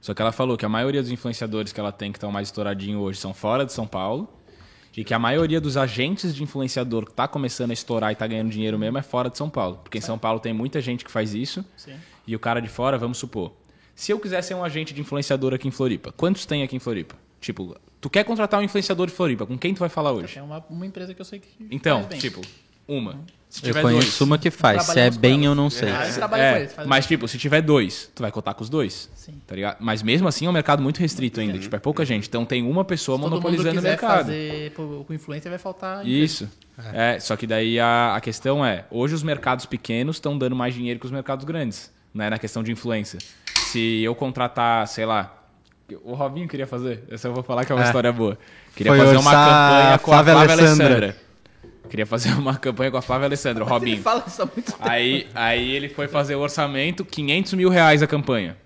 Só 0.00 0.14
que 0.14 0.22
ela 0.22 0.32
falou 0.32 0.56
que 0.56 0.64
a 0.64 0.68
maioria 0.68 1.00
dos 1.00 1.10
influenciadores 1.10 1.72
que 1.72 1.78
ela 1.78 1.92
tem 1.92 2.10
que 2.10 2.18
estão 2.18 2.30
mais 2.30 2.48
estouradinho 2.48 2.98
hoje 3.00 3.18
são 3.20 3.32
fora 3.34 3.64
de 3.64 3.72
São 3.72 3.86
Paulo. 3.86 4.28
E 4.96 5.04
que 5.04 5.14
a 5.14 5.18
maioria 5.18 5.60
dos 5.60 5.76
agentes 5.76 6.34
de 6.34 6.42
influenciador 6.42 7.06
que 7.06 7.12
tá 7.12 7.26
começando 7.26 7.70
a 7.70 7.74
estourar 7.74 8.12
e 8.12 8.14
tá 8.14 8.26
ganhando 8.26 8.50
dinheiro 8.50 8.78
mesmo 8.78 8.98
é 8.98 9.02
fora 9.02 9.30
de 9.30 9.38
São 9.38 9.48
Paulo. 9.48 9.80
Porque 9.82 9.98
em 9.98 10.02
São 10.02 10.18
Paulo 10.18 10.38
tem 10.38 10.52
muita 10.52 10.80
gente 10.80 11.04
que 11.04 11.10
faz 11.10 11.34
isso. 11.34 11.64
Sim. 11.76 11.94
E 12.26 12.36
o 12.36 12.38
cara 12.38 12.60
de 12.60 12.68
fora, 12.68 12.98
vamos 12.98 13.18
supor. 13.18 13.52
Se 13.94 14.12
eu 14.12 14.18
quiser 14.18 14.42
ser 14.42 14.54
um 14.54 14.64
agente 14.64 14.92
de 14.92 15.00
influenciador 15.00 15.54
aqui 15.54 15.68
em 15.68 15.70
Floripa, 15.70 16.12
quantos 16.12 16.44
tem 16.44 16.62
aqui 16.62 16.76
em 16.76 16.78
Floripa? 16.78 17.16
Tipo, 17.40 17.76
tu 18.00 18.08
quer 18.08 18.24
contratar 18.24 18.60
um 18.60 18.62
influenciador 18.62 19.06
de 19.06 19.12
Floripa, 19.12 19.46
com 19.46 19.58
quem 19.58 19.74
tu 19.74 19.80
vai 19.80 19.88
falar 19.88 20.12
hoje? 20.12 20.38
É 20.38 20.42
uma, 20.42 20.64
uma 20.70 20.86
empresa 20.86 21.14
que 21.14 21.20
eu 21.20 21.24
sei 21.24 21.40
que 21.40 21.48
Então, 21.70 22.04
tipo, 22.18 22.40
uma. 22.86 23.20
Se 23.52 23.60
Eu 23.60 23.66
tiver 23.66 23.82
conheço 23.82 24.06
dois. 24.06 24.20
uma 24.22 24.38
que 24.38 24.50
faz. 24.50 24.84
Se 24.84 24.98
é 24.98 25.10
bem, 25.10 25.34
ela. 25.40 25.44
eu 25.44 25.54
não 25.54 25.68
sei. 25.68 25.90
Ah, 25.90 26.08
eu 26.08 26.14
trabalho 26.14 26.42
É, 26.42 26.60
eles. 26.60 26.72
faz 26.72 26.88
mas 26.88 27.04
tipo, 27.06 27.28
se 27.28 27.36
tiver 27.36 27.60
dois, 27.60 28.10
tu 28.14 28.22
vai 28.22 28.32
cotar 28.32 28.54
com 28.54 28.62
os 28.64 28.70
dois. 28.70 29.10
Sim. 29.14 29.34
Tá 29.46 29.54
ligado? 29.54 29.76
Mas 29.78 30.02
mesmo 30.02 30.26
assim 30.26 30.46
é 30.46 30.48
um 30.48 30.52
mercado 30.54 30.82
muito 30.82 30.98
restrito 31.00 31.38
ainda. 31.38 31.58
Tipo, 31.58 31.76
é 31.76 31.78
pouca 31.78 32.02
gente. 32.02 32.26
Então 32.28 32.46
tem 32.46 32.62
uma 32.66 32.82
pessoa 32.82 33.18
Se 33.18 33.22
todo 33.24 33.30
mundo 33.30 33.42
monopolizando 33.42 33.74
o 33.74 33.82
quiser 33.82 33.88
mercado. 33.90 34.18
fazer 34.20 34.72
com 34.72 35.12
influência, 35.12 35.50
vai 35.50 35.58
faltar... 35.58 36.06
Isso. 36.06 36.48
É. 36.94 37.20
só 37.20 37.36
que 37.36 37.46
daí 37.46 37.78
a, 37.78 38.14
a 38.16 38.20
questão 38.22 38.64
é, 38.64 38.86
hoje 38.90 39.14
os 39.14 39.22
mercados 39.22 39.66
pequenos 39.66 40.16
estão 40.16 40.38
dando 40.38 40.56
mais 40.56 40.72
dinheiro 40.74 40.98
que 40.98 41.04
os 41.04 41.12
mercados 41.12 41.44
grandes, 41.44 41.92
né, 42.14 42.30
na 42.30 42.38
questão 42.38 42.62
de 42.62 42.72
influência. 42.72 43.18
Se 43.66 44.02
eu 44.02 44.14
contratar, 44.14 44.88
sei 44.88 45.04
lá, 45.04 45.44
o 46.02 46.14
Robinho 46.14 46.48
queria 46.48 46.66
fazer, 46.66 47.04
essa 47.10 47.28
eu 47.28 47.34
vou 47.34 47.42
falar 47.42 47.66
que 47.66 47.72
é 47.72 47.74
uma 47.74 47.82
É. 47.84 47.86
história 47.86 48.10
boa. 48.10 48.38
Queria 48.74 48.92
Foi 48.92 48.98
fazer 49.04 49.16
uma 49.18 49.30
campanha 49.30 49.98
com 49.98 50.10
a 50.10 50.14
Flávia 50.14 50.32
Flávia 50.32 50.52
Alessandra. 50.54 50.86
Alessandra. 50.86 51.16
Queria 51.92 52.06
fazer 52.06 52.32
uma 52.40 52.56
campanha 52.56 52.90
com 52.90 52.96
a 52.96 53.02
Flávia 53.02 53.26
Alessandra, 53.26 53.62
o 53.62 53.66
Ele 53.66 53.70
Robinho. 53.74 54.02
fala 54.02 54.24
isso 54.26 54.40
há 54.40 54.46
muito 54.46 54.72
tempo. 54.72 54.78
Aí, 54.80 55.28
aí 55.34 55.70
ele 55.72 55.90
foi 55.90 56.08
fazer 56.08 56.34
o 56.34 56.40
orçamento, 56.40 57.04
500 57.04 57.52
mil 57.52 57.68
reais 57.68 58.02
a 58.02 58.06
campanha. 58.06 58.56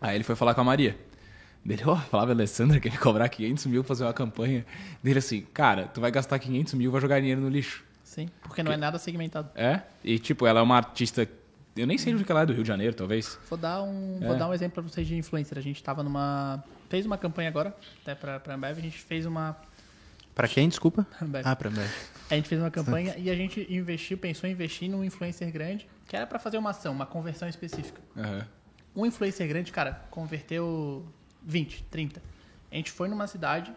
Aí 0.00 0.16
ele 0.16 0.24
foi 0.24 0.34
falar 0.34 0.52
com 0.52 0.60
a 0.60 0.64
Maria. 0.64 0.98
Dele, 1.64 1.82
ó, 1.86 1.94
falava 1.94 2.32
a 2.32 2.34
Alessandra 2.34 2.80
que 2.80 2.88
ele 2.88 2.96
ia 2.96 3.00
cobrar 3.00 3.28
500 3.28 3.66
mil 3.66 3.84
pra 3.84 3.88
fazer 3.90 4.02
uma 4.02 4.12
campanha. 4.12 4.66
Dele 5.00 5.20
assim, 5.20 5.42
cara, 5.54 5.84
tu 5.86 6.00
vai 6.00 6.10
gastar 6.10 6.36
500 6.40 6.74
mil, 6.74 6.90
vai 6.90 7.00
jogar 7.00 7.20
dinheiro 7.20 7.40
no 7.40 7.48
lixo. 7.48 7.84
Sim, 8.02 8.28
porque 8.42 8.60
não 8.60 8.72
é 8.72 8.76
nada 8.76 8.98
segmentado. 8.98 9.48
É? 9.54 9.80
E 10.02 10.18
tipo, 10.18 10.44
ela 10.44 10.58
é 10.58 10.62
uma 10.64 10.76
artista, 10.78 11.28
eu 11.76 11.86
nem 11.86 11.96
sei 11.96 12.10
de 12.12 12.16
onde 12.16 12.24
que 12.24 12.32
ela 12.32 12.42
é, 12.42 12.46
do 12.46 12.52
Rio 12.52 12.64
de 12.64 12.68
Janeiro, 12.68 12.92
talvez. 12.96 13.38
Vou 13.48 13.56
dar 13.56 13.84
um, 13.84 14.18
É. 14.20 14.26
vou 14.26 14.36
dar 14.36 14.48
um 14.48 14.52
exemplo 14.52 14.82
pra 14.82 14.82
vocês 14.82 15.06
de 15.06 15.14
influencer. 15.16 15.56
A 15.56 15.62
gente 15.62 15.80
tava 15.80 16.02
numa... 16.02 16.64
Fez 16.90 17.06
uma 17.06 17.16
campanha 17.16 17.48
agora, 17.48 17.72
até 18.02 18.16
pra, 18.16 18.40
pra 18.40 18.54
Ambev, 18.56 18.78
a 18.78 18.82
gente 18.82 18.98
fez 18.98 19.26
uma... 19.26 19.56
Pra 20.34 20.48
quem, 20.48 20.68
desculpa? 20.68 21.06
Ambev. 21.22 21.46
Ah, 21.46 21.54
pra 21.54 21.68
Ambev. 21.68 21.88
A 22.32 22.34
gente 22.34 22.48
fez 22.48 22.58
uma 22.58 22.70
campanha 22.70 23.14
e 23.18 23.28
a 23.28 23.34
gente 23.34 23.66
investiu, 23.68 24.16
pensou 24.16 24.48
em 24.48 24.52
investir 24.54 24.88
num 24.88 25.04
influencer 25.04 25.52
grande, 25.52 25.86
que 26.08 26.16
era 26.16 26.26
pra 26.26 26.38
fazer 26.38 26.56
uma 26.56 26.70
ação, 26.70 26.90
uma 26.90 27.04
conversão 27.04 27.46
específica. 27.46 28.00
Aham. 28.16 28.46
Um 28.96 29.04
influencer 29.04 29.46
grande, 29.46 29.70
cara, 29.70 30.00
converteu 30.10 31.04
20, 31.44 31.84
30. 31.90 32.22
A 32.70 32.74
gente 32.74 32.90
foi 32.90 33.06
numa 33.10 33.26
cidade, 33.26 33.70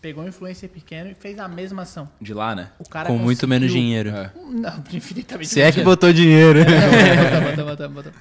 pegou 0.00 0.24
um 0.24 0.28
influencer 0.28 0.70
pequeno 0.70 1.10
e 1.10 1.14
fez 1.14 1.38
a 1.38 1.46
mesma 1.46 1.82
ação. 1.82 2.08
De 2.18 2.32
lá, 2.32 2.54
né? 2.54 2.70
O 2.78 2.88
cara 2.88 3.08
Com 3.08 3.18
muito 3.18 3.46
menos 3.46 3.70
dinheiro. 3.70 4.08
É. 4.08 4.32
Não, 4.34 4.82
infinitamente 4.90 5.50
Se 5.50 5.60
é 5.60 5.66
que 5.66 5.72
dinheiro. 5.72 5.90
botou 5.90 6.10
dinheiro. 6.10 6.60
Bota, 6.64 7.40
bota, 7.42 7.64
bota, 7.64 7.88
bota. 7.88 8.12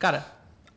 Cara, 0.00 0.26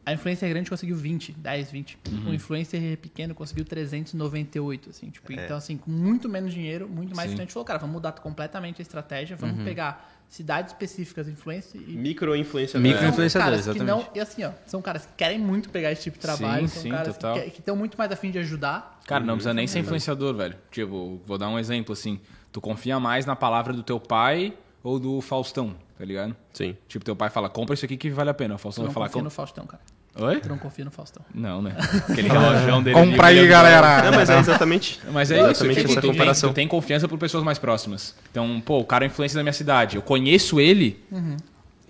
A 0.05 0.13
influencer 0.13 0.49
grande 0.49 0.69
conseguiu 0.69 0.95
20, 0.95 1.31
10, 1.33 1.71
20. 1.71 1.97
Uhum. 2.11 2.29
O 2.31 2.33
influencer 2.33 2.97
pequeno 2.97 3.35
conseguiu 3.35 3.63
398, 3.65 4.89
assim. 4.89 5.09
Tipo, 5.09 5.31
Então, 5.33 5.57
assim, 5.57 5.77
com 5.77 5.91
muito 5.91 6.27
menos 6.27 6.53
dinheiro, 6.53 6.87
muito 6.89 7.15
mais. 7.15 7.31
Gente 7.31 7.53
falou, 7.53 7.65
cara, 7.65 7.79
vamos 7.79 7.93
mudar 7.93 8.11
completamente 8.13 8.79
a 8.79 8.83
estratégia, 8.83 9.35
vamos 9.35 9.59
Uhum. 9.59 9.63
pegar 9.65 10.09
cidades 10.27 10.71
específicas, 10.71 11.27
influencer 11.27 11.79
e 11.87 11.91
Micro-influenciador. 11.93 12.81
Micro- 12.81 13.05
influenciadores, 13.05 13.65
caras 13.65 13.77
que 13.77 13.83
exatamente. 13.83 14.05
não, 14.07 14.15
e 14.15 14.19
assim, 14.19 14.43
ó, 14.45 14.51
são 14.65 14.81
caras 14.81 15.05
que 15.05 15.11
querem 15.17 15.37
muito 15.37 15.69
pegar 15.69 15.91
esse 15.91 16.03
tipo 16.03 16.17
de 16.17 16.21
trabalho, 16.21 16.67
Sim, 16.67 16.73
são 16.73 16.81
sim, 16.83 16.89
caras 16.89 17.15
total. 17.17 17.39
que 17.41 17.59
estão 17.59 17.75
muito 17.75 17.97
mais 17.97 18.11
afim 18.11 18.31
de 18.31 18.39
ajudar. 18.39 19.01
Cara, 19.05 19.23
não 19.25 19.33
precisa 19.35 19.53
nem 19.53 19.67
ser 19.67 19.79
influenciador, 19.79 20.33
velho. 20.33 20.55
Tipo, 20.71 21.21
vou 21.25 21.37
dar 21.37 21.49
um 21.49 21.59
exemplo 21.59 21.91
assim. 21.93 22.19
Tu 22.51 22.61
confia 22.61 22.99
mais 22.99 23.25
na 23.25 23.35
palavra 23.35 23.73
do 23.73 23.83
teu 23.83 23.99
pai 23.99 24.53
ou 24.81 24.97
do 24.99 25.19
Faustão, 25.21 25.75
tá 26.01 26.05
ligado? 26.05 26.35
Sim. 26.51 26.75
Tipo, 26.87 27.05
teu 27.05 27.15
pai 27.15 27.29
fala, 27.29 27.47
compra 27.47 27.75
isso 27.75 27.85
aqui 27.85 27.95
que 27.95 28.09
vale 28.09 28.31
a 28.31 28.33
pena. 28.33 28.55
O 28.55 28.57
Tu 28.57 28.61
Faustão 28.61 28.83
não 28.83 28.89
vai 28.89 28.93
falar, 28.95 29.05
confia 29.05 29.19
com... 29.19 29.23
no 29.23 29.29
Faustão, 29.29 29.65
cara. 29.67 29.83
Oi? 30.15 30.39
Tu 30.39 30.49
não 30.49 30.57
confia 30.57 30.83
no 30.83 30.89
Faustão. 30.89 31.23
Não, 31.31 31.61
né? 31.61 31.75
Aquele 32.09 32.27
relógio 32.27 32.81
dele. 32.81 32.95
Compra 32.95 33.27
aí, 33.27 33.39
de 33.39 33.47
galera! 33.47 34.01
Não, 34.09 34.11
mas 34.17 34.27
é 34.27 34.39
exatamente. 34.39 34.99
Mas 35.11 35.29
é 35.29 35.37
Exatamente 35.37 35.77
isso, 35.77 35.87
tipo, 35.87 35.91
essa 35.91 36.01
tu, 36.01 36.01
tem, 36.01 36.11
comparação. 36.11 36.49
tu 36.49 36.53
tem 36.55 36.67
confiança 36.67 37.07
por 37.07 37.19
pessoas 37.19 37.43
mais 37.43 37.59
próximas. 37.59 38.15
Então, 38.31 38.59
pô, 38.65 38.79
o 38.79 38.83
cara 38.83 39.05
é 39.05 39.07
influência 39.07 39.37
da 39.37 39.43
minha 39.43 39.53
cidade. 39.53 39.95
Eu 39.95 40.01
conheço 40.01 40.59
ele, 40.59 40.99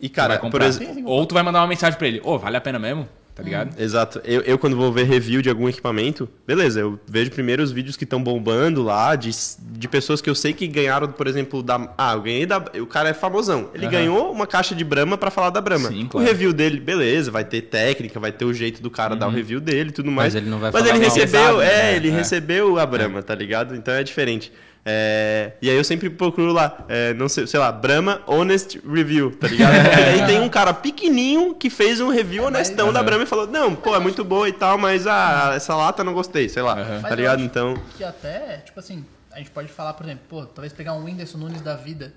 E, 0.01 0.09
tu 0.09 0.13
cara, 0.13 0.37
vai 0.37 0.51
por 0.51 0.61
exemplo. 0.61 1.03
Ou 1.05 1.25
tu 1.25 1.33
vai 1.33 1.41
mandar 1.41 1.61
uma 1.61 1.67
mensagem 1.67 1.97
pra 1.97 2.07
ele. 2.09 2.19
Ô, 2.21 2.37
vale 2.37 2.57
a 2.57 2.61
pena 2.61 2.77
mesmo? 2.77 3.07
Tá 3.41 3.45
ligado? 3.45 3.81
Exato. 3.81 4.21
Eu, 4.23 4.41
eu, 4.41 4.57
quando 4.59 4.75
vou 4.77 4.91
ver 4.93 5.03
review 5.05 5.41
de 5.41 5.49
algum 5.49 5.67
equipamento, 5.67 6.29
beleza, 6.45 6.79
eu 6.79 6.99
vejo 7.07 7.31
primeiro 7.31 7.63
os 7.63 7.71
vídeos 7.71 7.97
que 7.97 8.03
estão 8.03 8.21
bombando 8.21 8.83
lá, 8.83 9.15
de, 9.15 9.31
de 9.59 9.87
pessoas 9.87 10.21
que 10.21 10.29
eu 10.29 10.35
sei 10.35 10.53
que 10.53 10.67
ganharam, 10.67 11.07
por 11.11 11.25
exemplo, 11.27 11.63
da. 11.63 11.91
Ah, 11.97 12.13
eu 12.13 12.21
ganhei 12.21 12.45
da. 12.45 12.63
O 12.79 12.85
cara 12.85 13.09
é 13.09 13.13
famosão. 13.13 13.69
Ele 13.73 13.85
Aham. 13.85 13.91
ganhou 13.91 14.31
uma 14.31 14.45
caixa 14.45 14.75
de 14.75 14.83
Brahma 14.83 15.17
pra 15.17 15.31
falar 15.31 15.49
da 15.49 15.59
Brahma. 15.59 15.89
Sim, 15.89 16.03
O 16.03 16.09
claro. 16.09 16.27
review 16.27 16.53
dele, 16.53 16.79
beleza, 16.79 17.31
vai 17.31 17.43
ter 17.43 17.61
técnica, 17.63 18.19
vai 18.19 18.31
ter 18.31 18.45
o 18.45 18.53
jeito 18.53 18.81
do 18.81 18.91
cara 18.91 19.15
dar 19.15 19.27
o 19.27 19.31
review 19.31 19.59
dele 19.59 19.89
e 19.89 19.93
tudo 19.93 20.11
mais. 20.11 20.33
Mas 20.33 20.41
ele 20.43 20.49
não 20.51 20.59
vai 20.59 20.71
Mas 20.71 20.81
falar 20.83 20.95
ele 20.95 21.03
recebeu, 21.03 21.31
Pesado, 21.31 21.61
é, 21.61 21.65
né? 21.65 21.95
ele 21.95 22.09
É. 22.09 22.11
recebeu 22.11 22.77
a 22.77 22.85
Brahma, 22.85 23.23
tá 23.23 23.33
ligado? 23.33 23.75
Então 23.75 23.93
é 23.93 24.03
diferente. 24.03 24.51
É, 24.83 25.53
e 25.61 25.69
aí 25.69 25.75
eu 25.75 25.83
sempre 25.83 26.09
procuro 26.09 26.51
lá, 26.51 26.85
é, 26.89 27.13
não 27.13 27.29
sei, 27.29 27.45
sei 27.45 27.59
lá, 27.59 27.71
Brahma 27.71 28.21
Honest 28.25 28.81
Review, 28.87 29.31
tá 29.35 29.47
ligado? 29.47 29.73
E 30.01 30.21
aí 30.21 30.25
tem 30.25 30.39
um 30.41 30.49
cara 30.49 30.73
pequenininho 30.73 31.53
que 31.53 31.69
fez 31.69 32.01
um 32.01 32.09
review 32.09 32.45
honestão 32.45 32.91
da 32.91 33.03
Brahma 33.03 33.23
e 33.23 33.27
falou, 33.27 33.45
não, 33.45 33.75
pô, 33.75 33.95
é 33.95 33.99
muito 33.99 34.23
boa 34.23 34.49
e 34.49 34.53
tal, 34.53 34.77
mas 34.77 35.05
ah, 35.05 35.53
essa 35.55 35.75
lata 35.75 36.01
eu 36.01 36.05
não 36.05 36.13
gostei, 36.13 36.49
sei 36.49 36.63
lá, 36.63 36.79
Aham. 36.79 37.01
tá 37.01 37.15
ligado? 37.15 37.41
Então, 37.41 37.75
Que 37.95 38.03
até, 38.03 38.57
tipo 38.57 38.79
assim, 38.79 39.05
a 39.31 39.37
gente 39.37 39.51
pode 39.51 39.67
falar, 39.67 39.93
por 39.93 40.05
exemplo, 40.05 40.23
pô, 40.27 40.45
talvez 40.45 40.73
pegar 40.73 40.93
um 40.93 41.03
Whindersson 41.03 41.37
Nunes 41.37 41.61
da 41.61 41.75
vida, 41.75 42.13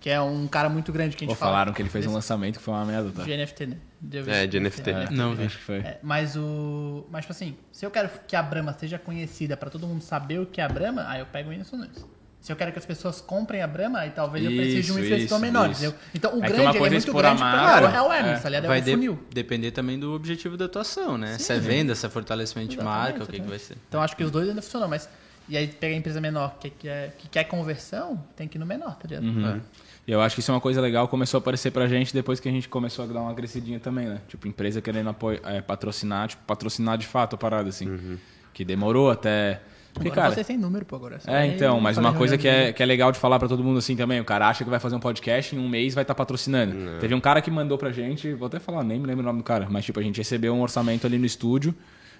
que 0.00 0.08
é 0.08 0.20
um 0.20 0.46
cara 0.46 0.68
muito 0.68 0.92
grande 0.92 1.16
que 1.16 1.24
a 1.24 1.28
gente 1.28 1.36
fala. 1.36 1.52
falaram 1.52 1.72
que 1.72 1.82
ele 1.82 1.88
fez 1.88 2.06
um 2.06 2.12
lançamento 2.12 2.58
que 2.58 2.64
foi 2.64 2.72
uma 2.72 2.84
merda, 2.84 3.10
tá? 3.10 3.24
De 3.24 3.36
NFT, 3.36 3.66
né? 3.66 3.76
Viu? 4.08 4.24
É, 4.32 4.46
de 4.46 4.58
NFT. 4.60 4.90
É, 4.90 5.10
Não 5.10 5.34
vi. 5.34 5.44
Acho 5.44 5.56
que 5.58 5.62
foi. 5.64 5.78
É, 5.78 5.98
mas 6.02 6.36
o. 6.36 7.06
Mas, 7.10 7.22
tipo 7.24 7.32
assim, 7.32 7.56
se 7.72 7.84
eu 7.84 7.90
quero 7.90 8.08
que 8.26 8.34
a 8.36 8.42
Brahma 8.42 8.72
seja 8.78 8.98
conhecida 8.98 9.56
pra 9.56 9.68
todo 9.70 9.86
mundo 9.86 10.02
saber 10.02 10.38
o 10.40 10.46
que 10.46 10.60
é 10.60 10.64
a 10.64 10.68
Brahma, 10.68 11.04
aí 11.08 11.20
eu 11.20 11.26
pego 11.26 11.48
o 11.48 11.52
Whindersson 11.52 11.76
Nunes. 11.76 12.04
Se 12.40 12.52
eu 12.52 12.56
quero 12.56 12.70
que 12.70 12.78
as 12.78 12.86
pessoas 12.86 13.20
comprem 13.20 13.60
a 13.60 13.66
Brahma, 13.66 13.98
aí 14.00 14.10
talvez 14.10 14.44
eu 14.44 14.52
precise 14.52 14.82
de 14.82 14.92
um 14.92 14.98
Isso, 15.00 15.14
isso, 15.14 15.38
menor, 15.40 15.68
isso. 15.68 15.82
entendeu? 15.84 15.98
Então 16.14 16.30
o 16.34 16.38
É 16.38 16.40
que 16.42 16.46
grande 16.46 16.62
uma 16.62 16.70
ele 16.70 16.78
coisa 16.78 16.94
é 16.94 16.98
é 16.98 17.00
muito 17.00 17.12
grande 17.18 17.38
pra 17.38 17.46
marca, 17.50 17.96
é 17.96 18.02
o 18.02 18.12
Hermes, 18.12 18.42
tá 18.42 18.48
ligado? 18.48 18.64
É 18.64 18.68
Vai 18.68 18.78
o 18.78 18.82
de- 18.82 18.90
funil. 18.92 19.26
depender 19.34 19.70
também 19.72 19.98
do 19.98 20.14
objetivo 20.14 20.56
da 20.56 20.66
atuação, 20.66 21.18
né? 21.18 21.38
Se 21.38 21.52
é 21.52 21.58
venda, 21.58 21.92
se 21.96 22.06
é 22.06 22.08
fortalecimento 22.08 22.68
de 22.70 22.80
marca, 22.80 23.24
o 23.24 23.26
que, 23.26 23.40
que 23.40 23.48
vai 23.48 23.58
ser. 23.58 23.76
Então 23.88 24.00
acho 24.00 24.16
que 24.16 24.22
os 24.22 24.30
dois 24.30 24.48
ainda 24.48 24.62
funcionam, 24.62 24.86
mas. 24.88 25.08
E 25.48 25.56
aí 25.56 25.66
pega 25.66 25.94
a 25.94 25.98
empresa 25.98 26.20
menor 26.20 26.56
que 26.60 26.70
quer, 26.70 27.14
que 27.18 27.28
quer 27.28 27.44
conversão, 27.44 28.22
tem 28.36 28.46
que 28.46 28.58
ir 28.58 28.60
no 28.60 28.66
menor, 28.66 28.96
tá 28.96 29.08
ligado? 29.08 29.24
Uhum. 29.24 29.60
E 30.06 30.12
eu 30.12 30.20
acho 30.20 30.36
que 30.36 30.40
isso 30.40 30.50
é 30.50 30.54
uma 30.54 30.60
coisa 30.60 30.80
legal, 30.80 31.08
começou 31.08 31.38
a 31.38 31.40
aparecer 31.40 31.72
pra 31.72 31.88
gente 31.88 32.14
depois 32.14 32.38
que 32.38 32.48
a 32.48 32.52
gente 32.52 32.68
começou 32.68 33.04
a 33.04 33.08
dar 33.08 33.20
uma 33.20 33.34
crescidinha 33.34 33.80
também, 33.80 34.06
né? 34.06 34.20
Tipo, 34.28 34.46
empresa 34.46 34.80
querendo 34.80 35.10
apoio, 35.10 35.40
é, 35.44 35.60
patrocinar, 35.60 36.28
tipo, 36.28 36.42
patrocinar 36.44 36.96
de 36.96 37.06
fato 37.06 37.34
a 37.34 37.38
parada, 37.38 37.68
assim. 37.68 38.18
Que 38.52 38.64
demorou 38.64 39.10
até. 39.10 39.60
Porque, 39.92 40.08
Agora 40.08 40.22
cara. 40.22 40.34
vocês 40.34 40.46
têm 40.46 40.56
número, 40.58 40.84
pô, 40.84 40.96
agora. 40.96 41.18
É, 41.26 41.46
então, 41.46 41.80
mas 41.80 41.98
uma 41.98 42.12
coisa 42.12 42.38
que 42.38 42.46
é, 42.46 42.72
que 42.72 42.82
é 42.82 42.86
legal 42.86 43.10
de 43.10 43.18
falar 43.18 43.38
pra 43.38 43.48
todo 43.48 43.64
mundo 43.64 43.78
assim 43.78 43.96
também, 43.96 44.20
o 44.20 44.24
cara 44.24 44.48
acha 44.48 44.62
que 44.62 44.70
vai 44.70 44.78
fazer 44.78 44.94
um 44.94 45.00
podcast 45.00 45.56
em 45.56 45.58
um 45.58 45.68
mês 45.68 45.94
vai 45.94 46.02
estar 46.02 46.14
patrocinando. 46.14 47.00
Teve 47.00 47.14
um 47.14 47.20
cara 47.20 47.40
que 47.40 47.50
mandou 47.50 47.76
pra 47.76 47.90
gente, 47.90 48.32
vou 48.34 48.46
até 48.46 48.58
falar, 48.60 48.84
nem 48.84 49.00
me 49.00 49.06
lembro 49.06 49.22
o 49.22 49.26
nome 49.26 49.38
do 49.38 49.44
cara, 49.44 49.66
mas 49.68 49.84
tipo, 49.84 49.98
a 49.98 50.02
gente 50.02 50.18
recebeu 50.18 50.54
um 50.54 50.60
orçamento 50.60 51.06
ali 51.06 51.18
no 51.18 51.26
estúdio 51.26 51.74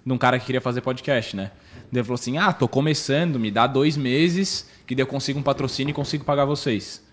de 0.04 0.12
um 0.12 0.18
cara 0.18 0.38
que 0.38 0.46
queria 0.46 0.60
fazer 0.60 0.80
podcast, 0.80 1.36
né? 1.36 1.50
Ele 1.92 2.02
falou 2.02 2.14
assim: 2.14 2.38
ah, 2.38 2.52
tô 2.52 2.66
começando, 2.66 3.38
me 3.38 3.50
dá 3.50 3.66
dois 3.66 3.96
meses 3.96 4.68
que 4.86 4.94
daí 4.94 5.02
eu 5.02 5.06
consigo 5.06 5.38
um 5.38 5.42
patrocínio 5.42 5.90
e 5.90 5.94
consigo 5.94 6.24
pagar 6.24 6.44
vocês. 6.44 7.05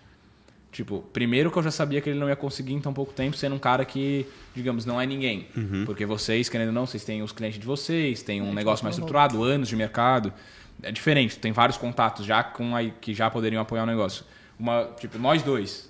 Tipo, 0.73 1.03
primeiro 1.13 1.49
que 1.51 1.57
eu 1.57 1.61
já 1.63 1.69
sabia 1.71 2.01
que 2.01 2.09
ele 2.09 2.19
não 2.19 2.27
ia 2.27 2.35
conseguir 2.35 2.73
em 2.73 2.81
tão 2.81 2.91
pouco 2.91 3.13
tempo, 3.13 3.37
sendo 3.37 3.55
um 3.55 3.59
cara 3.59 3.85
que, 3.85 4.25
digamos, 4.55 4.85
não 4.85 4.99
é 4.99 5.05
ninguém. 5.05 5.47
Porque 5.85 6.03
vocês, 6.05 6.49
querendo 6.49 6.69
ou 6.69 6.73
não, 6.73 6.85
vocês 6.87 7.05
têm 7.05 7.21
os 7.21 7.31
clientes 7.31 7.59
de 7.59 7.65
vocês, 7.65 8.23
têm 8.23 8.41
um 8.41 8.49
É, 8.49 8.53
negócio 8.53 8.83
mais 8.83 8.95
tipo, 8.95 9.05
estruturado, 9.05 9.43
anos 9.43 9.69
de 9.69 9.75
mercado. 9.75 10.33
É 10.81 10.91
diferente, 10.91 11.37
tem 11.37 11.51
vários 11.51 11.77
contatos 11.77 12.25
já 12.25 12.43
com 12.43 12.75
aí 12.75 12.91
que 12.99 13.13
já 13.13 13.29
poderiam 13.29 13.61
apoiar 13.61 13.83
o 13.83 13.85
negócio. 13.85 14.25
Uma, 14.59 14.89
tipo, 14.99 15.17
nós 15.19 15.43
dois. 15.43 15.89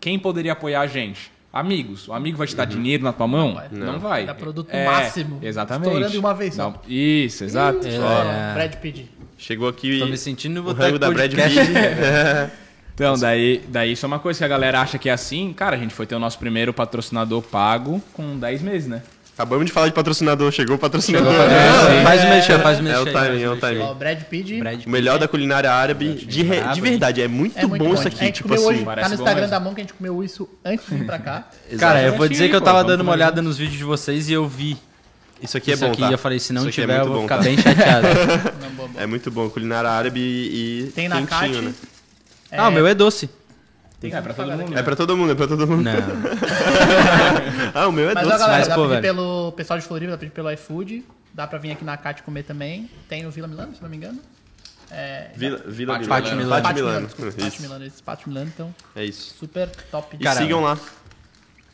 Quem 0.00 0.16
poderia 0.16 0.52
apoiar 0.52 0.82
a 0.82 0.86
gente? 0.86 1.30
Amigos. 1.52 2.06
O 2.06 2.12
amigo 2.12 2.38
vai 2.38 2.46
te 2.46 2.54
dar 2.54 2.66
dinheiro 2.66 3.02
na 3.02 3.12
tua 3.12 3.26
mão? 3.26 3.54
vai. 3.54 3.68
Não, 3.72 3.98
vai. 3.98 4.26
Dá 4.26 4.34
produto 4.34 4.68
É, 4.70 4.84
máximo, 4.84 5.40
Exatamente. 5.42 5.86
estourando 5.88 6.12
de 6.12 6.18
uma 6.18 6.34
vez 6.34 6.54
só. 6.54 6.70
Não, 6.70 6.80
Isso, 6.86 7.42
exato. 7.42 7.80
É. 7.84 8.54
Brad 8.54 8.74
Pitt. 8.76 9.10
chegou 9.36 9.66
aqui 9.68 9.98
Tô 9.98 10.06
me 10.06 10.16
sentindo 10.16 10.62
o 10.64 10.72
rango 10.72 11.00
da 11.00 11.10
Brad. 11.10 11.32
Pitt. 11.32 11.38
Então, 12.98 13.16
daí, 13.16 13.62
daí 13.68 13.92
isso 13.92 14.04
é 14.04 14.08
uma 14.08 14.18
coisa 14.18 14.38
que 14.38 14.44
a 14.44 14.48
galera 14.48 14.80
acha 14.80 14.98
que 14.98 15.08
é 15.08 15.12
assim. 15.12 15.52
Cara, 15.52 15.76
a 15.76 15.78
gente 15.78 15.94
foi 15.94 16.04
ter 16.04 16.16
o 16.16 16.18
nosso 16.18 16.38
primeiro 16.38 16.72
patrocinador 16.74 17.42
pago 17.42 18.02
com 18.12 18.36
10 18.38 18.62
meses, 18.62 18.88
né? 18.88 19.02
Acabamos 19.34 19.66
de 19.66 19.70
falar 19.72 19.86
de 19.86 19.92
patrocinador, 19.94 20.50
chegou 20.50 20.74
o 20.74 20.78
patrocinador. 20.80 21.32
É, 21.32 22.02
faz 22.02 22.24
o 22.24 22.26
mexer, 22.26 22.58
faz 22.60 22.80
o 22.80 22.82
mexer. 22.82 22.96
É 22.96 23.00
o 23.00 23.12
timing, 23.12 23.42
é 23.42 23.48
o 23.50 23.56
timing. 23.56 23.80
Ó, 23.82 23.94
Brad 23.94 24.20
Pitt. 24.24 24.60
O 24.84 24.90
melhor 24.90 25.16
da 25.16 25.28
culinária 25.28 25.70
árabe, 25.70 26.12
de, 26.14 26.42
re- 26.42 26.60
de 26.74 26.80
verdade, 26.80 27.22
é 27.22 27.28
muito, 27.28 27.56
É 27.56 27.64
muito 27.64 27.80
bom 27.80 27.90
bom. 27.90 27.94
isso 27.94 28.02
A 28.02 28.08
aqui, 28.08 28.18
gente 28.18 28.34
tipo 28.34 28.48
comeu 28.48 28.68
assim. 28.68 28.78
hoje, 28.78 28.84
tá 28.84 29.08
no 29.08 29.08
bom 29.10 29.14
Instagram 29.14 29.48
da 29.48 29.60
mão 29.60 29.74
que 29.74 29.80
a 29.80 29.84
gente 29.84 29.94
comeu 29.94 30.24
isso 30.24 30.48
antes 30.64 30.84
de 30.88 30.96
vir 30.96 31.06
pra 31.06 31.20
cá. 31.20 31.48
Cara, 31.78 32.02
eu 32.02 32.16
vou 32.16 32.26
dizer 32.28 32.48
que 32.48 32.56
eu 32.56 32.58
pô, 32.58 32.64
tava 32.64 32.78
vamos 32.78 32.92
dando 32.92 33.02
uma 33.02 33.12
olhada 33.12 33.40
nos 33.40 33.56
vídeos 33.58 33.78
de 33.78 33.84
vocês 33.84 34.28
e 34.28 34.32
eu 34.32 34.48
vi 34.48 34.76
Isso 35.40 35.56
aqui 35.56 35.70
é 35.70 35.74
isso 35.74 35.84
bom, 35.84 35.92
aqui 35.92 36.00
tá? 36.00 36.08
e 36.08 36.12
eu 36.14 36.18
falei, 36.18 36.40
se 36.40 36.52
não 36.52 36.62
Isso 36.62 36.70
aqui 36.70 36.80
é 36.80 36.82
tiver, 36.82 36.94
eu 36.94 36.98
muito 37.06 37.12
vou 37.12 37.16
bom, 37.18 37.22
ficar 37.28 37.36
tá? 37.36 37.42
bem 37.44 37.56
chateado. 37.58 38.08
Não, 38.60 38.70
boa. 38.72 38.90
É 38.96 39.06
muito 39.06 39.30
bom, 39.30 39.48
culinária 39.48 39.88
árabe 39.88 40.18
e 40.20 40.90
Tem 40.96 41.06
na 41.08 41.18
quentinho, 41.24 41.62
Cate. 41.62 41.74
Né? 42.50 42.58
Ah, 42.58 42.68
o 42.68 42.72
meu 42.72 42.86
é 42.86 42.94
doce. 42.94 43.28
Tem 44.00 44.14
É, 44.14 44.20
pra 44.20 44.32
todo 44.32 44.46
mundo. 44.56 44.78
É 44.78 44.82
pra 44.82 44.94
todo 44.96 45.16
mundo, 45.16 45.32
é 45.32 45.34
pra 45.34 45.46
todo 45.48 45.66
mundo. 45.66 45.82
Não. 45.82 45.92
Ah, 47.74 47.88
o 47.88 47.92
meu 47.92 48.10
é 48.10 48.14
Mas, 48.14 48.26
ó, 48.26 48.30
doce. 48.30 48.38
galera, 48.40 48.58
mas, 48.58 48.68
dá 48.68 48.74
pô, 48.74 48.80
pra 48.82 48.88
pedir 48.96 49.02
velho. 49.02 49.14
pelo 49.14 49.52
pessoal 49.52 49.78
de 49.78 49.84
Floripa, 49.84 50.10
dá 50.12 50.16
pra 50.16 50.20
pedir 50.26 50.34
pelo 50.34 50.50
iFood. 50.52 51.04
Dá 51.34 51.46
pra 51.46 51.58
vir 51.58 51.72
aqui 51.72 51.84
na 51.84 51.96
Cate 51.96 52.22
comer 52.22 52.42
também. 52.44 52.88
Tem 53.08 53.22
no 53.22 53.30
Vila 53.30 53.46
Milano, 53.46 53.74
se 53.74 53.82
não 53.82 53.88
me 53.88 53.96
engano. 53.96 54.18
É, 54.90 55.30
Vila, 55.36 55.62
Vila 55.66 55.94
Pátio 55.94 56.06
Milano. 56.08 56.18
Pátio 56.22 56.36
Milano. 56.36 56.62
Pátio 56.62 56.84
Milano. 56.84 57.08
Pátio. 57.42 57.62
Milano, 57.62 57.84
esse 57.84 58.02
Pátio 58.02 58.28
Milano, 58.28 58.50
então, 58.54 58.74
É 58.96 59.04
isso. 59.04 59.34
super 59.38 59.68
top. 59.90 60.16
E 60.18 60.22
Caramba. 60.24 60.42
sigam 60.42 60.60
lá, 60.62 60.78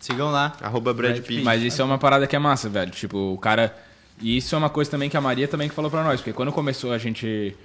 Sigam 0.00 0.30
lá. 0.30 0.52
arroba 0.60 0.92
Brad 0.92 1.12
Brad 1.12 1.24
Pitt. 1.24 1.42
Mas 1.44 1.62
isso 1.62 1.80
é 1.80 1.84
uma 1.84 1.96
parada 1.98 2.26
que 2.26 2.34
é 2.34 2.38
massa, 2.38 2.68
velho. 2.68 2.90
Tipo, 2.90 3.32
o 3.32 3.38
cara. 3.38 3.74
E 4.20 4.36
isso 4.36 4.54
é 4.54 4.58
uma 4.58 4.68
coisa 4.70 4.90
também 4.90 5.08
que 5.08 5.16
a 5.16 5.20
Maria 5.20 5.46
também 5.48 5.68
que 5.68 5.74
falou 5.74 5.90
pra 5.90 6.02
nós, 6.02 6.20
porque 6.20 6.32
quando 6.32 6.52
começou 6.52 6.92
a 6.92 6.98
gente. 6.98 7.56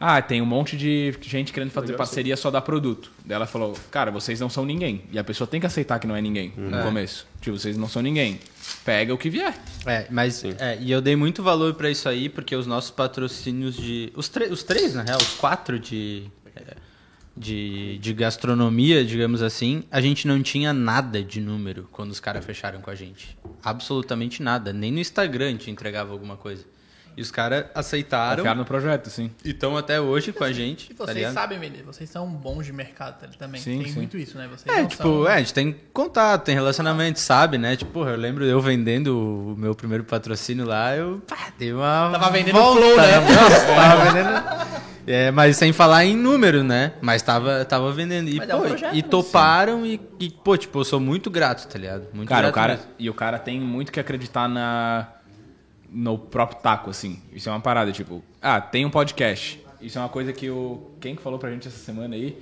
Ah, 0.00 0.22
tem 0.22 0.40
um 0.40 0.46
monte 0.46 0.76
de 0.76 1.12
gente 1.22 1.52
querendo 1.52 1.70
fazer 1.70 1.94
parceria 1.94 2.36
só 2.36 2.52
dar 2.52 2.60
produto. 2.60 3.10
Daí 3.24 3.34
ela 3.34 3.46
falou, 3.46 3.76
cara, 3.90 4.12
vocês 4.12 4.38
não 4.38 4.48
são 4.48 4.64
ninguém. 4.64 5.02
E 5.10 5.18
a 5.18 5.24
pessoa 5.24 5.46
tem 5.48 5.58
que 5.58 5.66
aceitar 5.66 5.98
que 5.98 6.06
não 6.06 6.14
é 6.14 6.20
ninguém 6.20 6.52
no 6.56 6.78
É. 6.78 6.82
começo. 6.84 7.26
Tipo, 7.40 7.58
vocês 7.58 7.76
não 7.76 7.88
são 7.88 8.00
ninguém. 8.00 8.38
Pega 8.84 9.12
o 9.12 9.18
que 9.18 9.28
vier. 9.28 9.58
É, 9.84 10.06
mas 10.08 10.44
é, 10.44 10.78
e 10.80 10.92
eu 10.92 11.00
dei 11.00 11.16
muito 11.16 11.42
valor 11.42 11.74
pra 11.74 11.90
isso 11.90 12.08
aí, 12.08 12.28
porque 12.28 12.54
os 12.54 12.66
nossos 12.66 12.90
patrocínios 12.92 13.74
de. 13.76 14.12
Os, 14.14 14.30
os 14.50 14.62
três, 14.62 14.94
na 14.94 15.02
real, 15.02 15.18
os 15.18 15.34
quatro 15.34 15.80
de, 15.80 16.24
de. 17.36 17.98
de 17.98 18.12
gastronomia, 18.12 19.04
digamos 19.04 19.42
assim, 19.42 19.82
a 19.90 20.00
gente 20.00 20.26
não 20.28 20.42
tinha 20.42 20.72
nada 20.72 21.22
de 21.22 21.40
número 21.40 21.88
quando 21.92 22.10
os 22.10 22.20
caras 22.20 22.44
fecharam 22.44 22.80
com 22.80 22.90
a 22.90 22.94
gente. 22.94 23.36
Absolutamente 23.64 24.42
nada. 24.42 24.72
Nem 24.72 24.92
no 24.92 24.98
Instagram 25.00 25.46
a 25.46 25.50
gente 25.50 25.70
entregava 25.70 26.12
alguma 26.12 26.36
coisa. 26.36 26.64
E 27.18 27.20
os 27.20 27.32
caras 27.32 27.64
aceitaram 27.74 28.36
Confiaram 28.36 28.58
no 28.60 28.64
projeto, 28.64 29.10
sim. 29.10 29.28
e 29.44 29.50
estão 29.50 29.76
até 29.76 30.00
hoje 30.00 30.32
com 30.32 30.44
a 30.44 30.52
gente. 30.52 30.92
E 30.92 30.94
tá 30.94 31.04
vocês 31.04 31.16
ligado? 31.16 31.34
sabem 31.34 31.58
vender, 31.58 31.82
vocês 31.82 32.08
são 32.08 32.28
bons 32.28 32.64
de 32.64 32.72
mercado 32.72 33.18
tá- 33.18 33.26
também. 33.36 33.60
Sim, 33.60 33.82
tem 33.82 33.88
sim. 33.88 33.94
muito 33.98 34.16
isso, 34.16 34.38
né? 34.38 34.46
Vocês 34.46 34.76
É, 34.76 34.84
tipo, 34.86 35.02
são... 35.02 35.28
é, 35.28 35.34
a 35.34 35.38
gente 35.38 35.52
tem 35.52 35.76
contato, 35.92 36.44
tem 36.44 36.54
relacionamento, 36.54 37.18
sabe, 37.18 37.58
né? 37.58 37.74
Tipo, 37.74 37.90
porra, 37.90 38.10
eu 38.12 38.16
lembro 38.16 38.44
eu 38.44 38.60
vendendo 38.60 39.18
o 39.18 39.56
meu 39.58 39.74
primeiro 39.74 40.04
patrocínio 40.04 40.64
lá, 40.64 40.94
eu 40.94 41.20
pá, 41.26 41.48
dei 41.58 41.72
uma. 41.72 42.10
Tava 42.12 42.30
vendendo 42.30 42.54
volta, 42.54 42.80
flow, 42.80 42.96
né? 42.96 43.18
Nossa, 43.18 43.66
tava 43.66 44.04
vendendo. 44.04 44.78
É, 45.10 45.30
mas 45.30 45.56
sem 45.56 45.72
falar 45.72 46.04
em 46.04 46.14
número, 46.14 46.62
né? 46.62 46.92
Mas 47.00 47.22
tava, 47.22 47.64
tava 47.64 47.90
vendendo. 47.90 48.28
E, 48.28 48.36
Mas 48.36 48.48
é 48.48 48.54
um 48.54 48.60
pô, 48.60 48.68
projeto, 48.68 48.92
e 48.94 49.02
né? 49.02 49.08
toparam 49.08 49.86
e, 49.86 49.98
e, 50.20 50.28
pô, 50.28 50.54
tipo, 50.56 50.78
eu 50.78 50.84
sou 50.84 51.00
muito 51.00 51.30
grato, 51.30 51.66
tá 51.66 51.78
ligado? 51.78 52.06
Muito 52.12 52.28
Cara, 52.28 52.48
o 52.48 52.52
grato 52.52 52.54
cara, 52.54 52.72
mesmo. 52.74 52.90
e 52.98 53.08
o 53.10 53.14
cara 53.14 53.38
tem 53.38 53.58
muito 53.58 53.90
que 53.90 53.98
acreditar 53.98 54.46
na 54.46 55.08
no 55.90 56.18
próprio 56.18 56.60
taco, 56.60 56.90
assim. 56.90 57.20
Isso 57.32 57.48
é 57.48 57.52
uma 57.52 57.60
parada, 57.60 57.90
tipo, 57.92 58.22
ah, 58.42 58.60
tem 58.60 58.84
um 58.84 58.90
podcast. 58.90 59.60
Isso 59.80 59.98
é 59.98 60.00
uma 60.00 60.08
coisa 60.08 60.32
que 60.32 60.50
o 60.50 60.90
quem 61.00 61.14
que 61.14 61.22
falou 61.22 61.38
pra 61.38 61.50
gente 61.50 61.68
essa 61.68 61.78
semana 61.78 62.14
aí? 62.14 62.36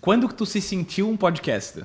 Quando 0.00 0.28
que 0.28 0.34
tu 0.34 0.46
se 0.46 0.60
sentiu 0.60 1.08
um 1.08 1.16
podcaster? 1.16 1.84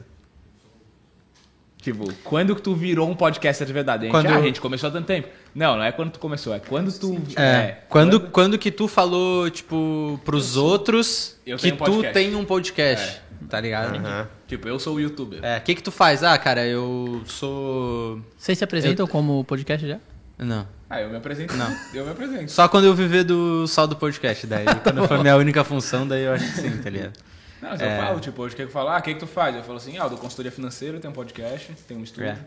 Tipo, 1.82 2.12
quando 2.24 2.56
que 2.56 2.62
tu 2.64 2.74
virou 2.74 3.08
um 3.08 3.16
podcaster 3.16 3.68
de 3.68 3.72
verdade? 3.72 4.04
A 4.04 4.06
gente, 4.06 4.12
Quando- 4.12 4.28
ah, 4.34 4.38
a 4.38 4.42
gente 4.42 4.60
começou 4.60 4.90
há 4.90 4.92
tanto 4.92 5.06
tempo. 5.06 5.28
Não, 5.54 5.76
não 5.78 5.84
é 5.84 5.92
quando 5.92 6.12
tu 6.12 6.20
começou, 6.20 6.52
é 6.56 6.60
quando 6.60 6.92
tu. 6.98 7.22
É, 7.40 7.78
quando, 7.90 8.20
quando 8.22 8.58
que 8.58 8.72
tu 8.72 8.88
falou, 8.88 9.50
tipo, 9.52 10.20
pros 10.26 10.58
outros 10.58 11.38
eu 11.46 11.58
que 11.58 11.72
um 11.72 11.78
tu 11.78 12.02
tem 12.12 12.34
um 12.36 12.44
podcast, 12.44 13.22
tá 13.48 13.60
ligado? 13.62 13.98
Aham. 13.98 14.28
Tipo, 14.48 14.68
eu 14.68 14.80
sou 14.80 14.96
o 14.96 15.00
youtuber. 15.00 15.44
É, 15.44 15.58
o 15.58 15.62
que 15.62 15.76
que 15.76 15.84
tu 15.84 15.92
faz? 15.92 16.24
Ah, 16.24 16.38
cara, 16.40 16.66
eu 16.66 17.22
sou... 17.26 18.20
Vocês 18.38 18.58
se 18.58 18.64
apresentam 18.64 19.06
como 19.06 19.44
podcast 19.44 19.88
já? 19.88 20.00
Não. 20.40 20.68
Ah, 20.90 21.02
eu 21.02 21.10
me 21.10 21.18
apresento. 21.18 21.56
Não. 21.56 21.76
Eu 21.94 22.06
me 22.06 22.12
apresento. 22.12 22.52
Só 22.52 22.68
quando 22.68 22.86
eu 22.86 22.94
viver 22.94 23.24
do 23.24 23.68
sal 23.68 23.88
do 23.88 23.96
podcast, 23.96 24.46
daí. 24.46 24.66
Quando 24.84 25.08
for 25.08 25.20
minha 25.20 25.36
única 25.36 25.64
função, 25.64 26.08
daí 26.08 26.24
eu 26.24 26.34
acho 26.34 26.46
que 26.46 26.62
sim, 26.62 26.78
tá 26.78 26.90
ligado? 26.90 27.14
Não, 27.62 27.70
mas 27.72 27.82
É. 27.82 27.98
eu 27.98 28.04
falo, 28.04 28.20
tipo, 28.20 28.42
hoje 28.44 28.54
o 28.54 28.56
que 28.58 28.64
eu 28.64 28.70
falo? 28.70 28.90
Ah, 28.90 28.98
o 28.98 29.02
que, 29.02 29.14
que 29.16 29.20
tu 29.20 29.26
faz? 29.26 29.56
Eu 29.56 29.64
falo 29.64 29.78
assim, 29.78 29.98
ah, 29.98 30.04
eu 30.04 30.10
dou 30.10 30.18
consultoria 30.20 30.52
financeira, 30.52 31.00
tenho 31.00 31.12
um 31.12 31.16
podcast, 31.16 31.72
tenho 31.88 32.00
um 32.00 32.04
estúdio. 32.04 32.30
É. 32.30 32.38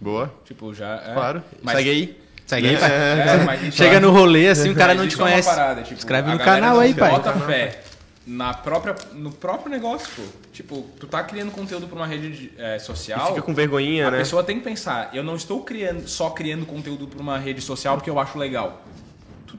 Boa. 0.00 0.32
Tipo, 0.44 0.72
já. 0.72 0.94
É. 1.06 1.12
Claro. 1.12 1.42
Mas, 1.60 1.76
Segue 1.76 1.90
aí. 1.90 2.22
Segue 2.46 2.68
aí, 2.68 2.74
É, 2.76 3.44
pai. 3.44 3.66
É, 3.66 3.70
Chega 3.72 3.98
no 3.98 4.10
rolê, 4.12 4.48
assim, 4.48 4.70
o 4.70 4.74
cara 4.76 4.94
mas 4.94 5.02
não 5.02 5.08
te 5.08 5.16
conhece. 5.16 5.48
parada, 5.48 5.82
tipo, 5.82 6.00
no 6.00 6.38
canal 6.38 6.78
aí, 6.78 6.94
pai. 6.94 7.10
Bota 7.10 7.32
fé 7.32 7.80
na 8.26 8.54
própria, 8.54 8.94
no 9.14 9.32
próprio 9.32 9.70
negócio, 9.70 10.08
pô. 10.14 10.22
Tipo, 10.52 10.86
tu 11.00 11.06
tá 11.06 11.22
criando 11.24 11.50
conteúdo 11.50 11.86
pra 11.88 11.96
uma 11.96 12.06
rede 12.06 12.30
de- 12.30 12.52
é, 12.56 12.78
social. 12.78 13.28
Fica 13.28 13.42
com 13.42 13.54
vergonhinha, 13.54 14.08
a 14.08 14.10
né? 14.10 14.18
pessoa 14.18 14.44
tem 14.44 14.58
que 14.58 14.64
pensar, 14.64 15.10
eu 15.12 15.24
não 15.24 15.34
estou 15.34 15.62
criando, 15.64 16.06
só 16.08 16.30
criando 16.30 16.64
conteúdo 16.64 17.06
pra 17.08 17.20
uma 17.20 17.38
rede 17.38 17.60
social 17.60 17.96
porque 17.96 18.10
eu 18.10 18.18
acho 18.20 18.38
legal. 18.38 18.82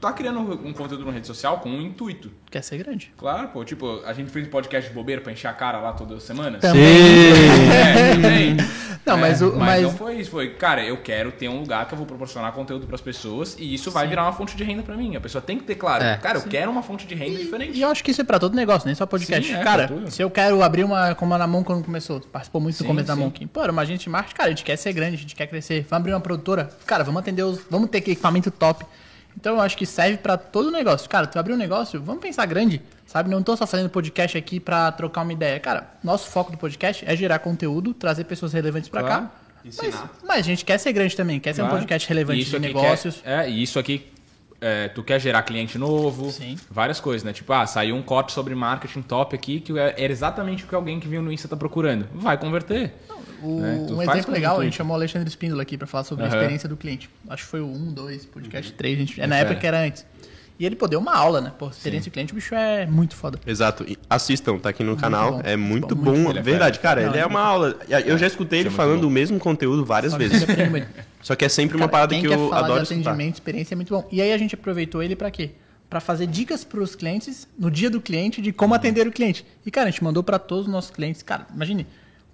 Tá 0.04 0.12
criando 0.12 0.38
um 0.40 0.72
conteúdo 0.72 1.02
uma 1.02 1.12
rede 1.12 1.26
social 1.26 1.58
com 1.60 1.68
um 1.70 1.80
intuito. 1.80 2.30
Quer 2.50 2.62
ser 2.62 2.76
grande. 2.78 3.10
Claro, 3.16 3.48
pô. 3.48 3.64
Tipo, 3.64 4.02
a 4.04 4.12
gente 4.12 4.30
fez 4.30 4.46
podcast 4.48 4.88
de 4.90 4.94
bobeira 4.94 5.22
pra 5.22 5.32
encher 5.32 5.48
a 5.48 5.52
cara 5.54 5.78
lá 5.78 5.92
toda 5.92 6.20
semana. 6.20 6.58
Também. 6.58 6.82
É, 7.72 8.10
também. 8.14 8.56
Não, 9.06 9.16
É, 9.16 9.20
mas 9.20 9.42
o- 9.42 9.56
mas- 9.56 9.82
não 9.82 9.90
foi 9.92 10.16
isso. 10.16 10.30
Foi, 10.30 10.50
cara, 10.50 10.82
eu 10.84 10.96
quero 10.98 11.32
ter 11.32 11.48
um 11.48 11.60
lugar 11.60 11.86
que 11.86 11.94
eu 11.94 11.98
vou 11.98 12.06
proporcionar 12.06 12.52
conteúdo 12.52 12.86
pras 12.86 13.00
pessoas 13.00 13.56
e 13.58 13.72
isso 13.74 13.90
vai 13.90 14.06
virar 14.06 14.22
uma 14.24 14.32
fonte 14.32 14.56
de 14.56 14.62
renda 14.64 14.82
pra 14.82 14.96
mim. 14.96 15.16
A 15.16 15.20
pessoa 15.20 15.40
tem 15.42 15.56
que 15.58 15.64
ter 15.64 15.74
claro. 15.74 16.04
É. 16.04 16.16
cara, 16.18 16.38
eu 16.38 16.42
quero 16.42 16.70
uma 16.70 16.82
fonte 16.82 17.06
de 17.06 17.14
renda 17.14 17.38
diferente. 17.38 17.76
E 17.76 17.82
eu 17.82 17.88
acho 17.88 18.02
que 18.04 18.10
isso 18.10 18.20
é 18.20 18.24
pra 18.24 18.38
todo 18.38 18.54
negócio, 18.54 18.86
nem 18.86 18.94
só 18.94 19.06
podcast. 19.06 19.46
Sim, 19.46 19.56
é, 19.58 19.62
cara, 19.62 19.90
se 20.10 20.22
eu 20.22 20.30
quero 20.30 20.62
abrir 20.62 20.84
uma, 20.84 21.14
como 21.14 21.32
a 21.34 21.38
Namon 21.38 21.62
quando 21.64 21.82
começou, 21.84 22.20
participou 22.20 22.60
muito 22.60 22.76
Sim, 22.76 22.84
do 22.84 22.86
começo 22.88 23.08
da 23.08 23.14
sim. 23.14 23.20
Monk. 23.20 23.46
Pô, 23.46 23.62
era 23.62 23.72
uma 23.72 23.82
agente 23.82 24.04
de 24.04 24.10
marketing, 24.10 24.36
cara, 24.36 24.48
a 24.48 24.50
gente 24.52 24.64
quer 24.64 24.76
ser 24.76 24.92
grande, 24.92 25.16
a 25.16 25.18
gente 25.18 25.34
quer 25.34 25.46
crescer. 25.46 25.80
Vamos 25.88 26.00
abrir 26.02 26.12
uma 26.12 26.20
produtora, 26.20 26.70
cara, 26.86 27.04
vamos 27.04 27.20
atender 27.20 27.42
os. 27.42 27.60
Vamos 27.70 27.88
ter 27.90 27.98
equipamento 27.98 28.50
top. 28.50 28.84
Então 29.36 29.54
eu 29.56 29.60
acho 29.60 29.76
que 29.76 29.84
serve 29.86 30.18
pra 30.18 30.36
todo 30.36 30.70
negócio. 30.70 31.08
Cara, 31.08 31.26
tu 31.26 31.38
abrir 31.38 31.52
um 31.52 31.56
negócio, 31.56 32.00
vamos 32.02 32.22
pensar 32.22 32.46
grande, 32.46 32.80
sabe? 33.06 33.28
Não 33.30 33.42
tô 33.42 33.56
só 33.56 33.66
fazendo 33.66 33.90
podcast 33.90 34.36
aqui 34.38 34.58
pra 34.60 34.90
trocar 34.92 35.22
uma 35.22 35.32
ideia. 35.32 35.58
Cara, 35.60 35.88
nosso 36.02 36.28
foco 36.30 36.50
do 36.52 36.58
podcast 36.58 37.04
é 37.06 37.14
gerar 37.16 37.38
conteúdo, 37.40 37.92
trazer 37.92 38.24
pessoas 38.24 38.52
relevantes 38.52 38.88
pra 38.88 39.02
Claro. 39.02 39.22
cá. 39.24 39.30
Mas, 39.64 39.80
mas 40.26 40.38
a 40.40 40.42
gente 40.42 40.64
quer 40.64 40.78
ser 40.78 40.92
grande 40.92 41.16
também, 41.16 41.40
quer 41.40 41.54
ser 41.54 41.62
um 41.62 41.64
Claro. 41.66 41.78
podcast 41.80 42.06
relevante 42.08 42.40
isso 42.42 42.50
de 42.52 42.58
negócios. 42.58 43.22
Quer, 43.22 43.46
é, 43.46 43.50
e 43.50 43.62
isso 43.62 43.78
aqui, 43.78 44.06
é, 44.60 44.88
tu 44.88 45.02
quer 45.02 45.18
gerar 45.18 45.42
cliente 45.42 45.78
novo, 45.78 46.30
Sim. 46.30 46.56
várias 46.70 47.00
coisas, 47.00 47.24
né? 47.24 47.32
Tipo, 47.32 47.50
ah, 47.54 47.66
saiu 47.66 47.96
um 47.96 48.02
corte 48.02 48.32
sobre 48.32 48.54
marketing 48.54 49.00
top 49.02 49.34
aqui 49.34 49.60
que 49.60 49.78
é- 49.78 49.94
era 49.96 50.12
exatamente 50.12 50.64
o 50.64 50.66
que 50.66 50.74
alguém 50.74 51.00
que 51.00 51.08
viu 51.08 51.22
no 51.22 51.32
Insta 51.32 51.48
tá 51.48 51.56
procurando. 51.56 52.06
Vai 52.14 52.36
converter. 52.36 52.92
O- 53.44 53.60
né? 53.60 53.86
Um 53.90 54.02
exemplo 54.02 54.32
legal, 54.32 54.60
a 54.60 54.64
gente 54.64 54.76
chamou 54.76 54.92
o 54.94 54.98
Alexandre 54.98 55.28
Espíndola 55.28 55.62
aqui 55.62 55.76
pra 55.76 55.86
falar 55.86 56.04
sobre 56.04 56.24
a 56.24 56.28
Aham. 56.28 56.36
experiência 56.36 56.68
do 56.68 56.76
cliente. 56.76 57.10
Acho 57.28 57.44
que 57.44 57.50
foi 57.50 57.60
o 57.60 57.66
1, 57.66 57.92
2, 57.92 58.24
podcast 58.26 58.72
3. 58.72 58.96
A 58.96 59.00
gente, 59.00 59.20
é 59.20 59.26
na 59.26 59.36
É. 59.36 59.40
época 59.40 59.56
que 59.60 59.66
era 59.66 59.80
antes. 59.84 60.04
E 60.56 60.64
ele 60.64 60.76
pô, 60.76 60.86
deu 60.86 61.00
uma 61.00 61.12
aula, 61.16 61.40
né? 61.40 61.52
Pô, 61.58 61.68
experiência 61.68 62.08
do 62.10 62.12
cliente, 62.14 62.32
o 62.32 62.36
bicho 62.36 62.54
é 62.54 62.86
muito 62.86 63.16
foda. 63.16 63.40
Exato. 63.44 63.84
E 63.88 63.98
Assistam, 64.08 64.56
tá 64.56 64.68
aqui 64.68 64.84
no 64.84 64.96
canal. 64.96 65.32
bom, 65.32 65.40
É 65.44 65.56
muito 65.56 65.96
muito 65.96 65.96
bom. 65.96 66.32
bom. 66.32 66.38
É 66.38 66.40
Verdade, 66.40 66.78
cara. 66.78 67.00
Não, 67.02 67.08
ele 67.08 67.18
é 67.18 67.22
ele- 67.22 67.28
uma 67.28 67.40
aula. 67.40 67.76
Eu 68.06 68.16
já 68.16 68.26
escutei 68.28 68.60
ele 68.60 68.68
é 68.68 68.70
muito 68.70 68.76
falando 68.76 69.00
bom. 69.00 69.08
o 69.08 69.10
mesmo 69.10 69.38
conteúdo 69.40 69.84
várias 69.84 70.12
Só 70.12 70.18
vezes. 70.18 70.46
muito. 70.70 70.86
Só 71.20 71.34
que 71.34 71.44
é 71.44 71.48
sempre 71.48 71.76
uma 71.76 71.88
parada 71.88 72.14
que 72.14 72.24
eu 72.24 72.54
adoro 72.54 72.84
de 72.84 72.92
escutar. 72.92 73.10
atendimento, 73.10 73.34
experiência 73.34 73.74
é 73.74 73.76
muito 73.76 73.92
bom. 73.92 74.06
E 74.12 74.22
aí 74.22 74.32
a 74.32 74.38
gente 74.38 74.54
aproveitou 74.54 75.02
ele 75.02 75.16
pra 75.16 75.28
quê? 75.28 75.50
Pra 75.90 75.98
fazer 76.00 76.26
dicas 76.28 76.62
pros 76.62 76.94
clientes 76.94 77.48
no 77.58 77.68
dia 77.70 77.90
do 77.90 78.00
cliente 78.00 78.40
de 78.40 78.50
Uhum. 78.50 78.54
como 78.56 78.74
atender 78.74 79.06
o 79.08 79.12
cliente. 79.12 79.44
E 79.66 79.70
cara, 79.72 79.88
a 79.88 79.90
gente 79.90 80.04
mandou 80.04 80.22
pra 80.22 80.38
todos 80.38 80.66
os 80.66 80.72
nossos 80.72 80.90
clientes. 80.92 81.20
Cara, 81.22 81.46
imagine, 81.52 81.84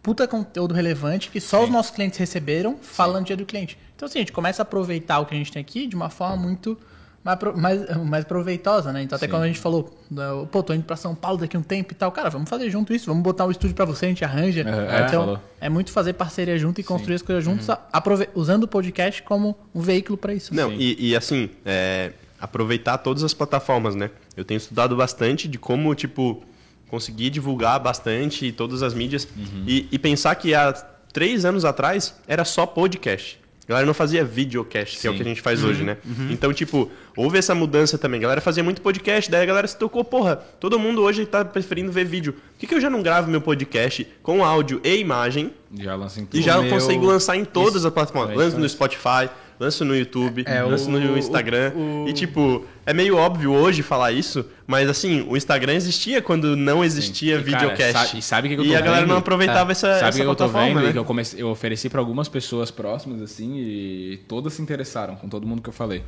puta 0.02 0.26
conteúdo 0.26 0.72
relevante 0.74 1.30
que 1.30 1.40
só 1.40 1.64
os 1.64 1.70
nossos 1.70 1.90
clientes 1.92 2.18
receberam 2.18 2.76
falando 2.80 3.24
do 3.24 3.26
dia 3.26 3.36
do 3.36 3.44
cliente. 3.46 3.78
Então 3.96 4.06
assim, 4.06 4.18
a 4.18 4.22
gente 4.22 4.32
começa 4.32 4.62
a 4.62 4.64
aproveitar 4.64 5.18
o 5.20 5.26
que 5.26 5.34
a 5.34 5.36
gente 5.36 5.52
tem 5.52 5.60
aqui 5.60 5.86
de 5.86 5.94
uma 5.94 6.08
forma 6.08 6.36
muito 6.36 6.78
mais, 7.22 7.38
mais, 7.54 7.96
mais 7.98 8.24
proveitosa, 8.24 8.94
né? 8.94 9.02
Então 9.02 9.14
até 9.16 9.26
Sim. 9.26 9.30
quando 9.30 9.42
a 9.42 9.46
gente 9.46 9.58
falou, 9.58 9.94
da- 10.10 10.46
pô, 10.50 10.62
tô 10.62 10.72
indo 10.72 10.84
pra 10.84 10.96
São 10.96 11.14
Paulo 11.14 11.36
daqui 11.36 11.54
um 11.54 11.62
tempo 11.62 11.92
e 11.92 11.94
tal, 11.94 12.10
cara, 12.10 12.30
vamos 12.30 12.48
fazer 12.48 12.70
junto 12.70 12.94
isso, 12.94 13.04
vamos 13.06 13.22
botar 13.22 13.44
um 13.44 13.50
estúdio 13.50 13.76
pra 13.76 13.84
você, 13.84 14.06
a 14.06 14.08
gente 14.08 14.24
arranja. 14.24 14.62
É, 14.62 15.02
é, 15.02 15.06
então, 15.06 15.24
falou. 15.24 15.40
é 15.60 15.68
muito 15.68 15.92
fazer 15.92 16.14
parceria 16.14 16.56
junto 16.58 16.80
e 16.80 16.84
construir 16.84 17.16
as 17.16 17.22
coisas 17.22 17.44
juntos, 17.44 17.68
aprove- 17.92 18.30
usando 18.34 18.64
o 18.64 18.68
podcast 18.68 19.22
como 19.22 19.54
um 19.74 19.82
veículo 19.82 20.16
pra 20.16 20.32
isso. 20.32 20.54
Não, 20.54 20.70
Sim. 20.70 20.76
e, 20.78 21.10
e 21.10 21.14
assim, 21.16 21.50
é, 21.62 22.12
aproveitar 22.40 22.96
todas 22.96 23.22
as 23.22 23.34
plataformas, 23.34 23.94
né? 23.94 24.10
Eu 24.34 24.42
tenho 24.46 24.56
estudado 24.56 24.96
bastante 24.96 25.46
de 25.46 25.58
como, 25.58 25.94
tipo, 25.94 26.42
conseguir 26.90 27.30
divulgar 27.30 27.78
bastante 27.80 28.50
todas 28.52 28.82
as 28.82 28.92
mídias 28.94 29.26
Uhum. 29.36 29.64
e, 29.66 29.88
e 29.92 29.98
pensar 29.98 30.34
que 30.34 30.54
há 30.54 30.72
três 31.12 31.44
anos 31.44 31.64
atrás 31.64 32.14
era 32.26 32.44
só 32.44 32.66
podcast. 32.66 33.38
A 33.64 33.70
galera 33.70 33.86
não 33.86 33.94
fazia 33.94 34.24
videocast, 34.24 34.98
que 35.00 35.06
é 35.06 35.10
o 35.10 35.12
Sim. 35.12 35.16
que 35.18 35.22
a 35.22 35.26
gente 35.28 35.40
faz 35.40 35.62
hoje, 35.62 35.84
né? 35.84 35.96
Então, 36.28 36.52
tipo, 36.52 36.90
houve 37.16 37.38
essa 37.38 37.54
mudança 37.54 37.96
também. 37.96 38.18
A 38.18 38.22
galera 38.22 38.40
fazia 38.40 38.64
muito 38.64 38.82
podcast, 38.82 39.30
daí 39.30 39.42
a 39.42 39.46
galera 39.46 39.68
se 39.68 39.76
tocou, 39.78 40.02
porra, 40.04 40.34
todo 40.58 40.76
mundo 40.76 41.00
hoje 41.02 41.24
tá 41.24 41.44
preferindo 41.44 41.92
ver 41.92 42.04
vídeo. 42.04 42.32
Por 42.32 42.42
que, 42.58 42.66
que 42.66 42.74
eu 42.74 42.80
já 42.80 42.90
não 42.90 43.00
gravo 43.00 43.30
meu 43.30 43.40
podcast 43.40 44.04
com 44.24 44.44
áudio 44.44 44.80
e 44.82 44.96
imagem 44.96 45.52
Já 45.72 45.94
lança 45.94 46.18
em 46.18 46.24
e 46.24 46.26
tudo. 46.26 46.42
já 46.42 46.58
O 46.58 46.62
meu- 46.62 46.72
consigo 46.72 47.06
lançar 47.06 47.36
em 47.36 47.44
todas 47.44 47.84
as 47.84 47.92
plataformas. 47.92 48.32
É, 48.32 48.36
Lanço 48.36 48.48
isso 48.56 48.58
no. 48.58 48.68
Spotify, 48.68 49.30
lanço 49.60 49.84
no 49.84 49.94
YouTube, 49.94 50.42
É, 50.46 50.62
lanço 50.62 50.88
o- 50.88 50.92
no 50.92 51.18
Instagram. 51.18 51.72
o- 51.76 52.06
E 52.08 52.12
tipo, 52.14 52.64
é 52.86 52.94
meio 52.94 53.16
óbvio 53.16 53.52
hoje 53.52 53.82
falar 53.82 54.10
isso, 54.10 54.44
mas 54.66 54.88
assim, 54.88 55.24
o 55.28 55.36
Instagram 55.36 55.74
existia 55.74 56.22
quando 56.22 56.56
não 56.56 56.82
existia 56.82 57.34
E, 57.36 57.44
cara, 57.44 57.44
videocast. 57.44 57.92
sabe- 57.92 58.18
e 58.18 58.22
sabe 58.22 58.46
o 58.46 58.50
que 58.50 58.56
que 58.56 58.62
eu 58.62 58.64
E 58.64 58.70
tô 58.70 58.76
a 58.76 58.80
galera 58.80 59.00
vendo? 59.02 59.10
não 59.10 59.18
aproveitava 59.18 59.70
essa, 59.70 59.92
Sabe 59.94 60.04
o 60.04 60.08
essa 60.08 60.18
que 60.20 60.26
eu 60.26 60.34
tô 60.34 60.48
vendo? 60.48 60.80
né? 60.80 60.88
E 60.88 60.92
que 60.92 60.98
eu, 60.98 61.04
comecei, 61.04 61.42
eu 61.42 61.48
ofereci 61.50 61.90
pra 61.90 62.00
algumas 62.00 62.26
pessoas 62.28 62.70
próximas, 62.70 63.20
assim, 63.20 63.58
e 63.58 64.18
todas 64.26 64.54
se 64.54 64.62
interessaram 64.62 65.14
com 65.14 65.28
todo 65.28 65.46
mundo 65.46 65.60
que 65.60 65.68
eu 65.68 65.72
falei. 65.74 66.02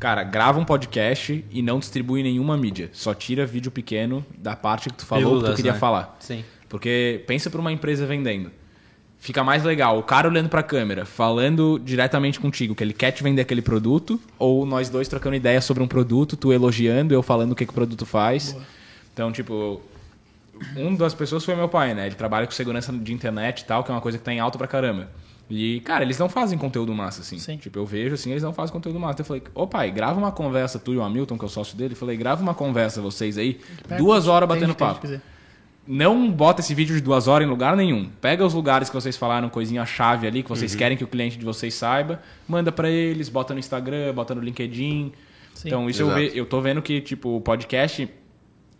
Cara, 0.00 0.22
grava 0.24 0.58
um 0.60 0.64
podcast 0.64 1.44
e 1.50 1.62
não 1.62 1.78
distribui 1.78 2.22
nenhuma 2.22 2.56
mídia. 2.56 2.88
Só 2.92 3.14
tira 3.14 3.46
vídeo 3.46 3.70
pequeno 3.70 4.24
da 4.36 4.54
parte 4.56 4.88
que 4.90 4.96
tu 4.96 5.06
falou 5.06 5.40
que 5.40 5.50
tu 5.50 5.54
queria 5.56 5.72
né? 5.72 5.78
falar. 5.78 6.16
Sim. 6.20 6.44
Porque 6.68 7.22
pensa 7.26 7.48
pra 7.48 7.60
uma 7.60 7.72
empresa 7.72 8.06
vendendo. 8.06 8.50
Fica 9.20 9.42
mais 9.42 9.64
legal 9.64 9.98
o 9.98 10.02
cara 10.02 10.28
olhando 10.28 10.48
pra 10.48 10.62
câmera, 10.62 11.04
falando 11.04 11.80
diretamente 11.84 12.38
contigo 12.38 12.74
que 12.74 12.84
ele 12.84 12.92
quer 12.92 13.10
te 13.10 13.22
vender 13.22 13.42
aquele 13.42 13.60
produto, 13.60 14.20
ou 14.38 14.64
nós 14.64 14.88
dois 14.88 15.08
trocando 15.08 15.34
ideia 15.34 15.60
sobre 15.60 15.82
um 15.82 15.88
produto, 15.88 16.36
tu 16.36 16.52
elogiando, 16.52 17.12
eu 17.12 17.22
falando 17.22 17.52
o 17.52 17.54
que, 17.56 17.66
que 17.66 17.72
o 17.72 17.74
produto 17.74 18.06
faz. 18.06 18.56
Então, 19.12 19.32
tipo, 19.32 19.80
um 20.76 20.94
das 20.94 21.14
pessoas 21.14 21.44
foi 21.44 21.56
meu 21.56 21.68
pai, 21.68 21.94
né? 21.94 22.06
Ele 22.06 22.14
trabalha 22.14 22.46
com 22.46 22.52
segurança 22.52 22.92
de 22.92 23.12
internet 23.12 23.60
e 23.60 23.64
tal, 23.64 23.82
que 23.82 23.90
é 23.90 23.94
uma 23.94 24.00
coisa 24.00 24.18
que 24.18 24.24
tá 24.24 24.32
em 24.32 24.38
alta 24.38 24.56
pra 24.56 24.68
caramba. 24.68 25.08
E, 25.50 25.80
cara, 25.80 26.04
eles 26.04 26.18
não 26.18 26.28
fazem 26.28 26.58
conteúdo 26.58 26.94
massa, 26.94 27.22
assim. 27.22 27.38
Sim. 27.38 27.56
Tipo, 27.56 27.78
eu 27.78 27.86
vejo 27.86 28.14
assim, 28.14 28.30
eles 28.30 28.42
não 28.42 28.52
fazem 28.52 28.72
conteúdo 28.72 29.00
massa. 29.00 29.22
Eu 29.22 29.24
falei, 29.24 29.42
ô 29.54 29.66
pai, 29.66 29.90
grava 29.90 30.18
uma 30.18 30.30
conversa, 30.30 30.78
tu 30.78 30.92
e 30.92 30.96
o 30.96 31.02
Hamilton, 31.02 31.38
que 31.38 31.44
é 31.44 31.46
o 31.46 31.50
sócio 31.50 31.76
dele, 31.76 31.94
eu 31.94 31.96
falei, 31.96 32.16
grava 32.16 32.42
uma 32.42 32.54
conversa, 32.54 33.00
vocês 33.00 33.38
aí, 33.38 33.58
duas 33.96 34.28
horas 34.28 34.48
batendo 34.48 34.72
a 34.72 34.74
papo. 34.74 35.08
Não 35.90 36.30
bota 36.30 36.60
esse 36.60 36.74
vídeo 36.74 36.94
de 36.94 37.00
duas 37.00 37.26
horas 37.28 37.46
em 37.46 37.50
lugar 37.50 37.74
nenhum. 37.74 38.10
Pega 38.20 38.44
os 38.44 38.52
lugares 38.52 38.90
que 38.90 38.94
vocês 38.94 39.16
falaram, 39.16 39.48
coisinha 39.48 39.86
chave 39.86 40.26
ali, 40.26 40.42
que 40.42 40.48
vocês 40.50 40.74
querem 40.74 40.98
que 40.98 41.02
o 41.04 41.06
cliente 41.08 41.38
de 41.38 41.44
vocês 41.46 41.72
saiba, 41.72 42.20
manda 42.46 42.70
pra 42.70 42.90
eles, 42.90 43.30
bota 43.30 43.54
no 43.54 43.58
Instagram, 43.60 44.12
bota 44.12 44.34
no 44.34 44.42
LinkedIn. 44.42 45.12
Sim. 45.54 45.68
Então, 45.68 45.88
isso 45.88 46.02
eu, 46.02 46.10
ve- 46.14 46.32
eu 46.34 46.44
tô 46.44 46.60
vendo 46.60 46.82
que, 46.82 47.00
tipo, 47.00 47.36
o 47.36 47.40
podcast, 47.40 48.06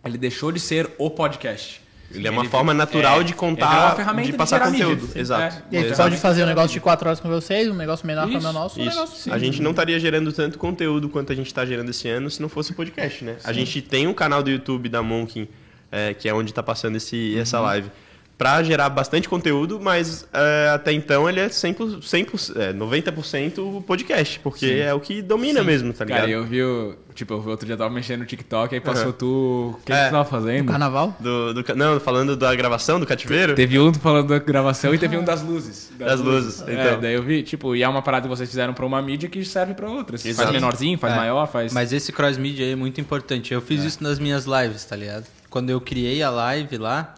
ele 0.05 0.17
deixou 0.19 0.51
de 0.51 0.59
ser 0.59 0.87
o 0.99 1.09
podcast. 1.09 1.81
Ele 2.11 2.27
é 2.27 2.31
uma 2.31 2.45
forma 2.45 2.73
natural 2.73 3.23
de 3.23 3.33
contar, 3.33 3.67
ele 3.71 3.75
é 3.81 3.85
uma 3.85 3.95
ferramenta 3.95 4.25
de 4.27 4.31
de 4.31 4.37
passar 4.37 4.71
mídia. 4.71 4.85
conteúdo. 4.87 5.11
Sim. 5.11 5.19
Exato. 5.19 5.55
É. 5.71 5.75
E 5.75 5.77
aí, 5.77 5.95
pode 5.95 6.17
fazer 6.17 6.43
um 6.43 6.47
negócio 6.47 6.71
de 6.71 6.79
4 6.79 7.07
horas 7.07 7.19
com 7.19 7.29
vocês, 7.29 7.67
um 7.69 7.73
negócio 7.75 8.05
menor 8.07 8.23
como 8.23 8.33
é 8.33 8.37
o 8.37 8.39
Isso, 8.39 8.53
nosso, 8.53 8.79
um 8.79 8.83
Isso. 8.83 8.95
negócio 8.97 9.33
A 9.33 9.37
gente 9.37 9.61
não 9.61 9.71
estaria 9.71 9.99
gerando 9.99 10.31
tanto 10.33 10.57
conteúdo 10.57 11.07
quanto 11.09 11.31
a 11.31 11.35
gente 11.35 11.47
está 11.47 11.63
gerando 11.65 11.89
esse 11.89 12.07
ano 12.07 12.29
se 12.31 12.41
não 12.41 12.49
fosse 12.49 12.71
o 12.71 12.75
podcast, 12.75 13.23
né? 13.23 13.35
A 13.43 13.53
gente 13.53 13.79
tem 13.81 14.07
um 14.07 14.13
canal 14.13 14.41
do 14.41 14.49
YouTube 14.49 14.89
da 14.89 15.03
Monkin, 15.03 15.47
é, 15.91 16.13
que 16.13 16.27
é 16.29 16.33
onde 16.33 16.51
está 16.51 16.63
passando 16.63 16.95
esse, 16.95 17.33
Uhum. 17.35 17.41
essa 17.41 17.59
live, 17.59 17.89
para 18.37 18.63
gerar 18.63 18.87
bastante 18.87 19.27
conteúdo, 19.27 19.81
mas 19.81 20.25
é, 20.33 20.69
até 20.73 20.93
então 20.93 21.27
ele 21.29 21.41
é 21.41 21.49
100%, 21.49 21.99
100% 22.01 22.55
é, 22.55 22.71
90% 22.71 23.57
o 23.59 23.81
podcast, 23.81 24.39
porque 24.39 24.65
Sim. 24.65 24.75
é 24.79 24.93
o 24.93 24.99
que 25.01 25.21
domina 25.21 25.61
mesmo, 25.61 25.91
tá 25.91 26.05
ligado? 26.05 26.19
Cara, 26.21 26.31
eu 26.31 26.45
vi, 26.45 26.63
o- 26.63 26.95
tipo, 27.13 27.33
eu 27.33 27.41
vi 27.41 27.49
outro 27.49 27.65
dia 27.65 27.73
eu 27.73 27.77
tava 27.77 27.89
mexendo 27.93 28.21
no 28.21 28.25
TikTok, 28.25 28.73
aí 28.73 28.79
passou 28.79 29.11
tu... 29.11 29.71
O 29.75 29.79
que, 29.79 29.87
que 29.87 29.91
É. 29.91 30.07
tu 30.07 30.11
tava 30.11 30.23
fazendo? 30.23 30.67
Carnaval? 30.71 31.17
Do, 31.19 31.53
do 31.53 31.75
não, 31.75 31.99
falando 31.99 32.37
da 32.37 32.55
gravação 32.55 32.97
do 32.97 33.05
cativeiro? 33.05 33.55
Teve 33.55 33.77
um 33.77 33.93
falando 33.93 34.29
da 34.29 34.39
gravação 34.39 34.95
e 34.95 34.97
teve 34.97 35.17
um 35.17 35.23
das 35.25 35.43
luzes. 35.43 35.91
Das 35.99 36.21
luzes, 36.21 36.61
É, 36.65 36.71
então. 36.71 37.01
daí 37.01 37.15
eu 37.15 37.21
vi, 37.23 37.43
tipo, 37.43 37.75
e 37.75 37.83
é 37.83 37.89
uma 37.89 38.01
parada 38.01 38.23
que 38.23 38.29
vocês 38.33 38.47
fizeram 38.47 38.73
pra 38.73 38.85
uma 38.85 39.01
mídia 39.01 39.27
que 39.27 39.43
serve 39.43 39.73
pra 39.73 39.89
outras. 39.89 40.25
Exato. 40.25 40.47
Faz 40.49 40.61
menorzinho, 40.61 40.97
faz 40.97 41.11
É, 41.13 41.17
maior, 41.17 41.45
faz... 41.45 41.73
Mas 41.73 41.91
esse 41.91 42.13
cross 42.13 42.37
media 42.37 42.65
aí 42.65 42.71
é 42.71 42.75
muito 42.77 43.01
importante. 43.01 43.53
Eu 43.53 43.59
fiz 43.59 43.83
isso 43.83 44.01
nas 44.01 44.17
minhas 44.17 44.45
lives, 44.45 44.85
tá 44.85 44.95
ligado? 44.95 45.25
Quando 45.49 45.69
eu 45.69 45.81
criei 45.81 46.21
a 46.21 46.29
live 46.29 46.77
lá, 46.77 47.15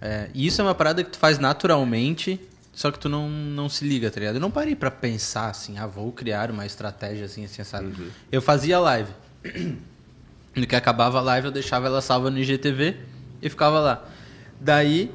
é, 0.00 0.30
e 0.32 0.46
isso 0.46 0.60
é 0.60 0.64
uma 0.64 0.74
parada 0.74 1.02
que 1.02 1.10
tu 1.10 1.18
faz 1.18 1.38
naturalmente 1.38 2.40
só 2.72 2.90
que 2.90 2.98
tu 2.98 3.08
não, 3.08 3.28
não 3.28 3.68
se 3.68 3.84
liga, 3.84 4.10
tá 4.10 4.20
ligado? 4.20 4.36
Eu 4.36 4.40
não 4.40 4.50
parei 4.50 4.74
pra 4.74 4.90
pensar 4.90 5.50
assim, 5.50 5.76
ah, 5.78 5.86
vou 5.86 6.10
criar 6.12 6.50
uma 6.50 6.64
estratégia 6.64 7.26
assim, 7.26 7.44
assim, 7.44 7.62
sabe? 7.64 7.92
Eu 8.30 8.40
fazia 8.40 8.78
live. 8.78 9.10
No 10.52 10.66
que 10.66 10.74
acabava 10.74 11.18
a 11.18 11.20
live, 11.20 11.46
eu 11.46 11.52
deixava 11.52 11.86
ela 11.86 12.02
salva 12.02 12.28
no 12.28 12.36
IGTV 12.36 12.96
e 13.40 13.48
ficava 13.48 13.78
lá. 13.78 14.04
Daí, 14.60 15.08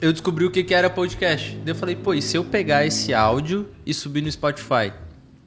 eu 0.00 0.12
descobri 0.12 0.44
o 0.44 0.52
que, 0.52 0.62
que 0.62 0.72
era 0.72 0.88
podcast. 0.88 1.56
Daí 1.56 1.70
eu 1.70 1.74
falei, 1.74 1.96
pô, 1.96 2.14
e 2.14 2.22
se 2.22 2.36
eu 2.36 2.44
pegar 2.44 2.86
esse 2.86 3.12
áudio 3.12 3.68
e 3.84 3.92
subir 3.92 4.22
no 4.22 4.30
Spotify? 4.30 4.92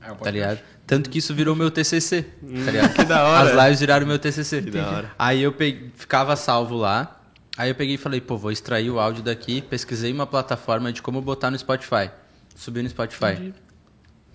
É, 0.02 0.12
um 0.12 0.16
tá 0.16 0.30
ligado? 0.30 0.60
Tanto 0.92 1.10
que 1.10 1.20
isso 1.20 1.34
virou 1.34 1.56
meu 1.56 1.72
TCC, 1.72 2.22
tá 2.22 2.70
ligado? 2.70 2.94
que 2.94 3.06
da 3.06 3.26
hora. 3.26 3.50
As 3.50 3.64
lives 3.64 3.80
viraram 3.80 4.06
meu 4.06 4.20
TCC. 4.20 4.60
da 4.60 4.90
hora. 4.90 5.12
Aí 5.18 5.42
eu 5.42 5.54
peguei, 5.54 5.90
ficava 5.96 6.36
salvo 6.36 6.76
lá. 6.76 7.18
Aí 7.56 7.70
eu 7.70 7.76
peguei 7.76 7.96
e 7.96 7.98
falei, 7.98 8.20
pô, 8.20 8.38
vou 8.38 8.52
extrair 8.52 8.90
o 8.90 9.00
áudio 9.00 9.24
daqui, 9.24 9.62
pesquisei 9.62 10.12
uma 10.12 10.28
plataforma 10.28 10.92
de 10.92 11.02
como 11.02 11.22
botar 11.22 11.50
no 11.50 11.58
Spotify. 11.58 12.12
Subi 12.58 12.84
no 12.84 12.90
Spotify. 12.90 13.54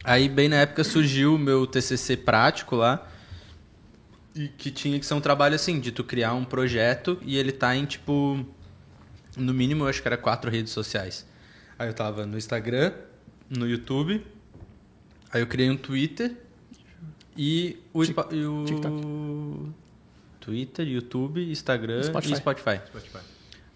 Aí 0.02 0.30
bem 0.30 0.48
na 0.48 0.56
época 0.56 0.82
surgiu 0.82 1.34
o 1.34 1.38
meu 1.38 1.66
TCC 1.66 2.16
prático 2.16 2.74
lá. 2.74 3.06
E 4.34 4.48
que 4.48 4.70
tinha 4.70 4.98
que 4.98 5.04
ser 5.04 5.12
um 5.12 5.20
trabalho 5.20 5.56
assim, 5.56 5.78
de 5.78 5.92
tu 5.92 6.02
criar 6.02 6.32
um 6.32 6.44
projeto 6.46 7.18
e 7.20 7.36
ele 7.36 7.52
tá 7.52 7.76
em 7.76 7.84
tipo 7.84 8.46
no 9.36 9.52
mínimo 9.52 9.84
eu 9.84 9.88
acho 9.88 10.00
que 10.00 10.08
era 10.08 10.16
quatro 10.16 10.50
redes 10.50 10.72
sociais. 10.72 11.26
Aí 11.78 11.86
eu 11.86 11.92
tava 11.92 12.24
no 12.24 12.38
Instagram, 12.38 12.94
no 13.50 13.68
YouTube, 13.68 14.26
aí 15.30 15.42
eu 15.42 15.46
criei 15.46 15.68
um 15.68 15.76
Twitter 15.76 16.45
e 17.36 17.76
o, 17.92 18.04
Spa- 18.04 18.28
e 18.30 18.44
o 18.44 18.64
Twitter, 20.40 20.86
YouTube, 20.86 21.50
Instagram 21.50 22.02
Spotify. 22.02 22.32
e 22.32 22.36
Spotify. 22.36 22.80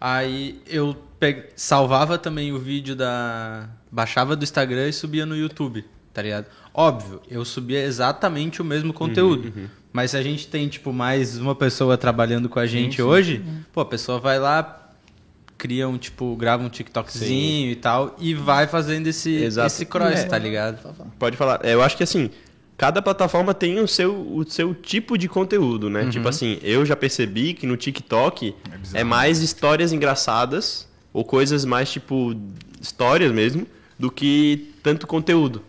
Aí 0.01 0.63
eu 0.67 0.97
pe- 1.19 1.51
salvava 1.57 2.17
também 2.17 2.53
o 2.53 2.59
vídeo 2.59 2.97
da. 2.97 3.69
Baixava 3.91 4.35
do 4.37 4.43
Instagram 4.45 4.89
e 4.89 4.93
subia 4.93 5.27
no 5.27 5.37
YouTube, 5.37 5.85
tá 6.15 6.23
ligado? 6.23 6.47
Óbvio, 6.73 7.21
eu 7.29 7.45
subia 7.45 7.83
exatamente 7.85 8.63
o 8.63 8.65
mesmo 8.65 8.93
conteúdo. 8.93 9.53
Mas 9.93 10.13
se 10.13 10.17
a 10.17 10.23
gente 10.23 10.47
tem, 10.47 10.69
tipo, 10.69 10.93
mais 10.93 11.37
uma 11.37 11.55
pessoa 11.55 11.99
trabalhando 11.99 12.49
com 12.49 12.61
a 12.61 12.67
gente 12.67 13.03
hoje, 13.03 13.45
pô, 13.73 13.81
a 13.81 13.85
pessoa 13.85 14.21
vai 14.21 14.39
lá, 14.39 14.89
cria 15.59 15.89
um, 15.89 15.99
tipo, 15.99 16.37
grava 16.37 16.63
um 16.63 16.69
TikTokzinho 16.69 17.73
e 17.73 17.75
tal, 17.77 18.15
e 18.21 18.33
vai 18.33 18.69
fazendo 18.69 19.09
esse, 19.09 19.35
Exato. 19.35 19.67
esse 19.67 19.85
cross, 19.85 20.21
É. 20.21 20.25
tá 20.25 20.39
ligado? 20.39 20.79
Pode 21.19 21.37
falar. 21.37 21.61
É, 21.65 21.75
Eu 21.75 21.83
acho 21.83 21.97
que 21.97 22.05
assim, 22.05 22.31
cada 22.81 23.03
plataforma 23.03 23.53
tem 23.53 23.79
o 23.79 23.87
seu, 23.87 24.15
o 24.15 24.43
seu 24.49 24.75
tipo 24.75 25.19
de 25.19 25.29
conteúdo, 25.29 25.91
né? 25.91 26.09
Tipo 26.09 26.27
assim, 26.31 26.59
eu 26.63 26.87
já 26.87 26.97
percebi 26.97 27.53
que 27.53 27.67
no 27.67 27.77
TikTok 27.77 28.55
é, 28.95 29.05
mais 29.05 29.43
histórias 29.43 29.93
engraçadas 29.93 30.89
ou 31.13 31.23
coisas 31.23 31.67
mais 31.67 31.93
tipo 31.93 32.35
histórias 32.81 33.31
mesmo 33.33 33.67
do 33.99 34.11
que 34.11 34.73
tanto 34.83 35.07
conteúdo. 35.07 35.63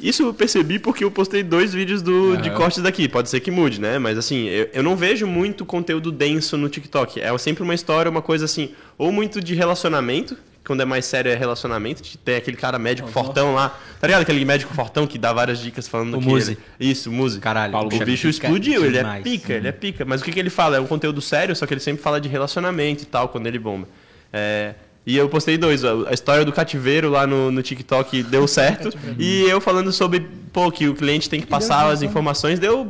Isso 0.00 0.22
eu 0.22 0.32
percebi 0.32 0.78
porque 0.78 1.04
eu 1.04 1.10
postei 1.10 1.42
dois 1.42 1.74
vídeos 1.74 2.00
do, 2.00 2.38
de 2.38 2.50
cortes 2.52 2.82
daqui. 2.82 3.06
Pode 3.06 3.28
ser 3.28 3.40
que 3.40 3.50
mude, 3.50 3.78
né? 3.78 3.98
Mas 3.98 4.16
assim, 4.16 4.46
eu, 4.48 4.70
eu 4.72 4.82
não 4.82 4.96
vejo 4.96 5.26
muito 5.26 5.66
conteúdo 5.66 6.10
denso 6.10 6.56
no 6.56 6.70
TikTok. 6.70 7.20
É 7.20 7.36
sempre 7.36 7.62
uma 7.62 7.74
história, 7.74 8.10
uma 8.10 8.22
coisa 8.22 8.46
assim, 8.46 8.70
ou 8.96 9.12
muito 9.12 9.42
de 9.42 9.54
relacionamento, 9.54 10.38
quando 10.66 10.80
é 10.80 10.84
mais 10.84 11.04
sério 11.04 11.30
é 11.30 11.34
relacionamento. 11.34 12.02
Tem 12.24 12.36
aquele 12.36 12.56
cara 12.56 12.78
médico 12.78 13.08
fortão 13.08 13.54
lá. 13.54 13.78
Tá 14.00 14.06
ligado? 14.06 14.22
Aquele 14.22 14.44
médico 14.44 14.72
fortão 14.74 15.06
que 15.06 15.18
dá 15.18 15.32
várias 15.32 15.58
dicas 15.58 15.86
falando 15.88 16.16
O 16.16 16.20
que. 16.20 16.26
Muzi. 16.28 16.52
ele- 16.80 16.90
Isso, 16.90 17.10
Muzi. 17.12 17.38
Caralho, 17.40 17.74
o 17.76 17.80
o 17.86 18.04
bicho 18.04 18.28
explodiu, 18.28 18.84
ele 18.84 18.98
é 18.98 19.20
pica, 19.22 19.52
ele 19.54 19.68
é 19.68 19.72
pica. 19.72 20.04
Mas 20.04 20.20
o 20.20 20.24
que, 20.24 20.32
que 20.32 20.38
ele 20.40 20.50
fala? 20.50 20.76
É 20.76 20.80
um 20.80 20.86
conteúdo 20.86 21.20
sério, 21.20 21.54
só 21.54 21.66
que 21.66 21.74
ele 21.74 21.80
sempre 21.80 22.02
fala 22.02 22.20
de 22.20 22.28
relacionamento 22.28 23.02
e 23.02 23.06
tal, 23.06 23.28
quando 23.28 23.46
ele 23.46 23.58
bomba. 23.58 23.86
É, 24.32 24.74
E 25.06 25.18
eu 25.18 25.28
postei 25.28 25.58
dois, 25.58 25.84
a 25.84 26.12
história 26.14 26.46
do 26.46 26.52
cativeiro 26.52 27.10
lá 27.10 27.26
no, 27.26 27.50
no 27.52 27.62
TikTok 27.62 28.22
deu 28.22 28.48
certo. 28.48 28.88
e 29.18 29.42
eu 29.42 29.60
falando 29.60 29.92
sobre, 29.92 30.20
pô, 30.50 30.72
que 30.72 30.88
o 30.88 30.94
cliente 30.94 31.28
tem 31.28 31.40
que 31.42 31.46
passar 31.46 31.90
as 31.90 32.00
informações, 32.00 32.58
deu 32.58 32.86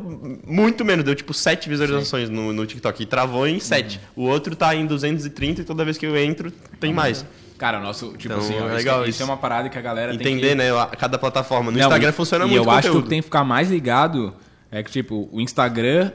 muito 0.47 0.85
menos, 0.85 1.05
deu 1.05 1.15
tipo 1.17 1.35
sete 1.35 1.69
visualizações 1.69 2.31
no, 2.31 2.53
no 2.53 2.65
TikTok. 2.67 3.03
E 3.03 3.07
travou 3.07 3.49
em 3.49 3.59
sete. 3.59 4.01
O 4.15 4.23
outro 4.29 4.55
tá 4.55 4.73
em 4.77 4.87
230 4.87 5.63
e 5.63 5.65
toda 5.65 5.85
vez 5.85 5.99
que 5.99 6.07
eu 6.07 6.17
entro, 6.17 6.53
tem 6.79 6.93
mais. 6.93 7.27
Cara, 7.59 7.79
o 7.79 7.83
nosso, 7.83 8.09
tipo 8.19 8.27
Então, 8.35 8.39
assim, 8.39 8.55
ó, 8.55 8.63
é 8.65 8.67
isso- 8.67 8.75
legal 8.77 9.01
isso, 9.03 9.11
isso. 9.11 9.23
é 9.23 9.25
uma 9.25 9.37
parada 9.37 9.69
que 9.69 9.79
a 9.79 9.81
galera 9.81 10.17
tem 10.17 10.35
Entender, 10.35 10.49
que... 10.51 10.55
né, 10.57 10.71
cada 10.99 11.19
plataforma. 11.19 11.71
No 11.71 11.79
Não, 11.79 11.85
Instagram 11.85 12.09
e- 12.09 12.13
funciona 12.13 12.45
e 12.45 12.49
muito 12.49 12.65
eu 12.65 12.71
acho 12.71 12.81
que 12.83 12.87
conteúdo. 12.89 13.01
o 13.01 13.03
que 13.05 13.09
tem 13.11 13.19
que 13.21 13.25
ficar 13.25 13.45
mais 13.45 13.71
ligado 13.71 14.35
é 14.73 14.83
que, 14.83 14.91
tipo, 14.91 15.29
o 15.33 15.41
Instagram 15.41 16.11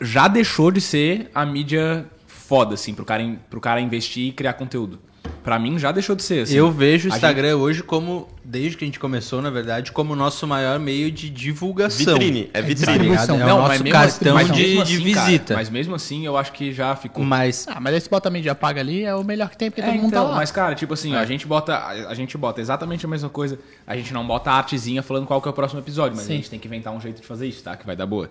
já 0.00 0.26
deixou 0.28 0.70
de 0.70 0.80
ser 0.80 1.30
a 1.34 1.44
mídia 1.46 2.04
foda, 2.26 2.74
assim, 2.74 2.92
pro 2.94 3.04
cara, 3.04 3.22
pro 3.48 3.60
cara 3.60 3.80
investir 3.80 4.28
e 4.28 4.32
criar 4.32 4.54
conteúdo. 4.54 4.98
Pra 5.42 5.58
mim, 5.58 5.78
já 5.78 5.90
deixou 5.92 6.14
de 6.14 6.22
ser, 6.22 6.42
assim. 6.42 6.54
Eu 6.54 6.70
vejo 6.70 7.08
o 7.08 7.12
Instagram 7.12 7.56
hoje 7.56 7.82
como, 7.82 8.28
desde 8.44 8.76
que 8.76 8.84
a 8.84 8.86
gente 8.86 9.00
começou, 9.00 9.40
na 9.40 9.48
verdade, 9.50 9.90
como 9.90 10.12
o 10.12 10.16
nosso 10.16 10.46
maior 10.46 10.78
meio 10.78 11.10
de 11.10 11.30
divulgação. 11.30 12.14
Vitrine, 12.14 12.50
é 12.52 12.60
Tá 12.60 12.66
vitrine. 12.68 13.08
É 13.08 13.26
Não, 13.26 13.58
o 13.58 13.62
mas 13.62 13.80
nosso 13.80 13.84
mesmo 13.84 13.98
assim- 13.98 14.18
cartão 14.18 14.34
mas 14.34 14.50
de, 14.52 14.54
de 14.74 14.80
assim, 14.82 15.12
cara, 15.14 15.26
visita. 15.26 15.54
mas 15.54 15.70
mesmo 15.70 15.94
assim, 15.94 16.26
eu 16.26 16.36
acho 16.36 16.52
que 16.52 16.72
já 16.72 16.94
ficou... 16.94 17.24
Mas 17.24 17.66
Ah, 17.68 17.80
mas 17.80 17.94
esse 17.94 18.08
bota 18.10 18.28
a 18.28 18.30
mídia 18.30 18.54
paga 18.54 18.80
ali 18.80 19.02
é 19.04 19.14
o 19.14 19.24
melhor 19.24 19.48
que 19.48 19.56
tem, 19.56 19.70
porque 19.70 19.80
É, 19.80 19.84
todo 19.86 19.94
mundo 19.96 20.08
então, 20.08 20.24
tá 20.24 20.30
lá. 20.30 20.36
Mas, 20.36 20.50
cara, 20.50 20.74
tipo 20.74 20.92
assim, 20.94 21.14
ó, 21.14 21.18
a 21.18 21.24
gente 21.26 21.46
bota. 21.46 21.76
A, 21.86 22.14
gente 22.14 22.36
bota 22.36 22.60
exatamente 22.60 23.06
a 23.06 23.08
mesma 23.08 23.28
coisa. 23.28 23.58
A 23.86 23.96
gente 23.96 24.12
não 24.12 24.26
bota 24.26 24.50
a 24.50 24.54
artezinha 24.54 25.02
falando 25.02 25.26
qual 25.26 25.40
que 25.40 25.48
é 25.48 25.50
o 25.50 25.54
próximo 25.54 25.80
episódio, 25.80 26.16
mas 26.16 26.26
Sim. 26.26 26.32
a 26.34 26.36
gente 26.36 26.50
tem 26.50 26.58
que 26.58 26.66
inventar 26.68 26.92
um 26.92 27.00
jeito 27.00 27.20
de 27.22 27.26
fazer 27.26 27.46
isso, 27.46 27.62
tá? 27.62 27.76
Que 27.76 27.86
vai 27.86 27.96
dar 27.96 28.06
boa. 28.06 28.28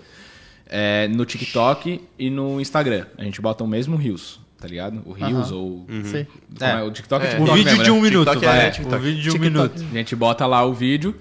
É, 0.71 1.07
no 1.07 1.25
TikTok 1.25 2.01
e 2.19 2.29
no 2.29 2.61
Instagram. 2.61 3.05
A 3.17 3.23
gente 3.23 3.41
bota 3.41 3.63
o 3.63 3.67
mesmo 3.67 3.95
Reels, 3.97 4.39
tá 4.59 4.67
ligado? 4.67 5.01
O 5.05 5.11
Reels 5.13 5.47
Aham. 5.51 5.55
ou. 5.55 5.85
Sei. 6.05 6.25
como 6.57 6.69
é? 6.71 6.83
O 6.83 6.91
TikTok 6.91 7.25
é, 7.25 7.33
É. 7.33 7.39
o 7.39 7.45
vídeo 7.45 7.63
mesmo, 7.65 7.83
de 7.83 7.89
né? 7.91 7.97
um 7.97 8.01
minuto, 8.01 8.27
TikTok 8.29 8.45
vai. 8.45 8.65
é 8.67 8.69
TikTok. 8.71 8.95
O 8.95 8.99
vídeo 8.99 9.21
de 9.21 9.29
um 9.29 9.33
TikTok. 9.33 9.51
minuto. 9.53 9.85
A 9.91 9.97
gente 9.97 10.15
bota 10.15 10.45
lá 10.45 10.63
o 10.65 10.73
vídeo 10.73 11.15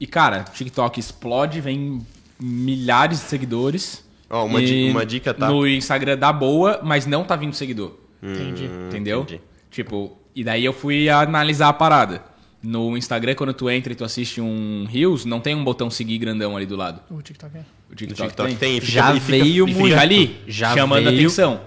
e, 0.00 0.06
cara, 0.06 0.40
TikTok 0.44 0.98
explode, 0.98 1.60
vem 1.60 2.00
milhares 2.40 3.18
de 3.20 3.24
seguidores. 3.26 4.04
Ó, 4.30 4.46
uma 4.46 4.60
E 4.62 4.66
di- 4.66 4.90
uma 4.90 5.04
dica, 5.04 5.34
tá? 5.34 5.48
No 5.48 5.66
Instagram 5.66 6.16
dá 6.16 6.32
boa, 6.32 6.80
mas 6.82 7.06
não 7.06 7.22
tá 7.24 7.36
vindo 7.36 7.54
seguidor. 7.54 7.92
Entendi. 8.22 8.64
Entendeu? 8.88 9.22
entendi. 9.22 9.40
Tipo, 9.70 10.16
e 10.34 10.42
daí 10.42 10.64
eu 10.64 10.72
fui 10.72 11.08
analisar 11.08 11.68
a 11.68 11.72
parada. 11.72 12.22
No 12.62 12.96
Instagram, 12.96 13.34
quando 13.34 13.52
tu 13.52 13.68
entra 13.68 13.92
e 13.92 13.96
tu 13.96 14.04
assiste 14.04 14.40
um 14.40 14.86
Reels, 14.88 15.24
não 15.24 15.40
tem 15.40 15.54
um 15.54 15.64
botão 15.64 15.90
seguir 15.90 16.18
grandão 16.18 16.56
ali 16.56 16.64
do 16.64 16.76
lado. 16.76 17.00
O 17.10 17.20
TikTok 17.20 17.56
é. 17.56 17.60
O 17.90 17.94
TikTok, 17.94 18.22
TikTok 18.30 18.48
tem. 18.50 18.56
tem. 18.56 18.76
e 18.78 18.80
fica- 18.80 18.92
Já 18.92 19.14
e 19.14 19.20
fica- 19.20 19.44
veio 19.44 19.68
e 19.68 19.74
muito. 19.74 19.98
ali, 19.98 20.36
Já 20.46 20.72
chamando 20.74 21.04
veio- 21.04 21.18
atenção. 21.18 21.60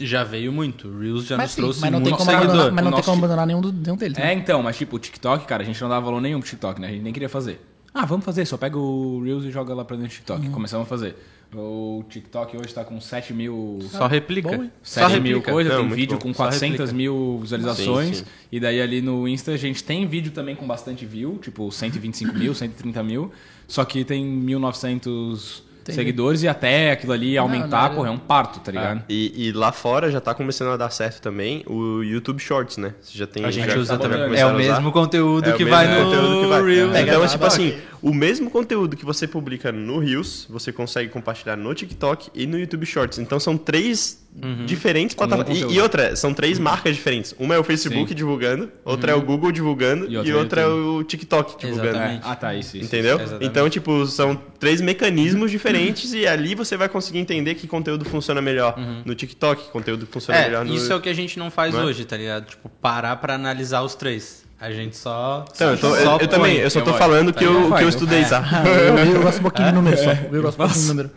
Já 0.00 0.24
veio 0.24 0.50
muito. 0.52 0.88
O 0.88 0.98
Reels 0.98 1.26
já 1.26 1.36
Mas, 1.36 1.46
nos 1.48 1.52
sim, 1.54 1.60
trouxe 1.62 1.80
mas 1.82 1.92
não 1.92 2.00
tem 2.00 2.08
muito 2.10 2.18
como 2.18 2.30
seguidor. 2.30 2.50
abandonar, 2.54 2.72
mas 2.72 2.84
não 2.84 2.92
tem 2.92 3.02
como 3.04 3.18
abandonar 3.18 3.46
nenhum, 3.46 3.60
do- 3.60 3.72
nenhum 3.72 3.96
deles. 3.96 4.16
É, 4.18 4.22
né? 4.22 4.32
então, 4.34 4.62
mas 4.62 4.76
tipo, 4.76 4.96
o 4.96 4.98
TikTok, 4.98 5.44
cara, 5.46 5.62
a 5.62 5.66
gente 5.66 5.80
não 5.80 5.88
dava 5.88 6.06
valor 6.06 6.20
nenhum 6.20 6.40
pro 6.40 6.48
TikTok, 6.48 6.80
né? 6.80 6.88
A 6.88 6.90
gente 6.90 7.02
nem 7.02 7.12
queria 7.12 7.28
fazer. 7.28 7.60
Ah, 7.92 8.06
vamos 8.06 8.24
fazer, 8.24 8.46
só 8.46 8.56
pega 8.56 8.78
o 8.78 9.22
Reels 9.22 9.44
e 9.44 9.50
joga 9.50 9.74
lá 9.74 9.84
pra 9.84 9.96
dentro 9.96 10.10
do 10.10 10.14
TikTok. 10.14 10.46
Uhum. 10.46 10.52
Começamos 10.52 10.86
a 10.86 10.88
fazer. 10.88 11.16
O 11.52 12.04
TikTok 12.08 12.56
hoje 12.56 12.72
tá 12.72 12.84
com 12.84 13.00
7 13.00 13.34
mil. 13.34 13.80
Só 13.90 14.06
replica. 14.06 14.48
Bom, 14.56 14.62
hein? 14.62 14.70
Só 14.82 15.00
7 15.08 15.20
mil 15.20 15.38
replica. 15.38 15.50
coisas, 15.52 15.72
Não, 15.72 15.80
tem 15.88 15.96
vídeo 15.96 16.16
bom. 16.16 16.22
com 16.22 16.32
Só 16.32 16.44
400 16.44 16.70
replica. 16.78 16.92
mil 16.96 17.38
visualizações. 17.42 18.18
Sim, 18.18 18.24
sim. 18.24 18.30
E 18.52 18.60
daí 18.60 18.80
ali 18.80 19.02
no 19.02 19.26
Insta 19.26 19.50
a 19.50 19.56
gente 19.56 19.82
tem 19.82 20.06
vídeo 20.06 20.30
também 20.30 20.54
com 20.54 20.64
bastante 20.64 21.04
view, 21.04 21.38
tipo 21.42 21.68
125 21.72 22.32
mil, 22.38 22.54
130 22.54 23.02
mil. 23.02 23.32
Só 23.66 23.84
que 23.84 24.04
tem 24.04 24.24
1900 24.24 25.62
Entendi. 25.80 25.96
seguidores 25.96 26.42
e 26.42 26.48
até 26.48 26.92
aquilo 26.92 27.12
ali 27.12 27.38
aumentar, 27.38 27.88
não, 27.88 27.96
porra, 27.96 28.08
é 28.08 28.10
um 28.10 28.18
parto, 28.18 28.60
tá 28.60 28.70
ligado? 28.70 29.02
E, 29.08 29.48
e 29.48 29.52
lá 29.52 29.72
fora 29.72 30.10
já 30.10 30.20
tá 30.20 30.34
começando 30.34 30.70
a 30.70 30.76
dar 30.76 30.90
certo 30.90 31.20
também 31.22 31.64
o 31.66 32.02
YouTube 32.02 32.38
Shorts, 32.38 32.76
né? 32.76 32.94
Você 33.00 33.16
já 33.16 33.26
tem. 33.26 33.44
A 33.44 33.50
gente 33.50 33.70
já 33.70 33.78
usa 33.78 33.98
tá 33.98 34.08
também. 34.08 34.38
É 34.38 34.44
o 34.44 34.50
a 34.50 34.52
usar. 34.52 34.58
mesmo 34.58 34.92
conteúdo 34.92 35.48
É 35.48 35.54
o 35.54 35.56
que 35.56 35.64
mesmo 35.64 35.76
vai 35.76 35.86
no 35.88 36.04
conteúdo 36.04 36.40
que 36.42 36.46
vai. 36.48 36.62
Reels. 36.62 36.94
É, 36.94 37.02
então, 37.02 37.20
tá 37.22 37.28
tipo 37.28 37.44
assim, 37.44 37.78
o 38.02 38.12
mesmo 38.12 38.50
conteúdo 38.50 38.96
que 38.96 39.04
você 39.04 39.26
publica 39.26 39.72
no 39.72 39.98
Reels, 39.98 40.46
você 40.48 40.72
consegue 40.72 41.10
compartilhar 41.10 41.56
no 41.56 41.74
TikTok 41.74 42.30
e 42.34 42.46
no 42.46 42.58
YouTube 42.58 42.84
Shorts. 42.86 43.18
Então 43.18 43.40
são 43.40 43.56
três 43.56 44.20
Uhum. 44.42 44.64
diferentes 44.64 45.14
plataformas. 45.16 45.58
E, 45.58 45.64
e 45.74 45.80
outra, 45.80 46.14
são 46.14 46.32
três 46.32 46.56
marcas 46.58 46.94
diferentes. 46.94 47.34
Uma 47.38 47.56
é 47.56 47.58
o 47.58 47.64
Facebook 47.64 48.08
Sim. 48.08 48.14
divulgando, 48.14 48.70
outra 48.84 49.10
é 49.10 49.14
o 49.14 49.20
Google 49.20 49.50
divulgando 49.50 50.06
E 50.06 50.12
e 50.12 50.16
outra 50.18 50.38
outra, 50.38 50.60
é 50.60 50.64
é 50.64 50.66
o 50.68 51.02
TikTok 51.02 51.58
divulgando. 51.58 51.88
Exatamente. 51.96 52.22
Ah, 52.24 52.36
tá, 52.36 52.54
isso, 52.54 52.76
isso. 52.76 52.86
Entendeu? 52.86 53.16
Exatamente. 53.16 53.44
Então, 53.46 53.68
tipo, 53.68 54.06
são 54.06 54.36
três 54.58 54.80
mecanismos 54.80 55.50
diferentes 55.50 56.12
e 56.14 56.26
ali 56.28 56.54
você 56.54 56.76
vai 56.76 56.88
conseguir 56.88 57.18
entender 57.18 57.56
que 57.56 57.66
conteúdo 57.66 58.04
funciona 58.04 58.40
melhor 58.40 58.76
no 59.04 59.14
TikTok, 59.16 59.64
que 59.64 59.70
conteúdo 59.70 60.06
funciona 60.06 60.38
É, 60.38 60.44
melhor 60.44 60.64
no. 60.64 60.74
isso 60.74 60.92
é 60.92 60.96
o 60.96 61.00
que 61.00 61.08
a 61.08 61.14
gente 61.14 61.36
não 61.38 61.50
faz 61.50 61.74
Não 61.74 61.80
é? 61.82 61.84
hoje, 61.86 62.04
tá 62.04 62.16
ligado? 62.16 62.46
Tipo, 62.46 62.68
parar 62.68 63.16
pra 63.16 63.34
analisar 63.34 63.82
os 63.82 63.94
três. 63.96 64.44
A 64.60 64.70
gente 64.70 64.96
só. 64.96 65.44
Então, 65.54 65.70
eu, 65.70 65.76
tô- 65.78 65.88
só 65.88 65.96
eu- 65.96 66.02
eu 66.12 66.18
põe. 66.18 66.28
também, 66.28 66.56
eu 66.58 66.70
só 66.70 66.78
Eu 66.80 66.84
tô 66.84 66.94
falando 66.94 67.32
que 67.32 67.40
Tá 67.40 67.44
eu, 67.46 67.52
ligado? 67.54 67.68
que 67.70 67.74
eu 67.76 67.80
eu- 67.82 67.88
estudei, 67.88 68.20
é. 68.20 68.24
tá? 68.28 68.44
Ah, 68.44 68.68
eu, 68.68 69.14
eu 69.16 69.22
gosto 69.22 69.38
um 69.38 69.42
pouquinho 69.42 69.68
de 69.68 69.74
número 69.74 69.96
só. 69.96 70.10
Eu 70.12 70.42
gosto 70.42 70.54
um 70.54 70.58
pouquinho 70.66 70.82
de 70.82 70.88
número. 70.88 71.10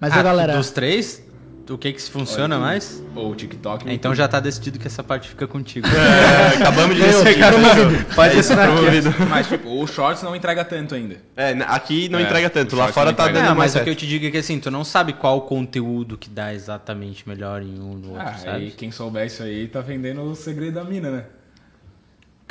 Mas 0.00 0.12
Ah, 0.12 0.20
a 0.20 0.22
galera. 0.22 0.56
Dos 0.56 0.70
três, 0.70 1.22
o 1.70 1.78
que 1.78 1.92
que 1.92 2.00
se 2.02 2.10
funciona 2.10 2.58
mais? 2.58 3.02
Ou 3.14 3.30
o 3.32 3.34
TikTok. 3.34 3.88
É, 3.88 3.92
Então 3.92 4.14
já 4.14 4.26
tá 4.28 4.38
decidido 4.40 4.78
que 4.78 4.86
essa 4.86 5.02
parte 5.02 5.28
fica 5.28 5.46
contigo. 5.46 5.86
É, 5.88 6.56
acabamos 6.56 6.96
de 6.96 7.02
Eu, 7.06 7.24
decidir. 7.24 8.04
Pode 8.14 8.30
isso, 8.38 8.52
assinar 8.52 8.68
aqui. 8.68 8.76
promovido. 8.76 9.14
Mas, 9.28 9.48
tipo, 9.48 9.68
o 9.82 9.86
Shorts 9.86 10.22
não 10.22 10.34
entrega 10.36 10.64
tanto 10.64 10.94
ainda. 10.94 11.16
É, 11.36 11.50
aqui 11.68 12.08
não 12.08 12.18
É, 12.18 12.22
entrega 12.22 12.48
tanto, 12.50 12.76
lá 12.76 12.88
fora 12.88 13.12
tá 13.12 13.26
dando 13.26 13.36
Não, 13.46 13.54
mais 13.54 13.74
mas 13.74 13.80
o 13.80 13.84
que 13.84 13.90
eu 13.90 13.94
te 13.94 14.06
digo 14.06 14.26
é 14.26 14.30
que 14.30 14.38
assim, 14.38 14.58
tu 14.60 14.70
não 14.70 14.84
sabe 14.84 15.12
qual 15.12 15.40
conteúdo 15.42 16.16
que 16.16 16.28
dá 16.30 16.52
exatamente 16.54 17.28
melhor 17.28 17.62
em 17.62 17.78
um 17.80 17.94
no 17.94 18.10
outro, 18.12 18.26
Ah, 18.26 18.34
sabe? 18.34 18.56
aí 18.56 18.70
quem 18.70 18.90
souber 18.90 19.26
isso 19.26 19.42
aí 19.42 19.66
tá 19.68 19.80
vendendo 19.80 20.22
o 20.22 20.34
segredo 20.34 20.74
da 20.74 20.84
mina, 20.84 21.10
né? 21.10 21.24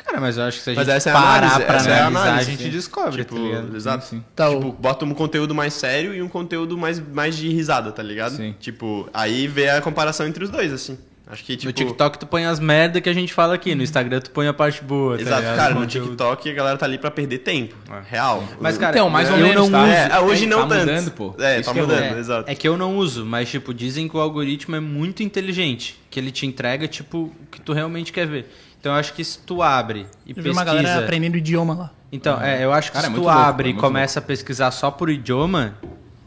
Cara, 0.05 0.21
mas 0.21 0.37
eu 0.37 0.43
acho 0.43 0.57
que 0.59 0.63
se 0.63 0.69
a 0.69 0.73
Mas 0.75 0.85
gente 0.85 0.95
essa 0.97 1.09
é 1.09 1.11
a 1.11 1.15
parar 1.15 1.37
análise, 1.37 1.65
pra 1.65 1.75
essa 1.77 1.89
é 1.89 1.93
a 1.93 1.97
analisar, 2.07 2.19
a 2.19 2.27
análise, 2.29 2.51
gente 2.51 2.63
sim. 2.63 2.69
descobre, 2.69 3.17
Tipo, 3.23 3.35
tá 3.35 3.41
ligado? 3.41 3.75
exato. 3.75 4.05
Sim, 4.05 4.17
sim. 4.17 4.23
Então, 4.33 4.55
Tipo, 4.59 4.71
bota 4.73 5.05
um 5.05 5.13
conteúdo 5.13 5.55
mais 5.55 5.73
sério 5.73 6.13
e 6.13 6.21
um 6.21 6.27
conteúdo 6.29 6.77
mais, 6.77 6.99
mais 6.99 7.35
de 7.35 7.49
risada, 7.49 7.91
tá 7.91 8.03
ligado? 8.03 8.35
Sim. 8.35 8.55
Tipo, 8.59 9.09
aí 9.13 9.47
vê 9.47 9.69
a 9.69 9.81
comparação 9.81 10.27
entre 10.27 10.43
os 10.43 10.49
dois, 10.49 10.71
assim. 10.71 10.97
Acho 11.27 11.43
que, 11.43 11.53
tipo... 11.57 11.65
No 11.65 11.73
TikTok 11.73 12.19
tu 12.19 12.27
põe 12.27 12.45
as 12.45 12.59
merda 12.59 13.01
que 13.01 13.09
a 13.09 13.13
gente 13.13 13.33
fala 13.33 13.55
aqui, 13.55 13.73
no 13.73 13.81
Instagram 13.81 14.19
tu 14.19 14.29
põe 14.29 14.47
a 14.47 14.53
parte 14.53 14.83
boa, 14.83 15.15
tá 15.15 15.23
Exato, 15.23 15.41
ligado? 15.41 15.55
cara, 15.55 15.73
no. 15.73 15.87
TikTok 15.87 16.49
a 16.51 16.53
galera 16.53 16.77
tá 16.77 16.85
ali 16.85 16.99
pra 16.99 17.09
perder 17.09 17.39
tempo. 17.39 17.75
Real. 18.07 18.43
Mas, 18.61 18.77
cara, 18.77 18.95
Então, 18.95 19.09
mais 19.09 19.31
ou 19.31 19.37
menos, 19.37 19.55
não 19.55 19.71
tá? 19.71 19.83
uso. 19.83 19.91
É, 19.91 20.19
hoje 20.19 20.45
não 20.45 20.67
tá 20.67 20.75
tanto. 20.75 20.79
mudando, 20.81 21.11
pô. 21.13 21.35
É, 21.39 21.59
Isso 21.59 21.73
tá 21.73 21.79
é 21.79 21.81
mudando, 21.81 21.99
É, 22.03 22.19
exato. 22.19 22.51
é 22.51 22.53
que 22.53 22.67
eu 22.67 22.77
não 22.77 22.95
uso, 22.95 23.25
mas, 23.25 23.49
tipo, 23.49 23.73
dizem 23.73 24.07
que 24.07 24.15
o 24.15 24.19
algoritmo 24.19 24.75
é 24.75 24.79
muito 24.79 25.23
inteligente. 25.23 25.99
Que 26.11 26.19
ele 26.19 26.29
te 26.29 26.45
entrega, 26.45 26.87
tipo, 26.87 27.17
o 27.17 27.31
que 27.51 27.59
tu 27.59 27.73
realmente 27.73 28.13
quer 28.13 28.27
ver. 28.27 28.45
Então 28.85 28.93
eu 28.93 28.99
acho 28.99 29.13
que 29.13 29.23
se 29.23 29.39
tu 29.39 29.63
abre 29.63 30.05
e 30.27 30.33
eu 30.37 30.43
vi 30.43 30.51
uma 30.51 30.63
galera 30.63 30.83
pesquisa... 30.83 31.05
aprendendo 31.05 31.35
idioma 31.37 31.73
lá. 31.73 31.91
Então, 32.11 32.39
é, 32.39 32.63
eu 32.63 32.71
acho 32.71 32.91
que 32.91 32.93
Cara, 32.93 33.07
é 33.07 33.09
se 33.09 33.11
muito 33.13 33.23
tu 33.23 33.25
louco, 33.25 33.41
abre 33.41 33.67
é 33.67 33.71
e 33.71 33.73
muito 33.73 33.81
começa 33.81 34.19
a 34.19 34.21
pesquisar 34.21 34.69
só 34.69 34.91
por 34.91 35.09
idioma, 35.09 35.73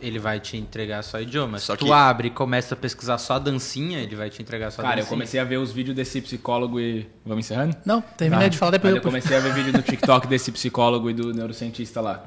ele 0.01 0.19
vai 0.19 0.41
te 0.41 0.57
entregar 0.57 1.05
só 1.05 1.21
idioma. 1.21 1.61
Só 1.61 1.75
se 1.75 1.79
tu 1.79 1.85
que- 1.87 1.93
abre 1.93 2.27
e 2.27 2.31
começa 2.33 2.75
a 2.75 2.77
pesquisar 2.77 3.17
só 3.19 3.39
dancinha, 3.39 4.01
ele 4.01 4.17
vai 4.17 4.29
te 4.29 4.43
entregar 4.43 4.73
só 4.73 4.83
Cara, 4.83 4.95
eu 4.95 4.97
dancinha. 4.97 5.09
comecei 5.11 5.39
a 5.39 5.45
ver 5.45 5.59
os 5.59 5.71
vídeos 5.71 5.95
desse 5.95 6.21
psicólogo 6.21 6.81
e. 6.81 7.07
Vamos 7.25 7.45
encerrando? 7.47 7.77
Não, 7.87 8.01
terminei 8.01 8.51
de 8.51 8.59
falar 8.59 8.73
depois 8.73 8.91
eu 8.93 8.97
eu 8.97 9.03
comecei 9.05 9.37
a 9.37 9.41
ver 9.41 9.55
vídeo 9.55 9.73
no 9.73 9.81
TikTok 9.83 10.27
desse 10.27 10.51
psicólogo 10.51 11.09
e 11.09 11.15
do 11.15 11.33
neurocientista 11.33 12.01
lá. 12.01 12.25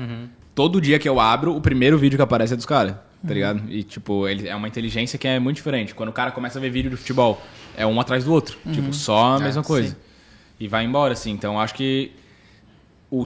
Todo 0.56 0.80
dia 0.80 0.98
que 0.98 1.10
eu 1.10 1.20
abro, 1.20 1.54
o 1.54 1.60
primeiro 1.60 1.98
vídeo 1.98 2.16
que 2.18 2.24
aparece 2.24 2.54
é 2.54 2.56
dos 2.56 2.66
caras, 2.66 2.96
tá 3.28 3.34
ligado? 3.34 3.64
E, 3.68 3.84
tipo, 3.84 4.30
ele 4.30 4.48
é 4.48 4.56
uma 4.56 4.70
inteligência 4.70 5.20
que 5.20 5.28
é 5.28 5.38
muito 5.40 5.58
diferente. 5.58 5.94
Quando 5.94 6.08
o 6.08 6.14
cara 6.14 6.32
começa 6.32 6.58
a 6.58 6.62
ver 6.62 6.70
vídeo 6.70 6.90
de 6.90 6.96
futebol, 6.96 7.42
é 7.76 7.86
um 7.86 8.00
atrás 8.00 8.24
do 8.24 8.32
outro. 8.32 8.58
Tipo, 8.72 8.94
só 8.94 9.36
a 9.36 9.40
mesma 9.40 9.62
coisa. 9.62 9.90
sim. 9.90 9.96
E 10.62 10.68
vai 10.68 10.86
embora, 10.86 11.14
assim. 11.14 11.32
Então, 11.32 11.60
acho 11.60 11.74
que 11.74 12.12
o 13.10 13.26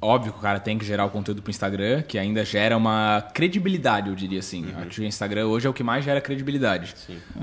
óbvio 0.00 0.32
que 0.32 0.38
o 0.38 0.42
cara 0.42 0.60
tem 0.60 0.78
que 0.78 0.84
gerar 0.84 1.04
o 1.04 1.10
conteúdo 1.10 1.42
pro 1.42 1.50
Instagram, 1.50 2.02
que 2.02 2.16
ainda 2.16 2.44
gera 2.44 2.76
uma 2.76 3.24
credibilidade, 3.34 4.08
eu 4.08 4.14
diria 4.14 4.38
assim. 4.38 4.66
Acho 4.76 4.90
que 4.90 5.00
o 5.00 5.04
Instagram 5.04 5.46
hoje 5.46 5.66
é 5.66 5.70
o 5.70 5.72
que 5.72 5.82
mais 5.82 6.04
gera 6.04 6.20
credibilidade. 6.20 6.94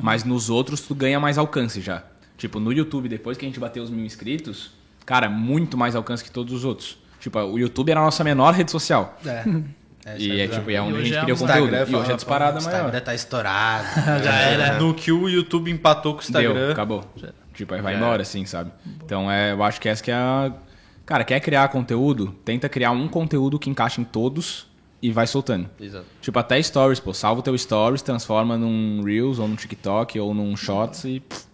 Mas 0.01 0.23
nos 0.23 0.49
outros 0.49 0.79
tu 0.79 0.95
ganha 0.95 1.19
mais 1.19 1.37
alcance 1.37 1.81
já. 1.81 2.03
Tipo, 2.37 2.61
no 2.61 2.71
YouTube, 2.71 3.09
depois 3.09 3.37
que 3.37 3.45
a 3.45 3.49
gente 3.49 3.59
bateu 3.59 3.83
os 3.83 3.89
mil 3.89 4.05
inscritos, 4.05 4.71
cara, 5.05 5.27
muito 5.27 5.77
mais 5.77 5.97
alcance 5.97 6.23
que 6.23 6.31
todos 6.31 6.53
os 6.53 6.63
outros. 6.63 6.97
Tipo, 7.19 7.39
o 7.39 7.59
YouTube 7.59 7.91
era 7.91 7.99
a 7.99 8.03
nossa 8.03 8.23
menor 8.23 8.53
rede 8.53 8.71
social. 8.71 9.17
É. 9.25 9.43
e 10.17 10.39
é, 10.39 10.47
tipo, 10.47 10.71
é 10.71 10.81
onde 10.81 10.93
E 10.93 11.01
a 11.01 11.03
gente 11.03 11.15
é 11.17 11.19
queria 11.19 11.35
um 11.35 11.37
conteúdo. 11.37 11.75
Instagram, 11.75 11.91
E 11.91 11.95
hoje 11.95 12.11
é 12.13 12.15
disparada 12.15 12.59
O 12.59 12.63
maior. 12.63 12.77
Instagram 12.77 13.01
tá 13.01 13.13
estourado. 13.13 13.85
Já 14.23 14.33
era. 14.33 14.79
No 14.79 14.93
que 14.93 15.11
o 15.11 15.27
YouTube 15.27 15.69
empatou 15.69 16.13
com 16.13 16.19
o 16.19 16.23
Instagram. 16.23 16.53
Deu, 16.53 16.71
acabou. 16.71 17.03
Tipo, 17.53 17.73
aí 17.73 17.81
vai 17.81 17.95
embora, 17.95 18.21
assim, 18.21 18.45
sabe? 18.45 18.71
Então, 19.03 19.29
é, 19.29 19.51
eu 19.51 19.61
acho 19.63 19.79
que 19.81 19.89
essa 19.89 20.01
que 20.03 20.11
é 20.11 20.15
a... 20.15 20.51
Cara, 21.05 21.23
quer 21.23 21.39
criar 21.39 21.67
conteúdo? 21.69 22.35
Tenta 22.45 22.69
criar 22.69 22.91
um 22.91 23.07
conteúdo 23.07 23.57
que 23.57 23.69
encaixe 23.69 23.99
em 23.99 24.03
todos 24.03 24.67
e 25.01 25.11
vai 25.11 25.25
soltando. 25.25 25.69
Exato. 25.79 26.05
Tipo, 26.21 26.37
até 26.39 26.61
stories, 26.61 26.99
pô. 26.99 27.13
Salva 27.13 27.39
o 27.39 27.43
teu 27.43 27.57
stories, 27.57 28.01
transforma 28.01 28.57
num 28.57 29.01
Reels, 29.03 29.39
ou 29.39 29.47
num 29.47 29.55
TikTok, 29.55 30.19
ou 30.19 30.33
num 30.33 30.55
Shots 30.55 31.05
e... 31.05 31.19
pff, 31.19 31.45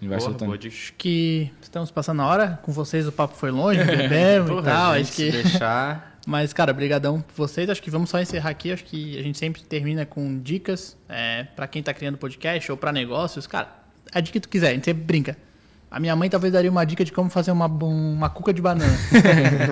E 0.00 0.08
vai 0.08 0.18
Porra, 0.18 0.30
soltando. 0.30 0.48
boa. 0.48 0.58
Acho 0.66 0.92
que 0.98 1.50
estamos 1.62 1.90
passando 1.90 2.22
a 2.22 2.26
hora. 2.26 2.58
Com 2.62 2.72
vocês 2.72 3.06
o 3.06 3.12
papo 3.12 3.36
foi 3.36 3.50
longe, 3.50 3.82
bebemos 3.84 4.60
e 4.60 4.62
tal. 4.64 4.94
gente, 4.96 5.02
Acho 5.06 5.12
que... 5.16 5.30
deixar... 5.30 6.12
Mas, 6.26 6.54
cara, 6.54 6.72
brigadão 6.72 7.20
por 7.20 7.34
vocês. 7.34 7.68
Acho 7.68 7.82
que 7.82 7.90
vamos 7.90 8.08
só 8.08 8.18
encerrar 8.18 8.48
aqui. 8.48 8.72
Acho 8.72 8.82
que 8.84 9.18
a 9.18 9.22
gente 9.22 9.36
sempre 9.36 9.62
termina 9.62 10.06
com 10.06 10.40
dicas 10.40 10.96
é, 11.06 11.44
para 11.54 11.66
quem 11.68 11.82
tá 11.82 11.92
criando 11.92 12.16
podcast 12.16 12.70
ou 12.72 12.78
para 12.78 12.90
negócios. 12.90 13.46
Cara, 13.46 13.83
a 14.14 14.20
dica 14.20 14.34
que 14.34 14.40
tu 14.40 14.48
quiser, 14.48 14.68
a 14.68 14.72
gente 14.72 14.84
sempre 14.84 15.02
brinca. 15.02 15.36
A 15.90 16.00
minha 16.00 16.16
mãe 16.16 16.28
talvez 16.28 16.52
daria 16.52 16.70
uma 16.70 16.84
dica 16.84 17.04
de 17.04 17.12
como 17.12 17.30
fazer 17.30 17.52
uma, 17.52 17.66
uma 17.66 18.28
cuca 18.28 18.52
de 18.52 18.60
banana. 18.60 18.96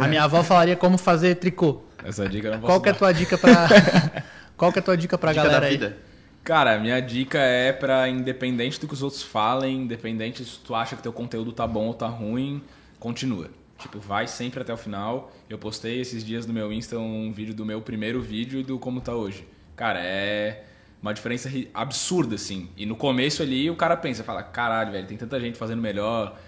a 0.01 0.07
minha 0.07 0.23
avó 0.23 0.43
falaria 0.43 0.77
como 0.77 0.97
fazer 0.97 1.37
tricô. 1.37 1.83
Essa 2.05 2.29
dica 2.29 2.49
eu 2.49 2.53
não 2.53 2.61
posso 2.61 2.73
Qual 2.73 2.81
que 2.81 2.89
é 2.89 2.93
a 2.93 2.95
tua 2.95 3.13
dica 3.13 3.37
pra... 3.39 3.69
Qual 4.57 4.73
que 4.73 4.79
é 4.79 4.83
a 4.83 4.85
tua 4.85 4.97
dica 4.97 5.19
pra 5.19 5.33
Dica 5.33 5.43
galera 5.43 5.61
da 5.63 5.67
aí? 5.67 5.73
vida. 5.73 5.97
Cara, 6.45 6.79
minha 6.79 7.01
dica 7.01 7.39
é 7.39 7.73
pra, 7.73 8.09
independente 8.09 8.81
do 8.81 8.87
que 8.87 8.95
os 8.95 9.03
outros 9.03 9.23
falem, 9.23 9.83
independente 9.83 10.45
se 10.45 10.59
tu 10.59 10.75
acha 10.75 10.95
que 10.95 11.03
teu 11.03 11.13
conteúdo 11.13 11.53
tá 11.53 11.67
bom 11.67 11.87
ou 11.87 11.95
tá 11.95 12.07
ruim, 12.07 12.63
continua. 13.01 13.49
Tipo, 13.79 13.99
vai 13.99 14.29
sempre 14.29 14.61
até 14.61 14.73
o 14.73 14.77
final. 14.77 15.33
Eu 15.51 15.59
postei 15.59 16.01
esses 16.01 16.25
dias 16.25 16.47
no 16.47 16.53
meu 16.53 16.73
Insta 16.73 16.99
um 16.99 17.33
vídeo 17.33 17.55
do 17.55 17.67
meu 17.67 17.81
primeiro 17.81 18.21
vídeo 18.21 18.61
e 18.61 18.63
do 18.63 18.79
como 18.79 19.01
tá 19.01 19.13
hoje. 19.13 19.45
Cara, 19.75 20.01
é 20.01 20.65
uma 21.03 21.13
diferença 21.13 21.51
absurda, 21.75 22.37
assim. 22.37 22.71
E 22.77 22.87
no 22.87 22.95
começo 22.95 23.43
ali 23.43 23.69
o 23.69 23.75
cara 23.75 23.97
pensa, 23.97 24.23
fala, 24.23 24.43
caralho, 24.43 24.93
velho, 24.93 25.07
tem 25.07 25.17
tanta 25.17 25.39
gente 25.41 25.59
fazendo 25.59 25.83
melhor. 25.83 26.39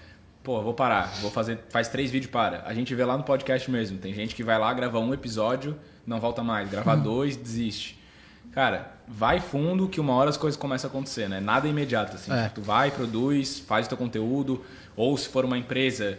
Pô, 0.44 0.62
vou 0.62 0.74
parar, 0.74 1.12
vou 1.20 1.30
fazer, 1.30 1.58
faz 1.70 1.88
três 1.88 2.10
vídeos 2.10 2.30
para. 2.30 2.62
A 2.64 2.72
gente 2.72 2.94
vê 2.94 3.04
lá 3.04 3.18
no 3.18 3.24
podcast 3.24 3.68
mesmo. 3.70 3.98
Tem 3.98 4.14
gente 4.14 4.34
que 4.34 4.44
vai 4.44 4.58
lá, 4.58 4.72
grava 4.72 5.00
um 5.00 5.12
episódio, 5.12 5.76
não 6.06 6.20
volta 6.20 6.42
mais. 6.42 6.70
Grava 6.70 6.96
dois, 6.96 7.36
desiste. 7.36 7.98
Cara, 8.52 8.92
vai 9.08 9.40
fundo 9.40 9.88
que 9.88 9.98
uma 9.98 10.12
hora 10.12 10.30
as 10.30 10.36
coisas 10.36 10.56
começam 10.56 10.88
a 10.88 10.90
acontecer, 10.92 11.28
né? 11.28 11.40
Nada 11.40 11.66
é 11.66 11.70
imediato, 11.70 12.14
assim. 12.14 12.32
É. 12.32 12.48
Tu 12.50 12.60
vai, 12.60 12.92
produz, 12.92 13.58
faz 13.58 13.86
o 13.86 13.88
teu 13.88 13.98
conteúdo. 13.98 14.64
Ou 14.94 15.16
se 15.16 15.28
for 15.28 15.44
uma 15.44 15.58
empresa, 15.58 16.18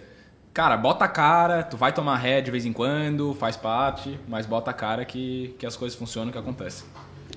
cara, 0.53 0.75
bota 0.75 1.05
a 1.05 1.07
cara, 1.07 1.63
tu 1.63 1.77
vai 1.77 1.93
tomar 1.93 2.17
ré 2.17 2.41
de 2.41 2.51
vez 2.51 2.65
em 2.65 2.73
quando, 2.73 3.33
faz 3.35 3.55
parte, 3.55 4.19
mas 4.27 4.45
bota 4.45 4.71
a 4.71 4.73
cara 4.73 5.05
que, 5.05 5.55
que 5.57 5.65
as 5.65 5.77
coisas 5.77 5.97
funcionam, 5.97 6.31
que 6.31 6.37
acontecem. 6.37 6.85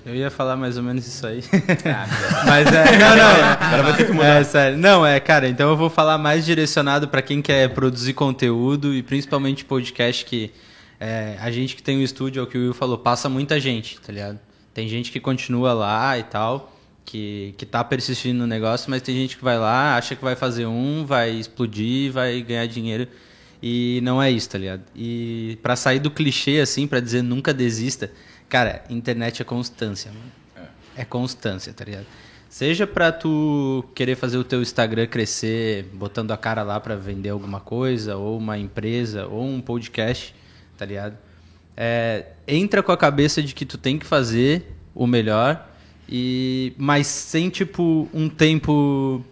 Eu 0.04 0.14
ia 0.14 0.30
falar 0.30 0.56
mais 0.56 0.76
ou 0.76 0.82
menos 0.82 1.06
isso 1.06 1.26
aí. 1.26 1.42
Ah, 1.84 2.06
Mas 2.46 2.66
é. 2.72 2.96
Não, 2.98 3.16
não. 3.16 3.66
Agora 3.66 3.82
vai 3.82 3.96
ter 3.96 4.06
que 4.06 4.12
mudar. 4.12 4.40
É, 4.40 4.44
sério. 4.44 4.78
Não, 4.78 5.04
é, 5.04 5.20
cara, 5.20 5.48
então 5.48 5.68
eu 5.68 5.76
vou 5.76 5.90
falar 5.90 6.18
mais 6.18 6.44
direcionado 6.44 7.08
pra 7.08 7.20
quem 7.20 7.42
quer 7.42 7.68
produzir 7.74 8.14
conteúdo 8.14 8.94
e 8.94 9.02
principalmente 9.02 9.64
podcast 9.64 10.24
que 10.24 10.52
é, 11.00 11.36
a 11.40 11.50
gente 11.50 11.76
que 11.76 11.82
tem 11.82 11.98
o 11.98 12.02
estúdio, 12.02 12.40
é 12.40 12.42
o 12.42 12.46
que 12.46 12.58
o 12.58 12.60
Will 12.60 12.74
falou, 12.74 12.98
passa 12.98 13.28
muita 13.28 13.60
gente, 13.60 14.00
tá 14.00 14.12
ligado? 14.12 14.38
Tem 14.74 14.88
gente 14.88 15.12
que 15.12 15.20
continua 15.20 15.72
lá 15.72 16.18
e 16.18 16.22
tal, 16.22 16.76
que, 17.04 17.54
que 17.56 17.64
tá 17.64 17.82
persistindo 17.84 18.38
no 18.38 18.46
negócio, 18.46 18.90
mas 18.90 19.02
tem 19.02 19.14
gente 19.14 19.36
que 19.36 19.44
vai 19.44 19.58
lá, 19.58 19.96
acha 19.96 20.16
que 20.16 20.22
vai 20.24 20.34
fazer 20.36 20.66
um, 20.66 21.04
vai 21.06 21.30
explodir, 21.30 22.12
vai 22.12 22.40
ganhar 22.42 22.66
dinheiro. 22.66 23.06
E 23.62 24.00
não 24.02 24.22
é 24.22 24.30
isso, 24.30 24.48
tá 24.50 24.58
ligado? 24.58 24.82
E 24.94 25.58
pra 25.62 25.74
sair 25.74 25.98
do 25.98 26.10
clichê, 26.10 26.60
assim, 26.60 26.86
pra 26.86 27.00
dizer 27.00 27.22
nunca 27.22 27.52
desista, 27.52 28.10
cara, 28.48 28.84
internet 28.88 29.42
é 29.42 29.44
constância, 29.44 30.10
mano. 30.10 30.68
É 30.96 31.04
constância, 31.04 31.72
tá 31.72 31.84
ligado? 31.84 32.06
Seja 32.48 32.86
pra 32.86 33.12
tu 33.12 33.84
querer 33.94 34.16
fazer 34.16 34.38
o 34.38 34.44
teu 34.44 34.62
Instagram 34.62 35.06
crescer, 35.06 35.84
botando 35.92 36.30
a 36.32 36.36
cara 36.36 36.62
lá 36.62 36.80
pra 36.80 36.96
vender 36.96 37.28
alguma 37.28 37.60
coisa, 37.60 38.16
ou 38.16 38.38
uma 38.38 38.58
empresa, 38.58 39.26
ou 39.26 39.44
um 39.44 39.60
podcast, 39.60 40.34
tá 40.76 40.84
ligado? 40.86 41.16
É, 41.76 42.26
entra 42.46 42.82
com 42.82 42.90
a 42.90 42.96
cabeça 42.96 43.42
de 43.42 43.54
que 43.54 43.64
tu 43.64 43.76
tem 43.78 43.98
que 43.98 44.06
fazer 44.06 44.74
o 44.94 45.06
melhor, 45.06 45.68
e 46.08 46.72
mas 46.78 47.06
sem, 47.06 47.50
tipo, 47.50 48.08
um 48.14 48.28
tempo 48.28 49.22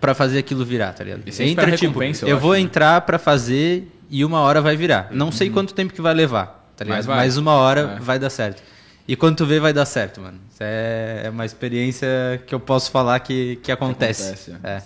pra 0.00 0.14
fazer 0.14 0.38
aquilo 0.38 0.64
virar, 0.64 0.92
tá 0.92 1.02
ligado? 1.02 1.22
E 1.26 1.42
Entra, 1.42 1.72
tipo, 1.76 2.02
eu, 2.02 2.28
eu 2.28 2.38
vou 2.38 2.52
acho, 2.52 2.60
né? 2.60 2.66
entrar 2.66 3.00
pra 3.00 3.18
fazer 3.18 3.90
e 4.10 4.22
uma 4.22 4.40
hora 4.40 4.60
vai 4.60 4.76
virar. 4.76 5.08
Não 5.10 5.32
sei 5.32 5.48
quanto 5.48 5.72
tempo 5.72 5.94
que 5.94 6.02
vai 6.02 6.12
levar, 6.12 6.63
tá 6.76 6.84
ligado? 6.84 7.04
Vai. 7.04 7.28
uma 7.30 7.52
hora 7.52 7.96
É. 7.96 8.00
vai 8.00 8.18
dar 8.18 8.30
certo. 8.30 8.62
E 9.06 9.14
quando 9.16 9.36
tu 9.36 9.46
vê, 9.46 9.60
vai 9.60 9.72
dar 9.72 9.84
certo, 9.84 10.20
mano. 10.20 10.38
Isso 10.50 10.62
é, 10.62 11.22
é 11.24 11.30
uma 11.30 11.44
experiência 11.44 12.08
que 12.46 12.54
eu 12.54 12.60
posso 12.60 12.90
falar 12.90 13.20
que, 13.20 13.56
que 13.56 13.70
acontece. 13.70 14.50
acontece, 14.50 14.56
é. 14.62 14.82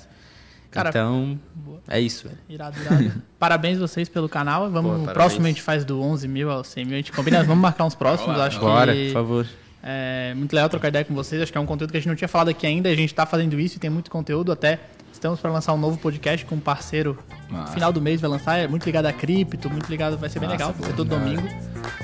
Cara, 0.70 0.90
então, 0.90 1.38
é 1.88 1.98
isso, 2.00 2.24
velho. 2.28 2.38
Irado, 2.48 2.78
irado. 2.80 3.12
Parabéns 3.38 3.78
vocês 3.78 4.08
pelo 4.08 4.28
canal. 4.28 4.68
Vamos, 4.70 4.90
parabéns. 4.90 5.12
próximo 5.12 5.46
a 5.46 5.48
gente 5.48 5.62
faz 5.62 5.84
do 5.84 6.02
11 6.02 6.28
mil 6.28 6.50
ao 6.50 6.62
100 6.62 6.84
mil. 6.84 6.94
A 6.94 6.96
gente 6.98 7.12
combina, 7.12 7.42
vamos 7.42 7.62
marcar 7.62 7.84
uns 7.84 7.94
próximos. 7.94 8.38
Acho 8.38 8.60
Bora, 8.60 8.92
que 8.92 9.06
por 9.06 9.12
favor. 9.14 9.46
é 9.82 10.34
muito 10.34 10.52
legal 10.52 10.68
trocar 10.68 10.88
ideia 10.88 11.04
com 11.04 11.14
vocês. 11.14 11.40
Acho 11.40 11.50
que 11.50 11.56
é 11.56 11.60
um 11.60 11.66
conteúdo 11.66 11.90
que 11.90 11.96
a 11.96 12.00
gente 12.00 12.08
não 12.08 12.16
tinha 12.16 12.28
falado 12.28 12.48
aqui 12.48 12.66
ainda. 12.66 12.88
A 12.90 12.94
gente 12.94 13.14
tá 13.14 13.24
fazendo 13.24 13.58
isso 13.58 13.76
e 13.76 13.78
tem 13.78 13.88
muito 13.88 14.10
conteúdo. 14.10 14.52
Até 14.52 14.78
estamos 15.12 15.40
para 15.40 15.50
lançar 15.50 15.72
um 15.72 15.78
novo 15.78 15.96
podcast 15.96 16.44
com 16.44 16.56
um 16.56 16.60
parceiro. 16.60 17.18
Massa. 17.48 17.72
Final 17.72 17.92
do 17.92 18.00
mês 18.00 18.20
vai 18.20 18.30
lançar. 18.30 18.56
É 18.58 18.66
muito 18.68 18.84
ligado 18.84 19.06
a 19.06 19.12
cripto, 19.12 19.70
muito 19.70 19.88
ligado. 19.88 20.16
Vai 20.18 20.28
ser 20.28 20.38
bem 20.38 20.48
Massa, 20.48 20.64
legal. 20.66 20.74
Vai 20.78 20.90
ser 20.90 20.96
todo 20.96 21.08
domingo. 21.08 21.46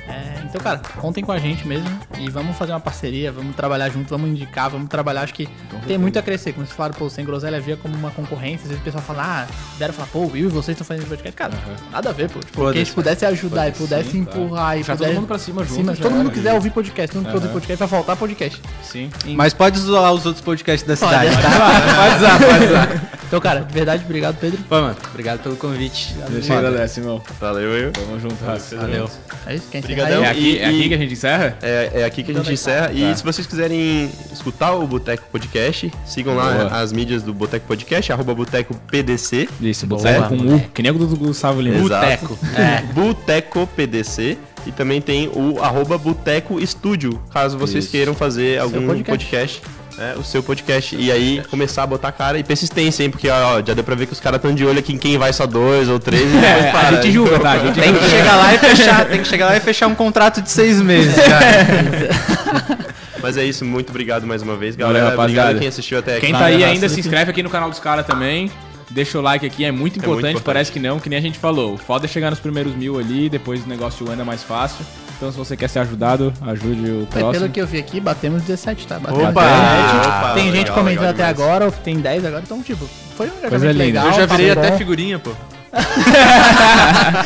É, 0.07 0.43
então, 0.45 0.61
cara, 0.61 0.79
contem 1.01 1.25
com 1.25 1.33
a 1.33 1.39
gente 1.39 1.67
mesmo. 1.67 1.89
E 2.19 2.31
vamos 2.31 2.57
fazer 2.57 2.73
uma 2.73 2.81
parceria. 2.81 3.33
Vamos 3.33 3.55
trabalhar 3.57 3.89
junto. 3.91 4.09
Vamos 4.09 4.31
indicar. 4.31 4.71
Vamos 4.71 4.89
trabalhar. 4.89 5.23
Acho 5.23 5.35
que 5.35 5.49
tem 5.87 5.99
muito 5.99 6.19
a 6.19 6.23
crescer. 6.23 6.53
Como 6.53 6.65
vocês 6.67 6.77
falaram, 6.77 6.95
pô, 6.95 7.09
sem 7.11 7.25
groselha 7.25 7.61
via 7.61 7.77
como 7.77 7.95
uma 7.95 8.11
concorrência. 8.11 8.63
Às 8.65 8.69
vezes 8.69 8.81
o 8.81 8.85
pessoal 8.85 9.03
fala, 9.03 9.23
ah, 9.23 9.47
vieram 9.77 9.93
falar, 9.95 10.09
pô, 10.09 10.21
Will 10.27 10.47
e 10.47 10.53
vocês 10.53 10.75
estão 10.79 10.87
fazendo 10.87 11.09
podcast. 11.09 11.37
Cara, 11.37 11.53
nada 11.91 12.11
a 12.11 12.13
ver, 12.13 12.31
pô. 12.31 12.41
Tipo, 12.41 12.63
que 12.73 12.79
a 12.79 12.85
gente 12.85 12.93
pudesse 12.93 13.27
ajudar 13.27 13.69
e 13.69 13.73
pudesse 13.73 14.11
Sim, 14.11 14.19
empurrar 14.21 14.77
e 14.77 14.81
Puxar 14.81 14.93
todo 14.93 14.99
pudesse. 14.99 15.15
mundo 15.19 15.27
pra 15.27 15.39
cima 15.39 15.63
junto, 15.65 15.75
Sim, 15.75 15.83
mas 15.83 15.99
todo 15.99 16.13
mundo 16.13 16.27
era, 16.27 16.31
quiser 16.35 16.49
gente. 16.51 16.55
ouvir 16.57 16.71
podcast, 16.71 17.13
todo 17.13 17.23
mundo 17.23 17.33
quiser 17.33 17.45
ouvir 17.45 17.53
podcast, 17.53 17.79
vai 17.79 17.89
faltar 17.89 18.17
podcast. 18.17 18.63
Sim. 18.83 19.11
Mas 19.35 19.53
pode 19.55 19.79
zoar 19.79 20.13
os 20.13 20.25
outros 20.27 20.45
podcasts 20.45 20.87
da 20.87 20.97
Pode. 20.97 21.29
cidade, 21.29 21.37
tá? 21.43 21.97
pode 21.97 22.17
usar, 22.17 22.39
pode 22.39 22.65
usar. 22.67 23.15
Então, 23.27 23.41
cara, 23.41 23.61
de 23.61 23.73
verdade, 23.73 24.05
obrigado, 24.05 24.37
Pedro. 24.39 24.63
Pô, 24.69 24.81
mano, 24.81 24.97
obrigado 25.11 25.34
pelo 25.39 25.57
convite. 25.57 26.15
Deixa 26.31 26.53
eu 26.53 26.59
agradecer, 26.59 27.01
irmão. 27.01 27.23
Valeu, 27.41 27.71
eu. 27.71 27.93
Tamo 27.93 28.19
junto, 28.21 28.45
Raça. 28.45 28.77
Valeu. 28.77 29.09
É 29.47 29.55
isso, 29.55 29.67
quem 29.71 29.81
Obrigadão. 29.81 30.25
É 30.25 30.31
encerra 30.31 30.31
aí? 30.31 30.39
aqui, 30.39 30.59
é 30.59 30.67
aqui 30.67 30.89
que 30.89 30.95
a 30.95 30.99
gente 30.99 31.13
encerra? 31.13 31.59
É, 31.63 31.91
é 31.95 32.05
aqui 32.05 32.23
que 32.23 32.31
a 32.31 32.35
gente 32.35 32.53
encerra. 32.53 32.93
E 32.93 33.17
se 33.17 33.25
vocês 33.25 33.47
quiserem 33.47 34.11
escutar 34.33 34.73
o 34.73 34.87
Boteco 34.87 35.25
Podcast, 35.31 35.93
sigam 36.05 36.35
lá 36.35 36.53
Boa. 36.53 36.81
as 36.81 36.93
mídias 36.93 37.23
do 37.23 37.33
Boteco 37.33 37.67
Podcast, 37.67 38.13
arroba 38.13 38.35
Boteco 38.35 38.75
PDC. 38.91 39.49
Isso, 39.61 39.87
boteco 39.87 40.29
com 40.29 40.37
U. 40.37 40.61
Que 40.73 40.83
nem 40.83 40.93
o 40.93 40.99
do 40.99 41.17
Gustavo 41.17 41.61
Lima. 41.61 41.79
Boteco. 41.79 42.39
É. 42.57 42.83
Boteco 42.93 43.67
PDC. 43.67 44.39
E 44.67 44.73
também 44.73 45.01
tem 45.01 45.29
o 45.29 45.61
arroba 45.61 45.99
Boteco 45.99 46.59
Estúdio, 46.59 47.21
caso 47.31 47.59
vocês 47.59 47.85
Isso. 47.85 47.93
queiram 47.93 48.15
fazer 48.15 48.59
algum 48.59 48.87
podcast. 48.87 49.61
podcast. 49.61 49.63
Né, 49.97 50.15
o 50.17 50.25
seu 50.25 50.43
podcast. 50.43 50.97
E 50.97 51.11
aí 51.13 51.43
começar 51.51 51.83
a 51.85 51.87
botar 51.87 52.13
cara 52.13 52.39
e 52.39 52.45
persistência, 52.45 53.03
hein? 53.05 53.11
Porque 53.11 53.29
ó, 53.29 53.57
já 53.65 53.75
deu 53.75 53.85
pra 53.85 53.95
ver 53.95 54.07
que 54.07 54.13
os 54.13 54.21
caras 54.21 54.39
estão 54.39 54.55
de 54.55 54.65
olho 54.65 54.79
aqui 54.79 54.93
em 54.93 54.99
quem 54.99 55.17
vai 55.19 55.33
só 55.33 55.47
dois 55.47 55.89
ou 55.89 55.99
três. 55.99 56.23
E 56.23 56.27
depois 56.27 56.45
É, 56.65 56.69
a 56.69 56.73
para. 56.73 57.03
gente 57.03 57.13
julga, 57.13 57.39
tá? 57.41 57.53
A 57.53 57.59
gente 57.59 57.81
Tem 57.81 57.95
que 57.95 58.05
chegar 58.09 58.37
lá 58.37 58.55
e 58.55 58.59
fechar, 58.59 59.05
tem 59.09 59.21
que 59.23 59.29
chegar 59.29 59.47
lá 59.47 59.57
e 59.57 59.61
fechar 59.61 59.87
um 59.87 59.95
contrato 59.95 60.41
de 60.43 60.51
seis 60.51 60.81
meses, 60.81 61.15
cara. 61.15 62.85
Mas 63.23 63.37
é 63.39 63.45
isso, 63.45 63.65
muito 63.65 63.89
obrigado 63.91 64.27
mais 64.27 64.43
uma 64.43 64.55
vez, 64.57 64.77
Valeu, 64.77 64.89
galera. 64.93 65.11
rapaziada. 65.11 65.41
obrigado 65.49 65.59
quem 65.61 65.69
assistiu 65.69 65.99
até 65.99 66.13
aqui. 66.17 66.21
Quem 66.27 66.33
tá 66.33 66.41
Valeu, 66.41 66.57
aí 66.59 66.65
ainda, 66.65 66.89
se 66.91 67.01
inscreve 67.01 67.31
aqui 67.31 67.43
no 67.43 67.49
canal 67.49 67.71
dos 67.71 67.79
caras 67.79 68.07
também. 68.07 68.51
Deixa 68.91 69.19
o 69.19 69.23
like 69.23 69.47
aqui, 69.47 69.65
é 69.65 69.73
muito 69.73 69.99
importante, 69.99 70.25
importante. 70.33 70.43
parece 70.45 70.71
que 70.71 70.79
não, 70.79 71.01
que 71.01 71.09
nem 71.09 71.19
a 71.19 71.23
gente 71.23 71.39
falou. 71.39 71.73
O 71.75 71.79
Foda 71.79 72.05
é 72.05 72.09
chegar 72.09 72.29
nos 72.29 72.39
primeiros 72.39 72.75
mil 72.77 72.99
ali, 72.99 73.31
depois 73.31 73.65
o 73.65 73.69
negócio 73.69 74.09
anda 74.11 74.25
mais 74.27 74.43
fácil. 74.43 74.85
Então 75.17 75.31
se 75.31 75.39
você 75.39 75.57
quer 75.57 75.69
ser 75.69 75.79
ajudado, 75.81 76.33
ajude 76.43 76.91
o 76.91 77.03
É, 77.03 77.07
próximo. 77.07 77.33
pelo 77.33 77.49
que 77.49 77.61
eu 77.63 77.67
vi 77.67 77.79
aqui, 77.79 78.01
batemos 78.01 78.43
17, 78.43 78.87
tá? 78.87 78.99
Batemos 78.99 79.29
Opa! 79.31 79.43
17. 79.43 80.07
Opa, 80.09 80.33
tem 80.35 80.45
gente 80.47 80.55
legal, 80.55 80.75
comentando 80.75 81.01
legal 81.07 81.11
até 81.11 81.33
demais. 81.33 81.41
agora, 81.59 81.73
tem 81.73 81.97
10 81.99 82.25
agora, 82.27 82.43
então, 82.45 82.63
tipo, 82.63 82.89
foi 83.17 83.27
um 83.27 83.31
engajamento 83.31 83.51
Coisa 83.51 83.67
linda. 83.73 83.85
legal. 83.85 84.07
Eu 84.09 84.13
já 84.15 84.27
virei 84.27 84.51
até 84.51 84.71
bom. 84.71 84.79
figurinha, 84.79 85.19
pô. 85.19 85.31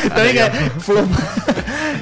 Então, 0.05 0.23
é, 0.23 0.69
flop. 0.79 1.05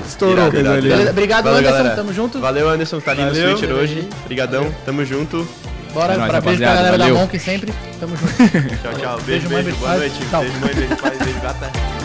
Estourou. 0.07 0.47
Irado, 0.53 0.85
irado. 0.87 1.09
Obrigado, 1.09 1.43
Valeu, 1.45 1.59
Anderson. 1.59 1.77
galera. 1.77 1.95
Tamo 1.95 2.13
junto. 2.13 2.39
Valeu, 2.39 2.69
Anderson, 2.69 2.99
tá 2.99 3.11
ali 3.11 3.23
Valeu. 3.23 3.49
no 3.51 3.57
Switcher 3.57 3.75
hoje. 3.75 4.09
Obrigadão, 4.23 4.71
tamo 4.85 5.05
junto. 5.05 5.47
Bora, 5.93 6.13
É 6.13 6.17
nóis, 6.17 6.29
pra 6.29 6.41
beijo 6.41 6.59
pra 6.61 6.73
galera 6.75 6.97
valeu. 6.97 7.15
da 7.15 7.21
Monk 7.21 7.39
sempre. 7.39 7.73
Tamo 7.99 8.15
junto. 8.15 8.33
Tchau, 8.81 8.93
tchau. 8.99 9.19
Beijo, 9.25 9.25
Beijo, 9.25 9.49
mãe, 9.49 9.63
beijo. 9.63 9.63
beijo, 9.63 9.77
Boa 9.79 9.97
noite. 9.97 10.15
Tchau. 10.29 10.41
Beijo, 10.41 10.59
mãe, 10.59 10.73
beijo, 10.75 10.95
pai, 10.97 11.11
beijo, 11.17 11.39
gata. 11.41 11.96